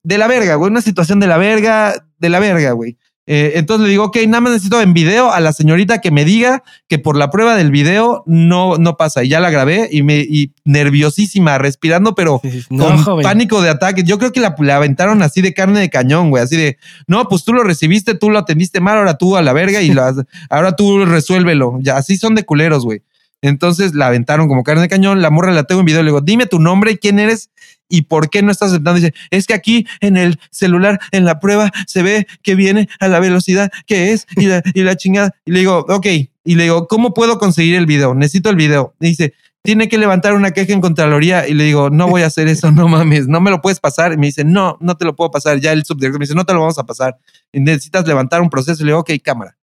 De 0.03 0.19
la 0.19 0.27
verga, 0.27 0.55
güey, 0.55 0.69
una 0.69 0.81
situación 0.81 1.19
de 1.19 1.27
la 1.27 1.37
verga, 1.37 1.93
de 2.19 2.29
la 2.29 2.39
verga, 2.39 2.71
güey. 2.73 2.97
Eh, 3.27 3.53
entonces 3.55 3.85
le 3.85 3.91
digo, 3.91 4.05
ok, 4.05 4.17
nada 4.27 4.41
más 4.41 4.53
necesito 4.53 4.81
en 4.81 4.93
video 4.93 5.31
a 5.31 5.39
la 5.39 5.53
señorita 5.53 6.01
que 6.01 6.09
me 6.09 6.25
diga 6.25 6.63
que 6.87 6.97
por 6.97 7.15
la 7.15 7.29
prueba 7.29 7.55
del 7.55 7.69
video 7.69 8.23
no, 8.25 8.77
no 8.77 8.97
pasa. 8.97 9.23
Y 9.23 9.29
ya 9.29 9.39
la 9.39 9.51
grabé 9.51 9.89
y 9.91 10.01
me 10.01 10.19
y 10.19 10.53
nerviosísima, 10.65 11.57
respirando, 11.57 12.15
pero 12.15 12.41
con 12.69 13.21
pánico 13.21 13.61
de 13.61 13.69
ataque. 13.69 14.03
Yo 14.03 14.17
creo 14.17 14.31
que 14.31 14.39
la, 14.39 14.55
aventaron 14.75 15.21
así 15.21 15.41
de 15.41 15.53
carne 15.53 15.79
de 15.79 15.89
cañón, 15.89 16.31
güey. 16.31 16.43
Así 16.43 16.57
de, 16.57 16.77
no, 17.07 17.27
pues 17.27 17.43
tú 17.43 17.53
lo 17.53 17.63
recibiste, 17.63 18.15
tú 18.15 18.31
lo 18.31 18.39
atendiste 18.39 18.79
mal, 18.79 18.97
ahora 18.97 19.17
tú 19.17 19.37
a 19.37 19.41
la 19.41 19.53
verga 19.53 19.81
y 19.81 19.91
ahora 20.49 20.75
tú 20.75 21.05
resuélvelo. 21.05 21.77
Ya, 21.81 21.97
así 21.97 22.17
son 22.17 22.33
de 22.35 22.43
culeros, 22.43 22.85
güey. 22.85 23.03
Entonces 23.41 23.95
la 23.95 24.07
aventaron 24.07 24.47
como 24.47 24.63
carne 24.63 24.83
de 24.83 24.89
cañón. 24.89 25.21
La 25.21 25.29
morra 25.29 25.51
la 25.51 25.63
tengo 25.63 25.81
en 25.81 25.85
video. 25.85 26.01
Le 26.03 26.09
digo, 26.09 26.21
dime 26.21 26.45
tu 26.45 26.59
nombre 26.59 26.91
y 26.91 26.97
quién 26.97 27.19
eres 27.19 27.49
¿Y 27.91 28.03
por 28.03 28.29
qué 28.29 28.41
no 28.41 28.51
estás 28.51 28.69
aceptando? 28.69 28.99
Dice, 28.99 29.13
es 29.29 29.45
que 29.45 29.53
aquí 29.53 29.85
en 29.99 30.15
el 30.15 30.39
celular, 30.49 30.99
en 31.11 31.25
la 31.25 31.39
prueba, 31.39 31.71
se 31.85 32.01
ve 32.01 32.25
que 32.41 32.55
viene 32.55 32.87
a 32.99 33.09
la 33.09 33.19
velocidad 33.19 33.69
que 33.85 34.13
es 34.13 34.25
y 34.37 34.47
la, 34.47 34.63
y 34.73 34.81
la 34.83 34.95
chingada. 34.95 35.35
Y 35.45 35.51
le 35.51 35.59
digo, 35.59 35.85
ok. 35.89 36.07
Y 36.43 36.55
le 36.55 36.63
digo, 36.63 36.87
¿cómo 36.87 37.13
puedo 37.13 37.37
conseguir 37.37 37.75
el 37.75 37.85
video? 37.85 38.15
Necesito 38.15 38.49
el 38.49 38.55
video. 38.55 38.95
Y 39.01 39.07
dice, 39.09 39.33
tiene 39.61 39.89
que 39.89 39.97
levantar 39.97 40.33
una 40.33 40.51
queja 40.51 40.73
en 40.73 40.81
Contraloría 40.81 41.47
y 41.47 41.53
le 41.53 41.65
digo, 41.65 41.89
no 41.89 42.07
voy 42.07 42.23
a 42.23 42.27
hacer 42.27 42.47
eso, 42.47 42.71
no 42.71 42.87
mames, 42.87 43.27
no 43.27 43.41
me 43.41 43.51
lo 43.51 43.61
puedes 43.61 43.81
pasar. 43.81 44.13
Y 44.13 44.17
me 44.17 44.27
dice, 44.27 44.45
no, 44.45 44.77
no 44.79 44.95
te 44.95 45.03
lo 45.03 45.15
puedo 45.15 45.29
pasar. 45.29 45.59
Ya 45.59 45.73
el 45.73 45.83
subdirector 45.83 46.19
me 46.19 46.23
dice, 46.23 46.35
no 46.35 46.45
te 46.45 46.53
lo 46.53 46.61
vamos 46.61 46.79
a 46.79 46.85
pasar. 46.85 47.17
necesitas 47.51 48.07
levantar 48.07 48.41
un 48.41 48.49
proceso. 48.49 48.81
Y 48.81 48.85
le 48.85 48.91
digo, 48.91 48.99
ok, 48.99 49.11
cámara. 49.21 49.57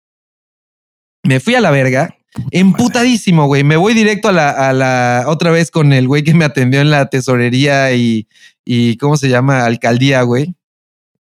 Me 1.28 1.40
fui 1.40 1.54
a 1.54 1.60
la 1.60 1.70
verga, 1.70 2.16
emputadísimo, 2.52 3.44
güey. 3.44 3.62
Me 3.62 3.76
voy 3.76 3.92
directo 3.92 4.30
a 4.30 4.32
la, 4.32 4.48
a 4.48 4.72
la 4.72 5.24
otra 5.26 5.50
vez 5.50 5.70
con 5.70 5.92
el 5.92 6.08
güey 6.08 6.24
que 6.24 6.32
me 6.32 6.46
atendió 6.46 6.80
en 6.80 6.88
la 6.88 7.10
tesorería 7.10 7.92
y, 7.92 8.26
y 8.64 8.96
¿cómo 8.96 9.18
se 9.18 9.28
llama? 9.28 9.66
Alcaldía, 9.66 10.22
güey. 10.22 10.54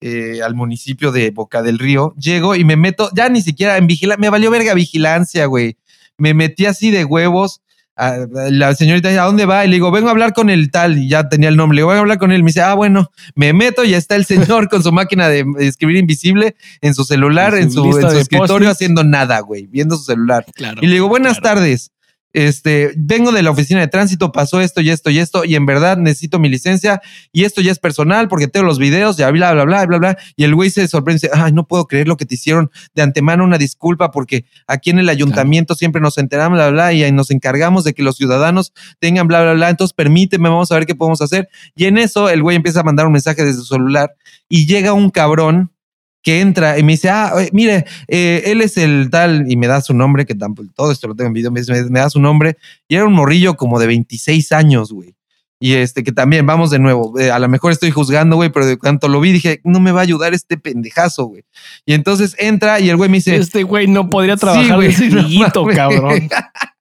Eh, 0.00 0.40
al 0.42 0.54
municipio 0.54 1.12
de 1.12 1.30
Boca 1.30 1.60
del 1.60 1.78
Río. 1.78 2.14
Llego 2.16 2.56
y 2.56 2.64
me 2.64 2.76
meto, 2.76 3.10
ya 3.14 3.28
ni 3.28 3.42
siquiera 3.42 3.76
en 3.76 3.86
vigilancia, 3.86 4.18
me 4.18 4.30
valió 4.30 4.50
verga 4.50 4.72
vigilancia, 4.72 5.44
güey. 5.44 5.76
Me 6.16 6.32
metí 6.32 6.64
así 6.64 6.90
de 6.90 7.04
huevos 7.04 7.60
la 7.98 8.74
señorita 8.74 9.08
dice, 9.08 9.20
¿a 9.20 9.24
dónde 9.24 9.44
va? 9.44 9.64
Y 9.64 9.68
le 9.68 9.74
digo, 9.74 9.90
vengo 9.90 10.08
a 10.08 10.12
hablar 10.12 10.32
con 10.32 10.50
el 10.50 10.70
tal, 10.70 10.98
y 10.98 11.08
ya 11.08 11.28
tenía 11.28 11.48
el 11.48 11.56
nombre, 11.56 11.76
le 11.76 11.80
digo, 11.80 11.88
vengo 11.88 11.98
a 11.98 12.02
hablar 12.02 12.18
con 12.18 12.32
él. 12.32 12.42
Me 12.42 12.48
dice, 12.48 12.62
ah, 12.62 12.74
bueno, 12.74 13.10
me 13.34 13.52
meto 13.52 13.84
y 13.84 13.94
está 13.94 14.16
el 14.16 14.24
señor 14.24 14.68
con 14.70 14.82
su 14.82 14.92
máquina 14.92 15.28
de 15.28 15.44
escribir 15.58 15.96
invisible 15.96 16.56
en 16.80 16.94
su 16.94 17.04
celular, 17.04 17.54
en 17.54 17.70
su, 17.70 17.84
en 17.98 18.10
su 18.10 18.16
escritorio, 18.18 18.70
haciendo 18.70 19.04
nada, 19.04 19.40
güey, 19.40 19.66
viendo 19.66 19.96
su 19.96 20.04
celular. 20.04 20.44
y 20.80 20.86
le 20.86 20.94
digo, 20.94 21.08
buenas 21.08 21.40
tardes 21.40 21.92
este, 22.46 22.92
vengo 22.96 23.32
de 23.32 23.42
la 23.42 23.50
oficina 23.50 23.80
de 23.80 23.88
tránsito, 23.88 24.30
pasó 24.30 24.60
esto 24.60 24.80
y 24.80 24.90
esto 24.90 25.10
y 25.10 25.18
esto, 25.18 25.44
y 25.44 25.56
en 25.56 25.66
verdad 25.66 25.96
necesito 25.96 26.38
mi 26.38 26.48
licencia, 26.48 27.02
y 27.32 27.42
esto 27.42 27.60
ya 27.60 27.72
es 27.72 27.80
personal 27.80 28.28
porque 28.28 28.46
tengo 28.46 28.64
los 28.64 28.78
videos, 28.78 29.16
ya 29.16 29.28
bla, 29.32 29.52
bla, 29.52 29.64
bla, 29.64 29.86
bla, 29.86 29.98
bla. 29.98 30.18
Y 30.36 30.44
el 30.44 30.54
güey 30.54 30.70
se 30.70 30.86
sorprende, 30.86 31.20
dice, 31.22 31.30
ay, 31.34 31.52
no 31.52 31.66
puedo 31.66 31.86
creer 31.86 32.06
lo 32.06 32.16
que 32.16 32.26
te 32.26 32.36
hicieron 32.36 32.70
de 32.94 33.02
antemano, 33.02 33.42
una 33.42 33.58
disculpa, 33.58 34.12
porque 34.12 34.44
aquí 34.68 34.90
en 34.90 35.00
el 35.00 35.08
ayuntamiento 35.08 35.74
siempre 35.74 36.00
nos 36.00 36.16
enteramos, 36.16 36.56
bla, 36.56 36.70
bla, 36.70 36.92
y 36.92 37.10
nos 37.10 37.32
encargamos 37.32 37.82
de 37.82 37.92
que 37.92 38.04
los 38.04 38.16
ciudadanos 38.16 38.72
tengan 39.00 39.26
bla, 39.26 39.42
bla, 39.42 39.54
bla. 39.54 39.70
Entonces 39.70 39.92
permíteme, 39.92 40.48
vamos 40.48 40.70
a 40.70 40.76
ver 40.76 40.86
qué 40.86 40.94
podemos 40.94 41.20
hacer. 41.20 41.48
Y 41.74 41.86
en 41.86 41.98
eso 41.98 42.28
el 42.28 42.42
güey 42.42 42.56
empieza 42.56 42.80
a 42.80 42.84
mandar 42.84 43.06
un 43.06 43.12
mensaje 43.12 43.44
desde 43.44 43.58
su 43.58 43.66
celular 43.66 44.14
y 44.48 44.66
llega 44.66 44.92
un 44.92 45.10
cabrón 45.10 45.72
que 46.28 46.40
entra 46.42 46.78
y 46.78 46.82
me 46.82 46.92
dice, 46.92 47.08
ah, 47.08 47.32
mire, 47.52 47.86
eh, 48.06 48.42
él 48.44 48.60
es 48.60 48.76
el 48.76 49.08
tal, 49.10 49.50
y 49.50 49.56
me 49.56 49.66
da 49.66 49.80
su 49.80 49.94
nombre, 49.94 50.26
que 50.26 50.34
tampoco, 50.34 50.68
todo 50.76 50.92
esto 50.92 51.08
lo 51.08 51.14
tengo 51.14 51.28
en 51.28 51.32
video, 51.32 51.50
me, 51.50 51.62
me, 51.88 52.00
da 52.00 52.10
su 52.10 52.20
nombre, 52.20 52.58
y 52.86 52.96
era 52.96 53.06
un 53.06 53.14
morrillo 53.14 53.56
como 53.56 53.80
de 53.80 53.86
26 53.86 54.52
años, 54.52 54.92
güey. 54.92 55.14
Y 55.58 55.72
este, 55.72 56.04
que 56.04 56.12
también, 56.12 56.44
vamos 56.44 56.68
de 56.70 56.80
nuevo, 56.80 57.18
eh, 57.18 57.30
a 57.30 57.38
lo 57.38 57.48
mejor 57.48 57.72
estoy 57.72 57.92
juzgando, 57.92 58.36
güey, 58.36 58.50
pero 58.50 58.66
de 58.66 58.76
cuanto 58.76 59.08
lo 59.08 59.22
vi 59.22 59.32
dije, 59.32 59.62
no 59.64 59.80
me 59.80 59.90
va 59.90 60.00
a 60.00 60.02
ayudar 60.02 60.34
este 60.34 60.58
pendejazo, 60.58 61.24
güey. 61.24 61.44
Y 61.86 61.94
entonces 61.94 62.36
entra 62.38 62.78
y 62.78 62.90
el 62.90 62.98
güey 62.98 63.08
me 63.08 63.16
dice... 63.16 63.34
Este 63.34 63.62
güey 63.62 63.86
no 63.86 64.10
podría 64.10 64.36
trabajar 64.36 64.92
sí, 64.92 65.10
güey, 65.10 65.50
cabrón. 65.74 66.28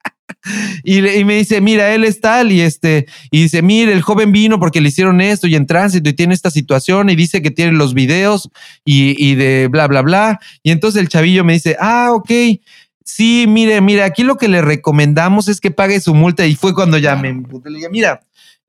Y, 0.83 1.01
me 1.01 1.35
dice, 1.35 1.61
mira, 1.61 1.93
él 1.93 2.03
es 2.03 2.21
tal, 2.21 2.51
y 2.51 2.61
este, 2.61 3.07
y 3.31 3.43
dice, 3.43 3.61
mire, 3.61 3.93
el 3.93 4.01
joven 4.01 4.31
vino 4.31 4.59
porque 4.59 4.81
le 4.81 4.89
hicieron 4.89 5.21
esto 5.21 5.47
y 5.47 5.55
en 5.55 5.67
tránsito 5.67 6.09
y 6.09 6.13
tiene 6.13 6.33
esta 6.33 6.51
situación 6.51 7.09
y 7.09 7.15
dice 7.15 7.41
que 7.41 7.51
tiene 7.51 7.73
los 7.73 7.93
videos 7.93 8.49
y, 8.85 9.35
de 9.35 9.67
bla, 9.67 9.87
bla, 9.87 10.01
bla. 10.01 10.39
Y 10.63 10.71
entonces 10.71 11.01
el 11.01 11.09
chavillo 11.09 11.43
me 11.43 11.53
dice, 11.53 11.75
ah, 11.79 12.09
ok. 12.13 12.31
Sí, 13.03 13.45
mire, 13.47 13.79
mire, 13.79 14.03
aquí 14.03 14.23
lo 14.23 14.37
que 14.37 14.49
le 14.49 14.61
recomendamos 14.61 15.47
es 15.47 15.61
que 15.61 15.71
pague 15.71 16.01
su 16.01 16.13
multa. 16.13 16.45
Y 16.45 16.55
fue 16.55 16.73
cuando 16.73 16.97
ya 16.97 17.15
me 17.15 17.31
le 17.31 17.77
dije, 17.77 17.89
mira, 17.89 18.19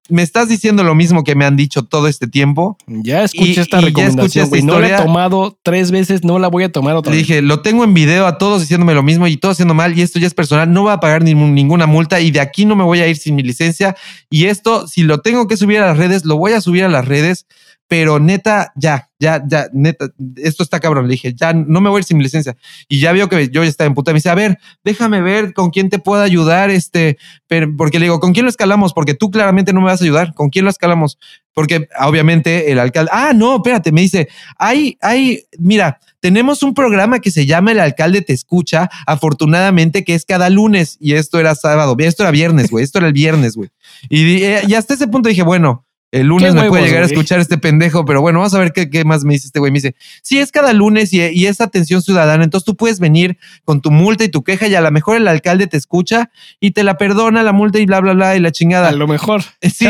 me 0.08 0.22
estás 0.22 0.48
diciendo 0.48 0.82
lo 0.82 0.94
mismo 0.94 1.24
que 1.24 1.34
me 1.34 1.44
han 1.44 1.56
dicho 1.56 1.84
todo 1.84 2.08
este 2.08 2.26
tiempo. 2.26 2.76
Ya 2.86 3.22
escuché 3.22 3.60
esta 3.60 3.80
recomendación, 3.80 4.48
No 4.64 4.80
la 4.80 4.88
he 4.88 5.02
tomado 5.02 5.58
tres 5.62 5.90
veces, 5.90 6.24
no 6.24 6.38
la 6.38 6.48
voy 6.48 6.64
a 6.64 6.72
tomar 6.72 6.96
otra 6.96 7.12
Le 7.12 7.18
dije, 7.18 7.42
lo 7.42 7.60
tengo 7.60 7.84
en 7.84 7.94
video 7.94 8.26
a 8.26 8.38
todos 8.38 8.60
diciéndome 8.60 8.94
lo 8.94 9.02
mismo 9.02 9.26
y 9.26 9.36
todo 9.36 9.52
haciendo 9.52 9.74
mal 9.74 9.98
y 9.98 10.02
esto 10.02 10.18
ya 10.18 10.26
es 10.26 10.34
personal, 10.34 10.72
no 10.72 10.84
va 10.84 10.94
a 10.94 11.00
pagar 11.00 11.22
ninguna 11.22 11.86
multa 11.86 12.20
y 12.20 12.30
de 12.30 12.40
aquí 12.40 12.64
no 12.64 12.76
me 12.76 12.84
voy 12.84 13.00
a 13.00 13.08
ir 13.08 13.16
sin 13.16 13.34
mi 13.34 13.42
licencia. 13.42 13.96
Y 14.30 14.46
esto, 14.46 14.86
si 14.88 15.02
lo 15.02 15.20
tengo 15.20 15.46
que 15.46 15.56
subir 15.56 15.78
a 15.78 15.86
las 15.86 15.98
redes, 15.98 16.24
lo 16.24 16.36
voy 16.36 16.52
a 16.52 16.60
subir 16.60 16.84
a 16.84 16.88
las 16.88 17.06
redes 17.06 17.46
pero 17.88 18.20
neta, 18.20 18.72
ya, 18.76 19.07
ya, 19.18 19.42
ya, 19.46 19.66
neta, 19.72 20.10
esto 20.36 20.62
está 20.62 20.80
cabrón. 20.80 21.06
Le 21.06 21.12
dije, 21.12 21.34
ya 21.34 21.52
no 21.52 21.80
me 21.80 21.88
voy 21.88 21.98
a 21.98 22.00
ir 22.00 22.04
sin 22.04 22.16
mi 22.16 22.22
licencia. 22.22 22.56
Y 22.88 23.00
ya 23.00 23.12
vio 23.12 23.28
que 23.28 23.48
yo 23.48 23.62
ya 23.62 23.68
estaba 23.68 23.86
en 23.86 23.94
puta. 23.94 24.12
Me 24.12 24.18
dice, 24.18 24.30
a 24.30 24.34
ver, 24.34 24.58
déjame 24.84 25.20
ver 25.20 25.52
con 25.54 25.70
quién 25.70 25.90
te 25.90 25.98
puedo 25.98 26.22
ayudar. 26.22 26.70
Este, 26.70 27.18
pero, 27.46 27.68
porque 27.76 27.98
le 27.98 28.06
digo, 28.06 28.20
¿con 28.20 28.32
quién 28.32 28.44
lo 28.44 28.50
escalamos? 28.50 28.92
Porque 28.92 29.14
tú 29.14 29.30
claramente 29.30 29.72
no 29.72 29.80
me 29.80 29.86
vas 29.86 30.00
a 30.00 30.04
ayudar. 30.04 30.34
¿Con 30.34 30.50
quién 30.50 30.64
lo 30.64 30.70
escalamos? 30.70 31.18
Porque 31.52 31.88
obviamente 32.00 32.70
el 32.70 32.78
alcalde, 32.78 33.10
ah, 33.12 33.32
no, 33.34 33.56
espérate, 33.56 33.90
me 33.90 34.02
dice, 34.02 34.28
hay, 34.58 34.96
hay, 35.00 35.42
mira, 35.58 35.98
tenemos 36.20 36.62
un 36.62 36.72
programa 36.72 37.18
que 37.18 37.32
se 37.32 37.46
llama 37.46 37.72
El 37.72 37.80
alcalde 37.80 38.22
te 38.22 38.32
escucha, 38.32 38.88
afortunadamente 39.08 40.04
que 40.04 40.14
es 40.14 40.24
cada 40.24 40.50
lunes 40.50 40.96
y 41.00 41.14
esto 41.14 41.40
era 41.40 41.56
sábado, 41.56 41.96
esto 41.98 42.22
era 42.22 42.30
viernes, 42.30 42.70
güey, 42.70 42.84
esto 42.84 42.98
era 42.98 43.08
el 43.08 43.12
viernes, 43.12 43.56
güey. 43.56 43.70
Y, 44.08 44.44
y 44.44 44.74
hasta 44.74 44.94
ese 44.94 45.08
punto 45.08 45.28
dije, 45.28 45.42
bueno, 45.42 45.87
el 46.10 46.26
lunes 46.26 46.54
me 46.54 46.68
puede 46.68 46.86
llegar 46.86 47.02
a 47.02 47.06
escuchar 47.06 47.38
este 47.38 47.58
pendejo, 47.58 48.04
pero 48.04 48.20
bueno, 48.20 48.38
vamos 48.38 48.54
a 48.54 48.58
ver 48.58 48.72
qué, 48.72 49.04
más 49.04 49.24
me 49.24 49.34
dice 49.34 49.48
este 49.48 49.58
güey. 49.58 49.70
Me 49.70 49.76
dice, 49.76 49.94
sí, 50.22 50.38
es 50.38 50.50
cada 50.50 50.72
lunes 50.72 51.12
y, 51.12 51.20
y, 51.20 51.46
es 51.46 51.60
atención 51.60 52.00
ciudadana, 52.02 52.44
entonces 52.44 52.64
tú 52.64 52.76
puedes 52.76 52.98
venir 52.98 53.38
con 53.64 53.80
tu 53.80 53.90
multa 53.90 54.24
y 54.24 54.28
tu 54.28 54.42
queja 54.42 54.68
y 54.68 54.74
a 54.74 54.80
lo 54.80 54.90
mejor 54.90 55.16
el 55.16 55.28
alcalde 55.28 55.66
te 55.66 55.76
escucha 55.76 56.30
y 56.60 56.70
te 56.70 56.82
la 56.82 56.96
perdona 56.96 57.42
la 57.42 57.52
multa 57.52 57.78
y 57.78 57.86
bla, 57.86 58.00
bla, 58.00 58.14
bla 58.14 58.36
y 58.36 58.40
la 58.40 58.52
chingada. 58.52 58.88
A 58.88 58.92
lo 58.92 59.06
mejor. 59.06 59.42
Sí. 59.62 59.86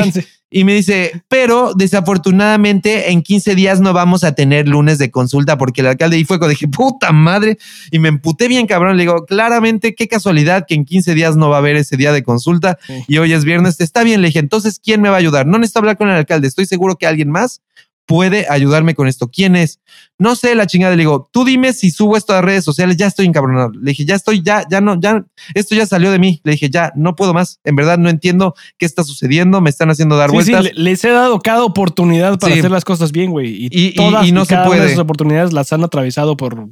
Y 0.51 0.65
me 0.65 0.73
dice, 0.73 1.23
pero 1.29 1.75
desafortunadamente 1.75 3.11
en 3.11 3.23
15 3.23 3.55
días 3.55 3.81
no 3.81 3.93
vamos 3.93 4.25
a 4.25 4.33
tener 4.33 4.67
lunes 4.67 4.97
de 4.97 5.11
consulta 5.11 5.59
porque 5.59 5.83
el 5.83 5.89
alcalde 5.89 6.19
y 6.19 6.25
fue 6.25 6.39
cuando 6.39 6.51
dije, 6.51 6.69
puta 6.69 7.13
madre, 7.13 7.59
y 7.91 7.99
me 7.99 8.09
emputé 8.09 8.49
bien 8.49 8.67
cabrón. 8.67 8.97
Le 8.97 9.03
digo, 9.03 9.27
claramente, 9.27 9.95
qué 9.95 10.09
casualidad 10.09 10.65
que 10.67 10.75
en 10.75 10.87
15 10.87 11.15
días 11.15 11.37
no 11.37 11.51
va 11.51 11.57
a 11.57 11.59
haber 11.59 11.77
ese 11.77 11.99
día 11.99 12.13
de 12.13 12.23
consulta 12.23 12.79
y 13.07 13.19
hoy 13.19 13.35
es 13.35 13.45
viernes. 13.45 13.79
Está 13.81 14.05
bien, 14.05 14.23
le 14.23 14.29
dije, 14.29 14.39
entonces, 14.39 14.81
¿quién 14.83 15.03
me 15.03 15.11
va 15.11 15.17
a 15.17 15.19
ayudar? 15.19 15.47
No 15.47 15.59
necesito 15.59 15.81
hablar 15.81 15.99
con 15.99 16.09
el 16.09 16.17
alcalde, 16.17 16.49
estoy 16.49 16.65
seguro 16.65 16.97
que 16.97 17.07
alguien 17.07 17.31
más 17.31 17.61
puede 18.09 18.47
ayudarme 18.49 18.95
con 18.95 19.07
esto. 19.07 19.29
¿Quién 19.29 19.55
es? 19.55 19.81
No 20.19 20.35
sé, 20.35 20.55
la 20.55 20.67
chingada. 20.67 20.97
Le 20.97 21.03
digo, 21.03 21.29
tú 21.31 21.45
dime 21.45 21.75
si 21.75 21.91
subo 21.91 22.17
esto 22.17 22.33
a 22.33 22.41
redes 22.41 22.65
sociales. 22.65 22.97
Ya 22.97 23.07
estoy 23.07 23.27
encabronado. 23.27 23.71
Le 23.71 23.91
dije, 23.91 24.07
ya 24.07 24.15
estoy, 24.15 24.43
ya, 24.43 24.65
ya 24.69 24.81
no, 24.81 24.99
ya, 24.99 25.25
esto 25.55 25.75
ya 25.75 25.85
salió 25.85 26.11
de 26.11 26.19
mí. 26.19 26.41
Le 26.43 26.53
dije, 26.53 26.71
ya, 26.71 26.91
no 26.97 27.15
puedo 27.15 27.35
más. 27.35 27.61
En 27.65 27.77
verdad 27.77 27.99
no 27.99 28.09
entiendo 28.09 28.55
qué 28.79 28.87
está 28.87 29.05
sucediendo. 29.05 29.61
Me 29.61 29.69
están 29.69 29.91
haciendo 29.91 30.17
dar 30.17 30.31
vueltas. 30.31 30.65
Sí, 30.65 30.71
les 30.75 31.05
he 31.05 31.11
dado 31.11 31.39
cada 31.41 31.63
oportunidad 31.65 32.39
para 32.39 32.55
hacer 32.55 32.71
las 32.71 32.87
cosas 32.87 33.13
bien, 33.13 33.31
güey. 33.31 33.69
Y, 33.71 33.95
todas 33.95 34.27
y, 34.27 34.33
no 34.33 34.47
se 34.47 34.57
puede. 34.57 34.87
esas 34.87 34.99
oportunidades 34.99 35.53
las 35.53 35.71
han 35.75 35.85
atravesado 35.85 36.37
por, 36.39 36.71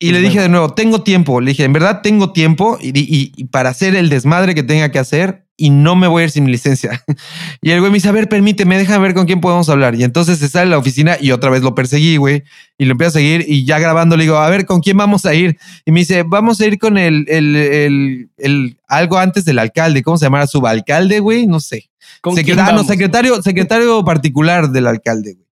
y 0.00 0.10
le 0.10 0.18
dije 0.18 0.40
de 0.40 0.48
nuevo, 0.48 0.74
tengo 0.74 1.02
tiempo. 1.02 1.40
Le 1.40 1.52
dije, 1.52 1.64
en 1.64 1.72
verdad 1.72 2.00
tengo 2.02 2.32
tiempo 2.32 2.78
y, 2.80 2.92
y, 2.94 3.44
para 3.44 3.70
hacer 3.70 3.94
el 3.94 4.08
desmadre 4.08 4.54
que 4.54 4.64
tenga 4.64 4.90
que 4.90 4.98
hacer, 4.98 5.43
y 5.56 5.70
no 5.70 5.94
me 5.94 6.08
voy 6.08 6.22
a 6.22 6.24
ir 6.24 6.30
sin 6.30 6.44
mi 6.44 6.52
licencia. 6.52 7.02
Y 7.62 7.70
el 7.70 7.80
güey 7.80 7.90
me 7.90 7.96
dice, 7.96 8.08
a 8.10 8.12
ver, 8.12 8.28
permíteme, 8.28 8.76
déjame 8.76 8.98
ver 8.98 9.14
con 9.14 9.24
quién 9.24 9.40
podemos 9.40 9.70
hablar. 9.70 9.94
Y 9.94 10.04
entonces 10.04 10.38
se 10.38 10.50
sale 10.50 10.66
a 10.66 10.70
la 10.70 10.78
oficina 10.78 11.16
y 11.18 11.30
otra 11.30 11.48
vez 11.48 11.62
lo 11.62 11.74
perseguí, 11.74 12.18
güey. 12.18 12.44
Y 12.76 12.84
lo 12.84 12.92
empiezo 12.92 13.10
a 13.10 13.20
seguir 13.20 13.44
y 13.48 13.64
ya 13.64 13.78
grabando 13.78 14.16
le 14.16 14.24
digo, 14.24 14.36
a 14.36 14.50
ver, 14.50 14.66
¿con 14.66 14.80
quién 14.80 14.98
vamos 14.98 15.24
a 15.24 15.32
ir? 15.32 15.56
Y 15.86 15.92
me 15.92 16.00
dice, 16.00 16.24
vamos 16.24 16.60
a 16.60 16.66
ir 16.66 16.78
con 16.78 16.98
el, 16.98 17.24
el, 17.28 17.56
el, 17.56 18.28
el 18.36 18.76
algo 18.86 19.16
antes 19.16 19.46
del 19.46 19.58
alcalde. 19.58 20.02
¿Cómo 20.02 20.18
se 20.18 20.26
llama? 20.26 20.46
Subalcalde, 20.46 21.20
güey. 21.20 21.46
No 21.46 21.60
sé. 21.60 21.88
¿Con 22.20 22.36
ah, 22.38 22.72
no, 22.72 22.84
secretario, 22.84 23.42
secretario 23.42 24.04
particular 24.04 24.70
del 24.70 24.86
alcalde, 24.86 25.34
güey. 25.34 25.44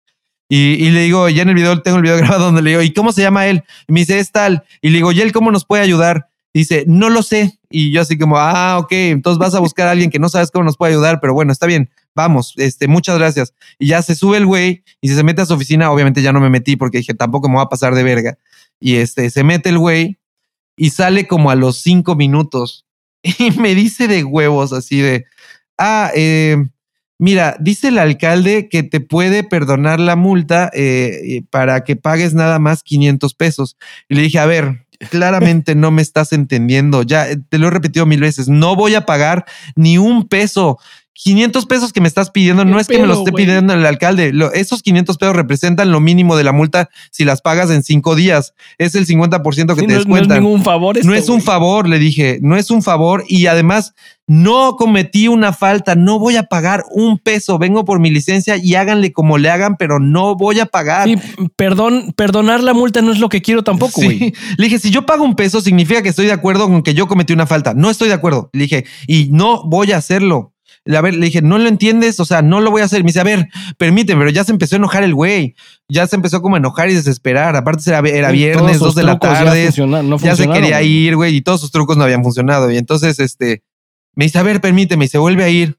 Y, 0.49 0.85
y, 0.85 0.91
le 0.91 1.03
digo, 1.03 1.29
ya 1.29 1.43
en 1.43 1.51
el 1.51 1.55
video, 1.55 1.81
tengo 1.81 1.99
el 1.99 2.03
video 2.03 2.17
grabado 2.19 2.47
donde 2.47 2.63
le 2.63 2.71
digo, 2.71 2.83
¿y 2.83 2.93
cómo 2.93 3.13
se 3.13 3.23
llama 3.23 3.47
él? 3.47 3.63
Y 3.87 3.93
me 3.93 4.01
dice, 4.01 4.19
es 4.19 4.33
tal. 4.33 4.65
Y 4.83 4.91
le 4.91 4.97
digo, 4.97 5.13
¿y 5.13 5.21
él 5.21 5.33
cómo 5.33 5.53
nos 5.53 5.65
puede 5.65 5.85
ayudar? 5.85 6.30
Dice, 6.53 6.85
no 6.87 7.11
lo 7.11 7.23
sé. 7.23 7.59
Y 7.71 7.93
yo 7.93 8.01
así 8.01 8.19
como, 8.19 8.37
ah, 8.37 8.79
ok, 8.79 8.93
entonces 8.93 9.39
vas 9.39 9.55
a 9.55 9.61
buscar 9.61 9.87
a 9.87 9.93
alguien 9.93 10.11
que 10.11 10.19
no 10.19 10.29
sabes 10.29 10.51
cómo 10.51 10.65
nos 10.65 10.77
puede 10.77 10.93
ayudar, 10.93 11.21
pero 11.21 11.33
bueno, 11.33 11.53
está 11.53 11.67
bien, 11.67 11.91
vamos, 12.15 12.55
este, 12.57 12.89
muchas 12.89 13.19
gracias. 13.19 13.55
Y 13.79 13.89
ya 13.89 14.03
se 14.03 14.17
sube 14.17 14.39
el 14.39 14.47
güey 14.47 14.83
y 15.01 15.09
se 15.09 15.23
mete 15.23 15.43
a 15.43 15.47
su 15.47 15.55
oficina, 15.55 15.91
obviamente 15.91 16.23
ya 16.23 16.33
no 16.33 16.41
me 16.41 16.51
metí 16.51 16.77
porque 16.77 16.99
dije, 16.99 17.15
tampoco 17.15 17.49
me 17.49 17.57
va 17.57 17.63
a 17.63 17.69
pasar 17.69 17.95
de 17.95 18.03
verga. 18.03 18.39
Y 18.81 18.97
este, 18.97 19.31
se 19.31 19.45
mete 19.45 19.69
el 19.69 19.79
güey 19.79 20.19
y 20.77 20.91
sale 20.91 21.29
como 21.29 21.51
a 21.51 21.55
los 21.55 21.81
cinco 21.83 22.17
minutos 22.17 22.87
y 23.23 23.51
me 23.53 23.75
dice 23.75 24.09
de 24.09 24.25
huevos 24.25 24.73
así 24.73 25.01
de, 25.01 25.27
ah, 25.79 26.11
eh, 26.15 26.57
mira, 27.19 27.57
dice 27.61 27.89
el 27.89 27.99
alcalde 27.99 28.69
que 28.69 28.83
te 28.83 29.01
puede 29.01 29.45
perdonar 29.45 30.01
la 30.01 30.17
multa 30.17 30.71
eh, 30.73 31.43
para 31.51 31.85
que 31.85 31.95
pagues 31.95 32.35
nada 32.35 32.59
más 32.59 32.83
500 32.83 33.35
pesos. 33.35 33.77
Y 34.09 34.15
le 34.15 34.23
dije, 34.23 34.39
a 34.39 34.47
ver, 34.47 34.87
claramente 35.09 35.75
no 35.75 35.91
me 35.91 36.03
estás 36.03 36.33
entendiendo. 36.33 37.03
Ya 37.03 37.27
te 37.49 37.59
lo 37.59 37.69
he 37.69 37.71
repetido 37.71 38.07
mil 38.07 38.21
veces. 38.21 38.49
No 38.49 38.77
voy 38.77 38.95
a 38.95 39.07
pagar 39.07 39.47
ni 39.75 39.99
un 39.99 40.29
peso. 40.29 40.79
500 41.23 41.67
pesos 41.67 41.93
que 41.93 42.01
me 42.01 42.09
estás 42.09 42.31
pidiendo 42.31 42.65
no 42.65 42.81
es 42.81 42.87
que 42.87 42.99
me 42.99 43.07
los 43.07 43.19
esté 43.19 43.33
pidiendo 43.33 43.75
el 43.75 43.85
alcalde. 43.85 44.33
esos 44.55 44.83
500 44.83 45.19
pesos 45.19 45.37
representan 45.37 45.93
lo 45.93 46.01
mínimo 46.01 46.35
de 46.35 46.45
la 46.45 46.53
multa 46.53 46.89
si 47.11 47.27
las 47.27 47.43
pagas 47.43 47.71
en 47.71 47.83
cinco 47.83 48.15
días. 48.15 48.55
Es 48.79 48.95
el 48.95 49.07
50% 49.07 49.75
que 49.75 49.87
te 49.87 49.93
descuentan. 49.93 50.29
No 50.29 50.35
es 50.35 50.41
ningún 50.41 50.65
favor. 50.65 51.05
no 51.05 51.15
es 51.15 51.29
un 51.29 51.43
favor, 51.43 51.87
le 51.87 51.99
dije. 51.99 52.39
No 52.41 52.57
es 52.57 52.71
un 52.71 52.83
favor. 52.83 53.25
Y 53.29 53.49
además, 53.49 53.93
no 54.27 54.77
cometí 54.77 55.29
una 55.29 55.53
falta. 55.53 55.95
No 55.95 56.19
voy 56.19 56.37
a 56.37 56.45
pagar 56.45 56.85
un 56.91 57.19
peso. 57.19 57.59
Vengo 57.59 57.85
por 57.85 58.01
mi 58.01 58.11
licencia 58.11 58.57
y 58.57 58.75
háganle 58.77 59.13
como 59.13 59.37
le 59.37 59.51
hagan, 59.51 59.77
pero 59.77 60.01
no 60.01 60.37
voy 60.37 60.59
a 60.61 60.67
pagar. 60.67 61.07
Sí, 61.07 61.17
perdón, 61.55 62.15
perdonar 62.17 62.63
la 62.63 62.73
multa 62.73 63.03
no 63.03 63.13
es 63.13 63.19
lo 63.19 63.29
que 63.29 63.43
quiero 63.43 63.63
tampoco, 63.63 64.01
güey. 64.01 64.33
Le 64.57 64.65
dije, 64.65 64.79
si 64.79 64.91
yo 64.91 65.05
pago 65.05 65.23
un 65.23 65.37
peso, 65.37 65.61
significa 65.61 66.01
que 66.03 66.09
estoy 66.09 66.25
de 66.25 66.33
acuerdo 66.33 66.67
con 66.67 66.83
que 66.83 66.95
yo 66.95 67.07
cometí 67.09 67.35
una 67.35 67.47
falta. 67.47 67.75
No 67.75 67.91
estoy 67.91 68.09
de 68.09 68.15
acuerdo. 68.15 68.49
Le 68.55 68.63
dije, 68.63 68.87
y 69.07 69.29
no 69.33 69.65
voy 69.65 69.93
a 69.93 69.99
hacerlo. 69.99 70.55
A 70.97 71.01
ver, 71.01 71.15
le 71.15 71.27
dije, 71.27 71.43
¿no 71.43 71.59
lo 71.59 71.69
entiendes? 71.69 72.21
O 72.21 72.25
sea, 72.25 72.43
no 72.43 72.61
lo 72.61 72.71
voy 72.71 72.83
a 72.83 72.85
hacer. 72.85 73.03
Me 73.03 73.09
dice, 73.09 73.21
a 73.21 73.25
ver, 73.25 73.49
permíteme, 73.79 74.21
pero 74.21 74.31
ya 74.31 74.45
se 74.45 74.53
empezó 74.53 74.77
a 74.77 74.79
enojar 74.79 75.03
el 75.03 75.15
güey. 75.15 75.55
Ya 75.89 76.07
se 76.07 76.17
empezó 76.17 76.43
como 76.43 76.57
a 76.57 76.59
enojar 76.59 76.91
y 76.91 76.95
desesperar. 76.95 77.57
Aparte 77.57 77.89
era, 77.89 78.01
era 78.09 78.31
viernes, 78.31 78.79
dos 78.79 78.95
de 78.95 79.03
la 79.03 79.19
tarde. 79.19 79.71
Ya, 80.23 80.37
se 80.37 80.49
quería 80.49 80.83
ir, 80.83 81.17
güey, 81.17 81.37
y 81.37 81.41
todos 81.41 81.61
sus 81.61 81.71
trucos 81.71 81.97
no 81.97 82.05
habían 82.05 82.23
funcionado. 82.23 82.71
Y 82.71 82.77
entonces, 82.77 83.19
este, 83.19 83.63
me 84.15 84.25
dice, 84.25 84.39
a 84.39 84.43
ver, 84.43 84.61
permíteme, 84.61 85.05
y 85.05 85.09
se 85.09 85.19
vuelve 85.19 85.45
a 85.45 85.49
ir. 85.49 85.79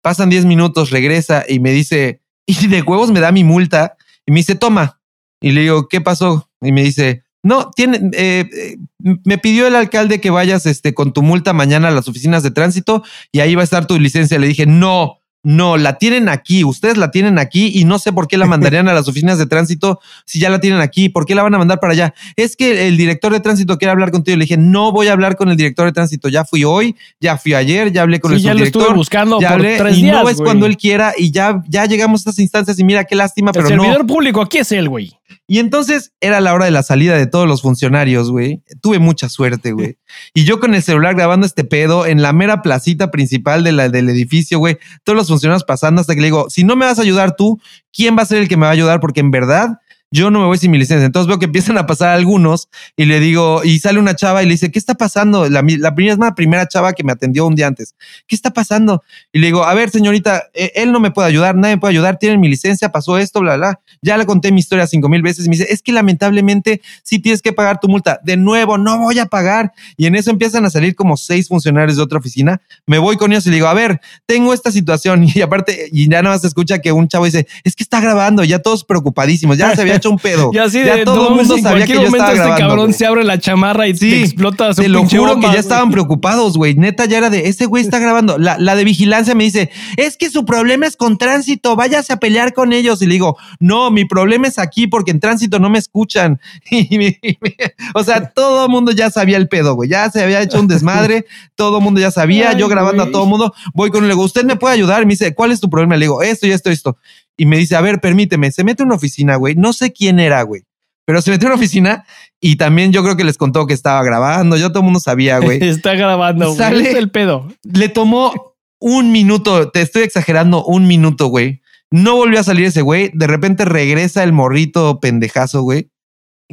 Pasan 0.00 0.30
10 0.30 0.46
minutos, 0.46 0.90
regresa 0.90 1.44
y 1.48 1.60
me 1.60 1.70
dice, 1.70 2.22
y 2.46 2.66
de 2.66 2.82
huevos 2.82 3.10
me 3.10 3.20
da 3.20 3.32
mi 3.32 3.44
multa. 3.44 3.96
Y 4.26 4.32
me 4.32 4.38
dice, 4.38 4.54
toma. 4.54 5.00
Y 5.40 5.52
le 5.52 5.62
digo, 5.62 5.88
¿qué 5.88 6.00
pasó? 6.00 6.48
Y 6.60 6.72
me 6.72 6.82
dice, 6.82 7.24
no, 7.42 7.70
tiene, 7.70 8.10
eh, 8.12 8.48
eh, 8.52 8.76
me 9.24 9.38
pidió 9.38 9.66
el 9.66 9.76
alcalde 9.76 10.20
que 10.20 10.30
vayas 10.30 10.66
este, 10.66 10.94
con 10.94 11.12
tu 11.12 11.22
multa 11.22 11.52
mañana 11.52 11.88
a 11.88 11.90
las 11.90 12.08
oficinas 12.08 12.42
de 12.42 12.50
tránsito 12.50 13.02
y 13.30 13.40
ahí 13.40 13.54
va 13.54 13.62
a 13.62 13.64
estar 13.64 13.86
tu 13.86 13.98
licencia. 13.98 14.38
Le 14.38 14.46
dije, 14.46 14.66
no, 14.66 15.22
no, 15.44 15.76
la 15.76 15.98
tienen 15.98 16.28
aquí, 16.28 16.62
ustedes 16.62 16.96
la 16.96 17.10
tienen 17.10 17.38
aquí 17.38 17.72
y 17.74 17.84
no 17.84 17.98
sé 17.98 18.12
por 18.12 18.28
qué 18.28 18.36
la 18.38 18.46
mandarían 18.52 18.88
a 18.88 18.92
las 18.92 19.08
oficinas 19.08 19.38
de 19.38 19.46
tránsito 19.46 20.00
si 20.24 20.38
ya 20.38 20.50
la 20.50 20.60
tienen 20.60 20.80
aquí, 20.80 21.08
¿por 21.08 21.26
qué 21.26 21.34
la 21.34 21.42
van 21.42 21.54
a 21.54 21.58
mandar 21.58 21.80
para 21.80 21.92
allá? 21.94 22.14
Es 22.36 22.54
que 22.54 22.86
el 22.86 22.96
director 22.96 23.32
de 23.32 23.40
tránsito 23.40 23.76
quiere 23.78 23.90
hablar 23.90 24.10
contigo. 24.12 24.36
Le 24.36 24.44
dije, 24.44 24.56
no 24.56 24.92
voy 24.92 25.08
a 25.08 25.12
hablar 25.12 25.36
con 25.36 25.48
el 25.48 25.56
director 25.56 25.86
de 25.86 25.92
tránsito, 25.92 26.28
ya 26.28 26.44
fui 26.44 26.64
hoy, 26.64 26.94
ya 27.20 27.36
fui 27.36 27.54
ayer, 27.54 27.92
ya 27.92 28.02
hablé 28.02 28.20
con 28.20 28.32
el 28.32 28.40
ya 28.40 28.52
subdirector. 28.52 28.82
Lo 28.82 28.86
estuve 28.86 28.96
buscando 28.96 29.40
ya 29.40 29.50
hablé, 29.50 29.78
y 29.92 30.02
no 30.04 30.28
es 30.28 30.36
cuando 30.36 30.66
él 30.66 30.76
quiera 30.76 31.12
y 31.16 31.30
ya, 31.32 31.62
ya 31.68 31.86
llegamos 31.86 32.20
a 32.20 32.30
estas 32.30 32.38
instancias 32.38 32.78
y 32.78 32.84
mira 32.84 33.04
qué 33.04 33.16
lástima, 33.16 33.52
pero 33.52 33.68
no. 33.68 33.74
El 33.74 33.80
servidor 33.80 34.06
público, 34.06 34.40
aquí 34.40 34.58
es 34.58 34.70
él, 34.70 34.88
güey. 34.88 35.12
Y 35.52 35.58
entonces 35.58 36.14
era 36.22 36.40
la 36.40 36.54
hora 36.54 36.64
de 36.64 36.70
la 36.70 36.82
salida 36.82 37.14
de 37.14 37.26
todos 37.26 37.46
los 37.46 37.60
funcionarios, 37.60 38.30
güey. 38.30 38.62
Tuve 38.80 38.98
mucha 38.98 39.28
suerte, 39.28 39.72
güey. 39.72 39.98
Y 40.32 40.44
yo 40.44 40.58
con 40.60 40.74
el 40.74 40.82
celular 40.82 41.14
grabando 41.14 41.44
este 41.44 41.62
pedo 41.62 42.06
en 42.06 42.22
la 42.22 42.32
mera 42.32 42.62
placita 42.62 43.10
principal 43.10 43.62
de 43.62 43.72
la, 43.72 43.90
del 43.90 44.08
edificio, 44.08 44.58
güey. 44.58 44.78
Todos 45.04 45.14
los 45.14 45.28
funcionarios 45.28 45.64
pasando 45.64 46.00
hasta 46.00 46.14
que 46.14 46.22
le 46.22 46.28
digo, 46.28 46.48
si 46.48 46.64
no 46.64 46.74
me 46.74 46.86
vas 46.86 46.98
a 46.98 47.02
ayudar 47.02 47.36
tú, 47.36 47.60
¿quién 47.92 48.16
va 48.16 48.22
a 48.22 48.24
ser 48.24 48.38
el 48.38 48.48
que 48.48 48.56
me 48.56 48.62
va 48.62 48.68
a 48.68 48.72
ayudar? 48.72 48.98
Porque 49.00 49.20
en 49.20 49.30
verdad 49.30 49.78
yo 50.12 50.30
no 50.30 50.38
me 50.38 50.46
voy 50.46 50.58
sin 50.58 50.70
mi 50.70 50.78
licencia. 50.78 51.06
Entonces 51.06 51.26
veo 51.26 51.38
que 51.38 51.46
empiezan 51.46 51.78
a 51.78 51.86
pasar 51.86 52.10
algunos 52.10 52.68
y 52.96 53.06
le 53.06 53.18
digo, 53.18 53.62
y 53.64 53.80
sale 53.80 53.98
una 53.98 54.14
chava 54.14 54.42
y 54.42 54.46
le 54.46 54.52
dice, 54.52 54.70
¿qué 54.70 54.78
está 54.78 54.94
pasando? 54.94 55.48
La, 55.48 55.64
la 55.66 55.94
primera, 55.94 56.34
primera 56.34 56.68
chava 56.68 56.92
que 56.92 57.02
me 57.02 57.12
atendió 57.12 57.46
un 57.46 57.54
día 57.54 57.66
antes. 57.66 57.94
¿Qué 58.26 58.36
está 58.36 58.50
pasando? 58.50 59.02
Y 59.32 59.38
le 59.38 59.46
digo, 59.46 59.64
a 59.64 59.74
ver, 59.74 59.90
señorita, 59.90 60.44
eh, 60.54 60.70
él 60.74 60.92
no 60.92 61.00
me 61.00 61.10
puede 61.10 61.28
ayudar, 61.28 61.56
nadie 61.56 61.76
me 61.76 61.80
puede 61.80 61.92
ayudar, 61.92 62.18
tienen 62.18 62.40
mi 62.40 62.48
licencia, 62.48 62.90
pasó 62.90 63.16
esto, 63.18 63.40
bla, 63.40 63.56
bla. 63.56 63.80
Ya 64.02 64.16
le 64.18 64.26
conté 64.26 64.52
mi 64.52 64.60
historia 64.60 64.86
cinco 64.86 65.08
mil 65.08 65.22
veces. 65.22 65.46
Y 65.46 65.48
me 65.48 65.56
dice, 65.56 65.72
es 65.72 65.82
que 65.82 65.92
lamentablemente 65.92 66.82
sí 67.02 67.18
tienes 67.18 67.40
que 67.40 67.52
pagar 67.52 67.80
tu 67.80 67.88
multa. 67.88 68.20
De 68.22 68.36
nuevo, 68.36 68.76
no 68.76 68.98
voy 68.98 69.18
a 69.18 69.26
pagar. 69.26 69.72
Y 69.96 70.06
en 70.06 70.14
eso 70.14 70.30
empiezan 70.30 70.64
a 70.66 70.70
salir 70.70 70.94
como 70.94 71.16
seis 71.16 71.48
funcionarios 71.48 71.96
de 71.96 72.02
otra 72.02 72.18
oficina. 72.18 72.60
Me 72.86 72.98
voy 72.98 73.16
con 73.16 73.32
ellos 73.32 73.46
y 73.46 73.50
le 73.50 73.56
digo, 73.56 73.68
a 73.68 73.74
ver, 73.74 74.00
tengo 74.26 74.52
esta 74.52 74.70
situación. 74.70 75.26
Y 75.34 75.40
aparte, 75.40 75.88
y 75.90 76.10
ya 76.10 76.22
nada 76.22 76.34
más 76.34 76.42
se 76.42 76.46
escucha 76.46 76.80
que 76.80 76.92
un 76.92 77.08
chavo 77.08 77.24
dice, 77.24 77.46
es 77.64 77.74
que 77.74 77.82
está 77.82 78.00
grabando, 78.00 78.44
ya 78.44 78.58
todos 78.58 78.84
preocupadísimos, 78.84 79.56
ya 79.56 79.74
se 79.74 79.80
había 79.80 79.98
un 80.08 80.18
pedo. 80.18 80.50
Y 80.52 80.58
así 80.58 80.80
de, 80.80 81.04
todo 81.04 81.30
el 81.30 81.34
mundo 81.36 81.58
sabía 81.58 81.86
que 81.86 81.94
yo 81.94 82.02
estaba 82.02 82.32
este 82.32 82.50
cabrón 82.58 82.92
se 82.92 83.06
abre 83.06 83.24
la 83.24 83.38
chamarra 83.38 83.88
y 83.88 83.94
te 83.94 84.20
explota 84.20 84.72
su 84.74 84.82
Te 84.82 84.88
lo 84.88 85.06
juro 85.06 85.40
que 85.40 85.46
ya 85.46 85.58
estaban 85.58 85.90
preocupados, 85.90 86.56
güey. 86.56 86.74
Neta, 86.74 87.04
ya 87.04 87.18
era 87.18 87.30
de, 87.30 87.48
ese 87.48 87.66
güey 87.66 87.82
está 87.82 87.98
grabando. 87.98 88.38
La, 88.38 88.58
la 88.58 88.74
de 88.74 88.84
vigilancia 88.84 89.34
me 89.34 89.44
dice, 89.44 89.70
es 89.96 90.16
que 90.16 90.30
su 90.30 90.44
problema 90.44 90.86
es 90.86 90.96
con 90.96 91.18
tránsito, 91.18 91.76
váyase 91.76 92.12
a 92.12 92.16
pelear 92.16 92.52
con 92.52 92.72
ellos. 92.72 93.02
Y 93.02 93.06
le 93.06 93.14
digo, 93.14 93.36
no, 93.60 93.90
mi 93.90 94.04
problema 94.04 94.48
es 94.48 94.58
aquí 94.58 94.86
porque 94.86 95.10
en 95.10 95.20
tránsito 95.20 95.58
no 95.58 95.70
me 95.70 95.78
escuchan. 95.78 96.40
o 97.94 98.04
sea, 98.04 98.30
todo 98.30 98.66
el 98.66 98.70
mundo 98.70 98.92
ya 98.92 99.10
sabía 99.10 99.36
el 99.36 99.48
pedo, 99.48 99.74
güey. 99.74 99.88
Ya 99.88 100.10
se 100.10 100.22
había 100.22 100.40
hecho 100.42 100.60
un 100.60 100.68
desmadre, 100.68 101.26
todo 101.54 101.78
el 101.78 101.84
mundo 101.84 102.00
ya 102.00 102.10
sabía. 102.10 102.52
yo 102.52 102.68
grabando 102.68 103.02
a 103.02 103.10
todo 103.10 103.24
el 103.24 103.28
mundo, 103.28 103.54
voy 103.74 103.90
con 103.90 104.02
él, 104.02 104.08
le 104.08 104.14
digo, 104.14 104.24
¿usted 104.24 104.44
me 104.44 104.56
puede 104.56 104.74
ayudar? 104.74 105.02
Y 105.02 105.06
me 105.06 105.12
dice, 105.12 105.34
¿cuál 105.34 105.52
es 105.52 105.60
tu 105.60 105.70
problema? 105.70 105.96
Le 105.96 106.06
digo, 106.06 106.22
esto 106.22 106.46
y 106.46 106.52
esto 106.52 106.70
y 106.70 106.72
esto 106.74 106.96
y 107.36 107.46
me 107.46 107.56
dice, 107.58 107.76
a 107.76 107.80
ver, 107.80 108.00
permíteme, 108.00 108.50
se 108.52 108.64
mete 108.64 108.82
en 108.82 108.88
una 108.88 108.96
oficina, 108.96 109.36
güey, 109.36 109.54
no 109.54 109.72
sé 109.72 109.92
quién 109.92 110.20
era, 110.20 110.42
güey, 110.42 110.62
pero 111.04 111.20
se 111.20 111.30
metió 111.30 111.46
en 111.46 111.52
una 111.52 111.60
oficina 111.60 112.04
y 112.40 112.56
también 112.56 112.92
yo 112.92 113.02
creo 113.02 113.16
que 113.16 113.24
les 113.24 113.36
contó 113.36 113.66
que 113.66 113.74
estaba 113.74 114.02
grabando, 114.02 114.56
yo 114.56 114.68
todo 114.70 114.80
el 114.80 114.84
mundo 114.84 115.00
sabía, 115.00 115.38
güey. 115.38 115.58
Está 115.62 115.94
grabando, 115.94 116.46
güey. 116.46 116.58
Sale 116.58 116.98
el 116.98 117.10
pedo. 117.10 117.48
Le 117.62 117.88
tomó 117.88 118.54
un 118.78 119.12
minuto, 119.12 119.70
te 119.70 119.80
estoy 119.80 120.02
exagerando, 120.02 120.64
un 120.64 120.86
minuto, 120.86 121.26
güey. 121.26 121.62
No 121.90 122.16
volvió 122.16 122.40
a 122.40 122.44
salir 122.44 122.66
ese 122.66 122.82
güey, 122.82 123.10
de 123.14 123.26
repente 123.26 123.64
regresa 123.64 124.24
el 124.24 124.32
morrito 124.32 124.98
pendejazo, 125.00 125.62
güey, 125.62 125.90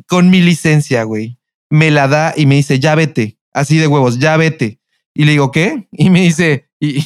con 0.08 0.30
mi 0.30 0.42
licencia, 0.42 1.04
güey. 1.04 1.40
Me 1.70 1.92
la 1.92 2.08
da 2.08 2.34
y 2.36 2.46
me 2.46 2.56
dice, 2.56 2.80
ya 2.80 2.96
vete, 2.96 3.38
así 3.54 3.78
de 3.78 3.88
huevos, 3.88 4.20
ya 4.20 4.36
vete. 4.38 4.80
Y 5.14 5.26
le 5.26 5.32
digo, 5.32 5.52
¿qué? 5.52 5.88
Y 5.92 6.10
me 6.10 6.22
dice, 6.22 6.70
y, 6.80 7.04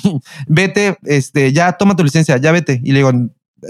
vete, 0.48 0.98
este, 1.04 1.52
ya 1.54 1.74
toma 1.74 1.96
tu 1.96 2.04
licencia, 2.04 2.38
ya 2.38 2.52
vete. 2.52 2.82
Y 2.84 2.92
le 2.92 3.00
digo, 3.00 3.12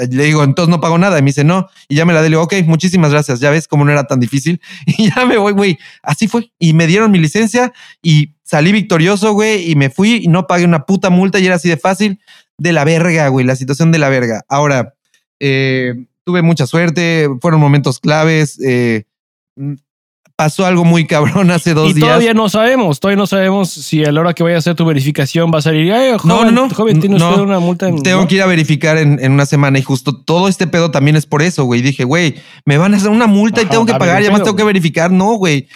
le 0.10 0.24
digo, 0.24 0.44
entonces 0.44 0.70
no 0.70 0.82
pago 0.82 0.98
nada. 0.98 1.18
Y 1.20 1.22
me 1.22 1.28
dice, 1.28 1.44
no. 1.44 1.68
Y 1.88 1.96
ya 1.96 2.06
me 2.06 2.14
la 2.14 2.22
di. 2.22 2.30
Le 2.30 2.36
digo, 2.36 2.44
ok, 2.44 2.54
muchísimas 2.66 3.12
gracias. 3.12 3.40
Ya 3.40 3.50
ves 3.50 3.68
cómo 3.68 3.86
no 3.86 3.92
era 3.92 4.06
tan 4.06 4.20
difícil. 4.20 4.62
Y 4.86 5.10
ya 5.10 5.26
me 5.26 5.38
voy, 5.38 5.54
güey. 5.54 5.78
Así 6.02 6.28
fue. 6.28 6.52
Y 6.60 6.74
me 6.74 6.88
dieron 6.88 7.12
mi 7.12 7.20
licencia 7.20 7.74
y 8.02 8.34
salí 8.44 8.72
victorioso, 8.72 9.34
güey. 9.34 9.70
Y 9.70 9.76
me 9.76 9.90
fui 9.90 10.22
y 10.24 10.28
no 10.28 10.48
pagué 10.48 10.66
una 10.66 10.86
puta 10.86 11.10
multa 11.10 11.40
y 11.40 11.46
era 11.46 11.56
así 11.56 11.70
de 11.70 11.78
fácil. 11.78 12.20
De 12.58 12.74
la 12.74 12.84
verga, 12.84 13.28
güey. 13.30 13.46
La 13.46 13.56
situación 13.56 13.92
de 13.92 14.00
la 14.00 14.10
verga. 14.10 14.44
Ahora, 14.48 14.94
eh, 15.40 15.94
tuve 16.24 16.42
mucha 16.42 16.68
suerte. 16.68 17.28
Fueron 17.42 17.60
momentos 17.60 18.00
claves. 18.00 18.60
Eh, 18.62 19.06
pasó 20.36 20.66
algo 20.66 20.84
muy 20.84 21.06
cabrón 21.06 21.52
hace 21.52 21.74
dos 21.74 21.94
días. 21.94 22.08
Todavía 22.08 22.34
no 22.34 22.50
sabemos, 22.50 23.00
todavía 23.00 23.18
no 23.18 23.28
sabemos 23.28 23.70
si 23.70 24.04
a 24.04 24.12
la 24.12 24.22
hora 24.22 24.34
que 24.34 24.44
vaya 24.44 24.56
a 24.56 24.60
hacer 24.60 24.76
tu 24.76 24.86
verificación 24.86 25.52
va 25.54 25.60
a 25.60 25.62
salir. 25.62 25.92
Ay, 25.92 26.12
no, 26.24 26.46
no, 26.46 26.52
no. 26.52 26.70
Joven, 26.70 27.00
tiene 27.00 27.16
usted 27.16 27.42
una 27.42 27.60
multa. 27.60 27.90
tengo 28.04 28.28
que 28.28 28.36
ir 28.36 28.42
a 28.42 28.46
verificar 28.46 28.98
en, 28.98 29.32
una 29.32 29.46
semana 29.46 29.78
y 29.80 29.82
justo 29.84 30.24
todo 30.24 30.48
este 30.48 30.68
pedo 30.68 30.92
también 30.92 31.16
es 31.16 31.26
por 31.26 31.42
eso, 31.42 31.66
güey. 31.66 31.82
Dije, 31.82 32.04
güey, 32.04 32.36
me 32.66 32.78
van 32.78 32.94
a 32.94 32.98
hacer 32.98 33.10
una 33.10 33.28
multa 33.28 33.62
y 33.62 33.66
tengo 33.66 33.86
que 33.86 33.94
pagar, 33.94 34.22
ya 34.24 34.32
más 34.32 34.44
tengo 34.44 34.56
que 34.56 34.64
verificar. 34.64 35.12
No, 35.12 35.34
güey. 35.34 35.68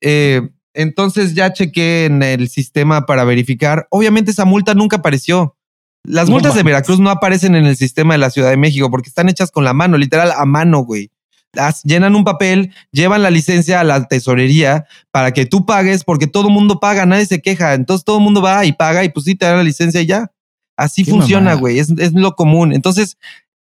Eh, 0.00 0.42
entonces 0.74 1.34
ya 1.34 1.52
chequé 1.52 2.06
en 2.06 2.22
el 2.22 2.48
sistema 2.48 3.06
para 3.06 3.24
verificar. 3.24 3.86
Obviamente 3.90 4.30
esa 4.30 4.44
multa 4.44 4.74
nunca 4.74 4.96
apareció. 4.96 5.56
Las 6.04 6.28
multas 6.28 6.56
de 6.56 6.64
Veracruz 6.64 6.98
no 6.98 7.10
aparecen 7.10 7.54
en 7.54 7.64
el 7.64 7.76
sistema 7.76 8.14
de 8.14 8.18
la 8.18 8.30
Ciudad 8.30 8.50
de 8.50 8.56
México 8.56 8.90
porque 8.90 9.08
están 9.08 9.28
hechas 9.28 9.52
con 9.52 9.62
la 9.62 9.72
mano, 9.72 9.96
literal 9.96 10.32
a 10.36 10.44
mano, 10.44 10.80
güey 10.80 11.11
llenan 11.84 12.14
un 12.14 12.24
papel, 12.24 12.72
llevan 12.92 13.22
la 13.22 13.30
licencia 13.30 13.80
a 13.80 13.84
la 13.84 14.06
tesorería 14.06 14.86
para 15.10 15.32
que 15.32 15.46
tú 15.46 15.66
pagues, 15.66 16.04
porque 16.04 16.26
todo 16.26 16.48
el 16.48 16.54
mundo 16.54 16.80
paga, 16.80 17.06
nadie 17.06 17.26
se 17.26 17.40
queja. 17.40 17.74
Entonces 17.74 18.04
todo 18.04 18.18
el 18.18 18.24
mundo 18.24 18.42
va 18.42 18.64
y 18.64 18.72
paga 18.72 19.04
y 19.04 19.08
pues 19.08 19.24
sí 19.24 19.34
te 19.34 19.46
dan 19.46 19.56
la 19.56 19.64
licencia 19.64 20.00
y 20.00 20.06
ya. 20.06 20.30
Así 20.76 21.04
funciona, 21.04 21.54
güey. 21.54 21.78
Es, 21.78 21.90
lo 22.14 22.34
común. 22.34 22.72
Entonces 22.72 23.18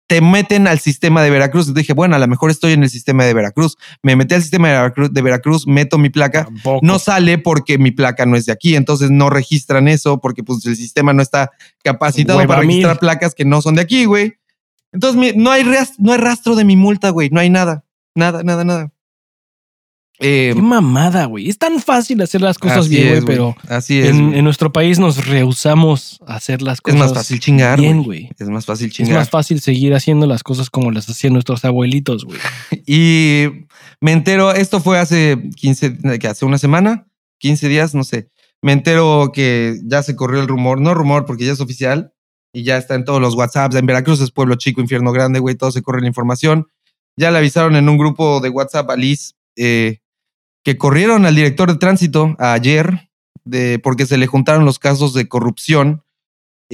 te 0.08 0.22
meten 0.22 0.68
al 0.68 0.80
sistema 0.80 1.22
de 1.22 1.30
Veracruz. 1.30 1.70
Y 1.70 1.74
dije, 1.74 1.94
bueno, 1.94 2.16
a 2.16 2.20
lo 2.20 2.28
mejor 2.28 2.52
estoy 2.52 2.74
en 2.74 2.84
el 2.84 2.90
sistema 2.90 3.26
de 3.26 3.34
Veracruz. 3.34 3.78
Me 4.02 4.16
metí 4.16 4.34
al 4.34 4.42
sistema 4.42 4.70
de 4.70 4.74
Veracruz, 4.74 5.14
de 5.14 5.22
Veracruz 5.22 5.68
meto 5.68 5.98
mi 5.98 6.10
placa. 6.10 6.48
No 6.82 7.00
sale 7.00 7.38
porque 7.38 7.78
mi 7.78 7.92
placa 7.92 8.26
no 8.26 8.36
es 8.36 8.46
de 8.46 8.54
aquí. 8.54 8.76
Entonces 8.76 9.12
no 9.12 9.30
registran 9.30 9.88
eso 9.88 10.20
porque 10.20 10.44
pues 10.44 10.66
el 10.66 10.76
sistema 10.76 11.14
no 11.14 11.22
está 11.22 11.52
capacitado 11.84 12.46
para 12.48 12.62
registrar 12.62 13.00
placas 13.00 13.36
que 13.36 13.46
no 13.46 13.62
son 13.62 13.76
de 13.76 13.82
aquí, 13.82 14.06
güey. 14.06 14.41
Entonces 14.92 15.36
no 15.36 15.52
hay, 15.52 15.64
no 15.98 16.12
hay 16.12 16.18
rastro 16.18 16.56
de 16.56 16.66
mi 16.66 16.76
multa, 16.76 17.10
güey. 17.10 17.30
No 17.30 17.40
hay 17.40 17.50
nada. 17.50 17.86
Nada, 18.16 18.44
nada, 18.44 18.64
nada. 18.64 18.92
Eh, 20.24 20.52
Qué 20.54 20.62
mamada, 20.62 21.26
güey. 21.26 21.50
Es 21.50 21.58
tan 21.58 21.80
fácil 21.80 22.22
hacer 22.22 22.42
las 22.42 22.60
cosas 22.60 22.88
bien, 22.88 23.10
güey, 23.10 23.26
pero 23.26 23.56
así 23.68 24.00
es, 24.00 24.10
en, 24.10 24.44
nuestro 24.44 24.72
país 24.72 25.00
nos 25.00 25.26
rehusamos 25.26 26.20
a 26.28 26.36
hacer 26.36 26.62
las 26.62 26.80
cosas. 26.80 27.00
Es 27.00 27.06
más 27.08 27.14
fácil 27.14 27.40
chingar, 27.40 27.80
bien, 27.80 28.04
güey. 28.04 28.30
Es 28.38 28.48
más 28.48 28.66
fácil 28.66 28.92
chingar. 28.92 29.14
Es 29.14 29.18
más 29.18 29.30
fácil 29.32 29.62
seguir 29.62 29.96
haciendo 29.96 30.28
las 30.28 30.44
cosas 30.44 30.70
como 30.70 30.92
las 30.92 31.10
hacían 31.10 31.34
nuestros 31.34 31.66
abuelitos, 31.66 32.26
güey. 32.26 32.40
y 32.86 33.66
me 34.00 34.12
entero, 34.12 34.54
esto 34.54 34.80
fue 34.80 35.00
hace 35.00 35.42
15, 35.56 36.20
que 36.20 36.28
hace 36.28 36.46
una 36.46 36.60
semana, 36.60 37.08
15 37.40 37.68
días, 37.68 37.96
no 37.96 38.04
sé. 38.04 38.30
Me 38.62 38.74
entero 38.74 39.32
que 39.34 39.80
ya 39.86 40.04
se 40.04 40.16
corrió 40.16 40.40
el 40.40 40.48
rumor, 40.48 40.80
no 40.80 40.94
rumor 40.94 41.26
porque 41.26 41.46
ya 41.46 41.54
es 41.54 41.62
oficial 41.62 42.14
y 42.54 42.64
ya 42.64 42.78
está 42.78 42.96
en 42.96 43.06
todos 43.06 43.22
los 43.22 43.36
WhatsApps. 43.36 43.76
En 43.76 43.86
Veracruz 43.86 44.22
es 44.22 44.32
pueblo 44.32 44.56
chico, 44.56 44.82
infierno 44.82 45.12
grande, 45.12 45.40
güey, 45.40 45.56
todo 45.56 45.72
se 45.72 45.82
corre 45.82 46.02
la 46.02 46.08
información 46.08 46.68
ya 47.16 47.32
le 47.32 47.38
avisaron 47.38 47.76
en 47.76 47.90
un 47.90 47.98
grupo 47.98 48.40
de 48.40 48.50
WhatsApp 48.50 48.90
a 48.90 48.96
Liz 48.96 49.36
eh, 49.56 50.00
que 50.64 50.78
corrieron 50.78 51.26
al 51.26 51.36
director 51.36 51.72
de 51.72 51.78
tránsito 51.78 52.36
ayer 52.40 53.10
de, 53.44 53.80
porque 53.80 54.06
se 54.06 54.18
le 54.18 54.28
juntaron 54.28 54.66
los 54.66 54.80
casos 54.80 55.14
de 55.14 55.28
corrupción 55.28 56.04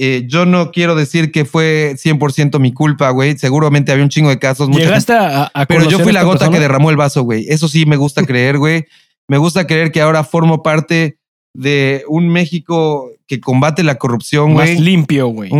Eh, 0.00 0.26
yo 0.28 0.46
no 0.46 0.70
quiero 0.70 0.94
decir 0.94 1.32
que 1.32 1.44
fue 1.44 1.96
100% 1.96 2.60
mi 2.60 2.72
culpa, 2.72 3.10
güey. 3.10 3.36
Seguramente 3.36 3.90
había 3.90 4.04
un 4.04 4.10
chingo 4.10 4.28
de 4.28 4.38
casos. 4.38 4.68
Llegaste 4.68 5.12
a, 5.12 5.50
Pero 5.66 5.90
yo 5.90 5.98
fui 5.98 6.12
la 6.12 6.22
gota 6.22 6.50
que 6.50 6.60
derramó 6.60 6.90
el 6.90 6.96
vaso, 6.96 7.22
güey. 7.24 7.46
Eso 7.48 7.66
sí 7.66 7.84
me 7.84 7.96
gusta 7.96 8.22
creer, 8.30 8.58
güey. 8.58 8.86
Me 9.26 9.38
gusta 9.38 9.66
creer 9.66 9.90
que 9.90 10.00
ahora 10.00 10.22
formo 10.22 10.62
parte 10.62 11.17
de 11.58 12.04
un 12.08 12.28
México 12.28 13.10
que 13.26 13.40
combate 13.40 13.82
la 13.82 13.96
corrupción, 13.96 14.54
güey. 14.54 14.74
Más 14.74 14.80
limpio, 14.80 15.28
güey. 15.28 15.50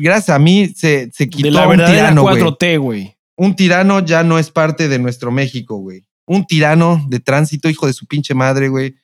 Gracias 0.00 0.30
a 0.30 0.38
mí 0.38 0.68
se, 0.74 1.10
se 1.12 1.28
quitó 1.28 1.48
de 1.48 1.50
la 1.52 1.68
un 1.68 1.76
tirano, 1.76 2.24
4T, 2.24 2.78
güey. 2.80 3.16
Un 3.36 3.56
tirano 3.56 4.00
ya 4.00 4.22
no 4.22 4.38
es 4.38 4.50
parte 4.50 4.88
de 4.88 4.98
nuestro 4.98 5.30
México, 5.30 5.76
güey. 5.76 6.02
Un 6.26 6.46
tirano 6.46 7.04
de 7.08 7.20
tránsito, 7.20 7.68
hijo 7.68 7.86
de 7.86 7.92
su 7.92 8.06
pinche 8.06 8.34
madre, 8.34 8.68
güey. 8.68 8.94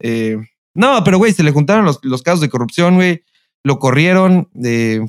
Eh, 0.00 0.36
no, 0.74 1.02
pero, 1.04 1.18
güey, 1.18 1.32
se 1.32 1.42
le 1.42 1.52
juntaron 1.52 1.84
los, 1.84 2.00
los 2.02 2.22
casos 2.22 2.40
de 2.40 2.48
corrupción, 2.48 2.96
güey 2.96 3.22
lo 3.64 3.78
corrieron. 3.78 4.48
de 4.52 5.04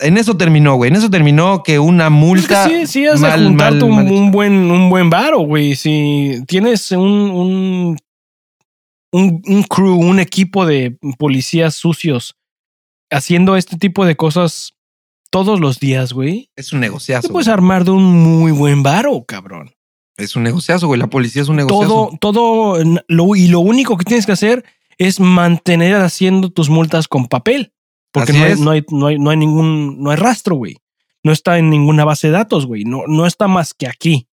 en 0.00 0.18
eso 0.18 0.36
terminó, 0.36 0.74
güey. 0.74 0.90
En 0.90 0.96
eso 0.96 1.08
terminó 1.08 1.62
que 1.62 1.78
una 1.78 2.10
multa. 2.10 2.68
sí, 2.68 2.86
sí, 2.86 3.04
es 3.04 3.20
mal, 3.20 3.82
un, 3.82 4.30
buen, 4.30 4.52
un 4.70 4.90
buen 4.90 5.08
varo, 5.08 5.40
güey. 5.40 5.74
Si 5.76 6.42
tienes 6.46 6.90
un, 6.92 7.00
un, 7.00 7.96
un, 9.14 9.62
crew, 9.62 9.96
un 9.96 10.18
equipo 10.18 10.66
de 10.66 10.98
policías 11.18 11.74
sucios 11.76 12.36
haciendo 13.10 13.56
este 13.56 13.76
tipo 13.76 14.04
de 14.06 14.16
cosas 14.16 14.74
todos 15.30 15.60
los 15.60 15.78
días, 15.78 16.12
güey. 16.12 16.50
Es 16.56 16.72
un 16.72 16.80
negociazo. 16.80 17.28
Te 17.28 17.32
puedes 17.32 17.48
armar 17.48 17.84
de 17.84 17.92
un 17.92 18.04
muy 18.04 18.50
buen 18.50 18.82
varo, 18.82 19.24
cabrón. 19.24 19.72
Es 20.16 20.34
un 20.34 20.42
negociazo, 20.42 20.88
güey. 20.88 20.98
La 20.98 21.08
policía 21.08 21.42
es 21.42 21.48
un 21.48 21.56
negociazo. 21.56 21.86
Todo, 21.86 22.18
todo, 22.20 23.02
lo, 23.08 23.36
y 23.36 23.48
lo 23.48 23.60
único 23.60 23.96
que 23.96 24.04
tienes 24.04 24.26
que 24.26 24.32
hacer 24.32 24.64
es 24.98 25.20
mantener 25.20 25.96
haciendo 25.96 26.50
tus 26.50 26.68
multas 26.68 27.06
con 27.08 27.26
papel. 27.26 27.72
Porque 28.12 28.32
no 28.32 28.44
hay, 28.44 28.54
no 28.56 28.70
hay, 28.70 28.84
no, 28.90 29.06
hay, 29.06 29.18
no 29.18 29.30
hay, 29.30 29.36
ningún, 29.36 30.02
no 30.02 30.10
hay 30.10 30.16
rastro, 30.16 30.56
güey. 30.56 30.76
No 31.24 31.32
está 31.32 31.58
en 31.58 31.70
ninguna 31.70 32.04
base 32.04 32.28
de 32.28 32.32
datos, 32.32 32.66
güey. 32.66 32.84
No, 32.84 33.04
no 33.06 33.26
está 33.26 33.48
más 33.48 33.74
que 33.74 33.88
aquí, 33.88 34.28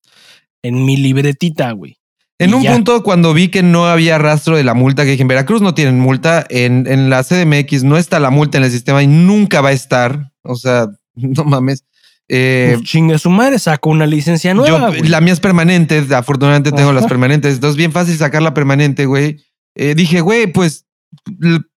en 0.62 0.86
mi 0.86 0.98
libretita, 0.98 1.72
güey. 1.72 2.01
En 2.46 2.54
un 2.54 2.64
punto, 2.66 3.04
cuando 3.04 3.34
vi 3.34 3.50
que 3.50 3.64
no 3.64 3.88
había 3.88 4.18
rastro 4.18 4.58
de 4.58 4.64
la 4.64 4.74
multa, 4.74 5.04
que 5.04 5.12
dije, 5.12 5.22
en 5.22 5.28
Veracruz 5.28 5.62
no 5.62 5.74
tienen 5.74 6.00
multa, 6.00 6.46
en, 6.50 6.88
en 6.88 7.10
la 7.10 7.24
CDMX 7.24 7.84
no 7.84 7.98
está 7.98 8.20
la 8.20 8.32
multa 8.32 8.58
en 8.58 8.64
el 8.64 8.72
sistema 8.72 9.04
y 9.04 9.08
nunca 9.08 9.62
va 9.62 9.70
a 9.70 9.74
estar. 9.74 10.32
O 10.42 10.56
sea, 10.56 10.88
no 11.16 11.44
mames. 11.44 11.86
Eh, 12.34 12.76
pues 12.76 12.88
chingue 12.88 13.20
su 13.20 13.30
madre, 13.30 13.60
saco 13.60 13.90
una 13.90 14.06
licencia 14.06 14.54
nueva. 14.54 14.92
la 15.04 15.22
mía 15.22 15.34
es 15.34 15.42
permanente, 15.42 16.06
afortunadamente 16.16 16.72
tengo 16.72 16.94
las 16.94 17.06
permanentes. 17.06 17.56
Entonces, 17.56 17.76
bien 17.76 17.92
fácil 17.92 18.18
sacar 18.18 18.42
la 18.42 18.54
permanente, 18.54 19.06
güey. 19.06 19.44
Eh, 19.76 19.96
dije, 19.96 20.22
güey, 20.22 20.48
pues 20.48 20.86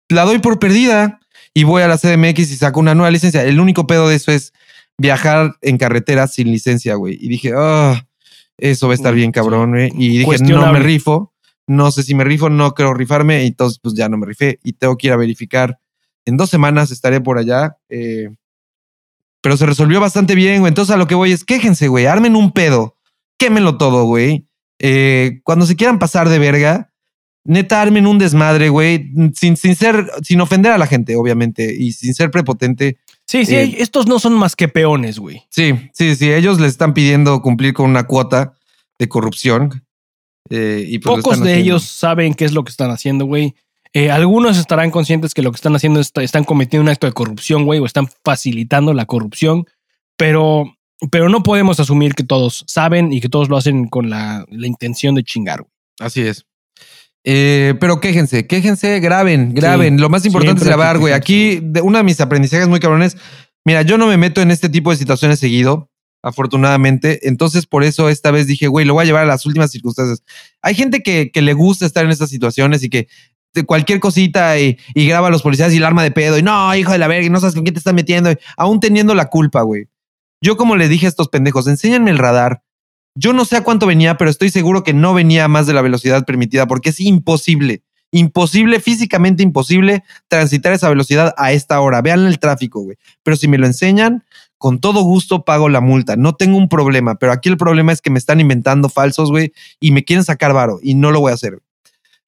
la 0.09 0.25
doy 0.25 0.39
por 0.41 0.59
perdida 0.59 1.21
y 1.55 1.65
voy 1.65 1.83
a 1.83 1.89
la 1.89 1.99
CDMX 1.99 2.53
y 2.53 2.57
saco 2.57 2.81
una 2.81 2.95
nueva 2.95 3.11
licencia. 3.11 3.43
El 3.45 3.61
único 3.61 3.87
pedo 3.87 4.09
de 4.09 4.17
eso 4.17 4.31
es 4.31 4.53
viajar 4.99 5.57
en 5.63 5.79
carretera 5.79 6.29
sin 6.29 6.51
licencia, 6.51 6.95
güey. 6.95 7.17
Y 7.19 7.29
dije, 7.29 7.53
ah, 7.57 8.07
eso 8.59 8.87
va 8.87 8.93
a 8.93 8.97
estar 8.97 9.15
bien 9.15 9.33
cabrón, 9.33 9.71
güey. 9.71 9.91
Y 9.95 10.19
dije, 10.19 10.39
no 10.45 10.73
me 10.73 10.81
rifo. 10.81 11.33
No 11.67 11.91
sé 11.93 12.03
si 12.03 12.15
me 12.15 12.25
rifo, 12.25 12.51
no 12.51 12.75
quiero 12.75 12.95
rifarme. 12.95 13.45
Y 13.45 13.49
entonces, 13.49 13.79
pues 13.83 13.95
ya 13.95 14.09
no 14.09 14.19
me 14.19 14.27
rifé 14.27 14.59
y 14.63 14.75
tengo 14.75 14.97
que 14.97 15.09
ir 15.09 15.13
a 15.13 15.17
verificar. 15.17 15.79
En 16.25 16.37
dos 16.37 16.51
semanas 16.51 16.91
estaré 16.91 17.21
por 17.21 17.39
allá. 17.39 17.77
Eh, 17.89 18.29
pero 19.41 19.57
se 19.57 19.67
resolvió 19.67 20.01
bastante 20.01 20.35
bien, 20.35 20.61
güey. 20.61 20.71
Entonces 20.71 20.95
a 20.95 20.99
lo 20.99 21.07
que 21.07 21.15
voy 21.15 21.33
es, 21.33 21.45
quéjense, 21.45 21.89
güey. 21.89 22.07
Armen 22.07 22.37
un 22.37 22.53
pedo. 22.53 22.97
Quémenlo 23.39 23.77
todo, 23.77 24.05
güey. 24.05 24.47
Eh, 24.79 25.41
cuando 25.45 25.67
se 25.67 25.77
quieran 25.77 25.99
pasar 25.99 26.29
de 26.29 26.39
verga, 26.39 26.93
neta 27.45 27.83
armen 27.83 28.07
un 28.07 28.19
desmadre, 28.19 28.69
güey, 28.69 29.11
sin, 29.35 29.57
sin 29.57 29.75
ser, 29.75 30.11
sin 30.23 30.41
ofender 30.41 30.73
a 30.73 30.79
la 30.79 30.87
gente, 30.87 31.17
obviamente, 31.17 31.75
y 31.77 31.93
sin 31.93 32.15
ser 32.15 32.31
prepotente. 32.31 32.99
Sí, 33.27 33.47
sí, 33.47 33.55
eh, 33.55 33.77
estos 33.79 34.07
no 34.07 34.19
son 34.19 34.35
más 34.35 34.57
que 34.57 34.69
peones, 34.69 35.19
güey. 35.19 35.43
Sí, 35.49 35.75
sí, 35.95 36.17
sí, 36.17 36.33
ellos 36.33 36.61
les 36.61 36.73
están 36.73 36.95
pidiendo 36.95 37.41
cumplir 37.41 37.73
con 37.73 37.89
una 37.89 38.07
cuota 38.07 38.55
de 38.99 39.09
corrupción. 39.09 39.85
Eh, 40.51 40.85
y 40.87 40.99
pues 40.99 41.17
Pocos 41.17 41.41
de 41.41 41.59
ellos 41.59 41.85
saben 41.85 42.35
qué 42.35 42.45
es 42.45 42.53
lo 42.53 42.65
que 42.65 42.71
están 42.71 42.91
haciendo, 42.91 43.25
güey. 43.25 43.55
Eh, 43.95 44.11
algunos 44.11 44.59
estarán 44.59 44.91
conscientes 44.91 45.35
que 45.35 45.43
lo 45.43 45.51
que 45.51 45.57
están 45.57 45.77
haciendo 45.77 46.01
es, 46.01 46.13
están 46.17 46.45
cometiendo 46.45 46.83
un 46.83 46.89
acto 46.89 47.07
de 47.07 47.13
corrupción, 47.13 47.65
güey, 47.65 47.79
o 47.79 47.87
están 47.87 48.09
facilitando 48.25 48.95
la 48.95 49.07
corrupción, 49.07 49.67
pero, 50.17 50.77
pero 51.11 51.29
no 51.29 51.43
podemos 51.43 51.79
asumir 51.79 52.15
que 52.15 52.25
todos 52.25 52.65
saben 52.67 53.13
y 53.13 53.21
que 53.21 53.29
todos 53.29 53.49
lo 53.49 53.57
hacen 53.57 53.89
con 53.89 54.09
la, 54.09 54.47
la 54.51 54.67
intención 54.67 55.15
de 55.15 55.25
chingar. 55.25 55.61
Güey. 55.61 55.73
Así 56.01 56.23
es. 56.23 56.47
Eh, 57.25 57.75
pero 57.81 58.01
quéjense, 58.01 58.47
quéjense, 58.47 59.01
graben, 59.01 59.55
graben. 59.55 60.01
Lo 60.01 60.09
más 60.09 60.25
importante 60.27 60.63
es 60.63 60.67
grabar, 60.67 60.99
güey. 60.99 61.13
Aquí, 61.13 61.61
de, 61.63 61.81
uno 61.81 61.99
de 61.99 62.05
mis 62.05 62.21
aprendizajes 62.21 62.69
muy 62.69 62.81
cabrones. 62.81 63.17
Mira, 63.65 63.83
yo 63.83 63.97
no 63.97 64.07
me 64.07 64.17
meto 64.17 64.41
en 64.41 64.51
este 64.51 64.69
tipo 64.69 64.91
de 64.91 64.97
situaciones 64.97 65.39
seguido, 65.39 65.91
afortunadamente. 66.23 67.29
Entonces, 67.29 67.67
por 67.67 67.85
eso 67.85 68.09
esta 68.09 68.31
vez 68.31 68.47
dije, 68.47 68.67
güey, 68.67 68.85
lo 68.85 68.95
voy 68.95 69.03
a 69.03 69.07
llevar 69.07 69.23
a 69.23 69.27
las 69.27 69.47
últimas 69.47 69.71
circunstancias. 69.71 70.25
Hay 70.63 70.75
gente 70.75 71.03
que, 71.03 71.31
que 71.31 71.43
le 71.43 71.53
gusta 71.53 71.87
estar 71.87 72.05
en 72.05 72.11
estas 72.11 72.31
situaciones 72.31 72.83
y 72.83 72.91
que 72.91 73.07
cualquier 73.67 74.01
cosita 74.01 74.59
y, 74.59 74.79
graba 74.95 75.29
a 75.29 75.31
los 75.31 75.43
policías 75.43 75.73
y 75.73 75.77
el 75.77 75.85
arma 75.85 76.03
de 76.03 76.11
pedo 76.11 76.39
y 76.39 76.43
no, 76.43 76.75
hijo 76.75 76.93
de 76.93 76.99
la 76.99 77.09
verga, 77.09 77.27
y 77.27 77.31
no 77.31 77.41
sabes 77.41 77.55
con 77.55 77.65
quién 77.65 77.75
te 77.75 77.79
estás 77.79 77.95
metiendo, 77.95 78.31
aún 78.57 78.81
teniendo 78.81 79.15
la 79.15 79.27
culpa, 79.27 79.63
güey. 79.63 79.89
Yo, 80.41 80.57
como 80.57 80.77
le 80.77 80.89
dije 80.89 81.07
a 81.07 81.09
estos 81.09 81.29
pendejos, 81.29 81.67
enséñenme 81.69 82.11
el 82.11 82.19
radar, 82.19 82.63
yo 83.15 83.33
no 83.33 83.45
sé 83.45 83.57
a 83.57 83.65
cuánto 83.65 83.87
venía, 83.87 84.17
pero 84.17 84.31
estoy 84.31 84.51
seguro 84.51 84.85
que 84.85 84.95
no 84.95 85.15
venía 85.15 85.49
más 85.49 85.67
de 85.67 85.75
la 85.75 85.83
velocidad 85.83 86.25
permitida 86.25 86.67
porque 86.67 86.91
es 86.91 87.01
imposible, 87.01 87.83
imposible, 88.11 88.81
físicamente 88.81 89.43
imposible 89.43 90.05
transitar 90.29 90.73
esa 90.73 90.89
velocidad 90.89 91.35
a 91.37 91.53
esta 91.53 91.81
hora. 91.81 92.03
Vean 92.03 92.27
el 92.27 92.39
tráfico, 92.39 92.83
güey. 92.83 92.97
Pero 93.23 93.37
si 93.37 93.49
me 93.49 93.59
lo 93.59 93.67
enseñan, 93.67 94.25
con 94.59 94.79
todo 94.81 95.03
gusto 95.03 95.45
pago 95.45 95.69
la 95.69 95.81
multa. 95.81 96.17
No 96.17 96.35
tengo 96.35 96.57
un 96.57 96.69
problema, 96.69 97.17
pero 97.17 97.33
aquí 97.33 97.49
el 97.49 97.57
problema 97.57 97.93
es 97.93 98.01
que 98.01 98.11
me 98.11 98.19
están 98.19 98.41
inventando 98.41 98.89
falsos, 98.89 99.31
güey, 99.31 99.53
y 99.81 99.91
me 99.91 100.05
quieren 100.05 100.25
sacar 100.25 100.53
varo 100.53 100.79
y 100.83 100.95
no 100.95 101.11
lo 101.11 101.21
voy 101.21 101.33
a 101.33 101.35
hacer. 101.35 101.59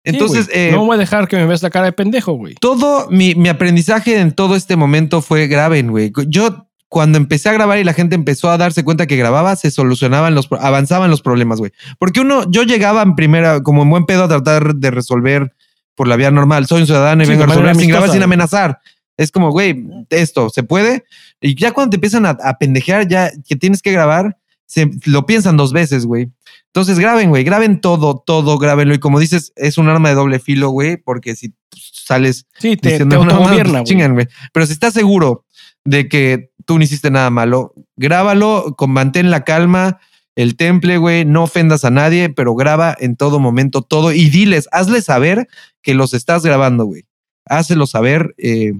Entonces, 0.03 0.51
eh, 0.53 0.71
no 0.71 0.85
voy 0.85 0.97
a 0.97 0.99
dejar 0.99 1.29
que 1.29 1.37
me 1.37 1.47
veas 1.47 1.63
la 1.63 1.71
cara 1.71 1.87
de 1.87 1.93
pendejo, 1.93 2.33
güey. 2.33 2.55
Todo 2.61 3.09
mi, 3.09 3.35
mi 3.35 3.49
aprendizaje 3.49 4.19
en 4.21 4.33
todo 4.33 4.55
este 4.55 4.77
momento 4.77 5.23
fue 5.23 5.47
grave, 5.47 5.83
güey. 5.83 6.13
Yo 6.27 6.67
cuando 6.89 7.19
empecé 7.19 7.49
a 7.49 7.53
grabar 7.53 7.79
y 7.79 7.85
la 7.85 7.93
gente 7.93 8.15
empezó 8.15 8.51
a 8.51 8.59
darse 8.59 8.85
cuenta 8.85 9.07
que 9.07 9.17
grababa, 9.17 9.57
se 9.57 9.71
solucionaban 9.71 10.35
los, 10.35 10.49
avanzaban 10.61 11.11
los 11.11 11.23
problemas, 11.23 11.59
güey. 11.59 11.73
Porque 11.99 12.21
uno, 12.21 12.49
yo 12.51 12.63
llegaba 12.63 13.03
en 13.03 13.17
primera, 13.17 13.63
como 13.63 13.83
en 13.83 13.91
buen 13.91 14.07
pedo, 14.07 14.25
a 14.25 14.29
tratar 14.29 14.75
de 14.77 14.91
resolver 14.91 15.53
por 15.95 16.09
la 16.09 16.17
vía 16.17 16.31
normal. 16.31 16.67
Soy 16.67 16.83
un 16.83 16.87
ciudadano 16.87 17.25
y 17.25 17.27
vengo 17.27 17.45
a 17.45 17.47
resolver 17.47 17.77
sin 17.77 17.89
grabar, 17.89 18.11
sin 18.11 18.23
amenazar. 18.23 18.79
Es 19.17 19.31
como, 19.31 19.51
güey, 19.51 19.85
esto 20.11 20.51
se 20.51 20.63
puede. 20.63 21.05
Y 21.41 21.55
ya 21.55 21.73
cuando 21.73 21.91
te 21.91 21.97
empiezan 21.97 22.27
a, 22.27 22.37
pendejear, 22.59 23.07
ya 23.09 23.31
que 23.47 23.57
tienes 23.57 23.81
que 23.81 23.93
grabar, 23.93 24.37
se, 24.67 24.91
lo 25.05 25.27
piensan 25.27 25.57
dos 25.57 25.73
veces, 25.73 26.07
güey. 26.07 26.31
Entonces 26.67 26.99
graben, 26.99 27.31
güey, 27.31 27.45
graben 27.45 27.81
todo, 27.81 28.23
todo, 28.27 28.59
grábenlo. 28.59 28.95
Y 28.95 28.99
como 28.99 29.21
dices, 29.21 29.53
es 29.55 29.79
un 29.79 29.89
arma 29.89 30.09
de 30.09 30.17
doble 30.17 30.41
filo, 30.41 30.71
güey, 30.71 30.97
porque 30.97 31.37
si 31.37 31.55
sales. 31.71 32.47
Sí, 32.59 32.77
te, 32.77 33.05
te 33.05 33.15
autogobierna, 33.15 33.83
güey. 33.83 34.27
Pero 34.53 34.67
si 34.67 34.73
estás 34.73 34.95
seguro 34.95 35.45
de 35.85 36.09
que 36.09 36.51
tú 36.65 36.79
no 36.79 36.85
hiciste 36.85 37.11
nada 37.11 37.31
malo. 37.31 37.75
Grábalo, 37.97 38.75
con, 38.77 38.91
mantén 38.91 39.31
la 39.31 39.45
calma, 39.45 40.01
el 40.37 40.57
temple, 40.57 40.99
güey, 40.99 41.25
no 41.25 41.45
ofendas 41.45 41.85
a 41.85 41.91
nadie, 41.91 42.29
pero 42.29 42.55
graba 42.55 42.97
en 42.99 43.17
todo 43.17 43.39
momento 43.39 43.83
todo 43.83 44.13
y 44.13 44.31
diles, 44.31 44.69
hazle 44.73 45.03
saber 45.03 45.49
que 45.83 45.95
los 45.95 46.15
estás 46.15 46.45
grabando, 46.45 46.85
güey. 46.85 47.05
Hazlo 47.47 47.87
saber, 47.87 48.35
eh, 48.39 48.73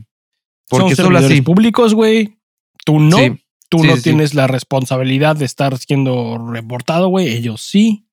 porque 0.69 0.97
Son 0.97 1.07
solo 1.07 1.19
así. 1.19 1.43
públicos, 1.43 1.95
güey. 1.95 2.39
Tú 2.85 3.01
no. 3.01 3.19
Tú 3.69 3.83
no 3.83 3.97
tienes 3.97 4.35
la 4.35 4.47
responsabilidad 4.47 5.35
de 5.35 5.47
estar 5.47 5.77
siendo 5.79 6.39
reportado, 6.53 7.09
güey. 7.09 7.29
Ellos 7.29 7.61
sí. 7.61 8.07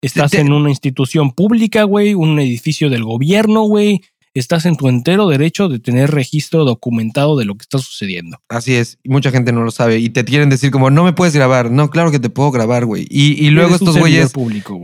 Estás 0.00 0.34
en 0.34 0.52
una 0.52 0.68
institución 0.68 1.32
pública, 1.32 1.84
güey, 1.84 2.14
un 2.14 2.38
edificio 2.38 2.90
del 2.90 3.04
gobierno, 3.04 3.62
güey 3.62 4.02
estás 4.34 4.66
en 4.66 4.76
tu 4.76 4.88
entero 4.88 5.28
derecho 5.28 5.68
de 5.68 5.78
tener 5.78 6.10
registro 6.10 6.64
documentado 6.64 7.38
de 7.38 7.44
lo 7.44 7.54
que 7.54 7.62
está 7.62 7.78
sucediendo. 7.78 8.38
Así 8.48 8.74
es, 8.74 8.98
y 9.02 9.08
mucha 9.08 9.30
gente 9.30 9.52
no 9.52 9.62
lo 9.62 9.70
sabe 9.70 9.98
y 9.98 10.10
te 10.10 10.24
quieren 10.24 10.50
decir 10.50 10.70
como, 10.70 10.90
no 10.90 11.04
me 11.04 11.12
puedes 11.12 11.34
grabar. 11.34 11.70
No, 11.70 11.90
claro 11.90 12.10
que 12.10 12.18
te 12.18 12.30
puedo 12.30 12.50
grabar, 12.50 12.84
güey. 12.84 13.06
Y, 13.08 13.50
luego 13.50 13.74
estos 13.74 13.96
güeyes, 13.96 14.32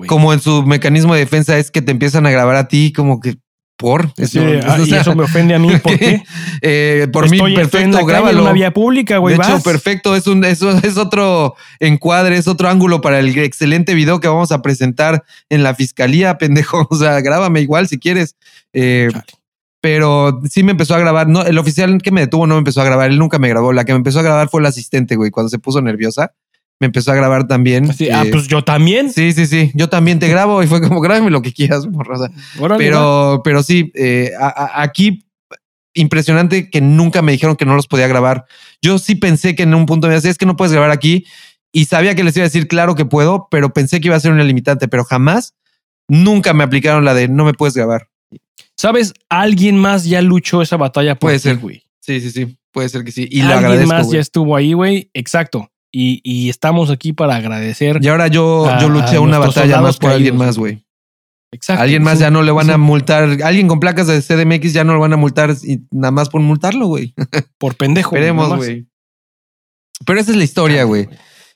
como 0.07 0.33
en 0.33 0.41
su 0.41 0.63
mecanismo 0.63 1.15
de 1.15 1.21
defensa 1.21 1.59
es 1.59 1.71
que 1.71 1.83
te 1.83 1.91
empiezan 1.91 2.27
a 2.27 2.31
grabar 2.31 2.57
a 2.57 2.69
ti 2.69 2.93
como 2.93 3.21
que 3.21 3.37
por 3.81 4.13
eso, 4.19 4.41
ah, 4.67 4.79
y 4.85 4.95
eso 4.95 5.15
me 5.15 5.25
ofende 5.25 5.55
a 5.55 5.59
mí. 5.59 5.75
¿Por 5.79 5.99
qué? 5.99 6.23
Eh, 6.63 7.09
por 7.11 7.31
mí, 7.31 7.39
perfecto, 7.55 8.05
grábalo. 8.05 8.41
En 8.41 8.45
una 8.45 8.53
vía 8.53 8.71
pública, 8.71 9.17
güey. 9.17 9.39
De 9.39 9.43
hecho, 9.43 9.63
perfecto. 9.63 10.15
Es 10.15 10.27
un, 10.27 10.45
eso 10.45 10.71
es 10.83 10.99
otro 10.99 11.55
encuadre, 11.79 12.37
es 12.37 12.47
otro 12.47 12.69
ángulo 12.69 13.01
para 13.01 13.19
el 13.19 13.39
excelente 13.39 13.95
video 13.95 14.21
que 14.21 14.29
vamos 14.29 14.53
a 14.53 14.61
presentar 14.61 15.25
en 15.49 15.63
la 15.63 15.75
fiscalía, 15.75 16.37
pendejo. 16.39 16.87
O 16.91 16.97
sea, 16.97 17.19
grábame 17.23 17.63
igual 17.63 17.89
si 17.89 17.99
quieres. 17.99 18.37
Eh, 18.75 19.09
pero 19.81 20.41
sí 20.49 20.63
me 20.63 20.73
empezó 20.73 20.95
a 20.95 20.99
grabar. 20.99 21.29
No, 21.29 21.43
el 21.43 21.59
oficial 21.59 22.01
que 22.03 22.11
me 22.11 22.23
detuvo 22.23 22.47
no 22.47 22.55
me 22.55 22.59
empezó 22.59 22.81
a 22.81 22.85
grabar. 22.85 23.11
Él 23.11 23.19
nunca 23.19 23.39
me 23.39 23.49
grabó. 23.49 23.73
La 23.73 23.85
que 23.85 23.93
me 23.93 23.99
empezó 23.99 24.21
a 24.21 24.23
grabar 24.23 24.49
fue 24.49 24.61
el 24.61 24.67
asistente, 24.67 25.17
güey. 25.17 25.31
Cuando 25.31 25.49
se 25.49 25.59
puso 25.59 25.81
nerviosa, 25.81 26.33
me 26.81 26.87
empezó 26.87 27.13
a 27.13 27.15
grabar 27.15 27.47
también. 27.47 27.91
ah, 28.13 28.25
pues 28.31 28.49
yo 28.49 28.63
también. 28.63 29.13
Sí, 29.13 29.33
sí, 29.33 29.47
sí. 29.47 29.71
Yo 29.75 29.89
también 29.89 30.19
te 30.19 30.29
grabo 30.29 30.63
y 30.63 30.67
fue 30.67 30.81
como 30.81 31.01
grábame 31.03 31.31
lo 31.31 31.43
que 31.43 31.53
quieras, 31.53 31.87
morrosa. 31.87 32.31
Pero, 32.79 33.41
pero 33.45 33.63
sí, 33.63 33.93
eh, 33.95 34.33
aquí 34.39 35.27
impresionante 35.95 36.71
que 36.71 36.81
nunca 36.81 37.21
me 37.21 37.33
dijeron 37.33 37.57
que 37.57 37.67
no 37.67 37.75
los 37.75 37.87
podía 37.87 38.07
grabar. 38.07 38.47
Yo 38.81 38.99
sí 38.99 39.15
pensé 39.15 39.55
que 39.55 39.65
en 39.65 39.75
un 39.75 39.87
punto 39.87 40.09
me 40.09 40.15
decía, 40.15 40.31
es 40.31 40.39
que 40.39 40.47
no 40.47 40.57
puedes 40.57 40.73
grabar 40.73 40.91
aquí. 40.91 41.27
Y 41.73 41.85
sabía 41.85 42.15
que 42.15 42.25
les 42.25 42.37
iba 42.37 42.45
a 42.45 42.49
decir, 42.49 42.69
claro 42.69 42.95
que 42.95 43.05
puedo, 43.05 43.49
pero 43.51 43.73
pensé 43.73 44.01
que 44.01 44.09
iba 44.09 44.17
a 44.17 44.21
ser 44.21 44.33
una 44.33 44.45
limitante, 44.45 44.89
pero 44.89 45.05
jamás, 45.05 45.55
nunca 46.09 46.53
me 46.53 46.65
aplicaron 46.65 47.05
la 47.05 47.15
de 47.15 47.29
no 47.29 47.45
me 47.45 47.55
puedes 47.55 47.75
grabar. 47.75 48.09
¿Sabes? 48.81 49.13
Alguien 49.29 49.77
más 49.77 50.07
ya 50.07 50.23
luchó 50.23 50.63
esa 50.63 50.79
batalla. 50.79 51.15
Puede 51.15 51.39
ser, 51.39 51.59
güey. 51.59 51.83
Sí, 52.01 52.19
sí, 52.23 52.31
sí. 52.31 52.57
Puede 52.73 52.89
ser 52.89 53.05
que 53.05 53.13
sí. 53.13 53.29
Y 53.31 53.43
Alguien 53.43 53.87
más 53.87 54.11
ya 54.11 54.21
estuvo 54.21 54.57
ahí, 54.57 54.73
güey. 54.73 55.11
Exacto. 55.13 55.71
Y, 55.93 56.49
estamos 56.49 56.89
aquí 56.89 57.13
para 57.13 57.37
agradecer. 57.37 57.99
Y 58.01 58.09
ahora 58.09 58.29
yo, 58.29 58.67
yo 58.81 58.89
luché 58.89 59.19
una 59.19 59.39
batalla 59.39 59.83
más 59.83 59.99
por 59.99 60.13
alguien 60.13 60.35
más, 60.35 60.57
güey. 60.57 60.83
Exacto. 61.53 61.83
Alguien 61.83 62.03
más 62.03 62.21
ya 62.21 62.31
no 62.31 62.43
le 62.43 62.53
van 62.53 62.71
a 62.71 62.79
multar. 62.79 63.43
Alguien 63.45 63.69
con 63.69 63.81
placas 63.81 64.07
de 64.07 64.23
CDMX 64.23 64.73
ya 64.73 64.83
no 64.83 64.95
lo 64.95 65.01
van 65.01 65.13
a 65.13 65.19
multar 65.19 65.55
y 65.63 65.81
nada 65.91 66.13
más 66.13 66.31
por 66.31 66.41
multarlo, 66.41 66.87
güey. 66.87 67.13
Por 67.59 67.75
pendejo. 67.75 68.17
Esperemos, 68.17 68.57
güey. 68.57 68.87
Pero 70.07 70.21
esa 70.21 70.31
es 70.31 70.39
la 70.39 70.45
historia, 70.45 70.85
güey. 70.85 71.07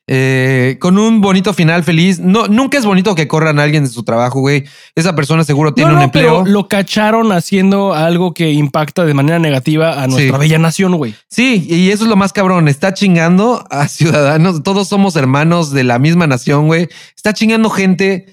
Eh, 0.06 0.76
con 0.81 0.98
un 0.98 1.20
bonito 1.20 1.55
final 1.55 1.82
feliz. 1.82 2.20
No, 2.20 2.47
nunca 2.47 2.76
es 2.76 2.85
bonito 2.85 3.14
que 3.14 3.26
corran 3.26 3.59
a 3.59 3.62
alguien 3.62 3.85
de 3.85 3.90
su 3.90 4.02
trabajo, 4.02 4.40
güey. 4.40 4.64
Esa 4.94 5.14
persona 5.14 5.44
seguro 5.44 5.72
tiene 5.72 5.94
un 5.94 6.02
empleo. 6.02 6.44
lo 6.44 6.68
cacharon 6.68 7.32
haciendo 7.32 7.94
algo 7.94 8.35
que 8.35 8.52
impacta 8.52 9.05
de 9.05 9.14
manera 9.14 9.39
negativa 9.39 10.02
a 10.02 10.06
nuestra 10.06 10.36
bella 10.36 10.59
nación, 10.59 10.97
güey. 10.97 11.14
Sí, 11.28 11.66
y 11.68 11.90
eso 11.90 12.05
es 12.05 12.10
lo 12.10 12.16
más 12.16 12.32
cabrón. 12.32 12.68
Está 12.68 12.93
chingando 12.93 13.64
a 13.70 13.89
ciudadanos. 13.89 14.62
Todos 14.62 14.89
somos 14.89 15.16
hermanos 15.16 15.70
de 15.70 15.85
la 15.85 15.98
misma 15.98 16.26
nación, 16.26 16.66
güey. 16.66 16.89
Está 17.16 17.32
chingando 17.32 17.70
gente 17.70 18.26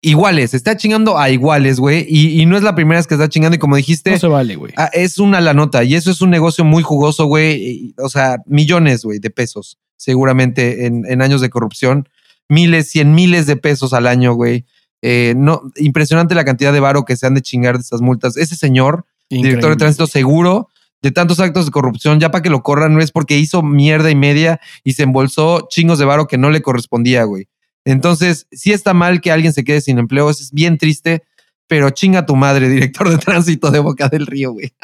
iguales, 0.00 0.54
está 0.54 0.76
chingando 0.76 1.18
a 1.18 1.30
iguales, 1.30 1.80
güey. 1.80 2.06
Y, 2.08 2.44
no 2.46 2.56
es 2.56 2.62
la 2.62 2.74
primera 2.74 2.98
vez 2.98 3.06
que 3.06 3.14
está 3.14 3.28
chingando. 3.28 3.56
Y 3.56 3.58
como 3.58 3.76
dijiste, 3.76 4.12
no 4.12 4.18
se 4.18 4.26
vale, 4.28 4.56
güey. 4.56 4.72
Ah, 4.76 4.90
es 4.92 5.18
una 5.18 5.40
la 5.40 5.54
nota. 5.54 5.84
Y 5.84 5.94
eso 5.94 6.10
es 6.10 6.20
un 6.20 6.30
negocio 6.30 6.64
muy 6.64 6.82
jugoso, 6.82 7.24
güey. 7.26 7.94
O 7.98 8.08
sea, 8.08 8.36
millones, 8.46 9.04
güey, 9.04 9.18
de 9.18 9.30
pesos, 9.30 9.78
seguramente 9.98 10.86
en, 10.86 11.20
años 11.20 11.42
de 11.42 11.50
corrupción. 11.50 12.08
Miles, 12.48 12.90
cien 12.90 13.14
miles 13.14 13.44
de 13.44 13.56
pesos 13.56 13.92
al 13.92 14.06
año, 14.06 14.32
güey. 14.32 14.64
Eh, 15.02 15.34
no, 15.36 15.60
impresionante 15.76 16.34
la 16.34 16.46
cantidad 16.46 16.72
de 16.72 16.80
varo 16.80 17.04
que 17.04 17.16
se 17.16 17.26
han 17.26 17.34
de 17.34 17.42
chingar 17.42 17.76
de 17.76 17.82
estas 17.82 18.00
multas. 18.00 18.38
Ese 18.38 18.56
señor, 18.56 19.04
director 19.28 19.70
de 19.70 19.76
tránsito 19.76 20.06
seguro, 20.06 20.70
de 21.02 21.10
tantos 21.10 21.38
actos 21.40 21.66
de 21.66 21.70
corrupción, 21.70 22.18
ya 22.18 22.30
para 22.30 22.42
que 22.42 22.50
lo 22.50 22.62
corran, 22.62 22.94
no 22.94 23.00
es 23.00 23.12
porque 23.12 23.38
hizo 23.38 23.62
mierda 23.62 24.10
y 24.10 24.14
media 24.14 24.60
y 24.82 24.94
se 24.94 25.02
embolsó 25.02 25.68
chingos 25.68 25.98
de 25.98 26.04
varo 26.04 26.26
que 26.26 26.38
no 26.38 26.50
le 26.50 26.62
correspondía, 26.62 27.24
güey. 27.24 27.48
Entonces, 27.84 28.46
sí 28.50 28.72
está 28.72 28.94
mal 28.94 29.20
que 29.20 29.30
alguien 29.30 29.52
se 29.52 29.64
quede 29.64 29.80
sin 29.80 29.98
empleo, 29.98 30.30
es 30.30 30.52
bien 30.52 30.78
triste, 30.78 31.22
pero 31.68 31.90
chinga 31.90 32.26
tu 32.26 32.34
madre, 32.36 32.68
director 32.70 33.08
de 33.08 33.18
tránsito 33.18 33.70
de 33.70 33.78
Boca 33.78 34.08
del 34.08 34.26
Río, 34.26 34.52
güey. 34.52 34.72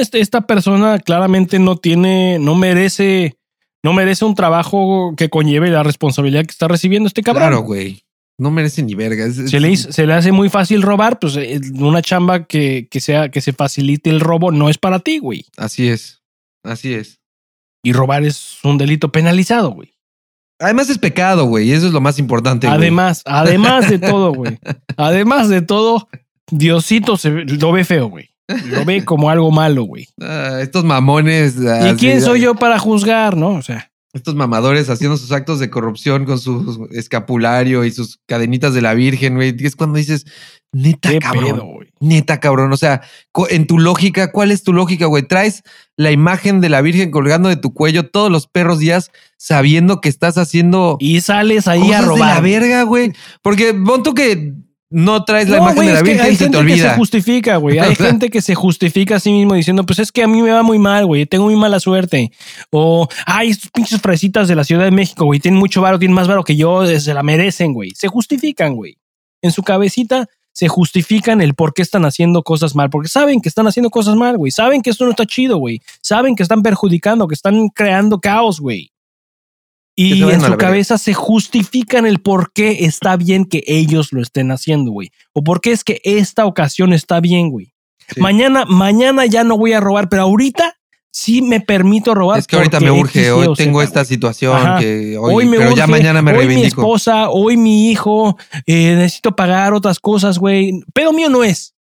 Este, 0.00 0.20
esta 0.20 0.40
persona 0.40 0.98
claramente 0.98 1.60
no 1.60 1.76
tiene, 1.76 2.38
no 2.40 2.56
merece, 2.56 3.37
no 3.88 3.94
merece 3.94 4.26
un 4.26 4.34
trabajo 4.34 5.14
que 5.16 5.30
conlleve 5.30 5.70
la 5.70 5.82
responsabilidad 5.82 6.44
que 6.44 6.50
está 6.50 6.68
recibiendo 6.68 7.06
este 7.06 7.22
cabrón. 7.22 7.48
Claro, 7.48 7.62
güey. 7.62 8.04
No 8.36 8.50
merece 8.50 8.82
ni 8.82 8.94
verga. 8.94 9.32
se, 9.32 9.60
le, 9.60 9.76
se, 9.78 10.06
le, 10.06 10.12
hace 10.12 10.30
muy 10.30 10.50
fácil 10.50 10.82
robar, 10.82 11.18
pues 11.18 11.36
eh, 11.36 11.58
una 11.72 12.02
chamba 12.02 12.44
que, 12.44 12.86
que 12.90 13.00
sea, 13.00 13.30
que 13.30 13.40
se 13.40 13.54
facilite 13.54 14.10
el 14.10 14.20
robo 14.20 14.52
no 14.52 14.68
es 14.68 14.76
para 14.76 14.98
ti, 14.98 15.20
güey. 15.20 15.46
Así 15.56 15.88
es. 15.88 16.20
Así 16.62 16.92
es. 16.92 17.18
Y 17.82 17.94
robar 17.94 18.24
es 18.24 18.58
un 18.62 18.76
delito 18.76 19.10
penalizado, 19.10 19.70
güey. 19.70 19.94
Además 20.60 20.90
es 20.90 20.98
pecado, 20.98 21.46
güey. 21.46 21.72
Eso 21.72 21.86
es 21.86 21.94
lo 21.94 22.02
más 22.02 22.18
importante. 22.18 22.66
Además, 22.66 23.22
además 23.24 23.88
de 23.88 23.98
todo, 23.98 24.34
güey. 24.34 24.58
Además 24.98 25.48
de 25.48 25.62
todo, 25.62 26.10
Diosito 26.50 27.16
se 27.16 27.30
lo 27.30 27.72
ve 27.72 27.84
feo, 27.84 28.10
güey. 28.10 28.28
Lo 28.66 28.84
ve 28.84 29.04
como 29.04 29.30
algo 29.30 29.50
malo, 29.50 29.84
güey. 29.84 30.08
Ah, 30.20 30.58
estos 30.60 30.84
mamones. 30.84 31.56
¿Y 31.56 31.94
quién 31.96 32.20
soy 32.20 32.40
yo 32.40 32.54
para 32.54 32.78
juzgar, 32.78 33.36
no? 33.36 33.50
O 33.50 33.62
sea. 33.62 33.90
Estos 34.14 34.34
mamadores 34.34 34.88
haciendo 34.88 35.18
sus 35.18 35.32
actos 35.32 35.60
de 35.60 35.68
corrupción 35.68 36.24
con 36.24 36.38
su 36.38 36.88
escapulario 36.92 37.84
y 37.84 37.90
sus 37.90 38.18
cadenitas 38.26 38.72
de 38.72 38.80
la 38.80 38.94
Virgen, 38.94 39.34
güey. 39.34 39.54
Es 39.60 39.76
cuando 39.76 39.98
dices, 39.98 40.24
neta 40.72 41.10
cabrón. 41.18 41.86
neta 42.00 42.40
cabrón. 42.40 42.72
O 42.72 42.76
sea, 42.78 43.02
en 43.50 43.66
tu 43.66 43.78
lógica, 43.78 44.32
¿cuál 44.32 44.50
es 44.50 44.62
tu 44.62 44.72
lógica, 44.72 45.04
güey? 45.06 45.24
Traes 45.24 45.62
la 45.96 46.10
imagen 46.10 46.62
de 46.62 46.70
la 46.70 46.80
Virgen 46.80 47.10
colgando 47.10 47.50
de 47.50 47.56
tu 47.56 47.74
cuello 47.74 48.08
todos 48.08 48.32
los 48.32 48.46
perros 48.46 48.78
días 48.78 49.10
sabiendo 49.36 50.00
que 50.00 50.08
estás 50.08 50.38
haciendo. 50.38 50.96
Y 51.00 51.20
sales 51.20 51.68
ahí 51.68 51.92
a 51.92 52.00
robar. 52.00 52.36
la 52.36 52.40
verga, 52.40 52.82
güey. 52.84 53.12
Porque 53.42 53.74
pon 53.74 54.02
tú 54.02 54.14
que 54.14 54.54
no 54.90 55.24
traes 55.24 55.48
la 55.48 55.58
imagen 55.58 55.86
de 55.86 55.92
la 55.92 56.02
Virgen 56.02 56.24
hay 56.24 56.36
se 56.36 56.44
gente 56.44 56.56
te 56.56 56.60
olvida. 56.60 56.76
Que 56.76 56.82
se 56.90 56.96
justifica, 56.96 57.56
güey. 57.56 57.78
Hay 57.78 57.94
gente 57.94 58.30
que 58.30 58.40
se 58.40 58.54
justifica 58.54 59.16
a 59.16 59.20
sí 59.20 59.30
mismo 59.30 59.54
diciendo, 59.54 59.84
pues 59.84 59.98
es 59.98 60.12
que 60.12 60.22
a 60.22 60.28
mí 60.28 60.40
me 60.40 60.50
va 60.50 60.62
muy 60.62 60.78
mal, 60.78 61.04
güey. 61.04 61.26
Tengo 61.26 61.44
muy 61.44 61.56
mala 61.56 61.78
suerte. 61.78 62.32
O, 62.70 63.06
ay, 63.26 63.50
estos 63.50 63.70
pinches 63.70 64.00
fresitas 64.00 64.48
de 64.48 64.54
la 64.54 64.64
Ciudad 64.64 64.84
de 64.84 64.90
México, 64.90 65.26
güey. 65.26 65.40
Tienen 65.40 65.60
mucho 65.60 65.82
varo, 65.82 65.98
tienen 65.98 66.14
más 66.14 66.28
varo 66.28 66.42
que 66.42 66.56
yo, 66.56 66.86
se 66.86 67.14
la 67.14 67.22
merecen, 67.22 67.74
güey. 67.74 67.90
Se 67.94 68.08
justifican, 68.08 68.74
güey. 68.74 68.96
En 69.42 69.52
su 69.52 69.62
cabecita 69.62 70.26
se 70.52 70.68
justifican 70.68 71.40
el 71.40 71.54
por 71.54 71.72
qué 71.72 71.82
están 71.82 72.04
haciendo 72.04 72.42
cosas 72.42 72.74
mal, 72.74 72.90
porque 72.90 73.08
saben 73.08 73.40
que 73.40 73.48
están 73.48 73.68
haciendo 73.68 73.90
cosas 73.90 74.16
mal, 74.16 74.36
güey. 74.36 74.50
Saben 74.50 74.82
que 74.82 74.90
esto 74.90 75.04
no 75.04 75.10
está 75.10 75.24
chido, 75.24 75.58
güey. 75.58 75.80
Saben 76.00 76.34
que 76.34 76.42
están 76.42 76.62
perjudicando, 76.62 77.28
que 77.28 77.34
están 77.34 77.68
creando 77.68 78.18
caos, 78.18 78.58
güey. 78.58 78.90
Y 80.00 80.22
en 80.22 80.40
su 80.40 80.56
cabeza 80.56 80.96
se 80.96 81.12
justifican 81.12 82.06
el 82.06 82.20
por 82.20 82.52
qué 82.52 82.84
está 82.84 83.16
bien 83.16 83.44
que 83.44 83.64
ellos 83.66 84.12
lo 84.12 84.22
estén 84.22 84.52
haciendo, 84.52 84.92
güey. 84.92 85.10
O 85.32 85.42
por 85.42 85.60
qué 85.60 85.72
es 85.72 85.82
que 85.82 86.00
esta 86.04 86.46
ocasión 86.46 86.92
está 86.92 87.18
bien, 87.18 87.50
güey. 87.50 87.74
Mañana, 88.16 88.64
mañana 88.64 89.26
ya 89.26 89.42
no 89.42 89.58
voy 89.58 89.72
a 89.72 89.80
robar, 89.80 90.08
pero 90.08 90.22
ahorita 90.22 90.78
sí 91.10 91.42
me 91.42 91.60
permito 91.60 92.14
robar. 92.14 92.38
Es 92.38 92.46
que 92.46 92.54
ahorita 92.54 92.78
me 92.78 92.92
urge, 92.92 93.32
hoy 93.32 93.52
tengo 93.56 93.82
esta 93.82 94.04
situación 94.04 94.78
que 94.78 95.18
hoy, 95.18 95.46
me 95.46 95.58
pero 95.58 95.74
ya 95.74 95.88
mañana 95.88 96.22
me 96.22 96.32
hoy 96.32 96.46
mi 96.46 96.62
esposa, 96.62 97.28
hoy 97.28 97.56
mi 97.56 97.90
hijo, 97.90 98.38
eh, 98.66 98.94
necesito 98.94 99.34
pagar 99.34 99.74
otras 99.74 99.98
cosas, 99.98 100.38
güey. 100.38 100.80
Pedo 100.94 101.12
mío 101.12 101.28
no 101.28 101.42
es. 101.42 101.74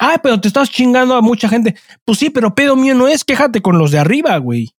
Ah, 0.00 0.18
pero 0.22 0.40
te 0.40 0.48
estás 0.48 0.70
chingando 0.70 1.14
a 1.14 1.20
mucha 1.20 1.46
gente. 1.50 1.76
Pues 2.06 2.20
sí, 2.20 2.30
pero 2.30 2.54
pedo 2.54 2.74
mío 2.74 2.94
no 2.94 3.06
es. 3.06 3.22
Quéjate 3.22 3.60
con 3.60 3.76
los 3.76 3.90
de 3.90 3.98
arriba, 3.98 4.34
güey. 4.38 4.70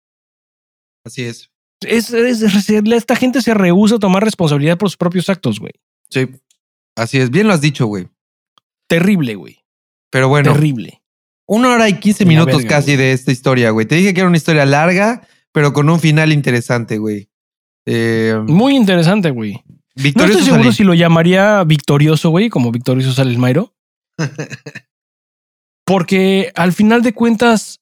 Así 1.05 1.25
es. 1.25 1.51
Es, 1.81 2.11
esta 2.11 3.15
gente 3.15 3.41
se 3.41 3.53
rehúsa 3.53 3.95
a 3.95 3.99
tomar 3.99 4.23
responsabilidad 4.23 4.77
por 4.77 4.89
sus 4.89 4.97
propios 4.97 5.29
actos, 5.29 5.59
güey. 5.59 5.73
Sí, 6.09 6.27
así 6.95 7.19
es. 7.19 7.29
Bien 7.29 7.47
lo 7.47 7.53
has 7.53 7.61
dicho, 7.61 7.85
güey. 7.85 8.07
Terrible, 8.87 9.35
güey. 9.35 9.63
Pero 10.09 10.27
bueno. 10.27 10.53
Terrible. 10.53 11.01
Una 11.45 11.69
hora 11.73 11.89
y 11.89 11.99
quince 11.99 12.25
minutos 12.25 12.63
casi 12.65 12.95
de 12.95 13.11
esta 13.11 13.31
historia, 13.31 13.71
güey. 13.71 13.85
Te 13.85 13.95
dije 13.95 14.13
que 14.13 14.19
era 14.19 14.27
una 14.27 14.37
historia 14.37 14.65
larga, 14.65 15.27
pero 15.51 15.73
con 15.73 15.89
un 15.89 15.99
final 15.99 16.31
interesante, 16.31 16.97
güey. 16.99 17.29
Eh, 17.85 18.39
Muy 18.45 18.75
interesante, 18.75 19.31
güey. 19.31 19.63
No 19.95 20.25
estoy 20.25 20.43
seguro 20.43 20.71
si 20.71 20.83
lo 20.83 20.93
llamaría 20.93 21.63
victorioso, 21.63 22.29
güey, 22.29 22.49
como 22.49 22.71
victorioso 22.71 23.13
sale 23.13 23.31
el 23.31 23.39
Mayro. 23.39 23.73
Porque 25.85 26.51
al 26.55 26.71
final 26.71 27.01
de 27.01 27.13
cuentas, 27.13 27.81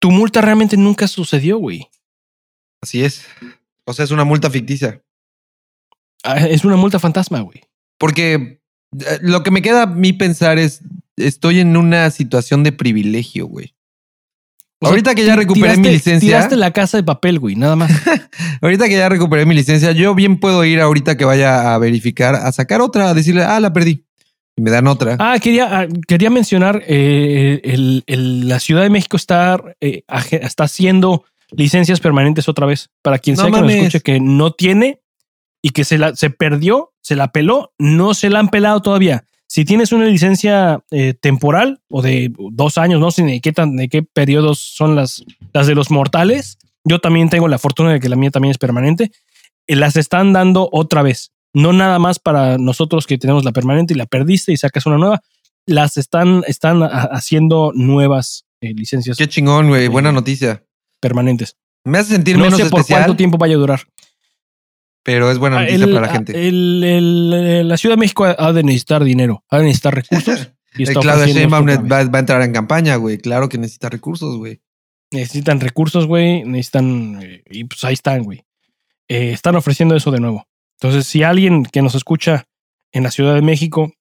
tu 0.00 0.10
multa 0.10 0.40
realmente 0.40 0.78
nunca 0.78 1.06
sucedió, 1.06 1.58
güey. 1.58 1.88
Así 2.84 3.02
es. 3.02 3.24
O 3.86 3.94
sea, 3.94 4.04
es 4.04 4.10
una 4.10 4.24
multa 4.24 4.50
ficticia. 4.50 5.00
Ah, 6.22 6.36
es 6.36 6.66
una 6.66 6.76
multa 6.76 6.98
fantasma, 6.98 7.40
güey. 7.40 7.62
Porque 7.96 8.60
eh, 9.00 9.18
lo 9.22 9.42
que 9.42 9.50
me 9.50 9.62
queda 9.62 9.84
a 9.84 9.86
mí 9.86 10.12
pensar 10.12 10.58
es, 10.58 10.82
estoy 11.16 11.60
en 11.60 11.78
una 11.78 12.10
situación 12.10 12.62
de 12.62 12.72
privilegio, 12.72 13.46
güey. 13.46 13.74
Ahorita 14.82 15.14
que 15.14 15.24
ya 15.24 15.34
recuperé 15.34 15.78
mi 15.78 15.88
licencia. 15.88 16.28
Tiraste 16.28 16.56
la 16.56 16.72
casa 16.72 16.98
de 16.98 17.04
papel, 17.04 17.38
güey, 17.38 17.56
nada 17.56 17.74
más. 17.74 17.90
ahorita 18.60 18.86
que 18.86 18.98
ya 18.98 19.08
recuperé 19.08 19.46
mi 19.46 19.54
licencia, 19.54 19.92
yo 19.92 20.14
bien 20.14 20.38
puedo 20.38 20.62
ir 20.62 20.78
ahorita 20.78 21.16
que 21.16 21.24
vaya 21.24 21.74
a 21.74 21.78
verificar, 21.78 22.34
a 22.34 22.52
sacar 22.52 22.82
otra, 22.82 23.08
a 23.08 23.14
decirle, 23.14 23.44
ah, 23.44 23.60
la 23.60 23.72
perdí. 23.72 24.04
Y 24.56 24.60
me 24.60 24.70
dan 24.70 24.88
otra. 24.88 25.16
Ah, 25.20 25.38
quería, 25.40 25.80
ah, 25.80 25.86
quería 26.06 26.28
mencionar, 26.28 26.82
eh, 26.86 27.62
el, 27.64 28.46
la 28.46 28.60
Ciudad 28.60 28.82
de 28.82 28.90
México 28.90 29.16
está, 29.16 29.58
eh, 29.80 30.02
está 30.32 30.64
haciendo 30.64 31.24
licencias 31.56 32.00
permanentes 32.00 32.48
otra 32.48 32.66
vez. 32.66 32.90
Para 33.02 33.18
quien 33.18 33.36
sea 33.36 33.50
que 33.50 33.62
me 33.62 33.78
escuche 33.78 34.00
que 34.00 34.20
no 34.20 34.52
tiene 34.52 35.00
y 35.62 35.70
que 35.70 35.84
se, 35.84 35.98
la, 35.98 36.14
se 36.14 36.30
perdió, 36.30 36.92
se 37.00 37.16
la 37.16 37.32
peló, 37.32 37.72
no 37.78 38.14
se 38.14 38.30
la 38.30 38.38
han 38.38 38.48
pelado 38.48 38.82
todavía. 38.82 39.24
Si 39.46 39.64
tienes 39.64 39.92
una 39.92 40.06
licencia 40.06 40.82
eh, 40.90 41.14
temporal 41.14 41.80
o 41.88 42.02
de 42.02 42.32
dos 42.52 42.76
años, 42.76 43.00
no 43.00 43.10
sé 43.10 43.22
ni 43.22 43.40
qué, 43.40 43.52
tan, 43.52 43.76
de 43.76 43.88
qué 43.88 44.02
periodos 44.02 44.58
son 44.58 44.96
las, 44.96 45.24
las 45.52 45.66
de 45.66 45.74
los 45.74 45.90
mortales, 45.90 46.58
yo 46.84 46.98
también 46.98 47.30
tengo 47.30 47.48
la 47.48 47.58
fortuna 47.58 47.92
de 47.92 48.00
que 48.00 48.08
la 48.08 48.16
mía 48.16 48.30
también 48.30 48.50
es 48.50 48.58
permanente, 48.58 49.12
eh, 49.66 49.76
las 49.76 49.96
están 49.96 50.32
dando 50.32 50.68
otra 50.72 51.02
vez. 51.02 51.32
No 51.54 51.72
nada 51.72 51.98
más 51.98 52.18
para 52.18 52.58
nosotros 52.58 53.06
que 53.06 53.16
tenemos 53.16 53.44
la 53.44 53.52
permanente 53.52 53.94
y 53.94 53.96
la 53.96 54.06
perdiste 54.06 54.52
y 54.52 54.56
sacas 54.56 54.86
una 54.86 54.98
nueva, 54.98 55.22
las 55.66 55.96
están, 55.96 56.42
están 56.46 56.82
haciendo 56.82 57.72
nuevas 57.74 58.44
eh, 58.60 58.74
licencias. 58.74 59.16
Qué 59.16 59.28
chingón, 59.28 59.68
güey. 59.68 59.88
Buena 59.88 60.10
noticia 60.10 60.63
permanentes. 61.04 61.58
Me 61.84 61.98
hace 61.98 62.14
sentir 62.14 62.38
no 62.38 62.44
menos 62.44 62.58
sé 62.58 62.70
por 62.70 62.86
cuánto 62.86 63.14
tiempo 63.14 63.36
vaya 63.36 63.56
a 63.56 63.58
durar. 63.58 63.80
Pero 65.02 65.30
es 65.30 65.36
buena 65.36 65.58
ah, 65.58 65.60
noticia 65.64 65.86
para 65.86 66.06
la 66.06 66.08
gente. 66.08 66.32
la 66.32 67.76
Ciudad 67.76 67.92
de 67.92 68.00
México 68.00 68.24
ha 68.24 68.52
de 68.54 68.62
necesitar 68.62 69.04
dinero, 69.04 69.44
ha 69.50 69.58
de 69.58 69.64
necesitar 69.64 69.94
recursos. 69.94 70.50
Y 70.76 70.82
está 70.82 70.98
Claudia 70.98 71.26
Sheinbaum 71.32 71.68
va, 71.68 71.98
a 71.98 72.18
entrar 72.18 72.42
en 72.42 72.52
campaña, 72.52 72.96
güey. 72.96 73.18
Claro 73.18 73.48
que 73.48 73.58
necesita 73.58 73.90
recursos, 73.90 74.36
güey. 74.38 74.60
Necesitan 75.12 75.60
recursos, 75.60 76.08
güey. 76.08 76.42
Necesitan. 76.42 77.20
Eh, 77.22 77.44
y 77.48 77.62
pues 77.62 77.84
ahí 77.84 77.94
están, 77.94 78.24
güey. 78.24 78.44
Eh, 79.06 79.30
están 79.30 79.54
ofreciendo 79.54 79.94
eso 79.94 80.10
de 80.10 80.18
nuevo. 80.18 80.48
Entonces, 80.80 81.06
si 81.06 81.22
alguien 81.22 81.64
que 81.64 81.80
nos 81.80 81.94
escucha 81.94 82.48
en 82.90 83.04
la 83.04 83.12
Ciudad 83.12 83.36
de 83.36 83.42
México 83.42 83.92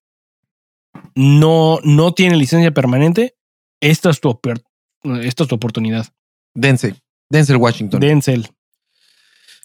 no, 1.14 1.78
no 1.84 2.16
tiene 2.16 2.38
licencia 2.38 2.72
permanente, 2.72 3.36
esta 3.80 4.10
es 4.10 4.20
tu, 4.20 4.40
esta 5.22 5.44
es 5.44 5.48
tu 5.48 5.54
oportunidad. 5.54 6.08
Dense. 6.54 6.96
Denzel 7.30 7.58
Washington. 7.58 8.00
Denzel. 8.00 8.50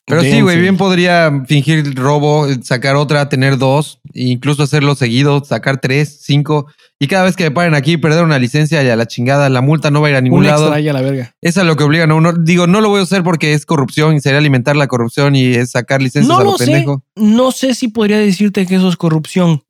Pero 0.09 0.23
sí, 0.23 0.40
güey, 0.40 0.59
bien 0.59 0.78
podría 0.78 1.44
fingir 1.47 1.94
robo, 1.94 2.47
sacar 2.62 2.97
otra, 2.97 3.28
tener 3.28 3.59
dos, 3.59 4.01
e 4.15 4.23
incluso 4.23 4.62
hacerlo 4.62 4.94
seguido, 4.94 5.44
sacar 5.44 5.81
tres, 5.81 6.20
cinco, 6.23 6.66
y 6.98 7.06
cada 7.06 7.24
vez 7.24 7.36
que 7.36 7.44
me 7.44 7.51
paren 7.51 7.74
aquí, 7.74 7.97
perder 7.97 8.24
una 8.24 8.39
licencia 8.39 8.82
y 8.82 8.89
a 8.89 8.97
la 8.97 9.06
chingada, 9.06 9.48
la 9.51 9.60
multa 9.60 9.90
no 9.90 10.01
va 10.01 10.09
a 10.09 10.10
ir 10.10 10.16
a 10.16 10.20
ningún 10.20 10.47
lado. 10.47 10.73
a 10.73 10.81
la 10.81 11.02
verga. 11.02 11.35
Esa 11.43 11.60
es 11.60 11.66
lo 11.66 11.77
que 11.77 11.85
obligan 11.85 12.10
a 12.10 12.15
uno. 12.15 12.32
Digo, 12.32 12.66
no 12.66 12.81
lo 12.81 12.89
voy 12.89 13.01
a 13.01 13.02
hacer 13.02 13.23
porque 13.23 13.52
es 13.52 13.66
corrupción 13.66 14.16
y 14.16 14.20
sería 14.20 14.39
alimentar 14.39 14.77
la 14.77 14.89
corrupción 14.89 15.36
y 15.36 15.55
es 15.55 15.73
sacar 15.73 16.02
licencias 16.02 16.36
a 16.36 16.43
lo, 16.43 16.56
pendejo. 16.56 17.05
No 17.15 17.52
sé 17.52 17.74
si 17.74 17.89
podría 17.89 18.19
decirte 18.19 18.66
que 18.66 18.77
eso 18.77 18.89
es 18.89 18.97
corrupción. 18.97 19.62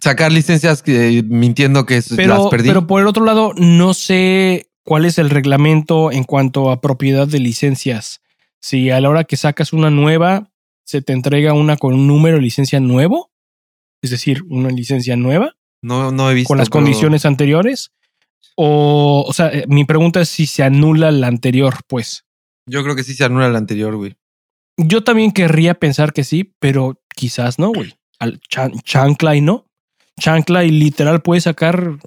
Sacar 0.00 0.30
licencias 0.30 0.82
que, 0.82 1.24
mintiendo 1.26 1.86
que 1.86 2.00
pero, 2.14 2.36
las 2.36 2.46
perdí. 2.50 2.68
Pero 2.68 2.86
por 2.86 3.00
el 3.00 3.08
otro 3.08 3.24
lado, 3.24 3.52
no 3.56 3.94
sé 3.94 4.69
cuál 4.90 5.04
es 5.04 5.18
el 5.18 5.30
reglamento 5.30 6.10
en 6.10 6.24
cuanto 6.24 6.68
a 6.72 6.80
propiedad 6.80 7.28
de 7.28 7.38
licencias. 7.38 8.22
Si 8.60 8.90
a 8.90 9.00
la 9.00 9.08
hora 9.08 9.22
que 9.22 9.36
sacas 9.36 9.72
una 9.72 9.88
nueva, 9.88 10.50
se 10.84 11.00
te 11.00 11.12
entrega 11.12 11.52
una 11.52 11.76
con 11.76 11.94
un 11.94 12.08
número 12.08 12.38
de 12.38 12.42
licencia 12.42 12.80
nuevo, 12.80 13.30
es 14.02 14.10
decir, 14.10 14.42
una 14.48 14.68
licencia 14.70 15.14
nueva. 15.14 15.54
No, 15.80 16.10
no 16.10 16.28
he 16.28 16.34
visto. 16.34 16.48
Con 16.48 16.58
las 16.58 16.70
condiciones 16.70 17.24
anteriores. 17.24 17.92
O, 18.56 19.24
o 19.28 19.32
sea, 19.32 19.50
eh, 19.50 19.64
mi 19.68 19.84
pregunta 19.84 20.22
es 20.22 20.28
si 20.28 20.46
se 20.46 20.64
anula 20.64 21.12
la 21.12 21.28
anterior, 21.28 21.76
pues. 21.86 22.24
Yo 22.66 22.82
creo 22.82 22.96
que 22.96 23.04
sí 23.04 23.14
se 23.14 23.22
anula 23.22 23.48
la 23.48 23.58
anterior, 23.58 23.94
güey. 23.94 24.16
Yo 24.76 25.04
también 25.04 25.30
querría 25.30 25.74
pensar 25.74 26.12
que 26.12 26.24
sí, 26.24 26.52
pero 26.58 27.00
quizás 27.14 27.60
no, 27.60 27.68
güey. 27.68 27.94
Al 28.18 28.40
chancla 28.40 29.36
y 29.36 29.40
no. 29.40 29.66
Chancla 30.18 30.64
y 30.64 30.70
literal 30.72 31.22
puede 31.22 31.42
sacar 31.42 32.00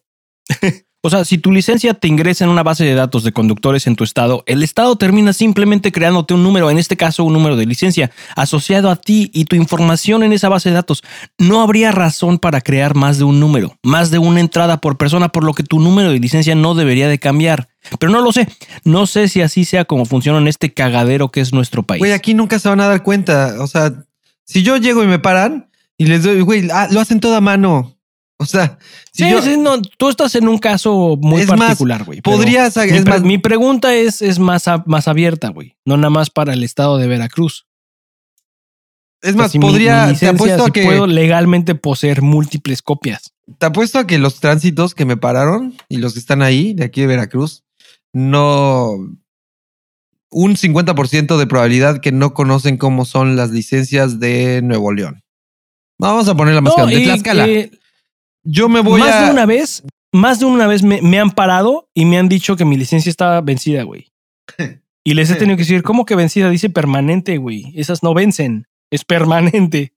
O 1.06 1.10
sea, 1.10 1.26
si 1.26 1.38
tu 1.38 1.52
licencia 1.52 1.94
te 1.94 2.08
ingresa 2.08 2.46
en 2.46 2.50
una 2.50 2.64
base 2.64 2.86
de 2.86 2.96
datos 2.96 3.26
de 3.26 3.34
conductores 3.34 3.88
en 3.88 3.98
tu 3.98 4.06
estado, 4.06 4.42
el 4.46 4.64
estado 4.64 4.96
termina 4.96 5.34
simplemente 5.34 5.92
creándote 5.92 6.34
un 6.34 6.44
número, 6.44 6.72
en 6.72 6.78
este 6.78 6.96
caso 6.96 7.26
un 7.26 7.34
número 7.34 7.58
de 7.58 7.66
licencia, 7.66 8.10
asociado 8.38 8.90
a 8.90 8.96
ti 8.96 9.30
y 9.34 9.44
tu 9.44 9.58
información 9.58 10.24
en 10.24 10.32
esa 10.32 10.48
base 10.48 10.70
de 10.70 10.76
datos. 10.76 11.04
No 11.38 11.62
habría 11.62 11.92
razón 11.92 12.40
para 12.40 12.62
crear 12.62 12.96
más 12.96 13.18
de 13.18 13.26
un 13.26 13.42
número, 13.42 13.78
más 13.84 14.12
de 14.12 14.18
una 14.18 14.40
entrada 14.40 14.80
por 14.80 14.98
persona, 14.98 15.28
por 15.28 15.44
lo 15.44 15.54
que 15.54 15.64
tu 15.64 15.82
número 15.82 16.10
de 16.10 16.20
licencia 16.20 16.56
no 16.56 16.74
debería 16.74 17.10
de 17.10 17.20
cambiar. 17.20 17.68
Pero 18.00 18.10
no 18.10 18.22
lo 18.22 18.32
sé. 18.32 18.48
No 18.86 19.06
sé 19.06 19.28
si 19.28 19.42
así 19.42 19.66
sea 19.66 19.84
como 19.84 20.06
funciona 20.06 20.38
en 20.38 20.48
este 20.48 20.74
cagadero 20.74 21.32
que 21.32 21.42
es 21.42 21.52
nuestro 21.52 21.84
país. 21.84 22.00
Güey, 22.00 22.14
aquí 22.14 22.34
nunca 22.34 22.60
se 22.60 22.70
van 22.70 22.80
a 22.80 22.88
dar 22.88 23.04
cuenta. 23.04 23.56
O 23.60 23.68
sea, 23.68 23.92
si 24.46 24.64
yo 24.64 24.78
llego 24.78 25.04
y 25.04 25.08
me 25.08 25.20
paran 25.20 25.70
y 25.98 26.06
les 26.06 26.24
doy, 26.24 26.40
güey, 26.40 26.70
ah, 26.72 26.88
lo 26.90 27.02
hacen 27.02 27.20
toda 27.20 27.42
mano. 27.42 27.94
O 28.38 28.46
sea, 28.46 28.78
sí, 29.12 29.26
no, 29.58 29.82
tú 29.82 30.10
estás 30.10 30.36
en 30.36 30.48
un 30.48 30.58
caso 30.58 31.18
muy 31.22 31.46
particular, 31.46 32.04
güey. 32.04 32.22
Podrías. 32.22 32.76
Mi, 33.24 33.38
pregunta 33.38 33.94
es, 33.96 34.22
es 34.22 34.40
más, 34.40 34.66
más 34.86 35.08
abierta, 35.08 35.50
güey. 35.50 35.78
No 35.86 35.98
nada 35.98 36.10
más 36.10 36.30
para 36.30 36.54
el 36.54 36.64
estado 36.64 36.98
de 36.98 37.08
Veracruz. 37.08 37.68
Es 39.22 39.36
más, 39.36 39.54
podría. 39.54 40.14
te 40.14 40.28
apuesto 40.28 40.66
a 40.66 40.72
que. 40.72 40.84
Puedo 40.84 41.08
legalmente 41.08 41.76
poseer 41.76 42.22
múltiples 42.22 42.82
copias. 42.82 43.34
Te 43.58 43.68
apuesto 43.68 44.00
a 44.00 44.08
que 44.08 44.18
los 44.18 44.40
tránsitos 44.40 44.96
que 44.96 45.06
me 45.06 45.16
pararon 45.16 45.76
y 45.88 45.98
los 45.98 46.14
que 46.14 46.20
están 46.20 46.42
ahí, 46.42 46.74
de 46.74 46.86
aquí 46.86 47.02
de 47.02 47.08
Veracruz, 47.08 47.64
no. 48.12 48.92
Un 50.36 50.56
50% 50.56 51.38
de 51.38 51.48
probabilidad 51.48 52.02
que 52.02 52.12
no 52.12 52.34
conocen 52.34 52.78
cómo 52.78 53.06
son 53.06 53.36
las 53.36 53.52
licencias 53.52 54.20
de 54.20 54.62
Nuevo 54.64 54.92
León. 54.92 55.24
Vamos 56.00 56.28
a 56.28 56.36
poner 56.36 56.56
la 56.56 56.62
más 56.62 56.76
de 56.76 57.02
Tlaxcala. 57.02 57.48
Yo 58.44 58.70
me 58.70 58.82
voy 58.82 59.00
más 59.00 59.26
de 59.26 59.32
una 59.32 59.46
vez, 59.46 59.84
más 60.12 60.40
de 60.40 60.46
una 60.46 60.68
vez 60.68 60.84
me, 60.84 61.20
han 61.20 61.32
parado 61.32 61.90
y 61.94 62.06
me 62.06 62.18
han 62.18 62.30
dicho 62.30 62.56
que 62.56 62.66
mi 62.66 62.78
licencia 62.78 63.10
estaba 63.10 63.42
vencida, 63.42 63.84
güey. 63.84 64.12
Y 65.06 65.16
les 65.16 65.30
he 65.30 65.36
tenido 65.36 65.58
que 65.58 65.64
decir, 65.64 65.84
¿cómo 65.84 66.06
que 66.06 66.16
vencida? 66.16 66.50
Dice 66.50 66.70
permanente, 66.70 67.38
güey. 67.38 67.74
Esas 67.76 68.04
no 68.04 68.14
vencen. 68.14 68.68
Es 68.90 69.04
permanente. 69.04 69.94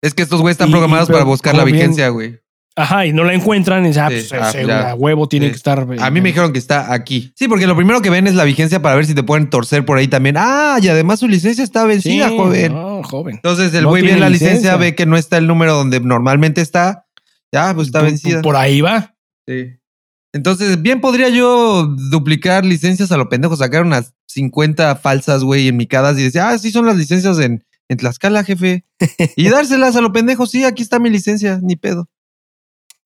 Es 0.00 0.14
que 0.14 0.22
estos 0.22 0.40
güeyes 0.40 0.54
están 0.54 0.70
programados 0.70 1.10
para 1.10 1.24
buscar 1.24 1.54
la 1.54 1.64
vigencia, 1.64 2.08
güey. 2.08 2.40
Ajá, 2.76 3.06
y 3.06 3.12
no 3.12 3.22
la 3.22 3.34
encuentran. 3.34 3.86
Y 3.86 3.96
ah, 3.98 4.06
pues, 4.08 4.32
ah, 4.32 4.94
huevo 4.96 5.28
tiene 5.28 5.50
que 5.50 5.56
estar. 5.56 5.86
A 6.00 6.10
mí 6.10 6.20
me 6.20 6.30
dijeron 6.30 6.52
que 6.52 6.58
está 6.58 6.92
aquí. 6.92 7.32
Sí, 7.36 7.48
porque 7.48 7.66
lo 7.66 7.76
primero 7.76 8.02
que 8.02 8.10
ven 8.10 8.26
es 8.26 8.34
la 8.34 8.44
vigencia 8.44 8.82
para 8.82 8.96
ver 8.96 9.06
si 9.06 9.14
te 9.14 9.22
pueden 9.22 9.50
torcer 9.50 9.84
por 9.84 9.98
ahí 9.98 10.08
también. 10.08 10.36
Ah, 10.38 10.78
y 10.80 10.88
además 10.88 11.20
su 11.20 11.28
licencia 11.28 11.62
está 11.62 11.84
vencida, 11.84 12.30
joven. 12.30 12.72
No, 12.72 13.02
joven. 13.02 13.36
Entonces 13.36 13.74
el 13.74 13.86
güey 13.86 14.02
ve 14.02 14.16
la 14.16 14.30
licencia, 14.30 14.76
ve 14.76 14.94
que 14.94 15.06
no 15.06 15.16
está 15.16 15.36
el 15.36 15.46
número 15.46 15.74
donde 15.74 16.00
normalmente 16.00 16.60
está 16.60 17.03
ya, 17.54 17.72
pues 17.72 17.86
está 17.86 18.02
vencida. 18.02 18.42
Por 18.42 18.56
ahí 18.56 18.80
va. 18.80 19.14
Sí. 19.46 19.78
Entonces, 20.32 20.82
bien 20.82 21.00
podría 21.00 21.28
yo 21.28 21.86
duplicar 21.86 22.64
licencias 22.64 23.12
a 23.12 23.16
lo 23.16 23.28
pendejo, 23.28 23.56
sacar 23.56 23.84
unas 23.84 24.12
50 24.26 24.96
falsas, 24.96 25.44
güey, 25.44 25.68
en 25.68 25.76
mi 25.76 25.84
y 25.84 26.22
decir, 26.22 26.40
ah, 26.40 26.58
sí 26.58 26.72
son 26.72 26.86
las 26.86 26.96
licencias 26.96 27.38
en, 27.38 27.64
en 27.88 27.96
Tlaxcala, 27.96 28.42
jefe. 28.42 28.84
y 29.36 29.48
dárselas 29.48 29.94
a 29.94 30.00
lo 30.00 30.12
pendejo, 30.12 30.46
sí, 30.46 30.64
aquí 30.64 30.82
está 30.82 30.98
mi 30.98 31.10
licencia, 31.10 31.60
ni 31.62 31.76
pedo. 31.76 32.10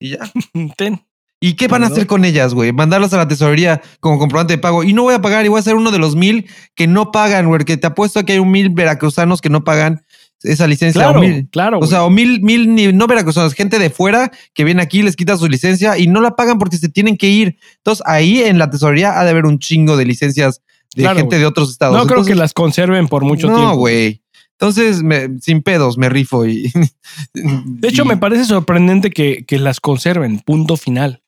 Y 0.00 0.10
ya. 0.10 0.20
Ten. 0.78 1.04
¿Y 1.40 1.54
qué 1.54 1.68
van 1.68 1.84
a 1.84 1.88
hacer 1.88 2.06
con 2.06 2.24
ellas, 2.24 2.54
güey? 2.54 2.72
Mandarlas 2.72 3.12
a 3.12 3.18
la 3.18 3.28
tesorería 3.28 3.82
como 4.00 4.18
comprobante 4.18 4.54
de 4.54 4.58
pago. 4.58 4.82
Y 4.82 4.94
no 4.94 5.02
voy 5.02 5.14
a 5.14 5.20
pagar, 5.20 5.44
y 5.44 5.48
voy 5.48 5.60
a 5.60 5.62
ser 5.62 5.76
uno 5.76 5.90
de 5.90 5.98
los 5.98 6.16
mil 6.16 6.46
que 6.74 6.86
no 6.88 7.12
pagan, 7.12 7.46
güey. 7.46 7.64
Que 7.64 7.76
te 7.76 7.86
apuesto 7.86 8.18
a 8.18 8.24
que 8.24 8.32
hay 8.32 8.38
un 8.38 8.50
mil 8.50 8.70
veracruzanos 8.70 9.40
que 9.40 9.50
no 9.50 9.62
pagan 9.62 10.04
esa 10.42 10.66
licencia. 10.66 11.02
Claro, 11.02 11.18
o 11.18 11.22
mil, 11.22 11.48
claro. 11.50 11.78
O 11.80 11.86
sea, 11.86 12.04
o 12.04 12.10
mil, 12.10 12.40
mil, 12.42 12.96
no 12.96 13.06
veracruzanos, 13.06 13.54
gente 13.54 13.78
de 13.78 13.90
fuera 13.90 14.30
que 14.54 14.64
viene 14.64 14.82
aquí, 14.82 15.02
les 15.02 15.16
quita 15.16 15.36
su 15.36 15.48
licencia 15.48 15.98
y 15.98 16.06
no 16.06 16.20
la 16.20 16.36
pagan 16.36 16.58
porque 16.58 16.76
se 16.76 16.88
tienen 16.88 17.16
que 17.16 17.28
ir. 17.28 17.58
Entonces, 17.78 18.04
ahí 18.06 18.42
en 18.42 18.58
la 18.58 18.70
tesorería 18.70 19.18
ha 19.18 19.24
de 19.24 19.30
haber 19.30 19.46
un 19.46 19.58
chingo 19.58 19.96
de 19.96 20.04
licencias 20.04 20.62
de 20.94 21.08
gente 21.14 21.38
de 21.38 21.46
otros 21.46 21.70
estados. 21.70 21.96
No 21.96 22.06
creo 22.06 22.24
que 22.24 22.34
las 22.34 22.52
conserven 22.52 23.08
por 23.08 23.24
mucho 23.24 23.48
tiempo. 23.48 23.62
No, 23.62 23.76
güey. 23.76 24.22
Entonces, 24.52 25.02
sin 25.40 25.62
pedos, 25.62 25.98
me 25.98 26.08
rifo 26.08 26.46
y. 26.46 26.72
de 27.34 27.88
hecho, 27.88 28.04
me 28.04 28.16
parece 28.16 28.44
sorprendente 28.44 29.10
que, 29.10 29.44
que, 29.46 29.58
las 29.58 29.80
conserven, 29.80 30.40
punto 30.40 30.76
final. 30.76 31.22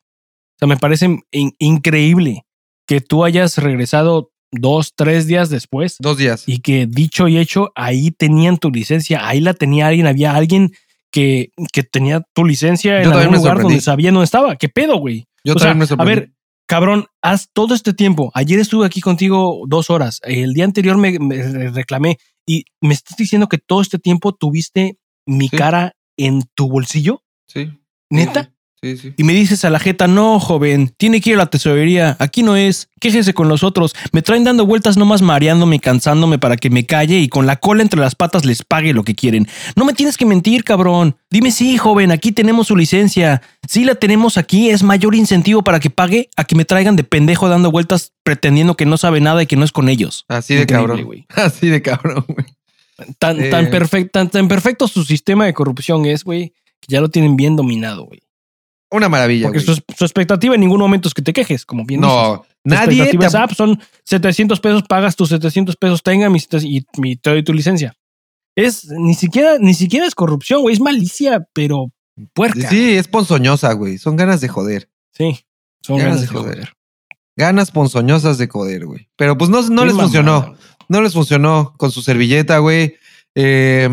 O 0.55 0.59
sea, 0.59 0.67
me 0.67 0.77
parece 0.77 1.23
increíble 1.31 2.45
que 2.85 2.99
tú 2.99 3.23
hayas 3.23 3.57
regresado 3.57 4.30
dos, 4.51 4.93
tres 4.95 5.27
días 5.27 5.49
después. 5.49 5.95
Dos 5.99 6.17
días. 6.17 6.43
Y 6.47 6.59
que 6.59 6.85
dicho 6.87 7.27
y 7.27 7.37
hecho, 7.37 7.71
ahí 7.75 8.11
tenían 8.11 8.57
tu 8.57 8.69
licencia, 8.69 9.27
ahí 9.27 9.39
la 9.39 9.53
tenía 9.53 9.87
alguien, 9.87 10.07
había 10.07 10.35
alguien 10.35 10.73
que, 11.11 11.51
que 11.73 11.83
tenía 11.83 12.21
tu 12.33 12.45
licencia 12.45 13.01
en 13.01 13.11
algún 13.11 13.35
lugar 13.35 13.61
donde 13.61 13.81
sabía 13.81 14.11
dónde 14.11 14.25
estaba. 14.25 14.55
¿Qué 14.55 14.69
pedo, 14.69 14.97
güey? 14.97 15.27
Yo 15.43 15.55
también 15.55 15.79
me 15.79 15.87
sorprendí. 15.87 16.11
A 16.11 16.15
ver, 16.15 16.31
cabrón, 16.67 17.07
haz 17.21 17.49
todo 17.53 17.75
este 17.75 17.93
tiempo. 17.93 18.31
Ayer 18.33 18.59
estuve 18.59 18.85
aquí 18.85 19.01
contigo 19.01 19.63
dos 19.67 19.89
horas. 19.89 20.19
El 20.23 20.53
día 20.53 20.65
anterior 20.65 20.97
me, 20.97 21.17
reclamé 21.69 22.17
y 22.45 22.65
me 22.81 22.93
estás 22.93 23.17
diciendo 23.17 23.47
que 23.47 23.57
todo 23.57 23.81
este 23.81 23.99
tiempo 23.99 24.33
tuviste 24.33 24.97
mi 25.25 25.49
cara 25.49 25.95
en 26.17 26.43
tu 26.55 26.69
bolsillo. 26.69 27.23
Sí. 27.47 27.71
¿Neta? 28.09 28.53
Y 28.83 29.23
me 29.23 29.33
dices 29.33 29.63
a 29.63 29.69
la 29.69 29.79
jeta, 29.79 30.07
no, 30.07 30.39
joven, 30.39 30.91
tiene 30.97 31.21
que 31.21 31.29
ir 31.29 31.35
a 31.35 31.39
la 31.39 31.45
tesorería, 31.51 32.15
aquí 32.17 32.41
no 32.41 32.55
es, 32.55 32.89
quéjese 32.99 33.31
con 33.35 33.47
los 33.47 33.63
otros, 33.63 33.93
me 34.11 34.23
traen 34.23 34.43
dando 34.43 34.65
vueltas 34.65 34.97
nomás 34.97 35.21
mareándome 35.21 35.75
y 35.75 35.79
cansándome 35.79 36.39
para 36.39 36.57
que 36.57 36.71
me 36.71 36.87
calle 36.87 37.19
y 37.19 37.29
con 37.29 37.45
la 37.45 37.57
cola 37.57 37.83
entre 37.83 37.99
las 37.99 38.15
patas 38.15 38.43
les 38.43 38.63
pague 38.63 38.93
lo 38.93 39.03
que 39.03 39.13
quieren. 39.13 39.47
No 39.75 39.85
me 39.85 39.93
tienes 39.93 40.17
que 40.17 40.25
mentir, 40.25 40.63
cabrón. 40.63 41.15
Dime 41.29 41.51
sí, 41.51 41.77
joven, 41.77 42.11
aquí 42.11 42.31
tenemos 42.31 42.67
su 42.67 42.75
licencia. 42.75 43.43
Si 43.67 43.85
la 43.85 43.93
tenemos 43.93 44.37
aquí, 44.37 44.71
es 44.71 44.81
mayor 44.81 45.13
incentivo 45.13 45.61
para 45.61 45.79
que 45.79 45.91
pague 45.91 46.31
a 46.35 46.43
que 46.43 46.55
me 46.55 46.65
traigan 46.65 46.95
de 46.95 47.03
pendejo 47.03 47.49
dando 47.49 47.69
vueltas 47.69 48.13
pretendiendo 48.23 48.75
que 48.75 48.87
no 48.87 48.97
sabe 48.97 49.21
nada 49.21 49.43
y 49.43 49.45
que 49.45 49.57
no 49.57 49.63
es 49.63 49.71
con 49.71 49.89
ellos. 49.89 50.25
Así 50.27 50.55
de 50.55 50.65
cabrón. 50.65 51.03
Güey. 51.03 51.27
Así 51.35 51.67
de 51.67 51.83
cabrón, 51.83 52.25
güey. 52.27 52.47
Tan, 53.19 53.37
tan, 53.51 53.65
eh. 53.67 54.09
tan, 54.11 54.29
tan 54.29 54.47
perfecto 54.47 54.87
su 54.87 55.03
sistema 55.03 55.45
de 55.45 55.53
corrupción 55.53 56.05
es, 56.05 56.23
güey, 56.23 56.53
que 56.79 56.87
ya 56.87 57.01
lo 57.01 57.09
tienen 57.09 57.35
bien 57.35 57.55
dominado, 57.55 58.05
güey. 58.05 58.21
Una 58.91 59.07
maravilla. 59.07 59.47
Porque 59.47 59.61
su, 59.61 59.71
expectativa 59.71 60.53
en 60.53 60.61
ningún 60.61 60.79
momento 60.79 61.07
es 61.07 61.13
que 61.13 61.21
te 61.21 61.31
quejes, 61.31 61.65
como 61.65 61.85
bien 61.85 62.01
No, 62.01 62.45
nadie. 62.63 63.05
Te... 63.05 63.25
Es, 63.25 63.35
ah, 63.35 63.47
son 63.55 63.81
700 64.03 64.59
pesos, 64.59 64.83
pagas 64.83 65.15
tus 65.15 65.29
700 65.29 65.77
pesos, 65.77 66.03
tenga 66.03 66.29
mi, 66.29 66.39
y, 66.61 66.85
y 66.97 67.15
te 67.15 67.29
doy 67.29 67.43
tu 67.43 67.53
licencia. 67.53 67.95
Es 68.55 68.89
ni 68.89 69.13
siquiera, 69.13 69.57
ni 69.59 69.73
siquiera 69.73 70.05
es 70.05 70.13
corrupción, 70.13 70.61
güey, 70.61 70.73
es 70.73 70.81
malicia, 70.81 71.47
pero 71.53 71.87
puerca. 72.33 72.69
Sí, 72.69 72.95
es 72.95 73.07
ponzoñosa, 73.07 73.71
güey. 73.73 73.97
Son 73.97 74.17
ganas 74.17 74.41
de 74.41 74.49
joder. 74.49 74.89
Sí, 75.13 75.39
son 75.81 75.97
ganas, 75.97 76.21
de, 76.21 76.27
joder. 76.27 76.73
Ganas 77.37 77.71
ponzoñosas 77.71 78.37
de 78.37 78.47
joder, 78.47 78.85
güey. 78.85 79.09
Pero 79.15 79.37
pues 79.37 79.49
no, 79.49 79.61
no 79.69 79.85
les 79.85 79.95
funcionó. 79.95 80.55
No 80.89 81.01
les 81.01 81.13
funcionó 81.13 81.73
con 81.77 81.91
su 81.91 82.01
servilleta, 82.01 82.57
güey. 82.57 82.95
Eh, 83.35 83.89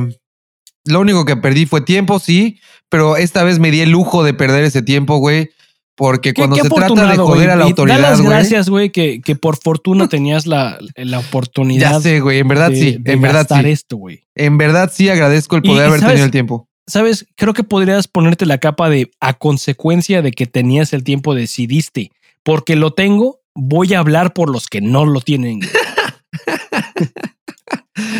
lo 0.88 1.00
único 1.00 1.24
que 1.24 1.36
perdí 1.36 1.66
fue 1.66 1.80
tiempo, 1.80 2.18
sí, 2.18 2.60
pero 2.88 3.16
esta 3.16 3.44
vez 3.44 3.58
me 3.58 3.70
di 3.70 3.80
el 3.80 3.90
lujo 3.90 4.24
de 4.24 4.34
perder 4.34 4.64
ese 4.64 4.82
tiempo, 4.82 5.18
güey. 5.18 5.50
Porque 5.94 6.32
cuando 6.32 6.54
se 6.54 6.68
trata 6.70 7.10
de 7.10 7.16
joder 7.16 7.50
a 7.50 7.56
la 7.56 7.64
autoridad. 7.64 8.00
Da 8.00 8.10
las 8.10 8.22
gracias, 8.22 8.70
güey, 8.70 8.90
que, 8.90 9.20
que, 9.20 9.34
por 9.34 9.56
fortuna 9.56 10.08
tenías 10.08 10.46
la, 10.46 10.78
la 10.94 11.18
oportunidad. 11.18 11.94
Ya 11.94 12.00
sé, 12.00 12.20
güey. 12.20 12.38
En 12.38 12.46
verdad 12.46 12.70
sí. 12.72 13.00
en 13.04 13.20
verdad 13.20 13.48
sí. 13.48 13.68
esto, 13.68 13.96
güey. 13.96 14.22
En 14.36 14.58
verdad 14.58 14.92
sí 14.94 15.08
agradezco 15.08 15.56
el 15.56 15.62
poder 15.62 15.88
haber 15.88 16.00
tenido 16.00 16.24
el 16.24 16.30
tiempo. 16.30 16.68
Sabes, 16.86 17.26
creo 17.34 17.52
que 17.52 17.64
podrías 17.64 18.06
ponerte 18.06 18.46
la 18.46 18.58
capa 18.58 18.88
de 18.88 19.10
a 19.20 19.34
consecuencia 19.34 20.22
de 20.22 20.30
que 20.30 20.46
tenías 20.46 20.92
el 20.92 21.02
tiempo, 21.02 21.34
decidiste. 21.34 22.12
Porque 22.44 22.76
lo 22.76 22.92
tengo, 22.92 23.40
voy 23.54 23.92
a 23.92 23.98
hablar 23.98 24.32
por 24.32 24.50
los 24.50 24.68
que 24.68 24.80
no 24.80 25.04
lo 25.04 25.20
tienen. 25.20 25.60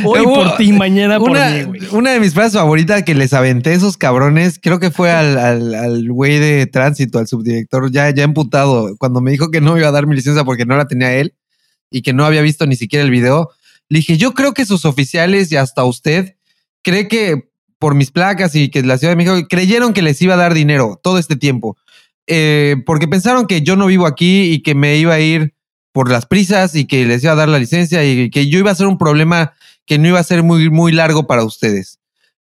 Hoy 0.05 0.24
por 0.24 0.56
ti, 0.56 0.72
mañana 0.72 1.18
por 1.18 1.30
una, 1.30 1.50
mí, 1.50 1.62
güey. 1.62 1.80
Una 1.92 2.12
de 2.12 2.20
mis 2.20 2.34
frases 2.34 2.55
favoritas 2.55 3.02
que 3.02 3.14
les 3.14 3.32
aventé 3.32 3.74
esos 3.74 3.96
cabrones, 3.96 4.59
creo 4.60 4.80
que 4.80 4.90
fue 4.90 5.10
al, 5.10 5.38
al, 5.38 6.10
güey 6.10 6.38
de 6.38 6.66
tránsito, 6.66 7.18
al 7.18 7.26
subdirector, 7.26 7.90
ya, 7.90 8.10
ya 8.10 8.24
emputado, 8.24 8.96
cuando 8.98 9.20
me 9.20 9.30
dijo 9.30 9.50
que 9.50 9.60
no 9.60 9.76
iba 9.78 9.88
a 9.88 9.92
dar 9.92 10.06
mi 10.06 10.16
licencia 10.16 10.44
porque 10.44 10.66
no 10.66 10.76
la 10.76 10.86
tenía 10.86 11.14
él 11.14 11.34
y 11.90 12.02
que 12.02 12.12
no 12.12 12.24
había 12.24 12.42
visto 12.42 12.66
ni 12.66 12.76
siquiera 12.76 13.05
el 13.05 13.10
video. 13.10 13.50
Le 13.88 14.00
dije, 14.00 14.16
yo 14.16 14.34
creo 14.34 14.52
que 14.52 14.66
sus 14.66 14.84
oficiales 14.84 15.50
y 15.52 15.56
hasta 15.56 15.84
usted 15.84 16.36
cree 16.82 17.09
que 17.09 17.48
por 17.78 17.94
mis 17.94 18.10
placas 18.10 18.55
y 18.55 18.70
que 18.70 18.82
la 18.82 18.98
Ciudad 18.98 19.12
de 19.12 19.16
México 19.16 19.46
creyeron 19.48 19.92
que 19.92 20.02
les 20.02 20.20
iba 20.20 20.34
a 20.34 20.38
dar 20.38 20.55
dinero 20.55 21.00
todo 21.02 21.18
este 21.18 21.36
tiempo. 21.36 21.76
Eh, 22.26 22.76
porque 22.84 23.09
pensaron 23.09 23.46
que 23.46 23.62
yo 23.62 23.76
no 23.76 23.86
vivo 23.86 24.06
aquí 24.06 24.52
y 24.52 24.62
que 24.62 24.74
me 24.74 24.96
iba 24.98 25.14
a 25.14 25.20
ir 25.20 25.55
por 25.92 26.10
las 26.10 26.26
prisas 26.26 26.74
y 26.74 26.86
que 26.86 27.06
les 27.06 27.22
iba 27.24 27.32
a 27.32 27.36
dar 27.36 27.48
la 27.48 27.59
licencia 27.59 28.05
y 28.05 28.30
que 28.30 28.48
yo 28.48 28.59
iba 28.59 28.70
a 28.70 28.74
ser 28.74 28.86
un 28.86 28.98
problema 28.98 29.55
que 29.89 29.98
no 29.98 30.06
iba 30.06 30.20
a 30.20 30.24
ser 30.24 30.43
muy, 30.43 30.70
muy 30.70 30.93
largo 30.93 31.27
para 31.27 31.43
ustedes. 31.43 31.98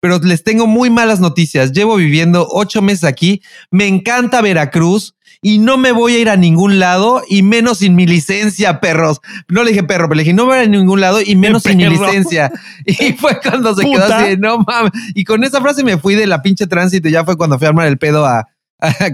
Pero 0.01 0.19
les 0.19 0.43
tengo 0.43 0.67
muy 0.67 0.89
malas 0.89 1.19
noticias. 1.19 1.71
Llevo 1.71 1.95
viviendo 1.95 2.47
ocho 2.51 2.81
meses 2.81 3.05
aquí. 3.05 3.41
Me 3.71 3.87
encanta 3.87 4.41
Veracruz 4.41 5.15
y 5.41 5.57
no 5.57 5.77
me 5.77 5.91
voy 5.91 6.15
a 6.15 6.19
ir 6.19 6.29
a 6.29 6.35
ningún 6.35 6.79
lado 6.79 7.21
y 7.27 7.43
menos 7.43 7.79
sin 7.79 7.95
mi 7.95 8.05
licencia, 8.05 8.79
perros. 8.79 9.19
No 9.47 9.63
le 9.63 9.71
dije 9.71 9.83
perro, 9.83 10.07
pero 10.07 10.17
le 10.17 10.23
dije 10.23 10.33
no 10.33 10.43
me 10.43 10.49
voy 10.49 10.57
a 10.59 10.63
ir 10.63 10.69
a 10.69 10.71
ningún 10.71 11.01
lado 11.01 11.19
y 11.21 11.35
menos 11.35 11.63
sin 11.63 11.77
mi 11.77 11.87
licencia. 11.87 12.51
Y 12.85 13.13
fue 13.13 13.39
cuando 13.41 13.75
se 13.75 13.83
quedó 13.83 14.03
así, 14.03 14.37
no 14.37 14.59
mames. 14.59 14.91
Y 15.15 15.23
con 15.23 15.43
esa 15.43 15.61
frase 15.61 15.83
me 15.83 15.97
fui 15.97 16.15
de 16.15 16.27
la 16.27 16.41
pinche 16.41 16.67
tránsito 16.67 17.09
ya 17.09 17.23
fue 17.23 17.37
cuando 17.37 17.57
fui 17.57 17.65
a 17.65 17.69
armar 17.69 17.87
el 17.87 17.97
pedo 17.97 18.25
a, 18.25 18.47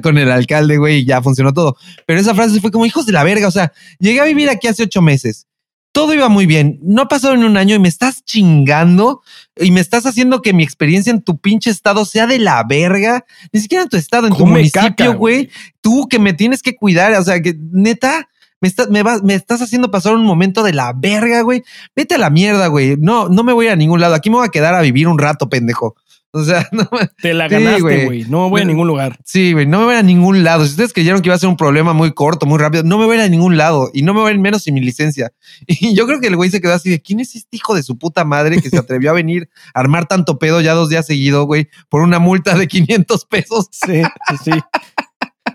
con 0.03 0.17
el 0.17 0.31
alcalde, 0.31 0.77
güey, 0.77 0.99
y 0.99 1.05
ya 1.05 1.21
funcionó 1.21 1.53
todo. 1.53 1.77
Pero 2.05 2.19
esa 2.19 2.35
frase 2.35 2.59
fue 2.61 2.71
como 2.71 2.85
hijos 2.85 3.05
de 3.05 3.13
la 3.13 3.23
verga. 3.23 3.47
O 3.47 3.51
sea, 3.51 3.71
llegué 3.99 4.19
a 4.21 4.25
vivir 4.25 4.49
aquí 4.49 4.67
hace 4.67 4.83
ocho 4.83 5.01
meses 5.01 5.47
todo 5.95 6.13
iba 6.13 6.27
muy 6.27 6.45
bien. 6.45 6.77
No 6.83 7.03
ha 7.03 7.07
pasado 7.07 7.35
en 7.35 7.45
un 7.45 7.55
año 7.55 7.73
y 7.73 7.79
me 7.79 7.87
estás 7.87 8.25
chingando 8.25 9.21
y 9.55 9.71
me 9.71 9.79
estás 9.79 10.05
haciendo 10.05 10.41
que 10.41 10.51
mi 10.51 10.61
experiencia 10.61 11.09
en 11.09 11.21
tu 11.21 11.37
pinche 11.37 11.69
estado 11.69 12.03
sea 12.03 12.27
de 12.27 12.37
la 12.37 12.61
verga. 12.67 13.25
Ni 13.53 13.61
siquiera 13.61 13.83
en 13.83 13.87
tu 13.87 13.95
estado, 13.95 14.27
en 14.27 14.35
tu 14.35 14.45
municipio, 14.45 15.15
güey. 15.15 15.49
Tú 15.79 16.09
que 16.09 16.19
me 16.19 16.33
tienes 16.33 16.61
que 16.61 16.75
cuidar. 16.75 17.13
O 17.13 17.23
sea, 17.23 17.41
que 17.41 17.55
neta, 17.71 18.27
me, 18.59 18.67
estás, 18.67 18.89
me, 18.89 19.03
me 19.23 19.35
estás 19.35 19.61
haciendo 19.61 19.89
pasar 19.89 20.15
un 20.15 20.25
momento 20.25 20.63
de 20.63 20.73
la 20.73 20.91
verga, 20.91 21.39
güey. 21.43 21.63
Vete 21.95 22.15
a 22.15 22.17
la 22.17 22.29
mierda, 22.29 22.67
güey. 22.67 22.97
No, 22.97 23.29
no 23.29 23.45
me 23.45 23.53
voy 23.53 23.69
a 23.69 23.77
ningún 23.77 24.01
lado. 24.01 24.15
Aquí 24.15 24.29
me 24.29 24.35
voy 24.35 24.47
a 24.47 24.51
quedar 24.51 24.75
a 24.75 24.81
vivir 24.81 25.07
un 25.07 25.17
rato, 25.17 25.47
pendejo. 25.47 25.95
O 26.35 26.43
sea, 26.43 26.67
no 26.73 26.89
Te 27.21 27.33
la 27.33 27.47
ganaste, 27.47 27.81
güey. 27.81 28.25
No 28.25 28.43
me 28.43 28.49
voy 28.49 28.61
a 28.61 28.65
ningún 28.65 28.87
lugar. 28.87 29.17
Sí, 29.23 29.53
güey. 29.53 29.65
No 29.65 29.79
me 29.79 29.85
voy 29.85 29.95
a 29.95 30.03
ningún 30.03 30.43
lado. 30.43 30.65
Si 30.65 30.71
ustedes 30.71 30.91
creyeron 30.91 31.21
que 31.21 31.29
iba 31.29 31.35
a 31.35 31.39
ser 31.39 31.47
un 31.47 31.55
problema 31.55 31.93
muy 31.93 32.13
corto, 32.13 32.45
muy 32.45 32.59
rápido, 32.59 32.83
no 32.83 32.97
me 32.97 33.05
voy 33.05 33.17
a 33.17 33.29
ningún 33.29 33.55
lado. 33.55 33.89
Y 33.93 34.01
no 34.01 34.13
me 34.13 34.19
voy 34.19 34.33
a 34.33 34.37
menos 34.37 34.63
sin 34.63 34.73
mi 34.73 34.81
licencia. 34.81 35.31
Y 35.67 35.95
yo 35.95 36.05
creo 36.07 36.19
que 36.19 36.27
el 36.27 36.35
güey 36.35 36.49
se 36.49 36.59
quedó 36.59 36.73
así 36.73 36.89
de 36.89 37.01
¿quién 37.01 37.19
es 37.19 37.35
este 37.35 37.55
hijo 37.55 37.73
de 37.73 37.83
su 37.83 37.97
puta 37.97 38.25
madre 38.25 38.61
que 38.61 38.69
se 38.69 38.77
atrevió 38.77 39.11
a 39.11 39.13
venir 39.13 39.49
a 39.73 39.79
armar 39.79 40.07
tanto 40.07 40.39
pedo 40.39 40.59
ya 40.59 40.73
dos 40.73 40.89
días 40.89 41.05
seguidos, 41.05 41.45
güey, 41.45 41.69
por 41.89 42.01
una 42.01 42.19
multa 42.19 42.57
de 42.57 42.67
500 42.67 43.25
pesos? 43.25 43.67
Sí, 43.71 44.01
sí. 44.43 44.51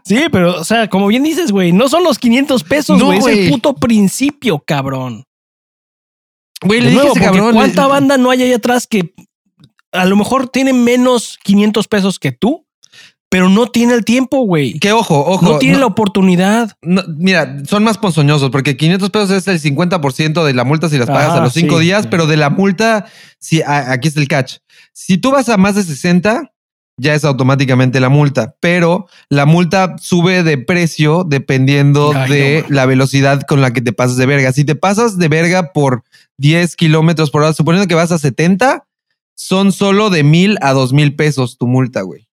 Sí, 0.05 0.25
pero, 0.33 0.61
o 0.61 0.65
sea, 0.65 0.89
como 0.89 1.09
bien 1.09 1.23
dices, 1.23 1.53
güey, 1.53 1.73
no 1.73 1.89
son 1.89 2.05
los 2.05 2.19
500 2.19 2.65
pesos, 2.65 3.03
güey. 3.03 3.19
es 3.19 3.27
el 3.27 3.51
puto 3.51 3.75
principio, 3.75 4.63
cabrón. 4.65 5.25
Güey, 6.63 6.81
le 6.81 6.91
dije 6.91 7.07
ese 7.09 7.21
cabrón. 7.21 7.55
¿Cuánta 7.55 7.87
banda 7.87 8.17
no 8.17 8.31
hay 8.31 8.43
ahí 8.43 8.53
atrás 8.53 8.87
que 8.87 9.15
a 9.93 10.05
lo 10.05 10.17
mejor 10.17 10.49
tiene 10.49 10.73
menos 10.73 11.39
500 11.43 11.89
pesos 11.89 12.19
que 12.19 12.33
tú, 12.33 12.67
pero 13.31 13.49
no 13.49 13.69
tiene 13.69 13.95
el 13.95 14.05
tiempo, 14.05 14.43
güey. 14.43 14.79
Que 14.81 14.93
ojo, 14.93 15.25
ojo. 15.25 15.45
No 15.45 15.59
tiene 15.59 15.79
la 15.79 15.87
oportunidad. 15.87 16.77
mira, 16.83 17.59
son 17.67 17.85
más 17.85 17.97
ponzoñosos 17.97 18.51
porque 18.51 18.77
500 18.77 19.11
pesos 19.11 19.31
es 19.31 19.47
el 19.47 19.61
50% 19.61 20.45
de 20.45 20.53
la 20.53 20.65
multa 20.65 20.89
si 20.89 20.99
las 20.99 21.07
pagas 21.07 21.37
a 21.37 21.41
los 21.41 21.53
cinco 21.53 21.79
días, 21.79 22.09
pero 22.09 22.27
de 22.27 22.37
la 22.37 22.51
multa, 22.51 23.07
si 23.39 23.63
aquí 23.65 24.09
es 24.09 24.17
el 24.17 24.27
catch. 24.27 24.57
Si 24.93 25.17
tú 25.17 25.31
vas 25.31 25.49
a 25.49 25.57
más 25.57 25.77
de 25.77 25.85
60, 25.85 26.51
ya 26.97 27.15
es 27.15 27.25
automáticamente 27.25 28.01
la 28.01 28.09
multa, 28.09 28.57
pero 28.61 29.07
la 29.29 29.47
multa 29.47 29.97
sube 29.99 30.43
de 30.43 30.59
precio 30.59 31.25
dependiendo 31.25 32.13
de 32.13 32.65
la 32.69 32.85
velocidad 32.85 33.43
con 33.43 33.61
la 33.61 33.73
que 33.73 33.81
te 33.81 33.93
pasas 33.93 34.17
de 34.17 34.27
verga. 34.27 34.53
Si 34.53 34.65
te 34.65 34.75
pasas 34.75 35.19
de 35.19 35.29
verga 35.29 35.73
por 35.73 36.03
10 36.39 36.75
kilómetros 36.75 37.31
por 37.31 37.43
hora, 37.43 37.53
suponiendo 37.53 37.87
que 37.87 37.95
vas 37.95 38.13
a 38.13 38.19
70, 38.19 38.87
son 39.41 39.73
solo 39.73 40.11
de 40.11 40.23
mil 40.23 40.59
a 40.61 40.75
dos 40.75 40.93
mil 40.93 41.17
pesos 41.17 41.57
tu 41.57 41.67
multa, 41.67 42.03
güey. 42.03 42.29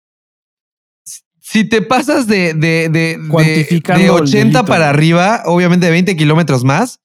Si 1.40 1.64
te 1.64 1.82
pasas 1.82 2.28
de, 2.28 2.54
de, 2.54 2.90
de, 2.90 3.18
de, 3.18 4.10
80 4.10 4.66
para 4.66 4.90
arriba, 4.90 5.44
obviamente 5.46 5.86
de 5.86 5.94
20 5.94 6.18
kilómetros 6.18 6.66
más, 6.66 7.00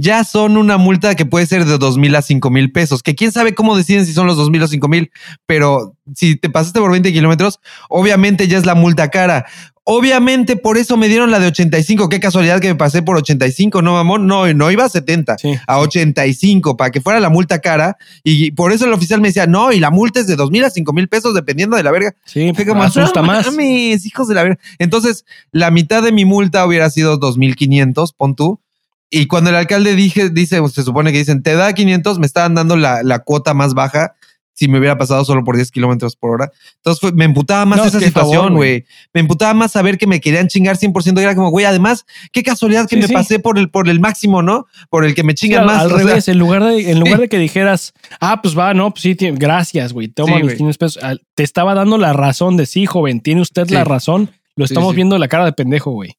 ya 0.00 0.22
son 0.22 0.56
una 0.56 0.76
multa 0.76 1.16
que 1.16 1.26
puede 1.26 1.44
ser 1.46 1.64
de 1.64 1.76
dos 1.76 1.98
mil 1.98 2.14
a 2.14 2.22
cinco 2.22 2.50
mil 2.50 2.70
pesos, 2.70 3.02
que 3.02 3.16
quién 3.16 3.32
sabe 3.32 3.56
cómo 3.56 3.76
deciden 3.76 4.06
si 4.06 4.12
son 4.12 4.28
los 4.28 4.36
dos 4.36 4.48
mil 4.48 4.62
o 4.62 4.68
cinco 4.68 4.86
mil, 4.86 5.10
pero 5.44 5.96
si 6.14 6.36
te 6.36 6.48
pasaste 6.48 6.78
por 6.78 6.92
20 6.92 7.12
kilómetros, 7.12 7.58
obviamente 7.88 8.46
ya 8.46 8.58
es 8.58 8.64
la 8.64 8.76
multa 8.76 9.08
cara. 9.08 9.46
Obviamente 9.82 10.54
por 10.54 10.78
eso 10.78 10.96
me 10.96 11.08
dieron 11.08 11.32
la 11.32 11.40
de 11.40 11.48
85. 11.48 12.08
Qué 12.08 12.20
casualidad 12.20 12.60
que 12.60 12.68
me 12.68 12.74
pasé 12.76 13.02
por 13.02 13.16
85, 13.16 13.82
¿no, 13.82 13.94
mamón? 13.94 14.28
No, 14.28 14.52
no 14.52 14.70
iba 14.70 14.84
a 14.84 14.88
70, 14.88 15.36
a 15.66 15.78
85 15.78 16.76
para 16.76 16.90
que 16.90 17.00
fuera 17.00 17.18
la 17.18 17.30
multa 17.30 17.58
cara. 17.60 17.96
Y 18.22 18.52
por 18.52 18.70
eso 18.70 18.84
el 18.84 18.92
oficial 18.92 19.20
me 19.20 19.28
decía, 19.28 19.46
no, 19.46 19.72
y 19.72 19.80
la 19.80 19.90
multa 19.90 20.20
es 20.20 20.28
de 20.28 20.36
2 20.36 20.50
mil 20.52 20.62
a 20.64 20.70
5 20.70 20.92
mil 20.92 21.08
pesos 21.08 21.34
dependiendo 21.34 21.76
de 21.76 21.82
la 21.82 21.90
verga. 21.90 22.14
Sí, 22.24 22.52
Fue 22.54 22.66
como, 22.66 22.84
asusta 22.84 23.22
más. 23.22 23.46
Mames, 23.46 24.06
hijos 24.06 24.28
de 24.28 24.34
la 24.34 24.44
verga. 24.44 24.58
Entonces, 24.78 25.24
la 25.50 25.72
mitad 25.72 26.02
de 26.04 26.12
mi 26.12 26.24
multa 26.24 26.64
hubiera 26.66 26.88
sido 26.90 27.16
2,500, 27.16 28.12
pon 28.12 28.36
tú. 28.36 28.60
Y 29.10 29.26
cuando 29.26 29.50
el 29.50 29.56
alcalde 29.56 29.94
dije, 29.94 30.30
dice, 30.30 30.60
se 30.68 30.82
supone 30.82 31.12
que 31.12 31.18
dicen, 31.18 31.42
te 31.42 31.54
da 31.54 31.72
500, 31.72 32.18
me 32.18 32.26
estaban 32.26 32.54
dando 32.54 32.76
la, 32.76 33.02
la 33.02 33.20
cuota 33.20 33.54
más 33.54 33.74
baja 33.74 34.14
si 34.58 34.66
me 34.66 34.80
hubiera 34.80 34.98
pasado 34.98 35.24
solo 35.24 35.44
por 35.44 35.54
10 35.54 35.70
kilómetros 35.70 36.16
por 36.16 36.32
hora. 36.32 36.50
Entonces 36.78 37.14
me 37.14 37.24
emputaba 37.24 37.64
más 37.64 37.86
esa 37.86 38.00
situación, 38.00 38.56
güey. 38.56 38.86
Me 39.14 39.20
emputaba 39.20 39.54
más 39.54 39.70
saber 39.70 39.98
que 39.98 40.08
me 40.08 40.20
querían 40.20 40.48
chingar 40.48 40.76
100%. 40.76 41.16
Y 41.16 41.22
era 41.22 41.36
como, 41.36 41.50
güey, 41.50 41.64
además, 41.64 42.04
qué 42.32 42.42
casualidad 42.42 42.88
que 42.88 42.96
me 42.96 43.08
pasé 43.08 43.38
por 43.38 43.56
el, 43.56 43.70
por 43.70 43.88
el 43.88 44.00
máximo, 44.00 44.42
¿no? 44.42 44.66
Por 44.90 45.04
el 45.04 45.14
que 45.14 45.22
me 45.22 45.34
chingan 45.34 45.64
más. 45.64 45.82
Al 45.82 45.90
revés, 45.90 46.26
en 46.26 46.40
lugar, 46.40 46.64
de, 46.64 46.90
en 46.90 46.98
lugar 46.98 47.20
de 47.20 47.28
que 47.28 47.38
dijeras, 47.38 47.94
ah, 48.20 48.42
pues 48.42 48.58
va, 48.58 48.74
no, 48.74 48.90
pues 48.90 49.02
sí, 49.02 49.16
gracias, 49.16 49.92
güey, 49.92 50.08
toma 50.08 50.40
los 50.40 50.54
500 50.54 50.76
pesos. 50.78 51.02
Te 51.36 51.44
estaba 51.44 51.74
dando 51.74 51.96
la 51.96 52.12
razón 52.12 52.56
de 52.56 52.66
sí, 52.66 52.84
joven, 52.84 53.20
tiene 53.20 53.42
usted 53.42 53.70
la 53.70 53.84
razón. 53.84 54.28
Lo 54.56 54.64
estamos 54.64 54.92
viendo 54.96 55.16
la 55.18 55.28
cara 55.28 55.44
de 55.44 55.52
pendejo, 55.52 55.92
güey. 55.92 56.16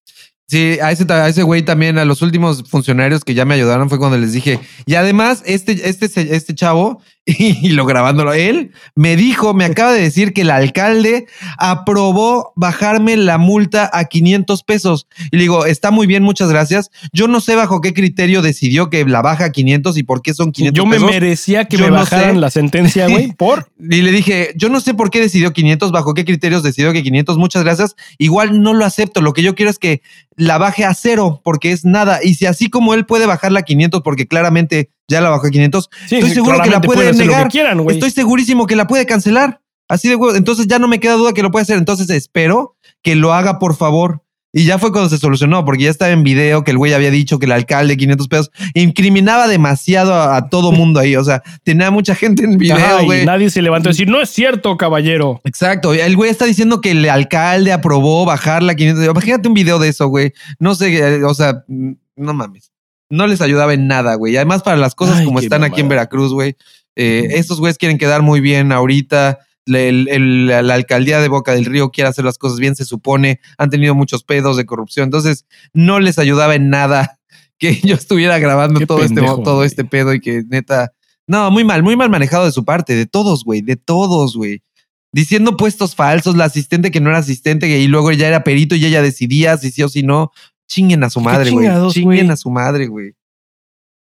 Sí, 0.49 0.79
a 0.81 0.91
ese, 0.91 1.05
a 1.13 1.27
ese 1.27 1.43
güey 1.43 1.61
también, 1.61 1.99
a 1.99 2.05
los 2.05 2.23
últimos 2.23 2.63
funcionarios 2.67 3.23
que 3.23 3.35
ya 3.35 3.45
me 3.45 3.53
ayudaron 3.53 3.87
fue 3.87 3.99
cuando 3.99 4.17
les 4.17 4.33
dije. 4.33 4.59
Y 4.87 4.95
además, 4.95 5.43
este, 5.45 5.87
este, 5.87 6.07
este 6.35 6.55
chavo 6.55 7.03
y, 7.37 7.69
lo 7.69 7.85
grabándolo 7.85 8.33
él, 8.33 8.71
me 8.95 9.15
dijo, 9.15 9.53
me 9.53 9.65
acaba 9.65 9.93
de 9.93 10.01
decir 10.01 10.33
que 10.33 10.41
el 10.41 10.49
alcalde 10.49 11.27
aprobó 11.57 12.53
bajarme 12.55 13.17
la 13.17 13.37
multa 13.37 13.89
a 13.93 14.05
500 14.05 14.63
pesos. 14.63 15.07
Y 15.31 15.37
le 15.37 15.43
digo, 15.43 15.65
está 15.65 15.91
muy 15.91 16.07
bien, 16.07 16.23
muchas 16.23 16.49
gracias. 16.49 16.89
Yo 17.13 17.27
no 17.27 17.39
sé 17.39 17.55
bajo 17.55 17.81
qué 17.81 17.93
criterio 17.93 18.41
decidió 18.41 18.89
que 18.89 19.05
la 19.05 19.21
baja 19.21 19.45
a 19.45 19.51
500 19.51 19.97
y 19.97 20.03
por 20.03 20.23
qué 20.23 20.33
son 20.33 20.51
500 20.51 20.75
Yo 20.75 20.85
me 20.85 20.99
merecía 20.99 21.65
que 21.65 21.77
me 21.77 21.91
bajaran 21.91 22.41
la 22.41 22.49
sentencia, 22.49 23.07
güey, 23.07 23.31
por. 23.37 23.71
Y 23.79 24.01
le 24.01 24.11
dije, 24.11 24.51
yo 24.55 24.69
no 24.69 24.79
sé 24.79 24.95
por 24.95 25.11
qué 25.11 25.19
decidió 25.19 25.53
500, 25.53 25.91
bajo 25.91 26.13
qué 26.15 26.25
criterios 26.25 26.63
decidió 26.63 26.91
que 26.93 27.03
500, 27.03 27.37
muchas 27.37 27.63
gracias. 27.63 27.95
Igual 28.17 28.63
no 28.63 28.73
lo 28.73 28.85
acepto. 28.85 29.21
Lo 29.21 29.33
que 29.33 29.43
yo 29.43 29.53
quiero 29.53 29.69
es 29.69 29.77
que 29.77 30.01
la 30.35 30.57
baje 30.57 30.83
a 30.83 30.93
cero 30.95 31.41
porque 31.43 31.71
es 31.71 31.85
nada. 31.85 32.19
Y 32.23 32.35
si 32.35 32.47
así 32.47 32.69
como 32.69 32.95
él 32.95 33.05
puede 33.05 33.27
bajarla 33.27 33.59
a 33.59 33.63
500 33.63 34.01
porque 34.01 34.27
claramente 34.27 34.89
ya 35.09 35.21
la 35.21 35.29
bajó 35.29 35.47
a 35.47 35.49
500. 35.49 35.89
Estoy 36.09 36.29
seguro 36.29 36.61
que 36.61 36.69
la 36.69 36.81
puede 36.81 37.11
negar. 37.13 37.49
Estoy 37.89 38.11
segurísimo 38.11 38.67
que 38.67 38.75
la 38.75 38.87
puede 38.87 39.05
cancelar. 39.05 39.61
Así 39.89 40.07
de 40.07 40.15
huevo. 40.15 40.35
Entonces 40.35 40.67
ya 40.67 40.79
no 40.79 40.87
me 40.87 40.99
queda 40.99 41.13
duda 41.13 41.33
que 41.33 41.41
lo 41.41 41.51
puede 41.51 41.63
hacer. 41.63 41.77
Entonces 41.77 42.09
espero 42.11 42.75
que 43.01 43.15
lo 43.15 43.33
haga, 43.33 43.59
por 43.59 43.75
favor. 43.75 44.23
Y 44.51 44.65
ya 44.65 44.79
fue 44.79 44.91
cuando 44.91 45.09
se 45.09 45.19
solucionó, 45.19 45.63
porque 45.63 45.83
ya 45.83 45.91
estaba 45.91 46.11
en 46.11 46.23
video 46.23 46.63
que 46.63 46.71
el 46.71 46.77
güey 46.79 46.93
había 46.93 47.11
dicho 47.11 47.37
que 47.37 47.45
el 47.45 47.51
alcalde 47.51 47.97
500 47.97 48.27
pesos 48.27 48.51
incriminaba 48.73 49.47
demasiado 49.47 50.15
a, 50.15 50.49
todo 50.49 50.71
mundo 50.71 50.99
ahí. 50.99 51.15
O 51.15 51.23
sea, 51.23 51.43
tenía 51.63 51.91
mucha 51.91 52.15
gente 52.15 52.45
en 52.45 52.57
video, 52.57 53.03
güey. 53.03 53.25
Nadie 53.25 53.51
se 53.51 53.61
levantó 53.61 53.89
a 53.89 53.91
decir, 53.91 54.07
no 54.07 54.19
es 54.19 54.29
cierto, 54.29 54.75
caballero. 54.75 55.39
Exacto. 55.43 55.93
El 55.93 56.15
güey 56.15 56.31
está 56.31 56.45
diciendo 56.45 56.81
que 56.81 56.91
el 56.91 57.07
alcalde 57.07 57.71
aprobó 57.71 58.25
bajar 58.25 58.63
la 58.63 58.73
500. 58.73 59.05
Imagínate 59.05 59.47
un 59.47 59.53
video 59.53 59.77
de 59.77 59.89
eso, 59.89 60.07
güey. 60.07 60.33
No 60.57 60.73
sé, 60.73 60.97
eh, 60.97 61.23
o 61.23 61.33
sea, 61.35 61.63
no 61.67 62.33
mames 62.33 62.71
no 63.09 63.27
les 63.27 63.41
ayudaba 63.41 63.73
en 63.73 63.87
nada, 63.87 64.15
güey. 64.15 64.35
Además, 64.37 64.63
para 64.63 64.77
las 64.77 64.95
cosas 64.95 65.23
como 65.23 65.39
están 65.39 65.63
aquí 65.63 65.81
en 65.81 65.89
Veracruz, 65.89 66.31
güey, 66.31 66.55
eh, 66.95 67.27
estos 67.31 67.59
güeyes 67.59 67.77
quieren 67.77 67.97
quedar 67.97 68.21
muy 68.21 68.41
bien 68.41 68.71
ahorita. 68.71 69.39
la 69.65 70.73
alcaldía 70.73 71.19
de 71.19 71.27
Boca 71.27 71.53
del 71.53 71.65
Río 71.65 71.91
quiere 71.91 72.09
hacer 72.09 72.25
las 72.25 72.37
cosas 72.37 72.59
bien, 72.59 72.75
se 72.75 72.85
supone, 72.85 73.39
han 73.57 73.69
tenido 73.69 73.95
muchos 73.95 74.23
pedos 74.23 74.57
de 74.57 74.65
corrupción, 74.65 75.05
entonces 75.05 75.45
no 75.73 75.99
les 75.99 76.19
ayudaba 76.19 76.55
en 76.55 76.69
nada 76.69 77.19
que 77.57 77.79
yo 77.81 77.95
estuviera 77.95 78.39
grabando 78.39 78.79
todo, 78.85 79.03
este, 79.03 79.21
todo 79.21 79.63
este 79.63 79.85
pedo 79.85 80.13
y 80.13 80.19
que 80.19 80.43
neta, 80.47 80.93
no, 81.27 81.51
muy 81.51 81.63
mal, 81.63 81.83
muy 81.83 81.95
mal 81.95 82.09
manejado 82.09 82.45
de 82.45 82.51
su 82.51 82.65
parte, 82.65 82.95
de 82.95 83.05
todos, 83.05 83.43
güey, 83.43 83.61
de 83.61 83.75
todos, 83.75 84.35
güey. 84.35 84.63
Diciendo 85.11 85.57
puestos 85.57 85.95
falsos, 85.95 86.35
la 86.35 86.45
asistente 86.45 86.91
que 86.91 87.01
no 87.01 87.09
era 87.09 87.19
asistente 87.19 87.67
y 87.67 87.87
luego 87.87 88.11
ya 88.11 88.27
era 88.27 88.43
perito 88.43 88.75
y 88.75 88.85
ella 88.85 89.01
decidía 89.01 89.57
si 89.57 89.71
sí 89.71 89.81
o 89.81 89.89
si 89.89 90.03
no. 90.03 90.31
Chinguen 90.69 91.03
a 91.03 91.09
su 91.09 91.19
madre, 91.19 91.49
güey. 91.49 91.67
Chinguen 91.91 92.29
a 92.31 92.37
su 92.37 92.49
madre, 92.51 92.87
güey. 92.87 93.15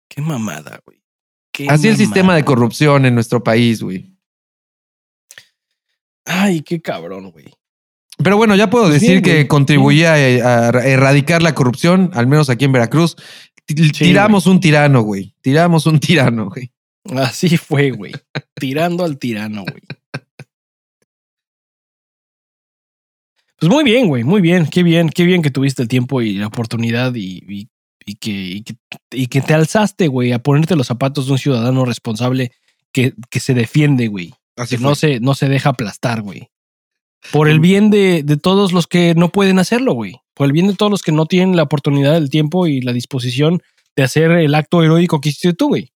Qué 0.09 0.21
mamada, 0.21 0.81
güey. 0.85 1.01
Así 1.69 1.89
el 1.89 1.97
sistema 1.97 2.37
de 2.37 2.45
corrupción 2.45 3.07
en 3.07 3.15
nuestro 3.15 3.43
país, 3.43 3.83
güey. 3.83 4.15
Ay, 6.25 6.61
qué 6.61 6.81
cabrón, 6.81 7.31
güey. 7.31 7.47
Pero 8.23 8.37
bueno, 8.37 8.55
ya 8.55 8.69
puedo 8.69 8.89
pues 8.89 9.01
decir 9.01 9.23
que 9.23 9.49
contribuía 9.49 10.13
a, 10.13 10.69
erradicar 10.85 11.43
la 11.43 11.55
corrupción, 11.55 12.11
al 12.13 12.27
menos 12.27 12.51
aquí 12.51 12.67
en 12.67 12.73
Veracruz. 12.73 13.17
Tiramos 13.67 14.47
un 14.47 14.61
tirano, 14.61 15.03
güey. 15.03 15.35
Tiramos 15.41 15.87
un 15.87 15.99
tirano, 16.01 16.51
güey. 16.51 16.71
Así 17.17 17.57
fue, 17.57 17.91
güey. 17.91 18.13
Tirando 18.55 19.05
al 19.05 19.19
tirano, 19.19 19.63
güey. 19.63 19.83
Pues 23.61 23.71
muy 23.71 23.85
bien, 23.85 24.09
güey, 24.09 24.25
muy 24.25 24.41
bien, 24.41 24.67
qué 24.67 24.83
bien, 24.83 25.11
qué 25.11 25.25
bien 25.25 25.43
que 25.43 25.51
tuviste 25.51 25.83
el 25.83 25.89
tiempo 25.89 26.23
y 26.23 26.33
la 26.33 26.47
oportunidad 26.47 27.15
y, 27.15 27.69
y, 28.07 28.15
que, 28.15 28.65
y, 29.11 29.27
que, 29.27 29.41
te 29.43 29.53
alzaste, 29.53 30.09
güey, 30.09 30.33
a 30.33 30.39
ponerte 30.39 30.77
los 30.77 30.87
zapatos 30.87 31.27
de 31.27 31.33
un 31.33 31.39
ciudadano 31.39 31.85
responsable 31.85 32.53
que, 32.91 33.13
que 33.29 33.39
se 33.39 33.53
defiende, 33.53 34.09
güey. 34.09 34.33
Así 34.57 34.77
que 34.77 34.83
no 34.83 34.95
se, 34.95 35.21
no 35.21 35.35
se 35.35 35.51
deja 35.51 35.71
aplastar, 35.71 36.23
güey. 36.23 36.49
Por 37.33 37.51
el 37.51 37.61
bien 37.61 37.91
de, 37.91 38.23
de, 38.23 38.39
todos 38.39 38.73
los 38.73 38.87
que 38.87 39.15
no 39.15 39.29
pueden 39.29 39.59
hacerlo, 39.59 39.93
güey. 39.93 40.15
Por 40.33 40.47
el 40.47 40.53
bien 40.53 40.69
de 40.69 40.75
todos 40.75 40.91
los 40.91 41.03
que 41.03 41.13
no 41.13 41.27
tienen 41.27 41.55
la 41.55 41.65
oportunidad, 41.65 42.17
el 42.17 42.31
tiempo 42.31 42.67
y 42.67 42.81
la 42.81 42.95
disposición 42.95 43.63
de 43.95 44.03
hacer 44.03 44.31
el 44.31 44.55
acto 44.55 44.83
heroico 44.83 45.21
que 45.21 45.29
hiciste 45.29 45.53
tú, 45.53 45.69
güey. 45.69 45.93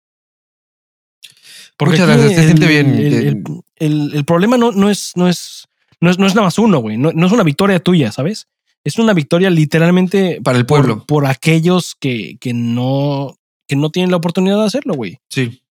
Porque 1.77 1.99
Muchas 1.99 2.09
gracias, 2.09 2.35
se 2.37 2.45
siente 2.45 2.67
bien. 2.67 2.95
El, 2.95 3.45
el, 3.77 4.15
el, 4.15 4.25
problema 4.25 4.57
no, 4.57 4.73
no, 4.73 4.89
es, 4.89 5.13
no, 5.15 5.29
es, 5.29 5.60
no, 6.01 6.11
es, 6.11 6.19
no 6.19 6.27
es 6.27 6.35
nada 6.35 6.47
más 6.47 6.59
uno, 6.59 6.79
güey. 6.79 6.97
No, 6.97 7.13
no, 7.13 7.27
es 7.27 7.33
una 7.33 7.43
victoria 7.43 7.81
tuya, 7.81 8.11
¿sabes? 8.13 8.49
Es 8.85 8.99
una 8.99 9.13
victoria 9.13 9.51
literalmente 9.51 10.41
para 10.43 10.59
el 10.59 10.67
pueblo. 10.67 11.05
Por, 11.07 11.27
aquellos 11.27 11.95
que, 11.95 12.39
que, 12.41 12.55
no, 12.55 13.37
que 13.69 13.77
no 13.77 13.91
tienen 13.91 14.11
la 14.11 14.17
oportunidad 14.17 14.59
de 14.59 14.67
hacerlo, 14.67 14.95
güey. 14.95 15.19
Sí. 15.29 15.63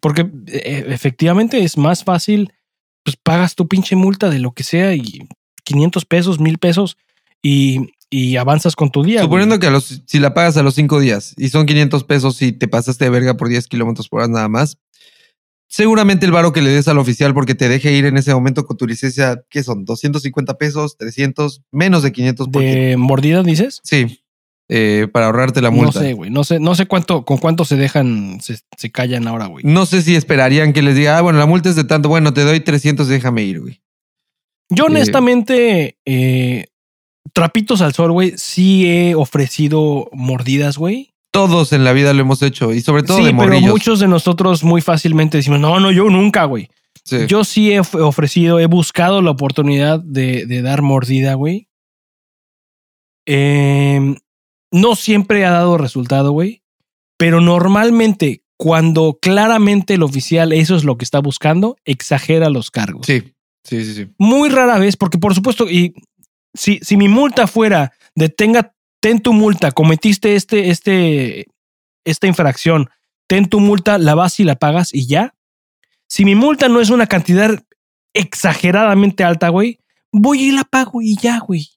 Porque 0.00 0.30
e, 0.46 0.86
efectivamente 0.88 1.62
es 1.62 1.76
más 1.76 2.04
fácil, 2.04 2.52
pues 3.04 3.16
pagas 3.16 3.54
tu 3.54 3.68
pinche 3.68 3.96
multa 3.96 4.30
de 4.30 4.38
lo 4.38 4.52
que 4.52 4.62
sea 4.62 4.94
y 4.94 5.28
500 5.64 6.04
pesos, 6.06 6.40
1000 6.40 6.58
pesos 6.58 6.96
y, 7.42 7.92
y 8.08 8.36
avanzas 8.36 8.74
con 8.74 8.90
tu 8.90 9.02
día. 9.02 9.22
Suponiendo 9.22 9.58
que 9.58 9.66
a 9.66 9.70
los, 9.70 10.02
si 10.06 10.18
la 10.18 10.32
pagas 10.32 10.56
a 10.56 10.62
los 10.62 10.74
cinco 10.74 10.98
días 10.98 11.34
y 11.36 11.50
son 11.50 11.66
500 11.66 12.04
pesos 12.04 12.40
y 12.40 12.52
te 12.52 12.68
pasaste 12.68 13.04
de 13.04 13.10
verga 13.10 13.36
por 13.36 13.48
10 13.48 13.68
kilómetros 13.68 14.08
por 14.08 14.20
hora 14.20 14.28
nada 14.28 14.48
más, 14.48 14.78
seguramente 15.70 16.26
el 16.26 16.32
varo 16.32 16.52
que 16.52 16.60
le 16.60 16.70
des 16.70 16.88
al 16.88 16.98
oficial 16.98 17.32
porque 17.32 17.54
te 17.54 17.68
deje 17.68 17.92
ir 17.92 18.04
en 18.04 18.18
ese 18.18 18.34
momento 18.34 18.66
con 18.66 18.76
tu 18.76 18.86
licencia, 18.86 19.42
¿qué 19.48 19.62
son? 19.62 19.86
¿250 19.86 20.58
pesos? 20.58 20.98
¿300? 20.98 21.62
Menos 21.70 22.02
de 22.02 22.12
500. 22.12 22.50
¿De 22.50 22.96
mordida 22.98 23.42
dices? 23.42 23.80
Sí. 23.84 24.20
Eh, 24.68 25.08
para 25.12 25.26
ahorrarte 25.26 25.62
la 25.62 25.70
multa. 25.70 26.00
No 26.00 26.06
sé, 26.06 26.12
güey. 26.12 26.30
No 26.30 26.44
sé, 26.44 26.60
no 26.60 26.74
sé 26.74 26.86
cuánto, 26.86 27.24
con 27.24 27.38
cuánto 27.38 27.64
se 27.64 27.76
dejan, 27.76 28.40
se, 28.40 28.90
callan 28.90 29.26
ahora, 29.26 29.46
güey. 29.46 29.64
No 29.64 29.86
sé 29.86 30.02
si 30.02 30.14
esperarían 30.14 30.72
que 30.72 30.82
les 30.82 30.94
diga, 30.94 31.18
ah, 31.18 31.22
bueno, 31.22 31.38
la 31.38 31.46
multa 31.46 31.70
es 31.70 31.76
de 31.76 31.84
tanto, 31.84 32.08
bueno, 32.08 32.34
te 32.34 32.42
doy 32.42 32.60
300, 32.60 33.08
déjame 33.08 33.42
ir, 33.42 33.60
güey. 33.60 33.80
Yo 34.68 34.84
eh, 34.84 34.86
honestamente, 34.90 35.98
eh, 36.04 36.66
trapitos 37.32 37.80
al 37.80 37.94
sol, 37.94 38.12
güey, 38.12 38.34
sí 38.36 38.86
he 38.86 39.14
ofrecido 39.16 40.08
mordidas, 40.12 40.78
güey. 40.78 41.09
Todos 41.30 41.72
en 41.72 41.84
la 41.84 41.92
vida 41.92 42.12
lo 42.12 42.22
hemos 42.22 42.42
hecho 42.42 42.72
y 42.72 42.80
sobre 42.80 43.04
todo 43.04 43.18
sí, 43.18 43.32
pero 43.38 43.60
muchos 43.60 44.00
de 44.00 44.08
nosotros 44.08 44.64
muy 44.64 44.80
fácilmente 44.80 45.38
decimos, 45.38 45.60
no, 45.60 45.78
no, 45.78 45.92
yo 45.92 46.10
nunca, 46.10 46.44
güey. 46.44 46.68
Yo 47.26 47.44
sí 47.44 47.72
he 47.72 47.80
ofrecido, 47.80 48.60
he 48.60 48.66
buscado 48.66 49.20
la 49.22 49.30
oportunidad 49.30 50.00
de, 50.00 50.46
de 50.46 50.62
dar 50.62 50.82
mordida, 50.82 51.34
güey. 51.34 51.68
Em, 53.26 54.16
no 54.70 54.94
siempre 54.94 55.44
ha 55.44 55.50
dado 55.50 55.76
resultado, 55.76 56.32
güey. 56.32 56.62
Pero 57.16 57.40
normalmente, 57.40 58.42
cuando 58.56 59.18
claramente 59.20 59.94
el 59.94 60.02
oficial 60.02 60.52
eso 60.52 60.76
es 60.76 60.84
lo 60.84 60.96
que 60.96 61.04
está 61.04 61.20
buscando, 61.20 61.76
exagera 61.84 62.48
los 62.48 62.70
cargos. 62.70 63.06
Sí, 63.06 63.34
sí, 63.64 63.84
sí, 63.84 63.94
sí. 63.94 64.08
Muy 64.18 64.48
rara 64.48 64.78
vez, 64.78 64.96
porque 64.96 65.18
por 65.18 65.34
supuesto, 65.34 65.68
y 65.68 65.94
si, 66.54 66.78
si 66.82 66.96
mi 66.96 67.08
multa 67.08 67.46
fuera 67.46 67.92
de 68.14 68.28
tenga 68.28 68.74
ten 69.00 69.20
tu 69.20 69.32
multa, 69.32 69.72
cometiste 69.72 70.36
este, 70.36 70.70
este, 70.70 71.46
esta 72.04 72.26
infracción, 72.26 72.90
ten 73.26 73.48
tu 73.48 73.60
multa, 73.60 73.98
la 73.98 74.14
vas 74.14 74.38
y 74.40 74.44
la 74.44 74.56
pagas 74.56 74.94
y 74.94 75.06
ya. 75.06 75.34
Si 76.06 76.24
mi 76.24 76.34
multa 76.34 76.68
no 76.68 76.80
es 76.80 76.90
una 76.90 77.06
cantidad 77.06 77.50
exageradamente 78.14 79.24
alta, 79.24 79.48
güey, 79.48 79.80
voy 80.12 80.42
y 80.42 80.52
la 80.52 80.64
pago 80.64 81.00
y 81.02 81.16
ya, 81.16 81.38
güey. 81.38 81.68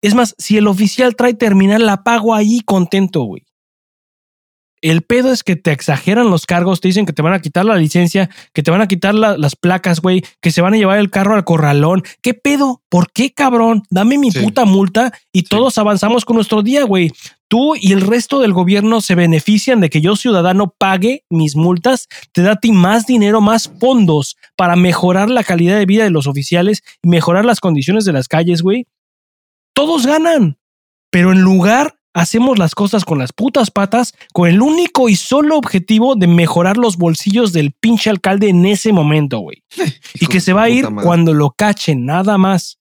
Es 0.00 0.14
más, 0.14 0.34
si 0.38 0.56
el 0.56 0.66
oficial 0.66 1.16
trae 1.16 1.34
terminal, 1.34 1.84
la 1.84 2.02
pago 2.02 2.34
ahí 2.34 2.60
contento, 2.60 3.22
güey. 3.22 3.47
El 4.80 5.02
pedo 5.02 5.32
es 5.32 5.42
que 5.42 5.56
te 5.56 5.72
exageran 5.72 6.30
los 6.30 6.46
cargos, 6.46 6.80
te 6.80 6.88
dicen 6.88 7.06
que 7.06 7.12
te 7.12 7.22
van 7.22 7.32
a 7.32 7.40
quitar 7.40 7.64
la 7.64 7.76
licencia, 7.76 8.30
que 8.52 8.62
te 8.62 8.70
van 8.70 8.80
a 8.80 8.88
quitar 8.88 9.14
las 9.14 9.56
placas, 9.56 10.00
güey, 10.00 10.22
que 10.40 10.50
se 10.50 10.60
van 10.60 10.74
a 10.74 10.76
llevar 10.76 10.98
el 10.98 11.10
carro 11.10 11.34
al 11.34 11.44
corralón. 11.44 12.02
¿Qué 12.22 12.34
pedo? 12.34 12.82
¿Por 12.88 13.10
qué, 13.12 13.32
cabrón? 13.32 13.82
Dame 13.90 14.18
mi 14.18 14.30
puta 14.30 14.64
multa 14.64 15.12
y 15.32 15.42
todos 15.42 15.78
avanzamos 15.78 16.24
con 16.24 16.36
nuestro 16.36 16.62
día, 16.62 16.84
güey. 16.84 17.12
Tú 17.48 17.74
y 17.76 17.92
el 17.92 18.02
resto 18.02 18.40
del 18.40 18.52
gobierno 18.52 19.00
se 19.00 19.14
benefician 19.14 19.80
de 19.80 19.88
que 19.88 20.02
yo, 20.02 20.16
ciudadano, 20.16 20.74
pague 20.76 21.24
mis 21.30 21.56
multas, 21.56 22.06
te 22.32 22.42
da 22.42 22.52
a 22.52 22.56
ti 22.56 22.72
más 22.72 23.06
dinero, 23.06 23.40
más 23.40 23.72
fondos 23.80 24.36
para 24.54 24.76
mejorar 24.76 25.30
la 25.30 25.42
calidad 25.42 25.78
de 25.78 25.86
vida 25.86 26.04
de 26.04 26.10
los 26.10 26.26
oficiales 26.26 26.82
y 27.02 27.08
mejorar 27.08 27.46
las 27.46 27.60
condiciones 27.60 28.04
de 28.04 28.12
las 28.12 28.28
calles, 28.28 28.62
güey. 28.62 28.86
Todos 29.72 30.06
ganan. 30.06 30.58
Pero 31.10 31.32
en 31.32 31.40
lugar 31.40 31.97
hacemos 32.14 32.58
las 32.58 32.74
cosas 32.74 33.04
con 33.04 33.18
las 33.18 33.32
putas 33.32 33.70
patas 33.70 34.12
con 34.32 34.48
el 34.48 34.60
único 34.60 35.08
y 35.08 35.16
solo 35.16 35.56
objetivo 35.56 36.14
de 36.14 36.26
mejorar 36.26 36.76
los 36.76 36.96
bolsillos 36.96 37.52
del 37.52 37.72
pinche 37.72 38.10
alcalde 38.10 38.48
en 38.48 38.66
ese 38.66 38.92
momento, 38.92 39.38
güey. 39.38 39.62
y 40.14 40.26
que 40.26 40.40
se 40.40 40.52
va 40.52 40.64
a 40.64 40.70
ir 40.70 40.86
cuando 41.02 41.34
lo 41.34 41.50
cachen, 41.50 42.06
nada 42.06 42.38
más. 42.38 42.78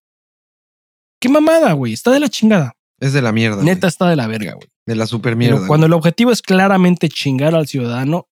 Qué 1.20 1.30
mamada, 1.30 1.74
güey. 1.74 1.94
Está 1.94 2.12
de 2.12 2.20
la 2.20 2.30
chingada. 2.30 2.74
Es 3.00 3.14
de 3.14 3.22
la 3.22 3.32
mierda. 3.32 3.64
Neta 3.64 3.88
está 3.88 4.10
de 4.10 4.16
la 4.16 4.28
verga, 4.28 4.54
güey. 4.54 4.68
De 4.86 4.96
la 4.96 5.06
super 5.06 5.36
mierda. 5.36 5.58
Pero 5.58 5.68
cuando 5.68 5.86
el 5.86 5.94
objetivo 5.94 6.32
es 6.32 6.42
claramente 6.42 7.10
chingar 7.10 7.56
al 7.56 7.68
ciudadano, 7.68 8.28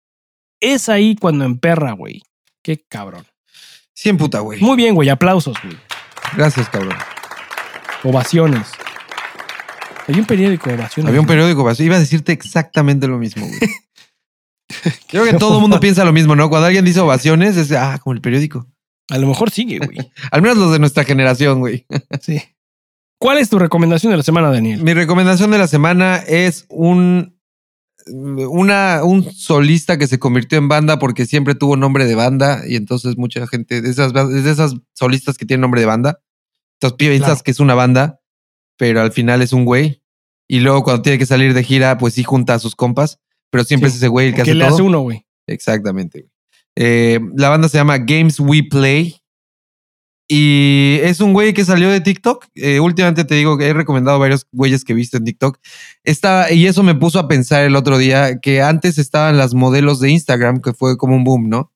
es 0.61 0.89
ahí 0.89 1.17
cuando 1.17 1.45
emperra, 1.45 1.93
güey. 1.93 2.23
Qué 2.63 2.83
cabrón. 2.89 3.27
Cien 3.95 4.17
puta, 4.17 4.41
güey. 4.41 4.61
Muy 4.61 4.77
bien, 4.77 4.95
güey. 4.95 5.09
Aplausos, 5.09 5.57
güey. 5.63 5.77
Gracias, 6.37 6.69
cabrón. 6.69 6.97
Ovaciones. 8.03 8.69
Había 10.11 10.23
un 10.23 10.27
periódico 10.27 10.71
ovaciones. 10.71 11.09
Había 11.09 11.21
un 11.21 11.27
periódico 11.27 11.63
ovaciones. 11.63 11.87
Iba 11.87 11.97
a 11.97 12.01
decirte 12.01 12.33
exactamente 12.33 13.07
lo 13.07 13.17
mismo, 13.17 13.47
güey. 13.47 13.61
Creo 15.09 15.25
que 15.25 15.35
todo 15.35 15.55
el 15.55 15.61
mundo 15.61 15.79
piensa 15.79 16.05
lo 16.05 16.13
mismo, 16.13 16.35
¿no? 16.35 16.49
Cuando 16.49 16.67
alguien 16.67 16.85
dice 16.85 16.99
ovaciones, 16.99 17.57
es, 17.57 17.71
ah, 17.71 18.01
como 18.03 18.15
el 18.15 18.21
periódico. 18.21 18.67
A 19.09 19.19
lo 19.19 19.29
mejor 19.29 19.51
sigue, 19.51 19.79
güey. 19.79 19.99
Al 20.33 20.43
menos 20.43 20.59
los 20.59 20.73
de 20.73 20.81
nuestra 20.81 21.05
generación, 21.05 21.61
güey. 21.61 21.87
sí. 22.21 22.43
¿Cuál 23.21 23.39
es 23.39 23.51
tu 23.51 23.61
recomendación 23.61 24.11
de 24.11 24.17
la 24.17 24.25
semana, 24.25 24.51
Daniel? 24.51 24.83
Mi 24.83 24.93
recomendación 24.93 25.53
de 25.53 25.59
la 25.59 25.69
semana 25.69 26.17
es 26.17 26.67
un, 26.71 27.39
una, 28.07 29.05
un 29.05 29.31
solista 29.33 29.97
que 29.97 30.09
se 30.09 30.19
convirtió 30.19 30.59
en 30.59 30.67
banda 30.67 30.99
porque 30.99 31.25
siempre 31.25 31.55
tuvo 31.55 31.77
nombre 31.77 32.05
de 32.07 32.17
banda 32.17 32.63
y 32.67 32.75
entonces 32.75 33.17
mucha 33.17 33.47
gente, 33.47 33.81
de 33.81 33.91
esas, 33.91 34.13
de 34.13 34.51
esas 34.51 34.75
solistas 34.95 35.39
que 35.39 35.47
tienen 35.47 35.61
nombre 35.61 35.83
de 35.83 35.87
banda, 35.87 36.21
entonces 36.81 36.97
piensas 36.97 37.45
que 37.45 37.53
es 37.53 37.61
una 37.61 37.75
banda, 37.75 38.21
pero 38.77 39.03
al 39.03 39.13
final 39.13 39.43
es 39.43 39.53
un 39.53 39.67
güey 39.67 40.00
y 40.51 40.59
luego 40.59 40.83
cuando 40.83 41.03
tiene 41.03 41.17
que 41.17 41.27
salir 41.27 41.55
de 41.55 41.63
gira, 41.63 41.97
pues 41.97 42.15
sí 42.15 42.25
junta 42.25 42.55
a 42.55 42.59
sus 42.59 42.75
compas, 42.75 43.21
pero 43.51 43.63
siempre 43.63 43.89
es 43.89 43.95
ese 43.95 44.09
güey 44.09 44.31
el 44.31 44.35
que, 44.35 44.43
hace 44.43 44.55
le 44.57 44.65
hace 44.65 44.83
uno, 44.83 44.99
güey. 44.99 45.25
Exactamente. 45.47 46.27
Eh, 46.75 47.21
la 47.37 47.51
banda 47.51 47.69
se 47.69 47.79
llama 47.79 47.99
Games 47.99 48.41
We 48.41 48.65
Play. 48.65 49.15
Y 50.27 50.99
es 51.03 51.21
un 51.21 51.35
güey 51.35 51.55
que 51.55 51.65
salió 51.65 51.89
de 51.89 52.01
TikTok. 52.01 52.47
Eh, 52.57 52.81
últimamente 52.81 53.25
te 53.25 53.37
digo 53.37 53.57
que 53.57 53.69
he 53.69 53.73
recomendado 53.73 54.19
varios 54.19 54.45
güeyes 54.51 54.83
que 54.83 54.93
he 54.93 54.97
visto 54.97 55.19
en 55.19 55.25
TikTok. 55.25 55.57
Estaba, 56.03 56.51
y 56.51 56.67
eso 56.67 56.83
me 56.83 56.97
puso 56.97 57.21
a 57.21 57.29
pensar 57.29 57.63
el 57.63 57.77
otro 57.77 57.97
día 57.97 58.41
que 58.41 58.61
antes 58.61 58.99
estaban 58.99 59.39
las 59.39 59.55
modelos 59.55 60.01
de 60.01 60.11
Instagram, 60.11 60.61
que 60.63 60.73
fue 60.73 60.97
como 60.97 61.15
un 61.15 61.23
boom, 61.23 61.49
¿no? 61.49 61.71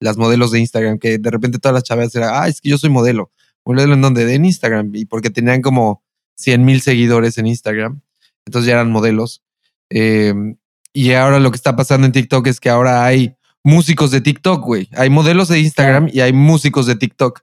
Las 0.00 0.16
modelos 0.16 0.50
de 0.50 0.58
Instagram, 0.58 0.98
que 0.98 1.18
de 1.18 1.30
repente 1.30 1.60
todas 1.60 1.74
las 1.74 1.84
chavas 1.84 2.12
eran, 2.16 2.30
ah, 2.32 2.48
es 2.48 2.60
que 2.60 2.70
yo 2.70 2.76
soy 2.76 2.90
modelo. 2.90 3.30
¿Modelo 3.64 3.94
en 3.94 4.00
donde? 4.00 4.34
En 4.34 4.44
Instagram. 4.44 4.90
Y 4.96 5.04
porque 5.04 5.30
tenían 5.30 5.62
como 5.62 6.02
100 6.34 6.64
mil 6.64 6.80
seguidores 6.80 7.38
en 7.38 7.46
Instagram 7.46 8.02
entonces 8.46 8.68
ya 8.68 8.74
eran 8.74 8.90
modelos. 8.90 9.42
Em, 9.90 10.56
y 10.92 11.12
ahora 11.12 11.38
lo 11.38 11.50
que 11.50 11.56
está 11.56 11.76
pasando 11.76 12.06
en 12.06 12.12
TikTok 12.12 12.46
es 12.46 12.60
que 12.60 12.70
ahora 12.70 13.04
hay 13.04 13.34
músicos 13.62 14.10
de 14.10 14.20
TikTok, 14.20 14.64
güey. 14.64 14.88
Hay 14.96 15.10
modelos 15.10 15.48
de 15.48 15.60
Instagram 15.60 16.08
y 16.12 16.20
hay 16.20 16.32
músicos 16.32 16.86
de 16.86 16.96
TikTok. 16.96 17.40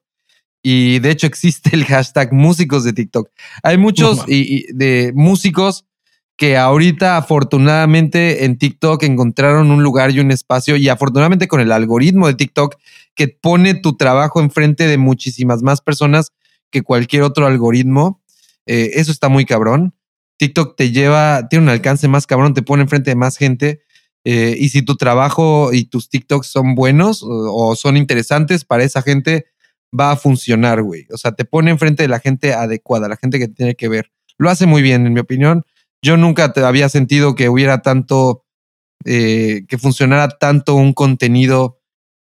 Y 0.63 0.99
de 0.99 1.11
hecho 1.11 1.27
existe 1.27 1.71
el 1.73 1.85
hashtag 1.85 2.33
músicos 2.33 2.83
de 2.85 2.93
TikTok. 2.93 3.29
Hay 3.61 3.77
muchos 3.77 4.25
de 4.25 5.11
músicos 5.13 5.85
que 6.37 6.57
ahorita 6.57 7.17
afortunadamente 7.17 8.45
en 8.45 8.57
TikTok 8.57 9.03
encontraron 9.03 9.69
un 9.69 9.83
lugar 9.83 10.11
y 10.11 10.19
un 10.19 10.31
espacio 10.31 10.77
y 10.77 10.89
afortunadamente 10.89 11.47
con 11.47 11.59
el 11.59 11.71
algoritmo 11.71 12.27
de 12.27 12.33
TikTok 12.33 12.75
que 13.13 13.27
pone 13.27 13.75
tu 13.75 13.95
trabajo 13.97 14.41
enfrente 14.41 14.87
de 14.87 14.97
muchísimas 14.97 15.61
más 15.61 15.81
personas 15.81 16.31
que 16.71 16.81
cualquier 16.81 17.21
otro 17.21 17.45
algoritmo. 17.45 18.21
Eh, 18.65 18.91
eso 18.95 19.11
está 19.11 19.29
muy 19.29 19.45
cabrón. 19.45 19.93
TikTok 20.43 20.75
te 20.75 20.91
lleva, 20.91 21.47
tiene 21.47 21.63
un 21.63 21.69
alcance 21.69 22.09
más 22.09 22.27
cabrón, 22.27 22.53
te 22.53 22.63
pone 22.63 22.83
enfrente 22.83 23.11
de 23.11 23.15
más 23.15 23.37
gente. 23.37 23.81
Eh, 24.25 24.57
y 24.59 24.69
si 24.69 24.81
tu 24.81 24.97
trabajo 24.97 25.71
y 25.71 25.85
tus 25.85 26.09
TikToks 26.09 26.47
son 26.47 26.75
buenos 26.75 27.23
o, 27.25 27.77
son 27.77 27.95
interesantes 27.95 28.65
para 28.65 28.83
esa 28.83 29.01
gente, 29.01 29.45
va 29.97 30.11
a 30.11 30.17
funcionar, 30.17 30.81
güey. 30.81 31.07
O 31.13 31.17
sea, 31.17 31.31
te 31.31 31.45
pone 31.45 31.71
enfrente 31.71 32.03
de 32.03 32.09
la 32.09 32.19
gente 32.19 32.53
adecuada, 32.53 33.07
la 33.07 33.15
gente 33.15 33.39
que 33.39 33.47
tiene 33.47 33.75
que 33.75 33.87
ver. 33.87 34.11
Lo 34.37 34.49
hace 34.49 34.65
muy 34.65 34.81
bien, 34.81 35.07
en 35.07 35.13
mi 35.13 35.21
opinión. 35.21 35.63
Yo 36.01 36.17
nunca 36.17 36.51
te 36.51 36.59
había 36.59 36.89
sentido 36.89 37.35
que 37.35 37.47
hubiera 37.47 37.81
tanto, 37.81 38.43
eh, 39.05 39.63
que 39.69 39.77
funcionara 39.77 40.27
tanto 40.27 40.75
un 40.75 40.91
contenido 40.91 41.79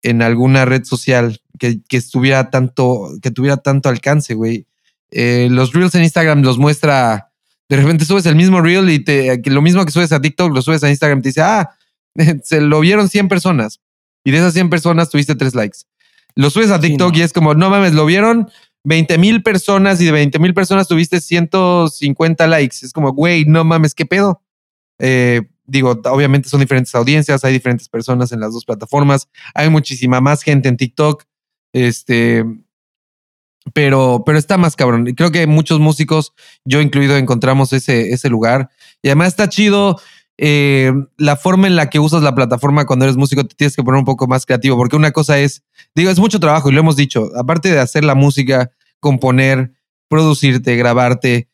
en 0.02 0.22
alguna 0.22 0.64
red 0.64 0.86
social, 0.86 1.42
que, 1.60 1.82
estuviera 1.90 2.52
tanto, 2.52 3.10
que 3.22 3.32
tuviera 3.32 3.58
tanto 3.58 3.90
alcance, 3.90 4.34
güey. 4.34 4.66
Eh, 5.12 5.50
los 5.52 5.74
reels 5.74 5.96
en 5.96 6.04
Instagram 6.04 6.42
los 6.42 6.58
muestra, 6.58 7.27
de 7.70 7.78
repente 7.78 8.06
subes 8.06 8.26
el 8.26 8.36
mismo 8.36 8.62
reel 8.62 8.90
y 8.90 9.00
te, 9.00 9.42
lo 9.46 9.62
mismo 9.62 9.86
que 9.86 9.92
subes 9.92 10.12
a 10.12 10.22
TikTok, 10.22 10.54
lo 10.54 10.62
subes 10.62 10.84
a 10.84 10.90
Instagram 10.90 11.20
y 11.20 11.22
te 11.24 11.30
dice, 11.30 11.42
ah, 11.42 11.70
se 12.44 12.62
lo 12.62 12.80
vieron 12.80 13.10
100 13.10 13.28
personas. 13.28 13.82
Y 14.24 14.32
de 14.32 14.38
esas 14.38 14.54
100 14.54 14.70
personas 14.70 15.10
tuviste 15.10 15.36
3 15.36 15.56
likes. 15.56 15.80
Lo 16.36 16.50
subes 16.50 16.72
a 16.72 16.80
TikTok 16.80 17.16
y 17.16 17.22
es 17.22 17.34
como, 17.34 17.54
no 17.56 17.70
mames, 17.70 17.94
lo 17.94 18.06
vieron 18.06 18.50
20 18.84 19.18
mil 19.18 19.42
personas 19.42 20.00
y 20.02 20.06
de 20.06 20.12
20 20.12 20.40
mil 20.40 20.54
personas 20.54 20.88
tuviste 20.88 21.20
150 21.20 22.48
likes. 22.48 22.78
Es 22.84 22.94
como, 22.94 23.12
güey, 23.12 23.46
no 23.46 23.64
mames, 23.64 23.96
¿qué 23.96 24.06
pedo? 24.06 24.42
Eh, 25.00 25.42
digo, 25.66 26.00
obviamente 26.06 26.50
son 26.50 26.60
diferentes 26.60 26.96
audiencias, 26.96 27.44
hay 27.44 27.54
diferentes 27.54 27.90
personas 27.90 28.32
en 28.32 28.40
las 28.40 28.54
dos 28.54 28.66
plataformas, 28.66 29.28
hay 29.54 29.70
muchísima 29.70 30.22
más 30.22 30.42
gente 30.42 30.70
en 30.70 30.78
TikTok, 30.78 31.24
este, 31.74 32.46
pero, 33.74 34.24
pero 34.26 34.38
está 34.38 34.58
más 34.58 34.76
cabrón. 34.76 35.06
Creo 35.16 35.32
que 35.32 35.48
muchos 35.48 35.80
músicos, 35.80 36.34
yo 36.66 36.82
incluido, 36.82 37.18
encontramos 37.18 37.74
ese, 37.74 38.12
ese 38.12 38.30
lugar. 38.30 38.70
Y 39.02 39.10
además 39.10 39.30
está 39.30 39.50
chido 39.50 39.98
eh, 40.38 40.94
la 41.18 41.36
forma 41.36 41.66
en 41.66 41.76
la 41.76 41.90
que 41.90 42.00
usas 42.00 42.22
la 42.22 42.36
plataforma 42.36 42.86
cuando 42.86 43.06
eres 43.06 43.18
músico, 43.18 43.46
te 43.46 43.56
tienes 43.56 43.76
que 43.76 43.84
poner 43.84 44.00
un 44.00 44.06
poco 44.06 44.28
más 44.28 44.46
creativo, 44.46 44.78
porque 44.78 44.96
una 44.96 45.12
cosa 45.12 45.40
es, 45.40 45.64
digo, 45.96 46.12
es 46.12 46.20
mucho 46.20 46.40
trabajo 46.40 46.70
y 46.70 46.74
lo 46.74 46.80
hemos 46.80 46.96
dicho, 46.96 47.32
aparte 47.36 47.72
de 47.72 47.80
hacer 47.80 48.06
la 48.06 48.14
música, 48.14 48.72
componer, 49.00 49.74
producirte, 50.08 50.76
grabarte, 50.76 51.50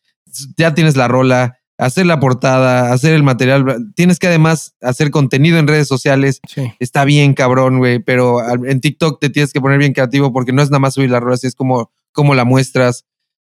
ya 0.58 0.74
tienes 0.74 0.98
la 0.98 1.08
rola, 1.08 1.60
hacer 1.78 2.06
la 2.06 2.20
portada, 2.20 2.92
hacer 2.92 3.14
el 3.14 3.24
material, 3.24 3.92
tienes 3.96 4.20
que 4.20 4.28
además 4.28 4.76
hacer 4.82 5.12
contenido 5.12 5.60
en 5.60 5.68
redes 5.68 5.88
sociales. 5.88 6.42
Está 6.80 7.06
bien, 7.06 7.34
cabrón, 7.34 7.78
güey, 7.78 8.00
pero 8.00 8.40
en 8.66 8.82
TikTok 8.82 9.20
te 9.22 9.30
tienes 9.30 9.54
que 9.54 9.62
poner 9.62 9.80
bien 9.80 9.94
creativo 9.94 10.34
porque 10.34 10.52
no 10.52 10.62
es 10.62 10.70
nada 10.70 10.80
más 10.80 10.96
subir 10.96 11.10
la 11.10 11.22
rola, 11.22 11.38
es 11.42 11.56
como, 11.56 11.92
como 12.14 12.36
la 12.36 12.46
muestras. 12.46 13.06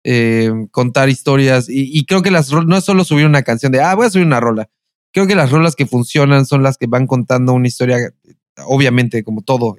Eh, 0.09 0.51
contar 0.71 1.09
historias 1.09 1.67
y, 1.67 1.89
y, 1.91 2.05
creo 2.05 2.21
que 2.21 2.31
las 2.31 2.49
no 2.49 2.77
es 2.77 2.85
solo 2.85 3.03
subir 3.03 3.25
una 3.25 3.41
canción 3.41 3.73
de 3.73 3.81
ah 3.81 3.93
voy 3.93 4.05
a 4.05 4.09
subir 4.09 4.25
una 4.25 4.39
rola 4.39 4.69
creo 5.17 5.25
que 5.25 5.33
las 5.33 5.49
rolas 5.49 5.75
que 5.75 5.87
funcionan 5.87 6.45
son 6.45 6.61
las 6.61 6.77
que 6.77 6.85
van 6.85 7.07
contando 7.07 7.53
una 7.53 7.67
historia, 7.67 7.97
obviamente, 8.65 9.23
como 9.23 9.41
todo, 9.41 9.75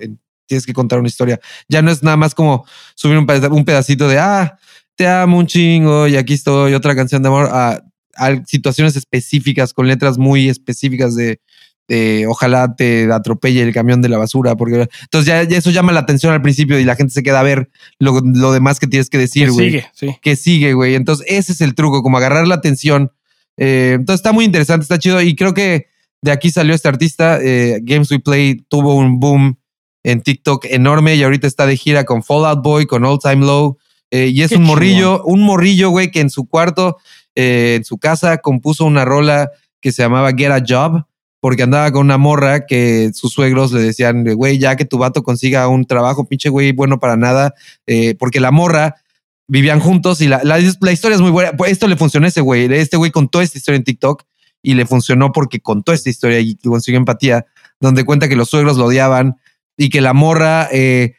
tienes 0.47 0.67
que 0.67 0.73
contar 0.73 0.99
una 0.99 1.07
historia. 1.07 1.39
Ya 1.69 1.81
no 1.81 1.93
es 1.93 2.03
nada 2.03 2.17
más 2.17 2.35
como 2.35 2.67
subir 2.97 3.19
un, 3.19 3.25
pedacito 3.65 4.09
de, 4.09 4.19
ah, 4.19 4.59
te 4.97 5.07
amo 5.07 5.39
un 5.39 5.47
chingo 5.47 6.09
y 6.09 6.17
aquí 6.17 6.35
estoy, 6.35 6.75
otra 6.75 6.97
canción 6.97 7.23
de 7.23 7.29
amor, 7.29 7.49
a, 7.53 7.81
situaciones 8.47 8.97
específicas, 8.97 9.73
con 9.73 9.87
letras 9.87 10.19
muy 10.19 10.49
específicas 10.49 11.15
de, 11.15 11.41
ojalá 12.29 12.75
te 12.77 13.11
atropelle 13.13 13.63
el 13.63 13.73
camión 13.73 14.03
de 14.03 14.09
la 14.09 14.19
basura, 14.19 14.57
porque 14.57 14.89
entonces 15.03 15.27
ya, 15.27 15.43
eso 15.43 15.71
llama 15.71 15.93
la 15.93 16.01
atención 16.01 16.33
al 16.33 16.43
principio 16.43 16.79
y 16.79 16.85
la 16.85 16.97
gente 16.97 17.15
se 17.15 17.23
queda 17.23 17.41
a 17.41 17.43
ver 17.43 17.71
lo, 17.99 18.21
demás 18.53 18.79
que 18.79 18.87
tienes 18.87 19.09
que 19.09 19.19
decir, 19.19 19.51
güey. 19.51 19.73
Que 19.73 19.79
sigue, 19.79 19.91
sí. 19.95 20.19
Que 20.21 20.37
sigue, 20.37 20.73
güey. 20.75 20.95
Entonces 20.95 21.27
ese 21.29 21.53
es 21.53 21.61
el 21.61 21.75
truco, 21.75 22.03
como 22.03 22.19
agarrar 22.19 22.47
la 22.47 22.57
atención 22.57 23.13
eh, 23.59 23.95
entonces 23.95 24.21
está 24.21 24.33
muy 24.33 24.45
interesante, 24.45 24.85
está 24.85 24.99
chido 24.99 25.21
y 25.21 25.35
creo 25.35 25.53
que 25.53 25.89
de 26.23 26.31
aquí 26.31 26.51
salió 26.51 26.75
este 26.75 26.89
artista. 26.89 27.39
Eh, 27.43 27.81
Games 27.83 28.11
We 28.11 28.21
Play 28.21 28.65
tuvo 28.69 28.95
un 28.95 29.21
boom 29.21 29.59
en 30.05 30.23
TikTok 30.23 30.65
enorme 30.67 31.17
y 31.17 31.23
ahorita 31.23 31.47
está 31.47 31.67
de 31.67 31.77
gira 31.77 32.05
con 32.05 32.23
Fallout 32.23 32.63
Boy, 32.63 32.87
con 32.87 33.05
All 33.05 33.19
Time 33.19 33.45
Low. 33.45 33.79
Eh, 34.11 34.29
y 34.29 34.43
es 34.43 34.53
un 34.53 34.63
morrillo, 34.63 35.23
un 35.25 35.43
morrillo, 35.43 35.91
güey, 35.91 36.11
que 36.11 36.21
en 36.21 36.31
su 36.31 36.49
cuarto, 36.49 36.97
en 37.35 37.85
su 37.85 37.99
casa, 37.99 38.39
compuso 38.39 38.87
una 38.87 39.05
rola 39.05 39.51
que 39.81 39.93
se 39.93 40.03
llamaba 40.03 40.33
Get 40.35 40.51
a 40.51 40.63
Job, 40.67 41.05
porque 41.41 41.63
andaba 41.63 41.91
con 41.93 42.03
una 42.03 42.19
morra 42.19 42.67
que 42.67 43.11
sus 43.15 43.33
suegros 43.33 43.73
le 43.73 43.81
decían, 43.81 44.25
güey, 44.35 44.59
ya 44.59 44.77
que 44.77 44.85
tu 44.85 44.99
vato 44.99 45.23
consiga 45.23 45.69
un 45.69 45.85
trabajo, 45.85 46.27
pinche 46.27 46.49
güey, 46.49 46.73
bueno 46.73 46.99
para 46.99 47.17
nada, 47.17 47.55
porque 48.19 48.41
la 48.41 48.51
morra 48.51 48.97
vivían 49.49 49.81
juntos 49.81 50.21
y 50.21 50.29
la, 50.29 50.43
la, 50.45 50.59
historia 50.59 51.15
es 51.15 51.21
muy 51.21 51.31
buena. 51.31 51.53
Pues 51.57 51.73
esto 51.73 51.89
le 51.89 51.97
funcionó 51.97 52.27
a 52.27 52.29
ese 52.29 52.43
güey. 52.43 52.73
Este 52.73 52.97
güey 52.97 53.11
contó 53.11 53.41
esta 53.41 53.59
historia 53.59 53.79
en 53.79 53.85
TikTok 53.85 54.23
y 54.63 54.75
le 54.75 54.87
funcionó 54.87 55.33
porque 55.33 55.61
contó 55.61 55.93
esta 55.93 56.11
historia 56.11 56.39
y 56.39 56.57
consiguió 56.57 56.99
empatía, 56.99 57.47
donde 57.81 58.05
cuenta 58.05 58.29
que 58.29 58.37
los 58.37 58.51
suegros 58.51 58.77
lo 58.77 58.85
odiaban 58.85 59.37
y 59.77 59.89
que 59.89 60.01
la 60.01 60.13
morra 60.13 60.69
eh, 60.71 61.15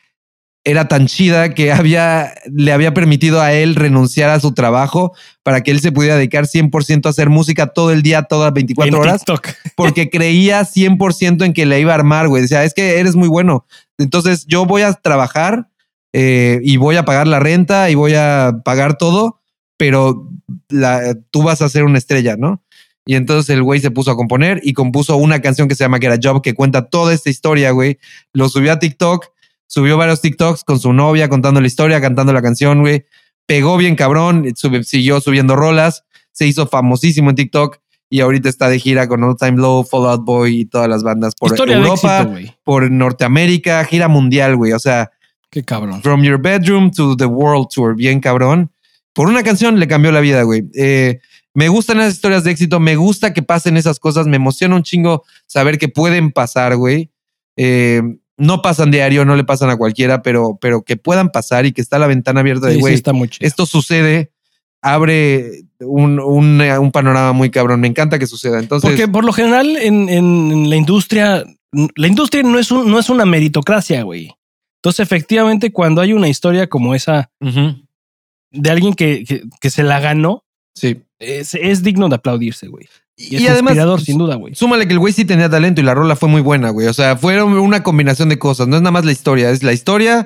era 0.64 0.88
tan 0.88 1.07
chida 1.07 1.53
que 1.53 1.72
había, 1.72 2.34
le 2.52 2.72
había 2.72 2.94
permitido 2.94 3.41
a 3.41 3.53
él 3.53 3.76
renunciar 3.76 4.30
a 4.30 4.40
su 4.40 4.53
trabajo 4.53 5.14
para 5.44 5.61
que 5.61 5.72
él 5.72 5.80
se 5.80 5.91
pudiera 5.91 6.15
dedicar 6.15 6.45
100% 6.45 7.06
a 7.06 7.10
hacer 7.10 7.30
música 7.30 7.68
todo 7.68 7.91
el 7.91 8.02
día, 8.02 8.23
todas 8.23 8.53
24 8.53 8.99
horas. 8.99 9.23
Porque 9.76 10.10
creía 10.10 10.61
100% 10.61 11.45
en 11.45 11.53
que 11.53 11.65
le 11.65 11.80
iba 11.80 11.94
a 11.94 11.95
armar, 11.95 12.27
güey. 12.27 12.41
Decía, 12.41 12.64
es 12.64 12.73
que 12.73 12.99
eres 12.99 13.15
muy 13.15 13.30
bueno. 13.30 13.65
Entonces 13.98 14.45
yo 14.48 14.65
voy 14.65 14.81
a 14.81 14.94
trabajar 14.94 15.69
eh, 16.14 16.60
y 16.64 16.77
voy 16.77 16.98
a 16.98 17.06
pagar 17.06 17.27
la 17.27 17.40
renta 17.40 17.90
y 17.90 17.95
voy 17.95 18.15
a 18.15 18.61
pagar 18.65 18.98
todo, 18.98 19.40
pero 19.77 20.30
tú 21.31 21.44
vas 21.44 21.61
a 21.61 21.69
ser 21.69 21.84
una 21.84 21.98
estrella, 21.98 22.36
¿no? 22.38 22.61
Y 23.06 23.15
entonces 23.15 23.49
el 23.49 23.64
güey 23.64 23.80
se 23.80 23.91
puso 23.91 24.11
a 24.11 24.15
componer 24.15 24.60
y 24.64 24.73
compuso 24.73 25.18
una 25.18 25.41
canción 25.41 25.68
que 25.68 25.76
se 25.76 25.84
llama 25.84 25.99
Get 25.99 26.11
a 26.11 26.19
Job 26.22 26.41
que 26.44 26.53
cuenta 26.53 26.90
toda 26.90 27.14
esta 27.14 27.30
historia, 27.30 27.72
güey. 27.72 27.98
Lo 28.34 28.49
subió 28.49 28.72
a 28.72 28.80
TikTok, 28.80 29.26
subió 29.69 29.97
varios 29.97 30.21
TikToks 30.21 30.63
con 30.63 30.79
su 30.79 30.91
novia 30.91 31.29
contando 31.29 31.61
la 31.61 31.67
historia, 31.67 32.01
cantando 32.01 32.33
la 32.33 32.41
canción, 32.41 32.81
güey. 32.81 33.05
Pegó 33.45 33.77
bien 33.77 33.95
cabrón, 33.95 34.45
siguió 34.83 35.21
subiendo 35.21 35.55
rolas, 35.55 36.03
se 36.31 36.47
hizo 36.47 36.67
famosísimo 36.67 37.29
en 37.29 37.35
TikTok 37.35 37.77
y 38.09 38.21
ahorita 38.21 38.49
está 38.49 38.67
de 38.67 38.79
gira 38.79 39.07
con 39.07 39.23
All 39.23 39.37
Time 39.37 39.57
Low, 39.57 39.83
Fallout 39.83 40.25
Boy 40.25 40.61
y 40.61 40.65
todas 40.65 40.89
las 40.89 41.03
bandas 41.03 41.35
por 41.35 41.57
Europa, 41.69 42.29
por 42.63 42.89
Norteamérica, 42.89 43.85
gira 43.85 44.07
mundial, 44.07 44.55
güey. 44.55 44.73
O 44.73 44.79
sea, 44.79 45.11
Qué 45.51 45.63
cabrón. 45.63 46.01
From 46.01 46.23
Your 46.23 46.39
Bedroom 46.39 46.91
to 46.91 47.15
the 47.15 47.25
World 47.25 47.67
Tour, 47.73 47.95
bien 47.95 48.19
cabrón. 48.19 48.71
Por 49.13 49.27
una 49.27 49.43
canción 49.43 49.79
le 49.79 49.87
cambió 49.87 50.11
la 50.11 50.19
vida, 50.19 50.43
güey. 50.43 50.63
Eh, 50.75 51.19
me 51.53 51.69
gustan 51.69 51.99
esas 51.99 52.13
historias 52.13 52.43
de 52.43 52.51
éxito, 52.51 52.79
me 52.79 52.95
gusta 52.95 53.33
que 53.33 53.41
pasen 53.41 53.77
esas 53.77 53.99
cosas, 53.99 54.27
me 54.27 54.37
emociona 54.37 54.75
un 54.75 54.83
chingo 54.83 55.23
saber 55.47 55.77
que 55.77 55.89
pueden 55.89 56.31
pasar, 56.31 56.75
güey. 56.75 57.11
Eh, 57.55 58.01
no 58.39 58.61
pasan 58.61 58.89
diario, 58.89 59.25
no 59.25 59.35
le 59.35 59.43
pasan 59.43 59.69
a 59.69 59.77
cualquiera, 59.77 60.21
pero, 60.23 60.57
pero 60.59 60.81
que 60.81 60.97
puedan 60.97 61.29
pasar 61.29 61.65
y 61.65 61.73
que 61.73 61.81
está 61.81 61.99
la 61.99 62.07
ventana 62.07 62.39
abierta 62.39 62.67
de, 62.67 62.77
güey, 62.77 63.01
esto 63.39 63.65
sucede, 63.65 64.31
abre 64.81 65.65
un, 65.79 66.19
un, 66.19 66.91
panorama 66.91 67.33
muy 67.33 67.51
cabrón. 67.51 67.81
Me 67.81 67.87
encanta 67.87 68.17
que 68.17 68.27
suceda. 68.27 68.59
Entonces, 68.59 68.89
Porque 68.89 69.07
por 69.07 69.25
lo 69.25 69.33
general 69.33 69.77
en, 69.77 70.09
en 70.09 70.69
la 70.69 70.75
industria, 70.75 71.43
la 71.95 72.07
industria 72.07 72.43
no 72.43 72.57
es, 72.57 72.71
un, 72.71 72.89
no 72.89 72.97
es 72.97 73.09
una 73.09 73.25
meritocracia, 73.25 74.03
güey. 74.03 74.31
Entonces, 74.79 75.01
efectivamente, 75.01 75.73
cuando 75.73 76.01
hay 76.01 76.13
una 76.13 76.29
historia 76.29 76.67
como 76.67 76.95
esa 76.95 77.29
de 78.51 78.69
alguien 78.69 78.93
que, 78.93 79.43
que, 79.59 79.69
se 79.69 79.83
la 79.83 79.99
ganó, 79.99 80.45
sí. 80.73 81.01
es, 81.19 81.83
digno 81.83 82.07
de 82.07 82.15
aplaudirse, 82.15 82.67
güey. 82.67 82.87
Y, 83.21 83.35
es 83.35 83.59
inspirador, 83.59 83.99
sin 83.99 84.17
duda, 84.17 84.35
güey. 84.35 84.55
Súmale 84.55 84.87
que 84.87 84.93
el 84.93 84.99
güey 84.99 85.11
sí 85.11 85.25
tenía 85.25 85.49
talento 85.49 85.81
y 85.81 85.83
la 85.83 85.93
rola 85.93 86.15
fue 86.15 86.29
muy 86.29 86.41
buena, 86.41 86.69
güey. 86.69 86.87
O 86.87 86.93
sea, 86.93 87.17
fue 87.17 87.43
una 87.43 87.83
combinación 87.83 88.29
de 88.29 88.39
cosas. 88.39 88.69
No 88.69 88.77
es 88.77 88.81
nada 88.81 88.91
más 88.91 89.03
la 89.03 89.11
historia, 89.11 89.49
es 89.51 89.61
la 89.61 89.73
historia 89.73 90.25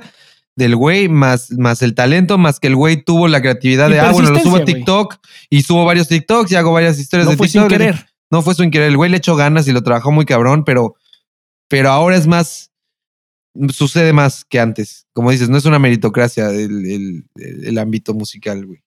del 0.56 0.76
güey 0.76 1.10
más, 1.10 1.49
más 1.52 1.82
el 1.82 1.95
talento, 1.95 2.38
más 2.38 2.60
que 2.60 2.68
el 2.68 2.76
güey 2.76 3.03
tuvo 3.03 3.28
la 3.28 3.41
creatividad 3.41 3.90
de, 3.90 3.99
ah, 3.99 4.11
bueno, 4.11 4.30
lo 4.30 4.40
subo 4.40 4.57
a 4.57 4.65
TikTok 4.65 5.15
y 5.49 5.64
subo 5.64 5.86
varios 5.86 6.07
TikToks 6.07 6.52
y 6.52 6.56
hago 6.56 6.72
varias 6.72 6.99
historias 6.99 7.26
no 7.26 7.32
de 7.32 7.38
fue 7.38 7.48
Sin 7.48 7.68
querer. 7.68 8.06
No 8.30 8.44
fue 8.44 8.53
sin 8.53 8.70
querer. 8.70 8.90
El 8.90 8.98
güey 8.98 9.10
le 9.10 9.18
echó 9.18 9.36
ganas 9.36 9.68
y 9.68 9.72
lo 9.72 9.82
trabajó 9.82 10.11
muy 10.11 10.26
cabrón, 10.26 10.64
pero, 10.64 10.95
pero 11.68 11.90
ahora 11.90 12.15
es 12.15 12.28
más 12.28 12.72
sucede 13.70 14.14
más 14.14 14.45
que 14.45 14.60
antes. 14.60 15.07
Como 15.14 15.32
dices, 15.32 15.49
no 15.49 15.57
es 15.57 15.65
una 15.65 15.80
meritocracia 15.80 16.49
el, 16.49 17.26
el, 17.36 17.78
ámbito 17.78 18.14
musical, 18.14 18.65
güey. 18.65 18.84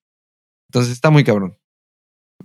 Entonces 0.69 0.93
está 0.93 1.09
muy 1.09 1.23
cabrón. 1.23 1.57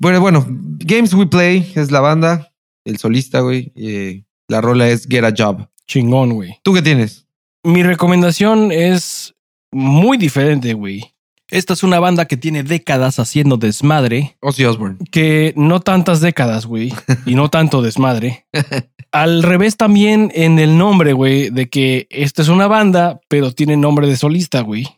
Bueno, 0.02 0.20
bueno, 0.20 0.44
Games 0.48 1.14
We 1.14 1.26
Play 1.26 1.70
es 1.76 1.92
la 1.92 2.00
banda, 2.00 2.52
el 2.84 2.98
solista, 2.98 3.38
güey. 3.38 3.70
Eh, 3.76 4.24
la 4.48 4.60
rola 4.60 4.88
es 4.88 5.06
Get 5.06 5.22
a 5.22 5.32
Job. 5.32 5.68
Chingón, 5.86 6.32
güey. 6.32 6.58
¿Tú 6.64 6.74
qué 6.74 6.82
tienes? 6.82 7.28
Mi 7.62 7.84
recomendación 7.84 8.72
es 8.72 9.32
muy 9.70 10.18
diferente, 10.18 10.74
güey. 10.74 11.14
Esta 11.50 11.74
es 11.74 11.84
una 11.84 12.00
banda 12.00 12.24
que 12.24 12.36
tiene 12.36 12.64
décadas 12.64 13.20
haciendo 13.20 13.58
desmadre. 13.58 14.36
Ozzy 14.40 14.64
Osbourne. 14.64 14.98
Que 15.12 15.54
no 15.56 15.78
tantas 15.78 16.20
décadas, 16.20 16.66
güey. 16.66 16.92
y 17.24 17.36
no 17.36 17.48
tanto 17.48 17.80
desmadre. 17.80 18.48
Al 19.12 19.44
revés 19.44 19.76
también 19.76 20.32
en 20.34 20.58
el 20.58 20.78
nombre, 20.78 21.12
güey, 21.12 21.50
de 21.50 21.68
que 21.68 22.08
esta 22.10 22.42
es 22.42 22.48
una 22.48 22.66
banda, 22.66 23.20
pero 23.28 23.52
tiene 23.52 23.76
nombre 23.76 24.08
de 24.08 24.16
solista, 24.16 24.62
güey. 24.62 24.88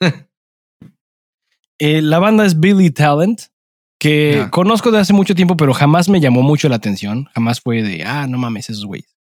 Eh, 1.78 2.00
la 2.00 2.18
banda 2.18 2.46
es 2.46 2.58
Billy 2.58 2.90
Talent, 2.90 3.38
que 3.98 4.48
conozco 4.50 4.90
de 4.90 4.98
hace 4.98 5.12
mucho 5.12 5.34
tiempo, 5.34 5.56
pero 5.56 5.72
jamás 5.72 6.08
me 6.08 6.20
llamó 6.20 6.42
mucho 6.42 6.68
la 6.68 6.76
atención. 6.76 7.28
Jamás 7.34 7.60
fue 7.60 7.82
de, 7.82 8.04
ah, 8.04 8.26
no 8.26 8.38
mames, 8.38 8.70
esos 8.70 8.84
güeyes. 8.84 9.16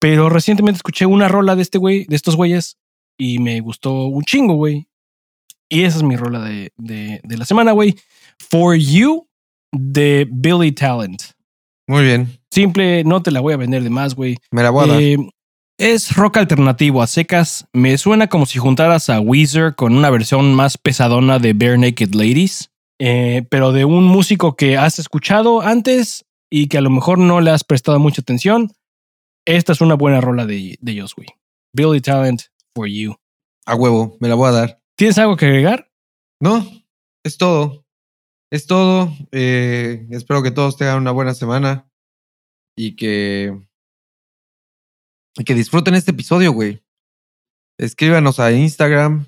Pero 0.00 0.28
recientemente 0.28 0.76
escuché 0.76 1.06
una 1.06 1.28
rola 1.28 1.56
de 1.56 1.62
este 1.62 1.78
güey, 1.78 2.04
de 2.06 2.16
estos 2.16 2.36
güeyes, 2.36 2.78
y 3.18 3.38
me 3.38 3.60
gustó 3.60 4.06
un 4.06 4.22
chingo, 4.24 4.54
güey. 4.54 4.88
Y 5.68 5.82
esa 5.82 5.98
es 5.98 6.02
mi 6.02 6.16
rola 6.16 6.40
de, 6.40 6.72
de, 6.76 7.20
de 7.22 7.36
la 7.36 7.44
semana, 7.44 7.72
güey. 7.72 7.96
For 8.50 8.76
You 8.76 9.28
de 9.72 10.26
Billy 10.30 10.72
Talent. 10.72 11.22
Muy 11.86 12.04
bien. 12.04 12.38
Simple, 12.50 13.04
no 13.04 13.22
te 13.22 13.30
la 13.30 13.40
voy 13.40 13.54
a 13.54 13.58
vender 13.58 13.82
de 13.82 13.90
más, 13.90 14.14
güey. 14.14 14.36
Me 14.50 14.62
la 14.62 14.70
voy 14.70 14.84
a 14.84 14.92
dar. 14.92 15.02
Eh, 15.02 15.18
es 15.78 16.16
rock 16.16 16.38
alternativo 16.38 17.02
a 17.02 17.06
secas. 17.06 17.66
Me 17.72 17.96
suena 17.98 18.26
como 18.28 18.46
si 18.46 18.58
juntaras 18.58 19.10
a 19.10 19.20
Weezer 19.20 19.74
con 19.74 19.96
una 19.96 20.10
versión 20.10 20.54
más 20.54 20.76
pesadona 20.76 21.38
de 21.38 21.52
Bare 21.52 21.78
Naked 21.78 22.14
Ladies, 22.14 22.67
eh, 22.98 23.46
pero 23.50 23.72
de 23.72 23.84
un 23.84 24.04
músico 24.04 24.56
que 24.56 24.76
has 24.76 24.98
escuchado 24.98 25.60
antes 25.60 26.26
y 26.50 26.68
que 26.68 26.78
a 26.78 26.80
lo 26.80 26.90
mejor 26.90 27.18
no 27.18 27.40
le 27.40 27.50
has 27.50 27.64
prestado 27.64 27.98
mucha 27.98 28.20
atención. 28.20 28.72
Esta 29.46 29.72
es 29.72 29.80
una 29.80 29.94
buena 29.94 30.20
rola 30.20 30.46
de, 30.46 30.76
de 30.80 30.94
güey. 31.16 31.28
Billy 31.72 32.00
Talent 32.00 32.42
for 32.74 32.86
You. 32.88 33.14
A 33.66 33.74
huevo, 33.74 34.16
me 34.20 34.28
la 34.28 34.34
voy 34.34 34.48
a 34.48 34.52
dar. 34.52 34.82
¿Tienes 34.96 35.18
algo 35.18 35.36
que 35.36 35.46
agregar? 35.46 35.90
No, 36.40 36.66
es 37.24 37.38
todo. 37.38 37.84
Es 38.50 38.66
todo. 38.66 39.12
Eh, 39.32 40.06
espero 40.10 40.42
que 40.42 40.50
todos 40.50 40.76
tengan 40.76 40.98
una 40.98 41.10
buena 41.10 41.34
semana 41.34 41.90
y 42.76 42.96
que, 42.96 43.58
y 45.36 45.44
que 45.44 45.54
disfruten 45.54 45.94
este 45.94 46.12
episodio, 46.12 46.52
güey. 46.52 46.82
Escríbanos 47.78 48.40
a 48.40 48.52
Instagram, 48.52 49.26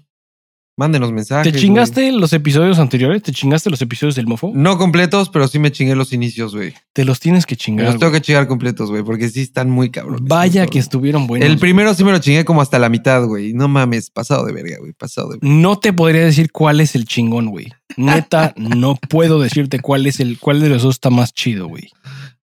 Mándenos 0.76 1.12
mensajes. 1.12 1.52
¿Te 1.52 1.58
chingaste 1.58 2.10
los 2.12 2.32
episodios 2.32 2.78
anteriores? 2.78 3.22
¿Te 3.22 3.32
chingaste 3.32 3.68
los 3.68 3.82
episodios 3.82 4.14
del 4.14 4.26
mofo? 4.26 4.50
No 4.54 4.78
completos, 4.78 5.28
pero 5.28 5.46
sí 5.46 5.58
me 5.58 5.70
chingué 5.70 5.94
los 5.94 6.12
inicios, 6.12 6.54
güey. 6.54 6.72
Te 6.94 7.04
los 7.04 7.20
tienes 7.20 7.44
que 7.44 7.54
chingar. 7.54 7.86
los 7.86 7.98
tengo 7.98 8.12
que 8.12 8.22
chingar 8.22 8.46
completos, 8.46 8.90
güey, 8.90 9.02
porque 9.02 9.28
sí 9.28 9.42
están 9.42 9.68
muy 9.68 9.90
cabrones. 9.90 10.22
Vaya 10.22 10.66
que 10.66 10.78
estuvieron 10.78 11.26
buenos. 11.26 11.46
El 11.46 11.58
primero 11.58 11.92
sí 11.92 12.02
me 12.02 12.12
lo 12.12 12.18
chingué 12.18 12.44
como 12.46 12.62
hasta 12.62 12.78
la 12.78 12.88
mitad, 12.88 13.24
güey. 13.26 13.52
No 13.52 13.68
mames, 13.68 14.10
pasado 14.10 14.46
de 14.46 14.52
verga, 14.52 14.78
güey. 14.78 14.92
Pasado 14.92 15.28
de 15.28 15.38
verga. 15.40 15.54
No 15.54 15.78
te 15.78 15.92
podría 15.92 16.24
decir 16.24 16.50
cuál 16.50 16.80
es 16.80 16.94
el 16.94 17.04
chingón, 17.04 17.50
güey. 17.50 17.72
Neta, 17.96 18.54
no 18.56 18.94
puedo 18.96 19.40
decirte 19.40 19.80
cuál 19.80 20.06
es 20.06 20.18
el, 20.20 20.38
cuál 20.38 20.60
de 20.60 20.70
los 20.70 20.82
dos 20.82 20.94
está 20.94 21.10
más 21.10 21.34
chido, 21.34 21.68
güey. 21.68 21.90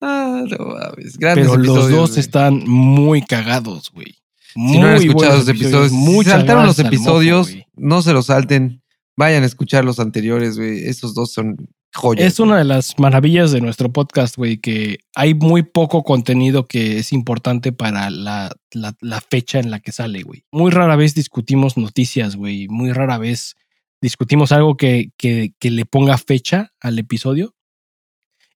Ah, 0.00 0.42
no 0.48 0.66
mames. 0.66 1.18
Grandes 1.18 1.48
Pero 1.48 1.58
los 1.58 1.90
dos 1.90 2.16
están 2.16 2.64
muy 2.66 3.22
cagados, 3.22 3.90
güey. 3.92 4.21
Si 4.54 4.78
no 4.78 4.86
han 4.86 4.96
escuchado 4.96 5.38
los 5.38 5.48
episodios, 5.48 5.92
saltaron 6.24 6.66
los 6.66 6.78
episodios, 6.78 7.54
no 7.74 8.02
se 8.02 8.12
los 8.12 8.26
salten. 8.26 8.82
Vayan 9.16 9.42
a 9.42 9.46
escuchar 9.46 9.84
los 9.84 10.00
anteriores, 10.00 10.56
güey. 10.56 10.84
Esos 10.84 11.14
dos 11.14 11.32
son 11.32 11.56
joyas. 11.94 12.26
Es 12.26 12.40
una 12.40 12.58
de 12.58 12.64
las 12.64 12.98
maravillas 12.98 13.52
de 13.52 13.60
nuestro 13.60 13.92
podcast, 13.92 14.36
güey, 14.36 14.58
que 14.58 14.98
hay 15.14 15.34
muy 15.34 15.62
poco 15.62 16.02
contenido 16.02 16.66
que 16.66 16.98
es 16.98 17.12
importante 17.12 17.72
para 17.72 18.10
la, 18.10 18.54
la, 18.72 19.20
fecha 19.20 19.58
en 19.58 19.70
la 19.70 19.80
que 19.80 19.92
sale, 19.92 20.22
güey. 20.22 20.44
Muy 20.50 20.70
rara 20.70 20.96
vez 20.96 21.14
discutimos 21.14 21.76
noticias, 21.76 22.36
güey. 22.36 22.68
Muy 22.68 22.92
rara 22.92 23.18
vez 23.18 23.56
discutimos 24.00 24.52
algo 24.52 24.76
que, 24.76 25.10
que, 25.16 25.54
que, 25.58 25.70
le 25.70 25.84
ponga 25.84 26.16
fecha 26.18 26.72
al 26.80 26.98
episodio. 26.98 27.54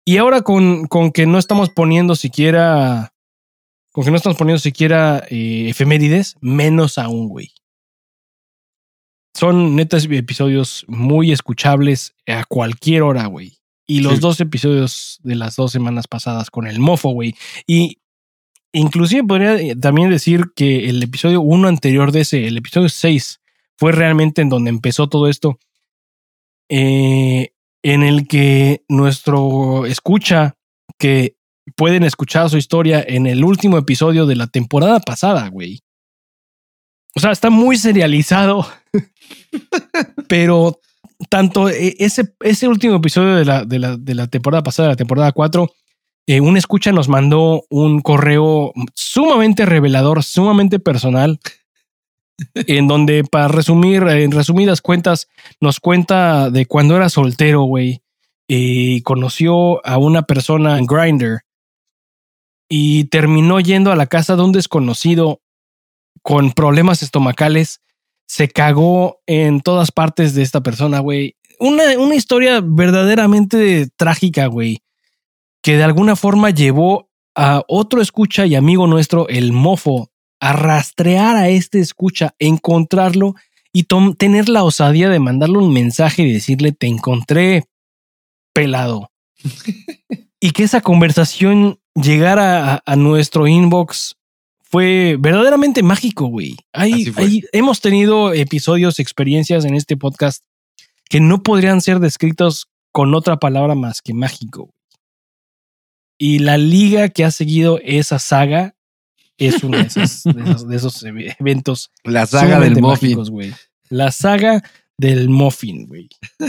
Y 0.05 0.17
ahora 0.17 0.43
con, 0.43 0.87
con 0.87 1.11
que 1.13 1.27
no 1.27 1.39
estamos 1.39 1.71
poniendo 1.71 2.15
siquiera. 2.15 3.13
Con 3.97 4.05
que 4.05 4.11
no 4.11 4.19
estamos 4.19 4.37
poniendo 4.37 4.59
siquiera 4.59 5.25
eh, 5.31 5.71
efemérides, 5.71 6.37
menos 6.43 6.99
aún, 6.99 7.31
güey 7.31 7.51
son 9.37 9.77
netas 9.77 10.09
episodios 10.11 10.87
muy 10.89 11.31
escuchables 11.31 12.15
a 12.27 12.45
cualquier 12.45 13.03
hora, 13.03 13.27
güey. 13.27 13.59
Y 13.87 14.01
los 14.01 14.21
dos 14.21 14.41
episodios 14.41 15.21
de 15.23 15.37
las 15.37 15.57
dos 15.57 15.73
semanas 15.73 16.09
pasadas 16.09 16.51
con 16.51 16.67
el 16.67 16.81
mofo, 16.81 17.11
güey. 17.11 17.35
Y 17.67 17.99
inclusive 18.73 19.23
podría 19.25 19.57
eh, 19.57 19.77
también 19.77 20.11
decir 20.11 20.47
que 20.57 20.89
el 20.89 21.03
episodio 21.03 21.43
uno 21.43 21.69
anterior 21.69 22.13
de 22.13 22.23
ese, 22.23 22.47
el 22.47 22.57
episodio 22.57 22.89
6, 22.89 23.41
fue 23.77 23.93
realmente 23.93 24.41
en 24.41 24.49
donde 24.49 24.71
empezó 24.71 25.09
todo 25.09 25.29
esto. 25.29 25.59
Eh, 26.71 27.51
en 27.83 28.03
el 28.03 28.27
que 28.27 28.85
nuestro 28.89 29.85
escucha, 29.85 30.57
que 30.99 31.36
pueden 31.75 32.05
escuchar 32.05 32.49
su 32.49 32.57
historia 32.57 33.05
en 33.07 33.27
el 33.27 33.45
último 33.45 33.79
episodio 33.79 34.27
de 34.27 34.37
la 34.37 34.47
temporada 34.47 35.01
pasada, 35.01 35.49
güey. 35.49 35.81
O 37.15 37.21
sea, 37.21 37.33
está 37.33 37.51
muy 37.51 37.77
serializado. 37.77 38.67
pero 40.29 40.81
tanto 41.29 41.69
eh, 41.69 41.97
ese, 41.99 42.35
ese 42.41 42.69
último 42.69 42.97
episodio 42.97 43.37
de 43.37 43.45
la, 43.45 43.65
de, 43.65 43.79
la, 43.79 43.97
de 43.97 44.15
la 44.15 44.27
temporada 44.27 44.63
pasada, 44.63 44.91
la 44.91 44.97
temporada 44.97 45.33
4, 45.33 45.71
eh, 46.29 46.41
un 46.41 46.57
escucha 46.57 46.93
nos 46.93 47.09
mandó 47.09 47.65
un 47.71 48.01
correo 48.01 48.73
sumamente 48.95 49.65
revelador, 49.65 50.23
sumamente 50.23 50.79
personal, 50.79 51.39
en 52.55 52.89
donde, 52.89 53.25
para 53.25 53.49
resumir, 53.49 54.03
en 54.03 54.33
resumidas 54.33 54.83
cuentas, 54.83 55.29
nos 55.61 55.81
cuenta 55.81 56.51
de 56.51 56.67
cuando 56.67 56.97
era 56.97 57.09
soltero, 57.09 57.63
güey, 57.63 58.03
y 58.49 59.01
conoció 59.03 59.85
a 59.87 59.99
una 59.99 60.23
persona 60.23 60.79
en 60.79 60.87
Grinder 60.87 61.41
y 62.69 63.05
terminó 63.05 63.61
yendo 63.61 63.93
a 63.93 63.97
la 63.97 64.07
casa 64.07 64.37
de 64.37 64.43
un 64.43 64.53
desconocido 64.53 65.41
con 66.23 66.53
problemas 66.53 67.03
estomacales, 67.03 67.81
se 68.27 68.49
cagó 68.49 69.21
en 69.27 69.61
todas 69.61 69.93
partes 69.93 70.35
de 70.35 70.43
esta 70.43 70.63
persona, 70.63 70.99
güey. 71.01 71.37
Una, 71.59 71.99
una 71.99 72.15
historia 72.15 72.61
verdaderamente 72.63 73.89
trágica, 73.97 74.47
güey, 74.47 74.83
que 75.63 75.77
de 75.77 75.85
alguna 75.85 76.17
forma 76.17 76.51
llevó 76.51 77.09
a 77.35 77.63
otro 77.69 78.01
escucha 78.01 78.47
y 78.47 78.55
amigo 78.55 78.87
nuestro, 78.87 79.29
el 79.29 79.53
mofo, 79.53 80.11
a 80.41 80.53
rastrear 80.53 81.37
a 81.37 81.49
este 81.49 81.81
escucha, 81.81 82.35
encontrarlo 82.39 83.35
y 83.73 83.85
tener 84.17 84.49
la 84.49 84.65
osadía 84.65 85.09
de 85.09 85.19
mandarle 85.19 85.59
un 85.59 85.73
mensaje 85.73 86.23
y 86.23 86.33
decirle, 86.33 86.73
te 86.73 86.87
encontré 86.87 87.65
pelado. 88.53 89.11
y 90.41 90.51
que 90.53 90.65
esa 90.65 90.81
conversación 90.81 91.79
llegara 91.97 92.83
a 92.85 92.97
nuestro 92.97 93.47
inbox 93.47 94.17
fue 94.61 95.17
verdaderamente 95.19 95.83
mágico, 95.83 96.27
güey. 96.27 96.57
hemos 97.53 97.81
tenido 97.81 98.33
episodios, 98.33 98.99
experiencias 98.99 99.65
en 99.65 99.75
este 99.75 99.97
podcast 99.97 100.45
que 101.09 101.21
no 101.21 101.43
podrían 101.43 101.81
ser 101.81 102.01
descritos 102.01 102.69
con 102.93 103.15
otra 103.15 103.39
palabra 103.39 103.75
más 103.75 104.03
que 104.03 104.13
mágico. 104.13 104.75
Y 106.19 106.41
la 106.41 106.59
liga 106.59 107.09
que 107.11 107.25
ha 107.25 107.31
seguido 107.31 107.79
esa 107.83 108.19
saga 108.19 108.75
es 109.39 109.63
uno 109.63 109.79
de 110.67 110.77
esos, 110.77 111.05
eventos. 111.39 111.91
La 112.05 112.27
saga 112.27 112.59
del 112.59 112.81
muffin. 112.81 113.55
La 113.89 114.11
saga 114.11 114.63
del 114.99 115.29
muffin, 115.29 115.87
güey. 115.87 116.09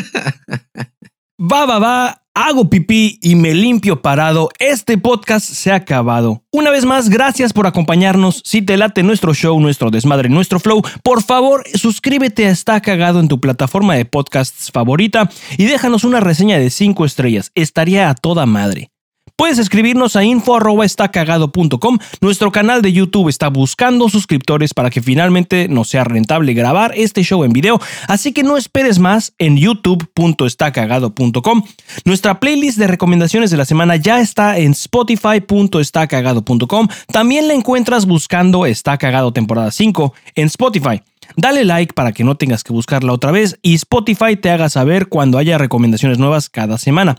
Va, 1.40 1.68
va, 1.68 1.78
va 1.78 2.27
hago 2.38 2.69
pipí 2.69 3.18
y 3.22 3.35
me 3.35 3.55
limpio 3.55 4.03
parado, 4.03 4.49
este 4.59 4.99
podcast 4.99 5.43
se 5.43 5.72
ha 5.72 5.76
acabado. 5.76 6.43
Una 6.51 6.69
vez 6.69 6.85
más, 6.85 7.09
gracias 7.09 7.51
por 7.51 7.65
acompañarnos. 7.65 8.43
Si 8.45 8.61
te 8.61 8.77
late 8.77 9.01
nuestro 9.01 9.34
show, 9.34 9.59
nuestro 9.59 9.89
desmadre, 9.89 10.30
nuestro 10.30 10.59
flow, 10.59 10.84
por 11.01 11.23
favor 11.23 11.64
suscríbete 11.73 12.45
a 12.45 12.51
Está 12.51 12.80
Cagado 12.80 13.19
en 13.19 13.27
tu 13.27 13.41
plataforma 13.41 13.95
de 13.95 14.05
podcasts 14.05 14.72
favorita 14.72 15.31
y 15.57 15.65
déjanos 15.65 16.03
una 16.03 16.19
reseña 16.19 16.59
de 16.59 16.69
5 16.69 17.05
estrellas. 17.05 17.51
Estaría 17.55 18.09
a 18.09 18.14
toda 18.14 18.45
madre. 18.45 18.91
Puedes 19.38 19.59
escribirnos 19.59 20.15
a 20.15 20.23
info.estacagado.com. 20.23 21.99
Nuestro 22.22 22.51
canal 22.51 22.81
de 22.81 22.91
YouTube 22.91 23.30
está 23.30 23.49
buscando 23.49 24.09
suscriptores 24.09 24.73
para 24.73 24.89
que 24.89 24.99
finalmente 24.99 25.68
nos 25.68 25.89
sea 25.89 26.03
rentable 26.03 26.55
grabar 26.55 26.91
este 26.95 27.22
show 27.22 27.43
en 27.43 27.53
video, 27.53 27.80
así 28.07 28.34
que 28.34 28.41
no 28.41 28.57
esperes 28.57 28.97
más 28.97 29.34
en 29.38 29.57
youtube.estacagado.com. 29.57 31.61
Nuestra 32.03 32.39
playlist 32.39 32.80
de 32.80 32.88
recomendaciones 32.88 33.51
de 33.51 33.57
la 33.57 33.65
semana 33.65 33.97
ya 33.97 34.22
está 34.22 34.57
en 34.57 34.72
spotify.estacagado.com. 34.72 36.88
También 37.11 37.47
la 37.47 37.53
encuentras 37.53 38.07
buscando 38.07 38.65
Está 38.65 38.97
Cagado 38.97 39.34
temporada 39.34 39.69
5 39.69 40.15
en 40.34 40.47
Spotify. 40.47 41.03
Dale 41.36 41.66
like 41.66 41.94
para 41.94 42.12
que 42.12 42.24
no 42.24 42.36
tengas 42.36 42.64
que 42.64 42.74
buscarla 42.74 43.14
otra 43.14 43.32
vez 43.32 43.60
y 43.62 43.76
Spotify 43.76 44.36
te 44.36 44.49
haga 44.49 44.70
saber 44.70 45.08
cuando 45.08 45.38
haya 45.38 45.58
recomendaciones 45.58 46.18
nuevas 46.20 46.49
cada 46.49 46.78
semana. 46.78 47.16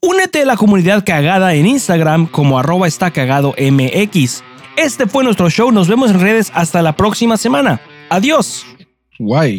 Únete 0.00 0.42
a 0.42 0.46
la 0.46 0.56
comunidad 0.56 1.04
cagada 1.04 1.54
en 1.54 1.66
Instagram 1.66 2.26
como 2.26 2.58
arroba 2.58 2.88
está 2.88 3.10
cagado. 3.10 3.54
Este 4.76 5.06
fue 5.06 5.24
nuestro 5.24 5.50
show. 5.50 5.70
Nos 5.70 5.88
vemos 5.88 6.10
en 6.10 6.20
redes 6.20 6.50
hasta 6.54 6.82
la 6.82 6.96
próxima 6.96 7.36
semana. 7.36 7.80
Adiós. 8.08 8.64
Guay. 9.18 9.58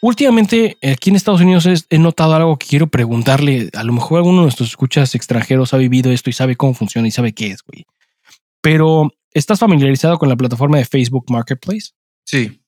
Últimamente, 0.00 0.78
aquí 0.82 1.10
en 1.10 1.16
Estados 1.16 1.40
Unidos 1.40 1.66
he 1.88 1.98
notado 1.98 2.34
algo 2.34 2.56
que 2.56 2.66
quiero 2.66 2.86
preguntarle. 2.86 3.68
A 3.74 3.82
lo 3.82 3.92
mejor 3.92 4.18
alguno 4.18 4.38
de 4.38 4.42
nuestros 4.44 4.68
escuchas 4.68 5.14
extranjeros 5.14 5.74
ha 5.74 5.76
vivido 5.76 6.12
esto 6.12 6.30
y 6.30 6.32
sabe 6.32 6.56
cómo 6.56 6.74
funciona 6.74 7.08
y 7.08 7.10
sabe 7.10 7.32
qué 7.32 7.48
es, 7.48 7.62
güey. 7.62 7.84
Pero, 8.60 9.12
¿estás 9.32 9.58
familiarizado 9.58 10.18
con 10.18 10.28
la 10.28 10.36
plataforma 10.36 10.78
de 10.78 10.84
Facebook 10.84 11.26
Marketplace? 11.30 11.90
Sí. 12.24 12.60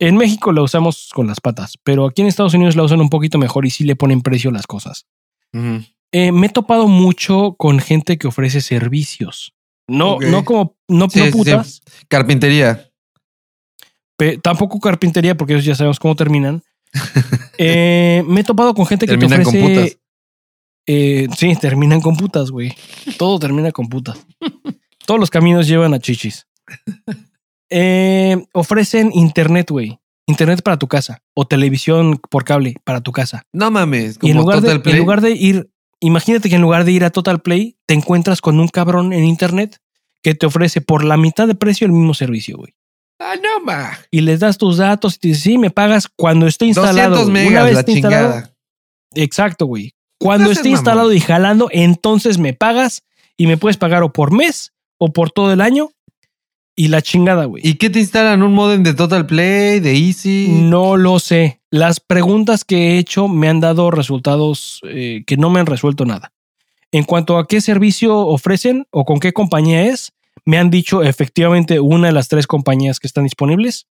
En 0.00 0.16
México 0.16 0.50
la 0.52 0.62
usamos 0.62 1.10
con 1.14 1.26
las 1.26 1.40
patas, 1.40 1.78
pero 1.82 2.06
aquí 2.06 2.22
en 2.22 2.28
Estados 2.28 2.54
Unidos 2.54 2.74
la 2.74 2.82
usan 2.82 3.00
un 3.00 3.10
poquito 3.10 3.38
mejor 3.38 3.66
y 3.66 3.70
sí 3.70 3.84
le 3.84 3.96
ponen 3.96 4.22
precio 4.22 4.50
a 4.50 4.52
las 4.52 4.66
cosas. 4.66 5.06
Eh, 6.12 6.32
me 6.32 6.46
he 6.46 6.50
topado 6.50 6.88
mucho 6.88 7.54
con 7.56 7.78
gente 7.78 8.18
que 8.18 8.26
ofrece 8.26 8.62
servicios. 8.62 9.52
No, 9.86 10.18
no 10.18 10.44
como, 10.44 10.76
no, 10.88 11.08
putas. 11.08 11.82
Carpintería 12.08 12.89
tampoco 14.42 14.80
carpintería, 14.80 15.36
porque 15.36 15.54
ellos 15.54 15.64
ya 15.64 15.74
sabemos 15.74 15.98
cómo 15.98 16.16
terminan. 16.16 16.62
Eh, 17.62 18.24
me 18.26 18.40
he 18.40 18.44
topado 18.44 18.72
con 18.72 18.86
gente 18.86 19.06
que 19.06 19.18
te 19.18 19.26
ofrece. 19.26 19.44
Con 19.44 19.60
putas. 19.60 19.98
Eh, 20.86 21.28
sí, 21.36 21.54
terminan 21.60 22.00
con 22.00 22.16
putas, 22.16 22.50
güey. 22.50 22.74
Todo 23.18 23.38
termina 23.38 23.70
con 23.70 23.90
putas. 23.90 24.18
Todos 25.04 25.20
los 25.20 25.28
caminos 25.28 25.68
llevan 25.68 25.92
a 25.92 25.98
chichis. 25.98 26.46
Eh, 27.68 28.42
ofrecen 28.52 29.10
internet, 29.12 29.70
güey. 29.70 29.98
Internet 30.26 30.62
para 30.62 30.78
tu 30.78 30.88
casa 30.88 31.22
o 31.34 31.46
televisión 31.46 32.18
por 32.30 32.44
cable 32.44 32.76
para 32.82 33.00
tu 33.00 33.12
casa. 33.12 33.42
No 33.52 33.70
mames. 33.70 34.18
y 34.22 34.30
en 34.30 34.38
lugar, 34.38 34.62
de, 34.62 34.80
en 34.82 34.98
lugar 34.98 35.20
de 35.20 35.32
ir, 35.32 35.70
imagínate 36.00 36.48
que 36.48 36.56
en 36.56 36.62
lugar 36.62 36.84
de 36.84 36.92
ir 36.92 37.04
a 37.04 37.10
Total 37.10 37.42
Play, 37.42 37.76
te 37.86 37.94
encuentras 37.94 38.40
con 38.40 38.58
un 38.58 38.68
cabrón 38.68 39.12
en 39.12 39.24
internet 39.24 39.78
que 40.22 40.34
te 40.34 40.46
ofrece 40.46 40.80
por 40.80 41.04
la 41.04 41.16
mitad 41.16 41.46
de 41.46 41.54
precio 41.54 41.86
el 41.86 41.92
mismo 41.92 42.14
servicio, 42.14 42.56
güey. 42.56 42.74
Ah, 43.20 43.34
no, 43.40 43.64
ma. 43.64 43.98
Y 44.10 44.22
les 44.22 44.40
das 44.40 44.56
tus 44.56 44.78
datos 44.78 45.16
y 45.16 45.18
te 45.18 45.28
dices, 45.28 45.42
sí, 45.42 45.58
me 45.58 45.70
pagas 45.70 46.08
cuando 46.08 46.46
esté 46.46 46.64
instalado. 46.64 47.16
200 47.16 47.30
megas, 47.30 47.50
Una 47.50 47.62
vez 47.64 47.74
la 47.74 47.84
chingada. 47.84 48.54
Exacto, 49.14 49.66
güey. 49.66 49.92
Cuando 50.18 50.50
esté 50.50 50.70
instalado 50.70 51.12
y 51.12 51.20
jalando, 51.20 51.68
entonces 51.70 52.38
me 52.38 52.54
pagas 52.54 53.04
y 53.36 53.46
me 53.46 53.56
puedes 53.56 53.76
pagar 53.76 54.02
o 54.02 54.12
por 54.12 54.32
mes 54.32 54.72
o 54.98 55.12
por 55.12 55.30
todo 55.30 55.52
el 55.52 55.60
año 55.60 55.90
y 56.76 56.88
la 56.88 57.02
chingada, 57.02 57.44
güey. 57.44 57.62
¿Y 57.66 57.74
qué 57.74 57.90
te 57.90 58.00
instalan? 58.00 58.42
¿Un 58.42 58.54
modem 58.54 58.82
de 58.82 58.94
Total 58.94 59.26
Play, 59.26 59.80
de 59.80 59.96
Easy? 59.96 60.48
No 60.48 60.96
lo 60.96 61.18
sé. 61.18 61.60
Las 61.70 62.00
preguntas 62.00 62.64
que 62.64 62.92
he 62.92 62.98
hecho 62.98 63.28
me 63.28 63.48
han 63.48 63.60
dado 63.60 63.90
resultados 63.90 64.80
eh, 64.84 65.22
que 65.26 65.36
no 65.36 65.50
me 65.50 65.60
han 65.60 65.66
resuelto 65.66 66.06
nada. 66.06 66.32
En 66.90 67.04
cuanto 67.04 67.38
a 67.38 67.46
qué 67.46 67.60
servicio 67.60 68.16
ofrecen 68.18 68.86
o 68.90 69.04
con 69.04 69.20
qué 69.20 69.32
compañía 69.32 69.84
es, 69.84 70.12
me 70.50 70.58
han 70.58 70.68
dicho 70.68 71.04
efectivamente 71.04 71.78
una 71.78 72.08
de 72.08 72.12
las 72.12 72.26
tres 72.26 72.48
compañías 72.48 72.98
que 72.98 73.06
están 73.06 73.22
disponibles. 73.22 73.86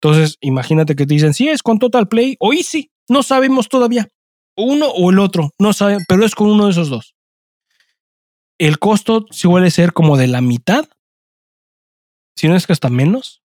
Entonces, 0.00 0.38
imagínate 0.40 0.96
que 0.96 1.06
te 1.06 1.14
dicen, 1.14 1.34
sí, 1.34 1.48
es 1.48 1.62
con 1.62 1.78
Total 1.78 2.08
Play 2.08 2.36
o 2.40 2.52
Easy. 2.52 2.90
No 3.08 3.22
sabemos 3.22 3.68
todavía. 3.68 4.08
Uno 4.56 4.88
o 4.88 5.12
el 5.12 5.20
otro, 5.20 5.52
no 5.56 5.72
saben, 5.72 6.00
pero 6.08 6.26
es 6.26 6.34
con 6.34 6.50
uno 6.50 6.64
de 6.64 6.72
esos 6.72 6.88
dos. 6.88 7.14
El 8.58 8.80
costo 8.80 9.26
suele 9.30 9.70
ser 9.70 9.92
como 9.92 10.16
de 10.16 10.26
la 10.26 10.40
mitad, 10.40 10.88
si 12.36 12.48
no 12.48 12.56
es 12.56 12.66
que 12.66 12.72
hasta 12.72 12.90
menos. 12.90 13.44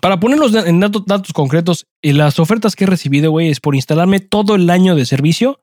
Para 0.00 0.20
ponerlos 0.20 0.54
en 0.54 0.80
datos, 0.80 1.34
concretos, 1.34 1.86
y 2.00 2.12
las 2.12 2.38
ofertas 2.38 2.74
que 2.74 2.84
he 2.84 2.86
recibido, 2.86 3.32
güey, 3.32 3.50
es 3.50 3.60
por 3.60 3.74
instalarme 3.74 4.20
todo 4.20 4.54
el 4.54 4.70
año 4.70 4.94
de 4.94 5.04
servicio 5.04 5.60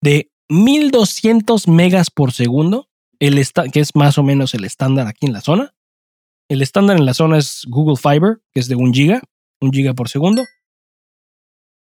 de 0.00 0.30
1200 0.48 1.66
megas 1.66 2.10
por 2.10 2.30
segundo 2.30 2.89
el 3.20 3.46
que 3.72 3.80
es 3.80 3.94
más 3.94 4.18
o 4.18 4.22
menos 4.22 4.54
el 4.54 4.64
estándar 4.64 5.06
aquí 5.06 5.26
en 5.26 5.32
la 5.32 5.40
zona. 5.40 5.74
El 6.48 6.62
estándar 6.62 6.96
en 6.96 7.06
la 7.06 7.14
zona 7.14 7.38
es 7.38 7.64
Google 7.68 7.96
Fiber, 7.96 8.40
que 8.52 8.60
es 8.60 8.66
de 8.66 8.74
un 8.74 8.92
giga, 8.92 9.22
un 9.60 9.70
giga 9.72 9.94
por 9.94 10.08
segundo. 10.08 10.42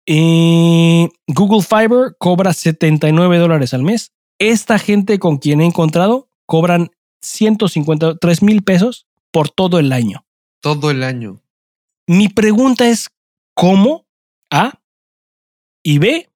Y 0.07 1.09
Google 1.27 1.63
Fiber 1.63 2.15
cobra 2.19 2.53
79 2.53 3.39
dólares 3.39 3.75
al 3.75 3.83
mes. 3.83 4.13
Esta 4.39 4.79
gente 4.79 5.19
con 5.19 5.39
quien 5.39 5.61
he 5.61 5.67
encontrado 5.67 6.29
cobran 6.47 6.91
153 7.23 8.43
mil 8.43 8.63
pesos 8.63 9.07
por 9.31 9.49
todo 9.49 9.79
el 9.79 9.93
año. 9.93 10.27
Todo 10.61 10.91
el 10.91 11.03
año. 11.03 11.41
Mi 12.07 12.29
pregunta 12.29 12.89
es, 12.89 13.11
¿cómo? 13.55 14.07
A. 14.51 14.81
Y 15.85 15.99
B, 15.99 16.31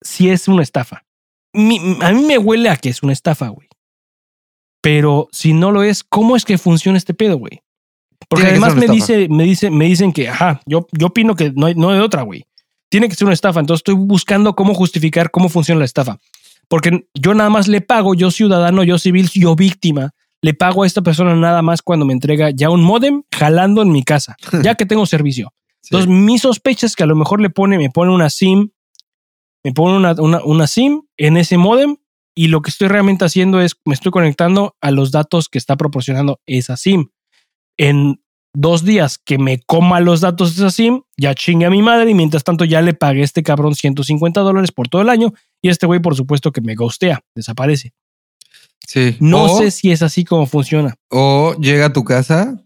si 0.00 0.30
es 0.30 0.48
una 0.48 0.62
estafa. 0.62 1.04
a 1.52 2.12
mí 2.12 2.22
me 2.26 2.38
huele 2.38 2.70
a 2.70 2.76
que 2.76 2.88
es 2.90 3.02
una 3.02 3.12
estafa, 3.12 3.48
güey. 3.48 3.67
Pero 4.80 5.28
si 5.32 5.52
no 5.52 5.70
lo 5.70 5.82
es, 5.82 6.04
¿cómo 6.04 6.36
es 6.36 6.44
que 6.44 6.58
funciona 6.58 6.98
este 6.98 7.14
pedo, 7.14 7.36
güey? 7.36 7.62
Porque 8.28 8.46
además 8.46 8.76
me 8.76 8.86
dice, 8.86 9.28
me 9.28 9.44
dice, 9.44 9.70
me 9.70 9.86
dicen 9.86 10.12
que, 10.12 10.28
ajá, 10.28 10.60
yo, 10.66 10.86
yo 10.92 11.06
opino 11.06 11.34
que 11.34 11.52
no 11.54 11.66
hay, 11.66 11.74
no 11.74 11.90
hay 11.90 12.00
otra, 12.00 12.22
güey. 12.22 12.46
Tiene 12.90 13.08
que 13.08 13.14
ser 13.14 13.24
una 13.26 13.34
estafa. 13.34 13.60
Entonces 13.60 13.80
estoy 13.80 13.94
buscando 13.94 14.54
cómo 14.54 14.74
justificar 14.74 15.30
cómo 15.30 15.48
funciona 15.48 15.80
la 15.80 15.84
estafa. 15.84 16.18
Porque 16.68 17.06
yo 17.14 17.34
nada 17.34 17.50
más 17.50 17.68
le 17.68 17.80
pago, 17.80 18.14
yo 18.14 18.30
ciudadano, 18.30 18.82
yo 18.82 18.98
civil, 18.98 19.30
yo 19.32 19.56
víctima, 19.56 20.14
le 20.42 20.54
pago 20.54 20.82
a 20.82 20.86
esta 20.86 21.02
persona 21.02 21.34
nada 21.34 21.62
más 21.62 21.82
cuando 21.82 22.04
me 22.04 22.12
entrega 22.12 22.50
ya 22.50 22.70
un 22.70 22.82
modem 22.82 23.22
jalando 23.32 23.82
en 23.82 23.90
mi 23.90 24.04
casa, 24.04 24.36
ya 24.62 24.74
que 24.74 24.86
tengo 24.86 25.06
servicio. 25.06 25.52
Entonces, 25.84 26.08
mi 26.08 26.38
sospecha 26.38 26.86
es 26.86 26.94
que 26.96 27.04
a 27.04 27.06
lo 27.06 27.16
mejor 27.16 27.40
le 27.40 27.48
pone, 27.48 27.78
me 27.78 27.88
pone 27.88 28.12
una 28.12 28.28
SIM, 28.28 28.70
me 29.64 29.72
pone 29.72 29.96
una, 29.96 30.12
una, 30.18 30.44
una 30.44 30.66
SIM 30.66 31.02
en 31.16 31.38
ese 31.38 31.56
modem 31.56 31.96
y 32.38 32.46
lo 32.46 32.62
que 32.62 32.70
estoy 32.70 32.86
realmente 32.86 33.24
haciendo 33.24 33.60
es 33.60 33.74
me 33.84 33.94
estoy 33.94 34.12
conectando 34.12 34.76
a 34.80 34.92
los 34.92 35.10
datos 35.10 35.48
que 35.48 35.58
está 35.58 35.76
proporcionando 35.76 36.40
esa 36.46 36.76
SIM. 36.76 37.08
En 37.76 38.22
dos 38.54 38.84
días 38.84 39.18
que 39.18 39.38
me 39.38 39.58
coma 39.66 39.98
los 39.98 40.20
datos 40.20 40.54
de 40.54 40.62
esa 40.62 40.70
SIM, 40.70 41.02
ya 41.16 41.34
chingue 41.34 41.66
a 41.66 41.70
mi 41.70 41.82
madre 41.82 42.12
y 42.12 42.14
mientras 42.14 42.44
tanto 42.44 42.64
ya 42.64 42.80
le 42.80 42.94
pagué 42.94 43.22
a 43.22 43.24
este 43.24 43.42
cabrón 43.42 43.74
150 43.74 44.40
dólares 44.40 44.70
por 44.70 44.86
todo 44.86 45.02
el 45.02 45.08
año 45.08 45.34
y 45.60 45.68
este 45.68 45.86
güey 45.86 45.98
por 45.98 46.14
supuesto 46.14 46.52
que 46.52 46.60
me 46.60 46.76
ghostea, 46.76 47.24
desaparece. 47.34 47.92
Sí. 48.86 49.16
No 49.18 49.48
sé 49.58 49.72
si 49.72 49.90
es 49.90 50.02
así 50.02 50.24
como 50.24 50.46
funciona. 50.46 50.94
O 51.10 51.56
llega 51.58 51.86
a 51.86 51.92
tu 51.92 52.04
casa, 52.04 52.64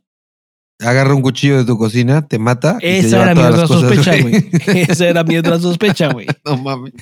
agarra 0.81 1.15
un 1.15 1.23
cuchillo 1.23 1.57
de 1.57 1.65
tu 1.65 1.79
cocina, 1.79 2.29
te 2.29 2.39
mata. 2.39 2.77
Esa 2.83 3.23
era 3.23 3.35
mi 3.35 3.41
otra 3.41 3.67
sospecha, 3.67 4.21
güey. 4.21 4.51
Esa 4.67 5.09
era 5.09 5.25
mi 5.25 5.39
otra 5.39 5.59
sospecha, 5.59 6.13
güey. 6.13 6.27
no 6.45 6.59
mames. 6.59 6.93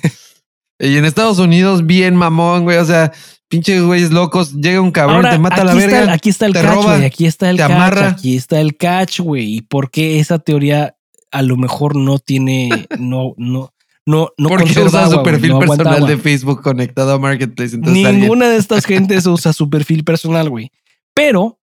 Y 0.80 0.96
en 0.96 1.04
Estados 1.04 1.38
Unidos, 1.38 1.86
bien 1.86 2.16
mamón, 2.16 2.64
güey. 2.64 2.78
O 2.78 2.84
sea, 2.84 3.12
pinches 3.48 3.82
güeyes 3.82 4.10
locos. 4.10 4.54
Llega 4.54 4.80
un 4.80 4.90
cabrón, 4.90 5.28
te 5.30 5.38
mata 5.38 5.62
la 5.62 5.74
verga. 5.74 6.12
aquí 6.12 6.30
está 6.30 6.46
el 6.46 6.54
catch, 6.54 6.82
güey. 6.82 7.04
Aquí 7.04 7.26
está 7.26 7.50
el 7.50 7.56
te 7.56 7.62
catch. 7.62 7.72
Amarra. 7.72 8.08
Aquí 8.08 8.36
está 8.36 8.60
el 8.60 8.76
catch, 8.76 9.20
güey. 9.20 9.56
¿Y 9.56 9.60
por 9.62 9.90
qué 9.90 10.18
esa 10.18 10.38
teoría 10.38 10.96
a 11.30 11.42
lo 11.42 11.56
mejor 11.56 11.96
no 11.96 12.18
tiene, 12.18 12.68
no, 12.98 13.34
no, 13.36 13.72
no, 14.06 14.30
no 14.36 14.48
Porque 14.48 14.80
usa 14.80 15.08
su 15.08 15.22
perfil 15.22 15.58
personal 15.58 16.06
de 16.06 16.18
Facebook 16.18 16.62
conectado 16.62 17.12
a 17.12 17.18
Marketplace. 17.18 17.76
Ninguna 17.78 18.48
de 18.48 18.56
estas 18.56 18.84
gentes 18.86 19.26
usa 19.26 19.52
su 19.52 19.68
perfil 19.68 20.04
personal, 20.04 20.48
güey. 20.48 20.72
Pero 21.14 21.60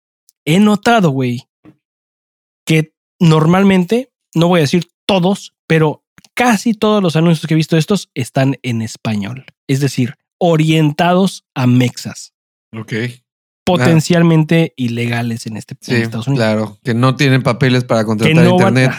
he 0.45 0.59
notado, 0.59 1.11
güey, 1.11 1.47
que 2.65 2.95
normalmente, 3.21 4.11
no 4.35 4.49
voy 4.49 4.59
a 4.59 4.63
decir 4.63 4.89
todos, 5.07 5.55
pero 5.67 6.02
casi 6.43 6.75
todos 6.75 7.01
los 7.01 7.15
anuncios 7.15 7.47
que 7.47 7.55
he 7.55 7.57
visto 7.57 7.77
estos 7.77 8.11
están 8.15 8.57
en 8.63 8.83
español. 8.83 9.45
Es 9.69 9.79
decir, 9.79 10.17
orientados 10.39 11.45
a 11.55 11.69
mexas. 11.69 12.35
Ok. 12.77 12.93
Potencialmente 13.65 14.75
ilegales 14.77 15.47
en 15.47 15.57
este 15.57 15.77
sí, 15.81 15.95
Estados 15.95 16.27
Unidos. 16.27 16.45
Claro, 16.45 16.79
que 16.83 16.95
no 16.95 17.15
tienen 17.15 17.45
papeles 17.45 17.85
para 17.85 18.05
contratar 18.05 18.45
internet. 18.45 18.91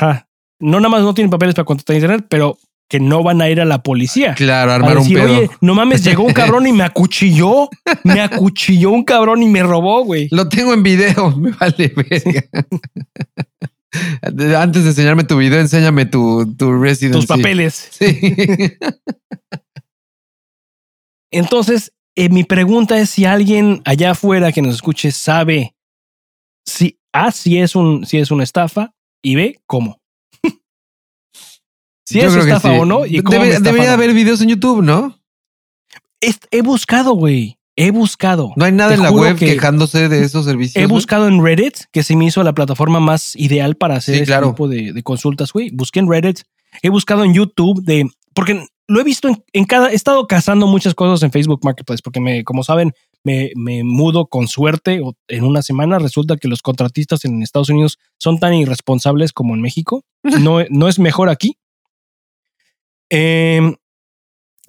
No 0.61 0.80
nada 0.80 0.90
más 0.90 1.02
no 1.02 1.14
tienen 1.14 1.30
papeles 1.30 1.53
para 1.53 1.65
contratar 1.65 1.98
internet, 1.98 2.26
pero 2.30 2.57
que 2.88 3.02
no 3.02 3.24
van 3.24 3.41
a 3.41 3.49
ir 3.49 3.60
a 3.60 3.65
la 3.65 3.84
policía. 3.84 4.36
Claro, 4.36 4.72
armar 4.72 4.99
un 4.99 5.10
pedo. 5.10 5.24
Oye, 5.24 5.49
no 5.60 5.76
mames, 5.76 6.02
llegó 6.02 6.24
un 6.24 6.32
cabrón 6.32 6.65
y 6.65 6.72
me 6.72 6.84
acuchilló. 6.84 7.70
Me 8.06 8.22
acuchilló 8.22 8.91
un 8.91 9.03
cabrón 9.03 9.44
y 9.44 9.48
me 9.48 9.64
robó, 9.64 10.06
güey. 10.06 10.30
Lo 10.32 10.48
tengo 10.48 10.74
en 10.74 10.84
video, 10.84 11.32
me 11.38 11.52
vale 11.52 11.94
verga. 11.95 12.45
Antes 14.57 14.84
de 14.84 14.90
enseñarme 14.90 15.24
tu 15.24 15.38
video, 15.38 15.60
enséñame 15.60 16.06
tu, 16.06 16.53
tu 16.56 16.80
residency. 16.80 17.20
Tus 17.20 17.28
papeles. 17.28 17.90
Sí. 17.99 18.20
Entonces, 21.32 21.94
eh, 22.15 22.30
mi 22.30 22.44
pregunta 22.44 22.99
es 22.99 23.10
si 23.10 23.26
alguien 23.26 23.82
allá 23.86 24.11
afuera 24.11 24.52
que 24.52 24.61
nos 24.61 24.76
escuche 24.76 25.11
sabe 25.11 25.76
si 26.65 26.99
A, 27.11 27.32
si 27.32 27.57
es, 27.57 27.76
un, 27.76 28.06
si 28.06 28.20
es 28.20 28.30
una 28.30 28.44
estafa 28.44 28.94
y 29.24 29.36
B, 29.36 29.60
cómo. 29.65 29.99
si 32.06 32.20
es 32.20 32.36
estafa 32.36 32.74
o 32.74 32.86
no. 32.86 33.06
Y 33.06 33.22
cómo 33.24 33.44
debería 33.44 33.94
haber 33.94 34.14
videos 34.14 34.41
en 34.41 34.49
YouTube, 34.49 34.84
¿no? 34.84 35.20
he 36.52 36.61
buscado, 36.61 37.14
güey. 37.14 37.57
He 37.75 37.91
buscado. 37.91 38.53
No 38.55 38.65
hay 38.65 38.71
nada 38.71 38.93
en 38.93 39.01
la 39.01 39.11
web 39.11 39.35
quejándose 39.37 40.07
de 40.07 40.23
esos 40.23 40.45
servicios. 40.45 40.81
He 40.81 40.85
buscado 40.85 41.27
en 41.27 41.43
Reddit, 41.43 41.85
que 41.91 42.03
se 42.03 42.15
me 42.15 42.25
hizo 42.25 42.43
la 42.43 42.53
plataforma 42.53 42.99
más 42.99 43.35
ideal 43.35 43.75
para 43.75 43.95
hacer 43.95 44.21
este 44.21 44.41
tipo 44.41 44.67
de, 44.67 44.93
de, 44.93 45.03
consultas, 45.03 45.51
güey. 45.51 45.71
Busqué 45.71 45.99
en 45.99 46.09
Reddit. 46.09 46.41
He 46.81 46.89
buscado 46.89 47.23
en 47.23 47.33
YouTube 47.33 47.83
de. 47.83 48.07
Porque 48.35 48.65
lo 48.87 48.99
he 48.99 49.03
visto 49.03 49.29
en, 49.53 49.65
cada. 49.65 49.91
He 49.91 49.95
estado 49.95 50.27
cazando 50.27 50.67
muchas 50.67 50.93
cosas 50.93 51.23
en 51.23 51.31
Facebook 51.31 51.61
Marketplace, 51.63 52.01
porque 52.03 52.19
me, 52.19 52.43
como 52.43 52.63
saben, 52.63 52.93
me, 53.23 53.51
me 53.55 53.83
mudo 53.83 54.27
con 54.27 54.47
suerte 54.47 55.01
en 55.27 55.43
una 55.43 55.63
semana. 55.63 55.97
Resulta 55.97 56.37
que 56.37 56.47
los 56.47 56.61
contratistas 56.61 57.25
en 57.25 57.41
Estados 57.41 57.69
Unidos 57.69 57.97
son 58.19 58.39
tan 58.39 58.53
irresponsables 58.53 59.33
como 59.33 59.55
en 59.55 59.61
México. 59.61 60.03
No, 60.39 60.59
no 60.69 60.87
es 60.87 60.99
mejor 60.99 61.29
aquí. 61.29 61.57
Eh, 63.09 63.75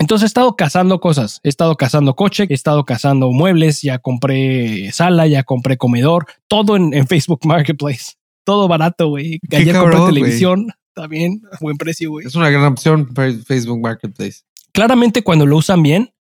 entonces 0.05 0.25
he 0.25 0.27
estado 0.27 0.55
cazando 0.55 1.01
cosas, 1.01 1.41
he 1.43 1.49
estado 1.49 1.77
cazando 1.77 2.15
coche, 2.15 2.45
he 2.51 2.53
estado 2.53 2.85
cazando 2.85 3.33
muebles, 3.33 3.81
ya 3.81 3.99
compré 3.99 4.93
sala, 4.93 5.27
ya 5.27 5.45
compré 5.45 5.79
comedor, 5.79 6.27
todo 6.47 6.77
en, 6.77 7.07
Facebook 7.07 7.41
Marketplace. 7.47 8.13
Todo 8.45 8.69
barato, 8.69 9.09
güey. 9.09 9.41
Ayer 9.51 9.75
compré 9.75 9.99
televisión, 10.05 10.69
también, 10.95 11.41
a 11.51 11.57
buen 11.59 11.79
precio, 11.79 12.11
güey. 12.11 12.27
Es 12.27 12.35
una 12.35 12.51
gran 12.51 12.67
opción 12.67 13.15
Facebook 13.47 13.81
Marketplace. 13.81 14.43
Claramente 14.73 15.25
cuando 15.25 15.47
lo 15.47 15.57
usan 15.57 15.83
bien, 15.83 16.13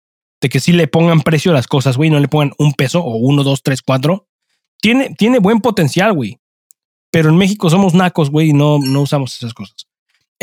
de 0.40 0.48
que 0.48 0.60
sí 0.60 0.70
le 0.70 0.86
pongan 0.86 1.22
precio 1.22 1.50
a 1.50 1.54
las 1.54 1.66
cosas, 1.66 1.96
güey, 1.96 2.08
no 2.08 2.20
le 2.20 2.28
pongan 2.28 2.52
un 2.58 2.74
peso 2.74 3.02
o 3.02 3.16
uno, 3.16 3.42
dos, 3.42 3.64
tres, 3.64 3.82
cuatro, 3.82 4.28
tiene, 4.80 5.12
tiene 5.18 5.40
buen 5.40 5.58
potencial, 5.58 6.12
güey. 6.12 6.38
Pero 7.10 7.30
en 7.30 7.36
México 7.36 7.68
somos 7.68 7.94
nacos, 7.94 8.30
güey, 8.30 8.50
y 8.50 8.52
no, 8.52 8.78
no 8.78 9.00
usamos 9.00 9.34
esas 9.34 9.54
cosas. 9.54 9.88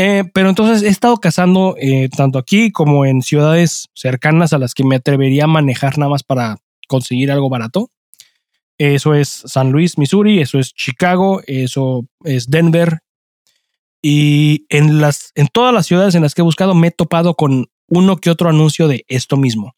Eh, 0.01 0.23
pero 0.33 0.47
entonces 0.47 0.81
he 0.81 0.87
estado 0.87 1.17
cazando 1.17 1.75
eh, 1.77 2.07
tanto 2.15 2.39
aquí 2.39 2.71
como 2.71 3.05
en 3.05 3.21
ciudades 3.21 3.89
cercanas 3.93 4.53
a 4.53 4.57
las 4.57 4.73
que 4.73 4.85
me 4.85 4.95
atrevería 4.95 5.43
a 5.43 5.47
manejar 5.47 5.97
nada 5.97 6.09
más 6.09 6.23
para 6.23 6.55
conseguir 6.87 7.29
algo 7.33 7.49
barato. 7.49 7.91
Eso 8.77 9.13
es 9.13 9.27
San 9.27 9.73
Luis, 9.73 9.97
Missouri, 9.97 10.39
eso 10.39 10.57
es 10.57 10.73
Chicago, 10.73 11.41
eso 11.47 12.05
es 12.23 12.49
Denver. 12.49 12.99
Y 14.01 14.65
en, 14.69 15.01
las, 15.01 15.33
en 15.35 15.49
todas 15.51 15.73
las 15.73 15.85
ciudades 15.85 16.15
en 16.15 16.21
las 16.21 16.33
que 16.33 16.43
he 16.43 16.45
buscado 16.45 16.75
me 16.75 16.87
he 16.87 16.91
topado 16.91 17.35
con 17.35 17.65
uno 17.89 18.15
que 18.15 18.29
otro 18.29 18.47
anuncio 18.47 18.87
de 18.87 19.03
esto 19.09 19.35
mismo. 19.35 19.75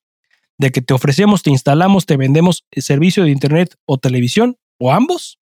De 0.59 0.71
que 0.71 0.83
te 0.83 0.93
ofrecemos, 0.93 1.41
te 1.41 1.49
instalamos, 1.49 2.05
te 2.05 2.15
vendemos 2.15 2.67
servicio 2.71 3.23
de 3.23 3.31
internet 3.31 3.73
o 3.87 3.97
televisión 3.97 4.57
o 4.77 4.91
ambos 4.91 5.39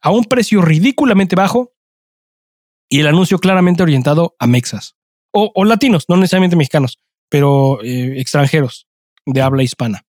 a 0.00 0.10
un 0.10 0.24
precio 0.24 0.62
ridículamente 0.62 1.36
bajo 1.36 1.73
y 2.94 3.00
el 3.00 3.08
anuncio 3.08 3.40
claramente 3.40 3.82
orientado 3.82 4.36
a 4.38 4.46
mexas 4.46 4.94
o, 5.32 5.64
latinos, 5.64 6.04
no 6.08 6.16
necesariamente 6.16 6.54
mexicanos, 6.54 7.00
pero 7.28 7.82
eh, 7.82 8.20
extranjeros 8.20 8.86
de 9.26 9.42
habla 9.42 9.64
hispana. 9.64 10.06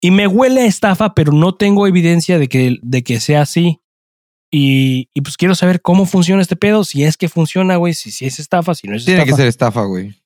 Y 0.00 0.10
me 0.10 0.26
huele 0.26 0.62
a 0.62 0.66
estafa, 0.66 1.14
pero 1.14 1.30
no 1.30 1.54
tengo 1.54 1.86
evidencia 1.86 2.40
de 2.40 2.48
que, 2.48 2.78
de 2.82 3.04
que 3.04 3.20
sea 3.20 3.42
así. 3.42 3.80
Y, 4.50 5.08
pues 5.22 5.36
quiero 5.36 5.54
saber 5.54 5.80
cómo 5.80 6.04
funciona 6.04 6.42
este 6.42 6.56
pedo, 6.56 6.82
si 6.82 7.04
es 7.04 7.16
que 7.16 7.28
funciona, 7.28 7.76
güey, 7.76 7.94
si, 7.94 8.10
si 8.10 8.26
es 8.26 8.40
estafa, 8.40 8.74
si 8.74 8.88
no 8.88 8.96
es 8.96 9.02
estafa. 9.02 9.18
Tiene 9.18 9.30
que 9.30 9.36
ser 9.36 9.46
estafa, 9.46 9.84
güey. 9.84 10.20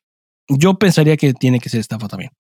Yo 0.49 0.79
pensaría 0.79 1.19
que 1.19 1.35
tiene 1.35 1.61
que 1.61 1.69
ser 1.69 1.81
estafa 1.81 2.09
también. 2.09 2.31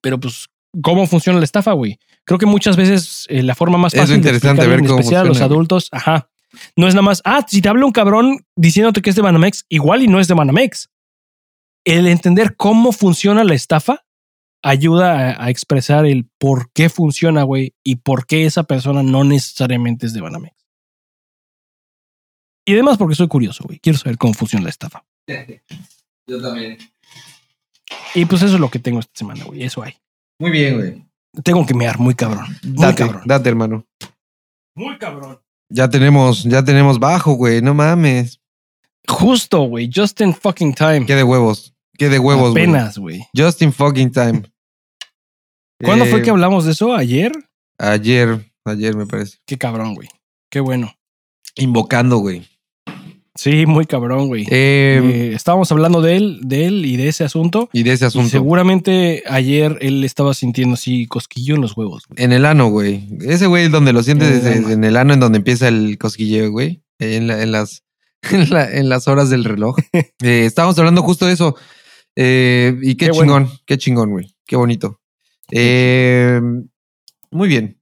Pero 0.00 0.18
pues, 0.18 0.46
¿cómo 0.82 1.06
funciona 1.06 1.38
la 1.38 1.44
estafa, 1.44 1.72
güey? 1.72 1.98
Creo 2.24 2.38
que 2.38 2.46
muchas 2.46 2.78
veces 2.78 3.26
eh, 3.28 3.42
la 3.42 3.54
forma 3.54 3.76
más 3.76 3.92
fácil 3.92 4.12
es 4.12 4.16
interesante 4.16 4.62
de 4.62 4.68
ver 4.68 4.78
en 4.78 4.86
especial 4.86 5.26
a 5.26 5.28
los 5.28 5.42
adultos, 5.42 5.90
ajá, 5.92 6.29
no 6.76 6.88
es 6.88 6.94
nada 6.94 7.02
más, 7.02 7.22
ah, 7.24 7.44
si 7.46 7.60
te 7.60 7.68
habla 7.68 7.86
un 7.86 7.92
cabrón 7.92 8.44
diciéndote 8.56 9.02
que 9.02 9.10
es 9.10 9.16
de 9.16 9.22
Banamex, 9.22 9.66
igual 9.68 10.02
y 10.02 10.08
no 10.08 10.20
es 10.20 10.28
de 10.28 10.34
Banamex. 10.34 10.90
El 11.84 12.06
entender 12.06 12.56
cómo 12.56 12.92
funciona 12.92 13.44
la 13.44 13.54
estafa 13.54 14.04
ayuda 14.62 15.42
a, 15.42 15.50
expresar 15.50 16.04
el 16.04 16.28
por 16.38 16.70
qué 16.72 16.88
funciona, 16.90 17.42
güey, 17.44 17.74
y 17.82 17.96
por 17.96 18.26
qué 18.26 18.44
esa 18.44 18.64
persona 18.64 19.02
no 19.02 19.24
necesariamente 19.24 20.06
es 20.06 20.12
de 20.12 20.20
Banamex. 20.20 20.54
Y 22.66 22.74
además 22.74 22.98
porque 22.98 23.14
soy 23.14 23.28
curioso, 23.28 23.64
güey. 23.64 23.78
Quiero 23.80 23.98
saber 23.98 24.18
cómo 24.18 24.34
funciona 24.34 24.64
la 24.64 24.70
estafa. 24.70 25.04
Yo 26.26 26.40
también. 26.40 26.78
Y 28.14 28.24
pues 28.26 28.42
eso 28.42 28.54
es 28.54 28.60
lo 28.60 28.70
que 28.70 28.78
tengo 28.78 29.00
esta 29.00 29.12
semana, 29.14 29.44
güey. 29.44 29.62
Eso 29.62 29.82
hay. 29.82 29.94
Muy 30.38 30.50
bien, 30.50 30.76
güey. 30.76 31.04
Tengo 31.42 31.64
que 31.64 31.74
mear 31.74 31.98
muy 31.98 32.14
cabrón. 32.14 32.46
Muy 32.62 32.82
date, 32.84 32.96
cabrón. 32.96 33.22
Date, 33.24 33.48
hermano. 33.48 33.86
Muy 34.74 34.98
cabrón. 34.98 35.40
Ya 35.70 35.88
tenemos, 35.88 36.42
ya 36.44 36.64
tenemos 36.64 36.98
bajo, 36.98 37.34
güey. 37.34 37.62
No 37.62 37.74
mames. 37.74 38.40
Justo, 39.08 39.62
güey. 39.62 39.88
Just 39.92 40.20
in 40.20 40.34
fucking 40.34 40.74
time. 40.74 41.06
Qué 41.06 41.14
de 41.14 41.22
huevos. 41.22 41.74
Qué 41.96 42.08
de 42.08 42.18
huevos, 42.18 42.52
güey. 42.52 42.64
Apenas, 42.64 42.98
güey. 42.98 43.26
Just 43.36 43.62
in 43.62 43.72
fucking 43.72 44.10
time. 44.10 44.42
¿Cuándo 45.84 46.04
fue 46.06 46.20
eh, 46.20 46.22
que 46.22 46.30
hablamos 46.30 46.64
de 46.64 46.72
eso? 46.72 46.94
¿Ayer? 46.94 47.32
Ayer, 47.78 48.52
ayer 48.64 48.96
me 48.96 49.06
parece. 49.06 49.38
Qué 49.46 49.56
cabrón, 49.56 49.94
güey. 49.94 50.08
Qué 50.50 50.60
bueno. 50.60 50.92
Invocando, 51.56 52.18
güey. 52.18 52.49
Sí, 53.40 53.64
muy 53.64 53.86
cabrón, 53.86 54.28
güey. 54.28 54.42
Em, 54.50 55.10
eh, 55.10 55.32
estábamos 55.32 55.72
hablando 55.72 56.02
de 56.02 56.14
él, 56.14 56.40
de 56.42 56.66
él 56.66 56.84
y 56.84 56.98
de 56.98 57.08
ese 57.08 57.24
asunto. 57.24 57.70
Y 57.72 57.84
de 57.84 57.92
ese 57.92 58.04
asunto. 58.04 58.28
seguramente 58.28 59.22
ayer 59.26 59.78
él 59.80 60.04
estaba 60.04 60.34
sintiendo 60.34 60.74
así 60.74 61.06
cosquillo 61.06 61.54
en 61.54 61.62
los 61.62 61.74
huevos. 61.74 62.02
En 62.16 62.32
el 62.32 62.44
ano, 62.44 62.68
güey. 62.68 63.08
Ese 63.22 63.46
güey 63.46 63.70
donde 63.70 63.94
lo 63.94 64.02
sientes 64.02 64.44
en 64.44 64.84
el 64.84 64.94
ano, 64.94 65.14
en 65.14 65.20
donde 65.20 65.38
empieza 65.38 65.68
el 65.68 65.96
cosquilleo, 65.96 66.50
güey. 66.50 66.82
En, 66.98 67.28
las, 67.50 67.82
en, 68.30 68.90
las 68.90 69.08
horas 69.08 69.30
del 69.30 69.44
reloj. 69.44 69.74
Eh, 70.22 70.44
estábamos 70.44 70.78
hablando 70.78 71.00
justo 71.00 71.24
de 71.24 71.32
eso. 71.32 71.56
Eh, 72.16 72.76
y 72.82 72.96
qué, 72.96 73.08
chingón, 73.08 73.48
qué 73.64 73.78
chingón, 73.78 74.10
güey. 74.10 74.36
Qué 74.44 74.56
bonito. 74.56 75.00
muy 77.30 77.48
bien. 77.48 77.79